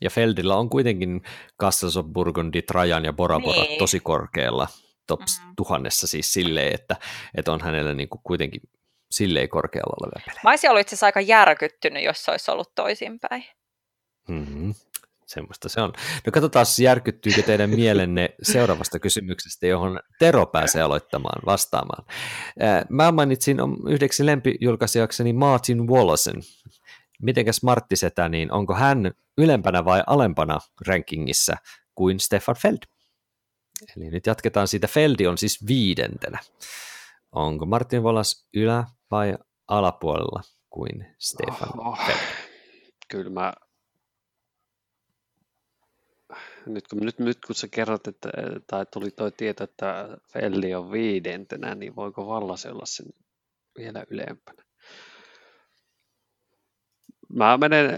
Ja 0.00 0.10
Feldillä 0.10 0.56
on 0.56 0.70
kuitenkin 0.70 1.22
Castles 1.60 1.96
of 1.96 2.06
Burgundy, 2.06 2.62
Trajan 2.62 3.04
ja 3.04 3.12
Bora 3.12 3.40
Bora 3.40 3.62
niin. 3.62 3.78
tosi 3.78 4.00
korkealla 4.00 4.68
top 5.06 5.20
mm. 5.20 5.54
tuhannessa 5.56 6.06
siis 6.06 6.32
silleen, 6.32 6.74
että, 6.74 6.96
että 7.34 7.52
on 7.52 7.60
hänellä 7.60 7.94
niin 7.94 8.08
kuin 8.08 8.20
kuitenkin 8.24 8.60
silleen 9.10 9.48
korkealla 9.48 9.96
oleva 10.00 10.22
peli. 10.26 10.38
Mä 10.44 10.50
olisin 10.50 10.70
ollut 10.70 10.80
itse 10.80 10.94
asiassa 10.94 11.06
aika 11.06 11.20
järkyttynyt, 11.20 12.04
jos 12.04 12.24
se 12.24 12.30
olisi 12.30 12.50
ollut 12.50 12.74
toisinpäin. 12.74 13.44
Mm-hmm. 14.28 14.74
Semmoista 15.28 15.68
se 15.68 15.80
on. 15.80 15.92
No 16.26 16.32
katsotaan, 16.32 16.66
järkyttyykö 16.82 17.42
teidän 17.42 17.70
mielenne 17.70 18.34
seuraavasta 18.42 18.98
kysymyksestä, 18.98 19.66
johon 19.66 20.00
Tero 20.18 20.46
pääsee 20.46 20.82
aloittamaan 20.82 21.42
vastaamaan. 21.46 22.04
Mä 22.88 23.12
mainitsin 23.12 23.58
yhdeksi 23.88 24.26
lempijulkaisijakseni 24.26 25.32
Martin 25.32 25.88
Wallasen. 25.88 26.42
Mitenkäs 27.22 27.62
Martti 27.62 27.96
Setä, 27.96 28.28
niin 28.28 28.52
onko 28.52 28.74
hän 28.74 29.12
ylempänä 29.38 29.84
vai 29.84 30.02
alempana 30.06 30.58
rankingissa 30.86 31.56
kuin 31.94 32.20
Stefan 32.20 32.56
Feld? 32.56 32.78
Eli 33.96 34.10
nyt 34.10 34.26
jatketaan 34.26 34.68
siitä. 34.68 34.86
Feldi 34.86 35.26
on 35.26 35.38
siis 35.38 35.66
viidentenä. 35.66 36.38
Onko 37.32 37.66
Martin 37.66 38.02
Wallace 38.02 38.46
ylä- 38.54 38.86
vai 39.10 39.34
alapuolella 39.68 40.42
kuin 40.70 41.06
Stefan 41.18 41.96
Feld? 42.06 42.18
Kyllä 43.08 43.30
mä 43.30 43.52
nyt 46.68 46.88
kun, 46.88 46.98
nyt, 46.98 47.18
nyt 47.18 47.38
kun 47.46 47.54
sä 47.54 47.68
kerrot, 47.68 48.06
että, 48.06 48.28
tai 48.66 48.86
tuli 48.86 49.10
tuo 49.10 49.30
tieto, 49.30 49.64
että 49.64 50.18
Felli 50.32 50.74
on 50.74 50.92
viidentenä, 50.92 51.74
niin 51.74 51.96
voiko 51.96 52.26
Vallas 52.26 52.66
olla 52.66 52.86
sen 52.86 53.06
vielä 53.78 54.04
ylempänä? 54.10 54.62
Mä 57.28 57.58
menen, 57.58 57.90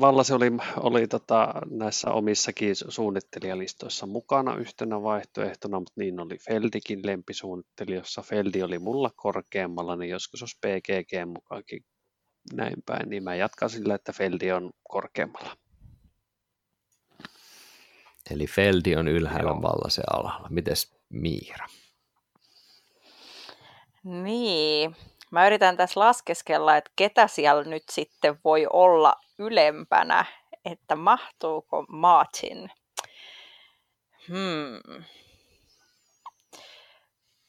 Vallas 0.00 0.30
oli, 0.30 0.50
oli 0.76 1.06
tota, 1.06 1.54
näissä 1.70 2.10
omissakin 2.10 2.76
suunnittelijalistoissa 2.76 4.06
mukana 4.06 4.56
yhtenä 4.56 5.02
vaihtoehtona, 5.02 5.78
mutta 5.78 5.92
niin 5.96 6.20
oli 6.20 6.38
Feldikin 6.38 7.00
lempisuunnittelijossa. 7.06 8.22
Feldi 8.22 8.62
oli 8.62 8.78
mulla 8.78 9.10
korkeammalla, 9.16 9.96
niin 9.96 10.10
joskus 10.10 10.42
olisi 10.42 10.58
PGG 10.60 11.32
mukaankin 11.32 11.84
näin 12.52 12.82
päin, 12.86 13.10
niin 13.10 13.22
mä 13.22 13.34
jatkan 13.34 13.70
sillä, 13.70 13.94
että 13.94 14.12
Feldi 14.12 14.52
on 14.52 14.70
korkeammalla. 14.88 15.56
Eli 18.30 18.46
Feldi 18.46 18.96
on 18.96 19.08
ylhäällä, 19.08 19.50
Vallasen 19.50 20.04
alhaalla. 20.12 20.48
Mites 20.50 20.94
Miira? 21.08 21.66
Niin, 24.04 24.96
mä 25.30 25.46
yritän 25.46 25.76
tässä 25.76 26.00
laskeskella, 26.00 26.76
että 26.76 26.90
ketä 26.96 27.26
siellä 27.26 27.64
nyt 27.64 27.82
sitten 27.90 28.38
voi 28.44 28.66
olla 28.72 29.14
ylempänä, 29.38 30.24
että 30.64 30.96
mahtuuko 30.96 31.84
Martin. 31.88 32.70
Hmm. 34.28 35.04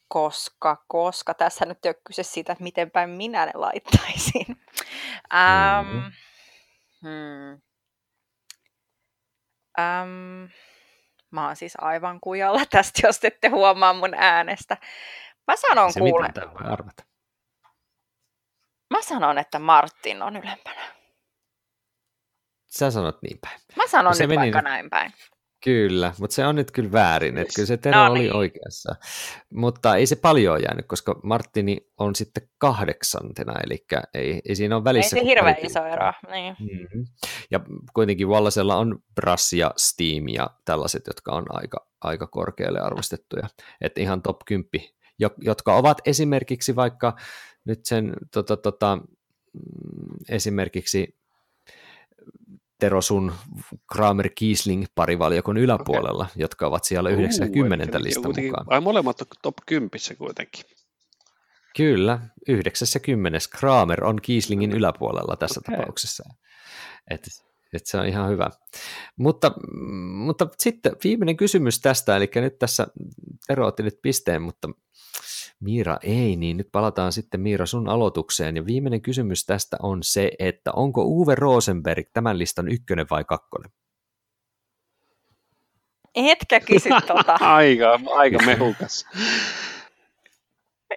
Koska, 0.07 0.85
koska 0.87 1.33
tässä 1.33 1.65
nyt 1.65 1.85
ei 1.85 1.89
ole 1.89 2.01
kyse 2.03 2.23
siitä, 2.23 2.51
että 2.51 2.63
miten 2.63 2.91
päin 2.91 3.09
minä 3.09 3.45
ne 3.45 3.51
laittaisin. 3.55 4.45
Um, 5.33 5.87
mm-hmm. 5.87 6.11
hmm. 7.01 7.61
Um, 9.77 10.49
Mä 11.31 11.47
oon 11.47 11.55
siis 11.55 11.73
aivan 11.77 12.19
kujalla 12.19 12.65
tästä, 12.71 13.07
jos 13.07 13.19
ette 13.23 13.47
huomaa 13.47 13.93
mun 13.93 14.13
äänestä. 14.13 14.77
Mä 15.47 15.55
sanon 15.55 15.93
se 15.93 15.99
kuule. 15.99 16.29
arvata. 16.55 17.03
Mä 18.89 19.01
sanon, 19.01 19.37
että 19.37 19.59
Martin 19.59 20.21
on 20.21 20.37
ylempänä. 20.37 20.91
Sä 22.67 22.91
sanot 22.91 23.21
niin 23.21 23.39
päin. 23.41 23.59
Mä 23.75 23.87
sanon 23.87 24.15
se 24.15 24.23
nyt 24.23 24.29
meni... 24.29 24.41
vaikka 24.41 24.61
näin 24.61 24.89
päin. 24.89 25.13
Kyllä, 25.63 26.13
mutta 26.19 26.33
se 26.33 26.45
on 26.45 26.55
nyt 26.55 26.71
kyllä 26.71 26.91
väärin, 26.91 27.37
että 27.37 27.53
kyllä 27.55 27.67
se 27.67 27.77
Tero 27.77 27.97
no 27.97 28.13
niin. 28.13 28.33
oli 28.33 28.39
oikeassa. 28.39 28.95
Mutta 29.53 29.95
ei 29.95 30.05
se 30.05 30.15
paljon 30.15 30.61
jäänyt, 30.61 30.85
koska 30.87 31.19
Martini 31.23 31.77
on 31.97 32.15
sitten 32.15 32.49
kahdeksantena, 32.57 33.53
eli 33.65 33.85
ei, 34.13 34.41
ei 34.49 34.55
siinä 34.55 34.75
ole 34.75 34.83
välissä. 34.83 35.17
Ei 35.17 35.23
se 35.23 35.29
hirveän 35.29 35.55
iso 35.61 35.85
ero, 35.85 36.13
niin. 36.31 36.55
Mm-hmm. 36.59 37.05
Ja 37.51 37.59
kuitenkin 37.93 38.27
Wallasella 38.27 38.75
on 38.75 38.99
Brass 39.15 39.53
ja 39.53 39.73
Steam 39.77 40.27
ja 40.27 40.49
tällaiset, 40.65 41.07
jotka 41.07 41.31
on 41.31 41.45
aika, 41.49 41.87
aika 42.01 42.27
korkealle 42.27 42.79
arvostettuja. 42.79 43.47
Että 43.81 44.01
ihan 44.01 44.21
top 44.21 44.37
10, 44.45 44.89
jotka 45.41 45.75
ovat 45.75 45.97
esimerkiksi 46.05 46.75
vaikka 46.75 47.15
nyt 47.65 47.79
sen 47.85 48.13
tota, 48.33 48.57
tota, 48.57 48.95
mm, 48.95 50.17
esimerkiksi 50.29 51.20
Tero 52.81 53.01
sun 53.01 53.33
Kramer 53.93 54.29
Kiesling 54.35 54.85
parivaljakon 54.95 55.57
yläpuolella, 55.57 56.23
okay. 56.23 56.35
jotka 56.35 56.67
ovat 56.67 56.83
siellä 56.83 57.09
90 57.09 58.03
listan 58.03 58.33
mukaan. 58.43 58.65
Ai 58.69 58.81
molemmat 58.81 59.21
on 59.21 59.27
top 59.41 59.55
10 59.65 59.89
kuitenkin. 60.17 60.65
Kyllä, 61.77 62.19
9 62.47 62.87
ja 62.93 62.99
10. 62.99 63.41
Kramer 63.59 64.03
on 64.03 64.21
Kieslingin 64.21 64.71
yläpuolella 64.71 65.35
tässä 65.35 65.61
okay. 65.65 65.75
tapauksessa. 65.75 66.23
Et 67.09 67.27
että 67.73 67.89
se 67.89 67.97
on 67.97 68.05
ihan 68.05 68.29
hyvä. 68.29 68.49
Mutta, 69.15 69.51
mutta 70.13 70.47
sitten 70.57 70.95
viimeinen 71.03 71.37
kysymys 71.37 71.79
tästä, 71.79 72.15
eli 72.15 72.31
nyt 72.35 72.59
tässä 72.59 72.87
Tero 73.47 73.67
otti 73.67 73.83
nyt 73.83 73.99
pisteen, 74.01 74.41
mutta 74.41 74.69
Miira 75.61 75.97
ei, 76.03 76.35
niin 76.35 76.57
nyt 76.57 76.69
palataan 76.71 77.11
sitten 77.11 77.39
Miira 77.39 77.65
sun 77.65 77.89
aloitukseen. 77.89 78.55
Ja 78.55 78.65
viimeinen 78.65 79.01
kysymys 79.01 79.45
tästä 79.45 79.77
on 79.81 80.03
se, 80.03 80.31
että 80.39 80.71
onko 80.71 81.03
Uwe 81.03 81.35
Rosenberg 81.35 82.07
tämän 82.13 82.39
listan 82.39 82.67
ykkönen 82.67 83.05
vai 83.09 83.23
kakkonen? 83.23 83.71
Etkä 86.15 86.59
kysy 86.59 86.89
tota. 87.07 87.37
aika, 87.55 87.99
aika 88.15 88.37
mehukas. 88.45 89.05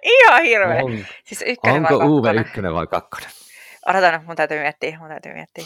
Ihan 0.03 0.43
hirveä. 0.43 0.83
On, 0.83 1.05
siis 1.23 1.43
onko 1.63 1.99
vai 1.99 2.07
Uwe 2.07 2.41
ykkönen 2.41 2.73
vai 2.73 2.87
kakkonen? 2.87 3.29
Odotan, 3.85 4.25
mun 4.25 4.35
täytyy 4.35 4.59
miettiä, 4.59 4.99
mun 4.99 5.07
täytyy 5.07 5.33
miettiä. 5.33 5.65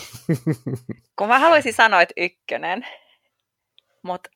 Kun 1.17 1.27
mä 1.27 1.39
haluaisin 1.39 1.73
sanoa, 1.73 2.01
että 2.01 2.13
ykkönen, 2.17 2.87
mutta 4.03 4.29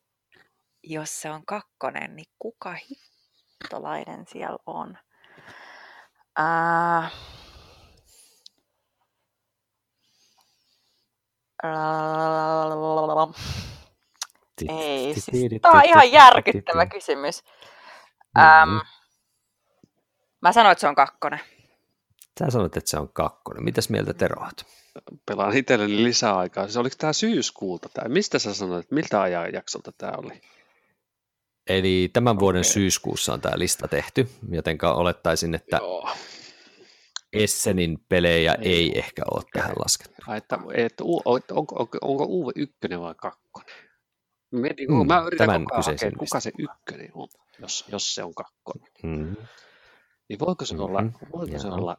jos 0.84 1.22
se 1.22 1.30
on 1.30 1.46
kakkonen, 1.46 2.16
niin 2.16 2.26
kuka 2.40 2.76
hittolainen 3.64 4.26
siellä 4.28 4.58
on? 4.66 4.98
Uh, 6.40 7.12
ei, 14.70 15.14
siis, 15.14 15.62
tämä 15.62 15.78
on 15.78 15.86
ihan 15.86 16.12
järkyttävä 16.12 16.86
kysymys. 16.86 17.44
Um, 18.38 18.82
mä 20.42 20.52
sanoin, 20.52 20.72
että 20.72 20.80
se 20.82 20.88
on 20.88 20.96
kakkonen. 20.96 21.40
Sä 22.40 22.46
sanoit, 22.50 22.78
että 22.78 22.90
se 22.90 22.98
on 22.98 23.10
kakkonen. 23.14 23.64
Mitäs 23.64 23.90
mieltä 23.90 24.14
Tero 24.14 24.44
oot? 24.44 24.66
Pelaan 25.26 25.58
itselleni 25.58 26.04
lisää 26.04 26.38
aikaa. 26.38 26.64
Siis 26.64 26.78
oliko 26.78 26.96
tämä 27.00 27.14
syyskuulta? 27.14 27.90
Tai 27.90 28.10
mistä 28.10 28.40
sä 28.40 28.54
sanoit, 28.54 28.84
että 28.84 28.96
miltä 28.96 29.22
ajanjaksolta 29.22 29.92
tämä 29.92 30.14
oli? 30.18 30.42
Eli 31.68 32.10
tämän 32.14 32.40
vuoden 32.40 32.60
okay. 32.60 32.72
syyskuussa 32.72 33.34
on 33.34 33.42
tämä 33.42 33.60
lista 33.60 33.88
tehty, 33.88 34.30
joten 34.52 34.78
olettaisin, 34.84 35.56
että 35.56 35.78
Joo. 35.78 36.10
Essenin 37.34 38.00
pelejä 38.10 38.54
ei, 38.54 38.74
ei 38.74 39.00
ehkä 39.00 39.22
ole 39.32 39.40
okay. 39.40 39.62
tähän 39.62 39.76
laskettu. 39.84 40.32
Että, 40.36 40.60
että, 40.74 41.04
onko, 41.04 41.76
onko, 41.76 41.98
onko 42.02 42.26
Uwe 42.30 42.52
ykkönen 42.56 43.02
vai 43.02 43.16
kakkonen? 43.18 43.76
Mietin, 44.52 44.92
mm, 44.92 45.08
mä 45.08 45.24
yritän 45.28 45.48
tämän 45.48 45.66
koko 45.66 45.76
ajan 45.76 45.86
hakea, 45.86 46.12
kuka 46.20 46.40
se 46.40 46.52
ykkönen 46.58 47.12
on, 47.14 47.28
jos, 47.60 47.86
jos 47.92 48.16
se 48.16 48.24
on 48.24 48.36
kakkonen. 48.36 48.88
Mm. 49.04 49.36
Niin 50.30 50.40
voiko 50.40 50.66
se 50.66 50.74
mm-hmm. 50.74 50.86
olla, 50.86 51.04
voiko 51.34 51.60
se 51.60 51.68
olla 51.68 51.98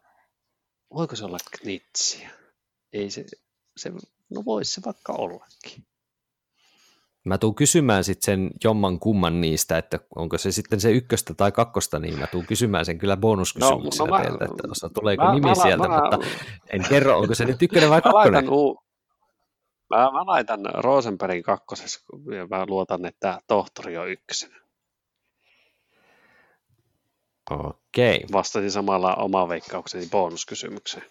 voiko 0.94 1.16
se 1.16 1.24
olla 1.24 1.38
knitsiä? 1.60 2.30
Ei 2.92 3.10
se, 3.10 3.24
se 3.76 3.92
no 4.30 4.44
voisi 4.44 4.72
se 4.72 4.80
vaikka 4.84 5.12
ollakin. 5.12 5.86
Mä 7.24 7.38
tuun 7.38 7.54
kysymään 7.54 8.04
sitten 8.04 8.24
sen 8.24 8.50
jomman 8.64 8.98
kumman 8.98 9.40
niistä, 9.40 9.78
että 9.78 9.98
onko 10.16 10.38
se 10.38 10.52
sitten 10.52 10.80
se 10.80 10.92
ykköstä 10.92 11.34
tai 11.34 11.52
kakkosta, 11.52 11.98
niin 11.98 12.18
mä 12.18 12.26
tuun 12.26 12.46
kysymään 12.46 12.84
sen 12.84 12.98
kyllä 12.98 13.16
bonuskysymyksenä 13.16 14.10
no, 14.10 14.16
no 14.16 14.22
teiltä, 14.22 14.44
että 14.44 14.68
osa, 14.70 14.90
tuleeko 14.94 15.24
mä, 15.24 15.34
nimi 15.34 15.48
mä, 15.48 15.54
sieltä, 15.54 15.88
mä, 15.88 16.00
mutta 16.00 16.18
en 16.72 16.84
kerro, 16.88 17.18
onko 17.18 17.34
se 17.34 17.44
nyt 17.44 17.62
ykkönen 17.62 17.90
vai 17.90 18.02
kakkonen. 18.02 18.44
Mä, 19.90 19.96
mä, 19.96 20.10
mä 20.12 20.26
laitan 20.26 20.60
Rosenbergin 20.74 21.42
kakkosessa 21.42 22.00
ja 22.36 22.46
mä 22.46 22.66
luotan, 22.66 23.06
että 23.06 23.38
tohtori 23.46 23.96
on 23.96 24.08
ykkösenä. 24.08 24.60
Okei. 27.50 28.24
Vastasin 28.32 28.70
samalla 28.70 29.14
oma 29.14 29.48
veikkaukseni 29.48 30.06
bonuskysymykseen. 30.10 31.06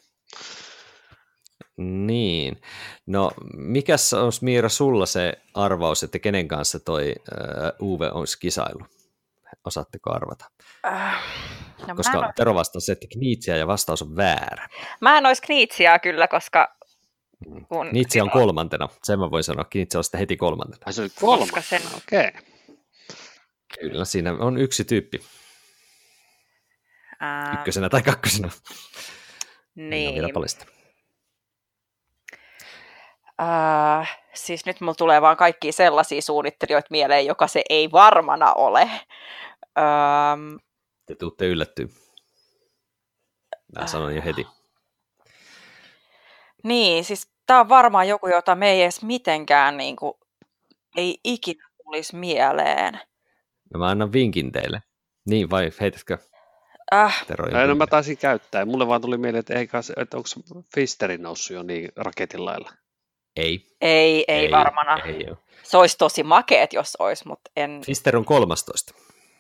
Niin. 1.78 2.62
No, 3.06 3.32
mikä 3.54 3.96
olisi 4.24 4.44
Miira 4.44 4.70
sulla 4.70 5.06
se 5.06 5.34
arvaus, 5.54 6.04
että 6.04 6.20
kenen 6.20 6.48
kanssa 6.48 6.80
toi 6.80 7.16
uh, 7.80 7.90
Uwe 7.90 8.12
on 8.12 8.26
kisailu? 8.40 8.86
Osaatteko 9.66 10.14
arvata? 10.14 10.46
Äh, 10.86 11.24
no 11.88 11.96
koska 11.96 12.20
mä 12.20 12.26
en... 12.26 12.34
Tero 12.36 12.56
vastasi, 12.56 12.92
että 12.92 13.08
Kniitsia 13.12 13.58
ja 13.58 13.68
vastaus 13.68 14.02
on 14.02 14.16
väärä. 14.16 14.70
Mä 15.02 15.18
en 15.18 15.26
olisi 15.26 15.42
Kniitsiä 15.42 16.00
kyllä, 16.00 16.28
koska... 16.28 16.76
Mm. 17.48 17.66
Kun... 17.66 17.90
Kniitsi 17.90 18.22
on 18.22 18.30
kolmantena, 18.30 18.90
sen 19.04 19.20
mä 19.20 19.32
voin 19.32 19.44
sanoa. 19.44 19.66
Kniitsi 19.66 19.98
on 19.98 20.04
sitten 20.04 20.20
heti 20.20 20.38
kolmantena. 20.38 20.84
Ai 20.86 20.94
se 20.94 21.02
oli 21.02 21.10
kolmas? 21.20 21.70
Sen... 21.70 21.82
Okei. 21.98 22.28
Okay. 22.28 22.42
Kyllä, 23.80 24.06
siinä 24.06 24.34
on 24.40 24.58
yksi 24.58 24.84
tyyppi. 24.84 25.20
Ää... 27.20 27.54
Ykkösenä 27.54 27.90
tai 27.90 28.02
kakkosena. 28.02 28.50
Niin. 29.76 30.14
Vielä 30.14 30.30
palista. 30.34 30.66
Uh, 33.42 34.08
siis 34.34 34.66
nyt 34.66 34.82
mulla 34.82 34.94
tulee 34.94 35.22
vaan 35.22 35.38
kaikki 35.38 35.72
sellaisia 35.72 36.22
suunnittelijoita 36.22 36.88
mieleen, 36.92 37.26
joka 37.26 37.48
se 37.48 37.62
ei 37.70 37.92
varmana 37.92 38.54
ole. 38.54 38.90
Um, 39.80 40.60
Te 41.06 41.16
tuutte 41.16 41.48
yllättyä. 41.48 41.88
Mä 43.80 43.88
sanon 43.88 44.16
jo 44.16 44.22
heti. 44.26 44.48
Niin, 46.64 47.04
siis 47.04 47.32
tämä 47.46 47.60
on 47.60 47.70
varmaan 47.70 48.08
joku, 48.08 48.28
jota 48.28 48.56
me 48.56 48.72
ei 48.72 48.82
edes 48.82 49.04
mitenkään 49.04 49.78
niin 49.78 49.96
kuin, 49.96 50.14
ei 50.98 51.20
ikinä 51.24 51.70
tulisi 51.84 52.16
mieleen. 52.16 53.00
No 53.74 53.80
mä 53.80 53.88
annan 53.88 54.14
vinkin 54.14 54.52
teille. 54.52 54.84
Niin, 55.26 55.50
vai 55.50 55.72
heitätkö? 55.80 56.18
Äh. 56.94 57.26
Tero 57.28 57.68
no 57.68 57.76
mä 57.76 57.88
taisin 57.88 58.18
käyttää. 58.18 58.66
Mulle 58.66 58.88
vaan 58.88 59.02
tuli 59.02 59.18
mieleen, 59.18 59.40
että, 59.40 59.54
eikä, 59.54 59.78
että 59.98 60.18
onko 60.18 60.30
Fisteri 60.76 61.18
noussut 61.18 61.56
jo 61.56 61.64
niin 61.64 61.92
raketin 61.96 62.46
lailla. 62.46 62.72
Ei. 63.36 63.66
Ei, 63.82 64.26
ei, 64.28 64.46
ei 64.46 64.52
varmana. 64.52 64.98
Ei 64.98 65.26
ole. 65.30 65.38
Se 65.64 65.78
olisi 65.78 65.98
tosi 65.98 66.24
makeet, 66.24 66.74
jos 66.74 66.96
olisi, 67.00 67.28
mutta 67.28 67.52
en... 67.56 67.82
Fister 67.86 68.18
on 68.18 68.26
13. 68.26 68.94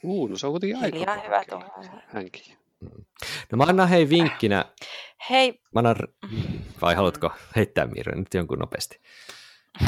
Uu, 0.03 0.27
no 0.27 0.37
se 0.37 0.47
on 0.47 0.53
kuitenkin 0.53 0.79
aika 1.09 1.21
hyvä 1.21 1.43
tuo. 1.49 1.63
Hänkin. 2.07 2.57
Mm. 2.79 3.05
No 3.51 3.57
mä 3.57 3.63
annan 3.63 3.89
hei 3.89 4.09
vinkkinä. 4.09 4.65
Hei. 5.29 5.61
Mä 5.75 5.79
annan... 5.79 5.95
Vai 6.81 6.95
haluatko 6.95 7.31
heittää 7.55 7.87
Mirre 7.87 8.15
nyt 8.15 8.33
jonkun 8.33 8.59
nopeasti? 8.59 8.99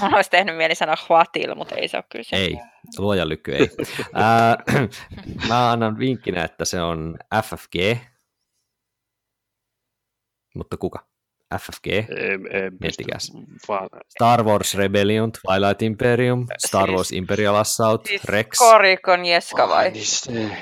Mä 0.02 0.16
olisi 0.16 0.30
tehnyt 0.30 0.58
mieli 0.58 0.76
sanoa 0.76 0.96
Huatil, 1.10 1.56
mutta 1.56 1.76
ei 1.76 1.88
se 1.88 1.98
ole 1.98 2.04
kyllä 2.10 2.24
se. 2.24 2.36
Ei, 2.36 2.58
luojan 2.98 3.30
lykky 3.30 3.56
ei. 3.56 3.70
Mä 5.50 5.72
annan 5.72 6.00
vinkkinä, 6.00 6.44
että 6.44 6.66
se 6.66 6.82
on 6.82 7.18
FFG. 7.44 7.76
Mutta 10.56 10.78
kuka? 10.78 11.08
FFG, 11.54 11.88
miettikäs. 12.82 13.32
Star 14.10 14.44
Wars 14.44 14.76
Rebellion, 14.76 15.32
Twilight 15.32 15.82
Imperium, 15.82 16.48
Star 16.68 16.92
Wars 16.92 17.08
siis, 17.08 17.18
Imperial 17.18 17.56
Assault, 17.56 18.06
siis 18.06 18.24
Rex. 18.24 18.58
Korikon 18.58 19.26
Jeska 19.26 19.70
vai? 19.70 19.92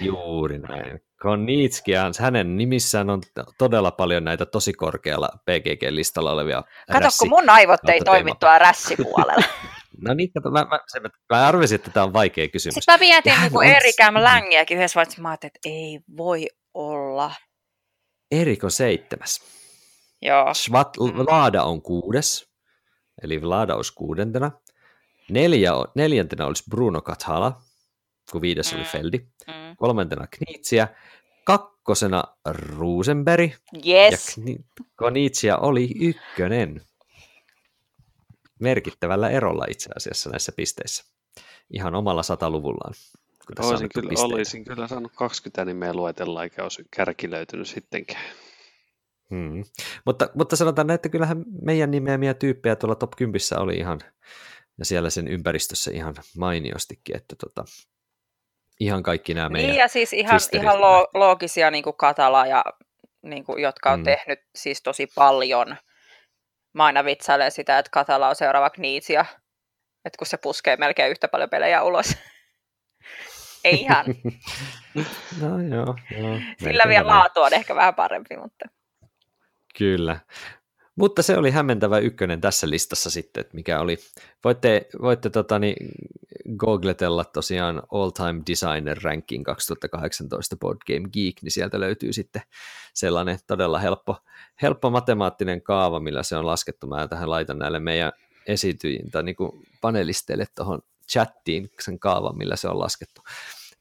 Juuri 0.02 0.60
näin. 0.60 1.00
Konitskian, 1.22 2.14
hänen 2.20 2.58
nimissään 2.58 3.10
on 3.10 3.22
todella 3.58 3.92
paljon 3.92 4.24
näitä 4.24 4.46
tosi 4.46 4.74
korkealla 4.74 5.30
PGG-listalla 5.46 6.32
olevia 6.32 6.64
Kato, 6.92 7.08
kun 7.20 7.30
mun 7.30 7.50
aivot 7.50 7.90
ei 7.90 8.00
toimi 8.02 8.32
tuolla 8.40 8.60
rässipuolella. 8.60 9.44
no 10.08 10.14
niin, 10.14 10.32
kato, 10.34 10.52
mä, 10.52 10.66
mä, 10.70 10.80
se, 10.88 11.00
mä 11.34 11.48
arvesin, 11.48 11.76
että 11.76 11.92
tämä 11.92 12.04
on 12.04 12.14
vaikea 12.14 12.48
kysymys. 12.48 12.74
Sitten 12.74 12.94
mä 12.94 12.98
mietin 12.98 13.34
niin 13.42 13.52
kuin 13.52 13.68
Erikään 13.68 14.24
längiäkin 14.24 14.78
yhdessä 14.78 14.96
vaiheessa, 14.96 15.22
mä 15.22 15.30
ajattelin, 15.30 15.52
että 15.56 15.70
ei 15.70 16.00
voi 16.18 16.48
olla. 16.74 17.32
Erik 18.32 18.64
on 18.64 18.72
seitsemäs. 18.72 19.63
Joo. 20.24 20.54
Svat, 20.54 20.98
Vlada 20.98 21.64
on 21.64 21.82
kuudes, 21.82 22.50
eli 23.24 23.42
Vlada 23.42 23.76
olisi 23.76 23.94
kuudentena. 23.96 24.52
Neljä, 25.30 25.72
neljäntenä 25.96 26.46
olisi 26.46 26.64
Bruno 26.70 27.02
Kathala, 27.02 27.62
kun 28.32 28.42
viides 28.42 28.72
mm. 28.72 28.78
oli 28.78 28.88
Feldi. 28.88 29.18
Mm. 29.18 29.76
Kolmantena 29.78 30.28
Knitsiä. 30.28 30.88
Kakkosena 31.44 32.24
Rosenberg. 32.46 33.52
Yes. 33.88 34.38
Ja 34.38 34.54
Knitsia 34.98 35.58
oli 35.58 35.90
ykkönen. 36.00 36.82
Merkittävällä 38.60 39.30
erolla 39.30 39.66
itse 39.70 39.90
asiassa 39.96 40.30
näissä 40.30 40.52
pisteissä. 40.56 41.04
Ihan 41.70 41.96
omalla 41.96 42.24
sataluvullaan. 42.24 42.94
Olisin 43.60 43.90
kyllä, 43.94 44.10
olisin 44.16 44.66
kyllä 44.66 44.88
saanut 44.88 45.12
20 45.16 45.66
nimeä 45.66 45.94
luetella, 45.94 46.44
eikä 46.44 46.64
olisi 46.64 46.84
kärki 46.92 47.32
löytynyt 47.32 47.68
sittenkään. 47.68 48.24
Hmm. 49.30 49.64
Mutta, 50.06 50.30
mutta 50.36 50.56
sanotaan, 50.56 50.90
että 50.90 51.10
kyllähän 51.10 51.44
meidän 51.62 51.92
nimeämiä 51.92 52.34
tyyppejä 52.34 52.76
tuolla 52.76 52.96
top 52.96 53.12
10 53.18 53.40
oli 53.58 53.76
ihan, 53.76 54.00
ja 54.80 54.86
siellä 54.86 55.10
sen 55.10 55.28
ympäristössä 55.28 55.92
ihan 55.92 56.16
mainiostikin, 56.38 57.16
että 57.16 57.36
tota, 57.36 57.66
ihan 58.80 59.04
kaikki 59.04 59.34
nämä 59.34 59.50
meidän 59.50 59.70
Niin 59.70 59.80
ja 59.80 59.88
siis 59.88 60.14
ihan, 60.14 60.40
ihan 60.52 60.82
lo- 60.82 61.08
loogisia 61.14 61.72
niin 61.72 61.84
kuin 61.84 61.98
Katala, 61.98 62.46
ja, 62.46 62.64
niin 63.22 63.44
kuin, 63.44 63.62
jotka 63.62 63.92
on 63.92 64.00
hmm. 64.00 64.04
tehnyt 64.04 64.40
siis 64.56 64.82
tosi 64.82 65.08
paljon. 65.16 65.76
Mä 66.74 66.86
aina 66.86 67.06
vitsailen 67.06 67.52
sitä, 67.52 67.80
että 67.80 67.92
Katala 67.92 68.30
on 68.30 68.36
seuraava 68.36 68.70
Kniitsia, 68.70 69.26
että 70.06 70.18
kun 70.18 70.28
se 70.28 70.38
puskee 70.38 70.78
melkein 70.78 71.12
yhtä 71.12 71.28
paljon 71.28 71.50
pelejä 71.50 71.84
ulos. 71.84 72.06
Ei 73.64 73.82
ihan. 73.82 74.06
no 75.42 75.62
joo, 75.76 75.96
joo. 76.20 76.40
Sillä 76.60 76.84
vielä 76.88 77.08
laatu 77.08 77.42
on 77.42 77.54
ehkä 77.54 77.76
vähän 77.76 77.96
parempi, 77.96 78.38
mutta... 78.38 78.66
Kyllä. 79.78 80.20
Mutta 80.96 81.24
se 81.24 81.38
oli 81.38 81.52
hämmentävä 81.52 81.98
ykkönen 81.98 82.42
tässä 82.42 82.70
listassa 82.70 83.10
sitten, 83.10 83.42
että 83.42 83.56
mikä 83.56 83.80
oli. 83.80 83.98
Voitte, 84.44 84.88
voitte 85.02 85.30
totani, 85.30 85.76
googletella 86.58 87.26
tosiaan 87.26 87.84
All 87.92 88.10
Time 88.10 88.42
Designer 88.48 88.98
Ranking 89.04 89.44
2018 89.46 90.56
Board 90.56 90.78
Game 90.88 91.10
Geek, 91.14 91.36
niin 91.42 91.52
sieltä 91.52 91.80
löytyy 91.80 92.14
sitten 92.14 92.42
sellainen 92.94 93.40
todella 93.48 93.80
helppo, 93.80 94.18
helppo 94.62 94.90
matemaattinen 94.90 95.62
kaava, 95.62 96.00
millä 96.00 96.24
se 96.24 96.36
on 96.36 96.46
laskettu. 96.46 96.88
Mä 96.88 97.08
tähän 97.08 97.30
laitan 97.30 97.60
näille 97.60 97.80
meidän 97.80 98.12
esityjiin 98.48 99.12
tai 99.12 99.24
niin 99.24 99.36
panelisteille 99.82 100.46
tuohon 100.56 100.82
chattiin 101.12 101.70
sen 101.82 102.00
kaavan, 102.00 102.38
millä 102.38 102.56
se 102.56 102.68
on 102.68 102.80
laskettu. 102.80 103.22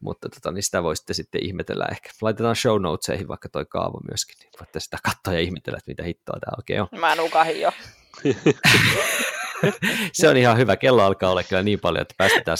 Mutta 0.03 0.29
tota, 0.29 0.53
niin 0.53 0.63
sitä 0.63 0.83
voisitte 0.83 1.15
sitten 1.15 1.45
ihmetellä 1.45 1.87
ehkä. 1.91 2.11
Laitetaan 2.23 2.57
show 2.57 2.83
notesihin 2.83 3.29
vaikka 3.29 3.49
toi 3.49 3.65
kaava 3.65 4.01
myöskin, 4.11 4.37
niin 4.41 4.51
voitte 4.61 4.81
sitä 4.81 4.99
katsoa 5.03 5.35
ja 5.35 5.41
ihmetellä, 5.41 5.79
että 5.79 5.91
mitä 5.91 6.03
hittoa 6.03 6.39
tämä 6.41 6.55
oikein 6.59 6.83
on. 6.83 6.89
Mä 7.01 7.15
nukahin 7.15 7.61
jo. 7.61 7.73
se 10.13 10.29
on 10.29 10.37
ihan 10.37 10.59
hyvä. 10.59 10.77
Kello 10.77 11.03
alkaa 11.03 11.31
olla 11.31 11.43
kyllä 11.43 11.63
niin 11.63 11.81
paljon, 11.81 12.03
että 12.03 12.15
päästetään, 12.19 12.57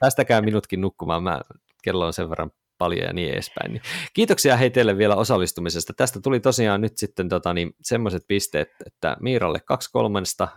päästäkää 0.00 0.40
minutkin 0.40 0.80
nukkumaan. 0.80 1.22
Mä, 1.22 1.40
kello 1.82 2.06
on 2.06 2.12
sen 2.12 2.30
verran 2.30 2.50
paljon 2.78 3.06
ja 3.06 3.12
niin 3.12 3.32
edespäin. 3.32 3.72
Niin 3.72 3.82
kiitoksia 4.14 4.56
hei 4.56 4.70
teille 4.70 4.98
vielä 4.98 5.16
osallistumisesta. 5.16 5.92
Tästä 5.96 6.20
tuli 6.20 6.40
tosiaan 6.40 6.80
nyt 6.80 6.98
sitten 6.98 7.28
tota, 7.28 7.54
niin, 7.54 7.74
semmoiset 7.82 8.22
pisteet, 8.28 8.68
että 8.86 9.16
Miiralle 9.20 9.60
kaksi 9.60 9.90
kolmesta 9.92 10.48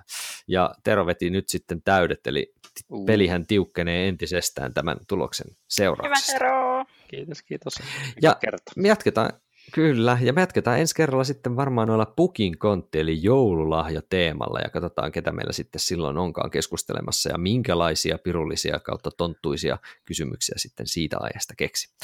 ja 0.47 0.75
Tero 0.83 1.05
veti 1.05 1.29
nyt 1.29 1.49
sitten 1.49 1.81
täydet, 1.81 2.27
eli 2.27 2.53
uh. 2.89 3.05
pelihän 3.05 3.47
tiukkenee 3.47 4.07
entisestään 4.07 4.73
tämän 4.73 4.97
tuloksen 5.07 5.47
seurauksesta. 5.67 6.33
Hyvä 6.33 6.39
Tero! 6.39 6.85
Kiitos, 7.07 7.43
kiitos. 7.43 7.73
Ja 8.21 8.37
me 8.75 8.87
jatketaan 8.87 9.31
Kyllä, 9.73 10.17
ja 10.21 10.33
me 10.33 10.41
jatketaan 10.41 10.79
ensi 10.79 10.95
kerralla 10.95 11.23
sitten 11.23 11.55
varmaan 11.55 11.87
noilla 11.87 12.05
pukin 12.05 12.57
kontti, 12.57 12.99
eli 12.99 13.23
joululahja 13.23 14.01
teemalla, 14.09 14.59
ja 14.59 14.69
katsotaan, 14.69 15.11
ketä 15.11 15.31
meillä 15.31 15.53
sitten 15.53 15.79
silloin 15.79 16.17
onkaan 16.17 16.51
keskustelemassa, 16.51 17.29
ja 17.29 17.37
minkälaisia 17.37 18.17
pirullisia 18.17 18.79
kautta 18.79 19.11
tonttuisia 19.11 19.77
kysymyksiä 20.05 20.55
sitten 20.57 20.87
siitä 20.87 21.17
aiheesta 21.19 21.53
keksi. 21.57 21.95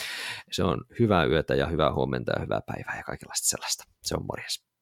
Se 0.51 0.63
on 0.63 0.85
hyvää 0.99 1.25
yötä 1.25 1.55
ja 1.55 1.67
hyvää 1.67 1.93
huomenta 1.93 2.31
ja 2.35 2.41
hyvää 2.41 2.61
päivää 2.61 2.97
ja 2.97 3.03
kaikenlaista 3.03 3.47
sellaista. 3.47 3.83
Se 4.03 4.15
on 4.15 4.25
morjes. 4.25 4.74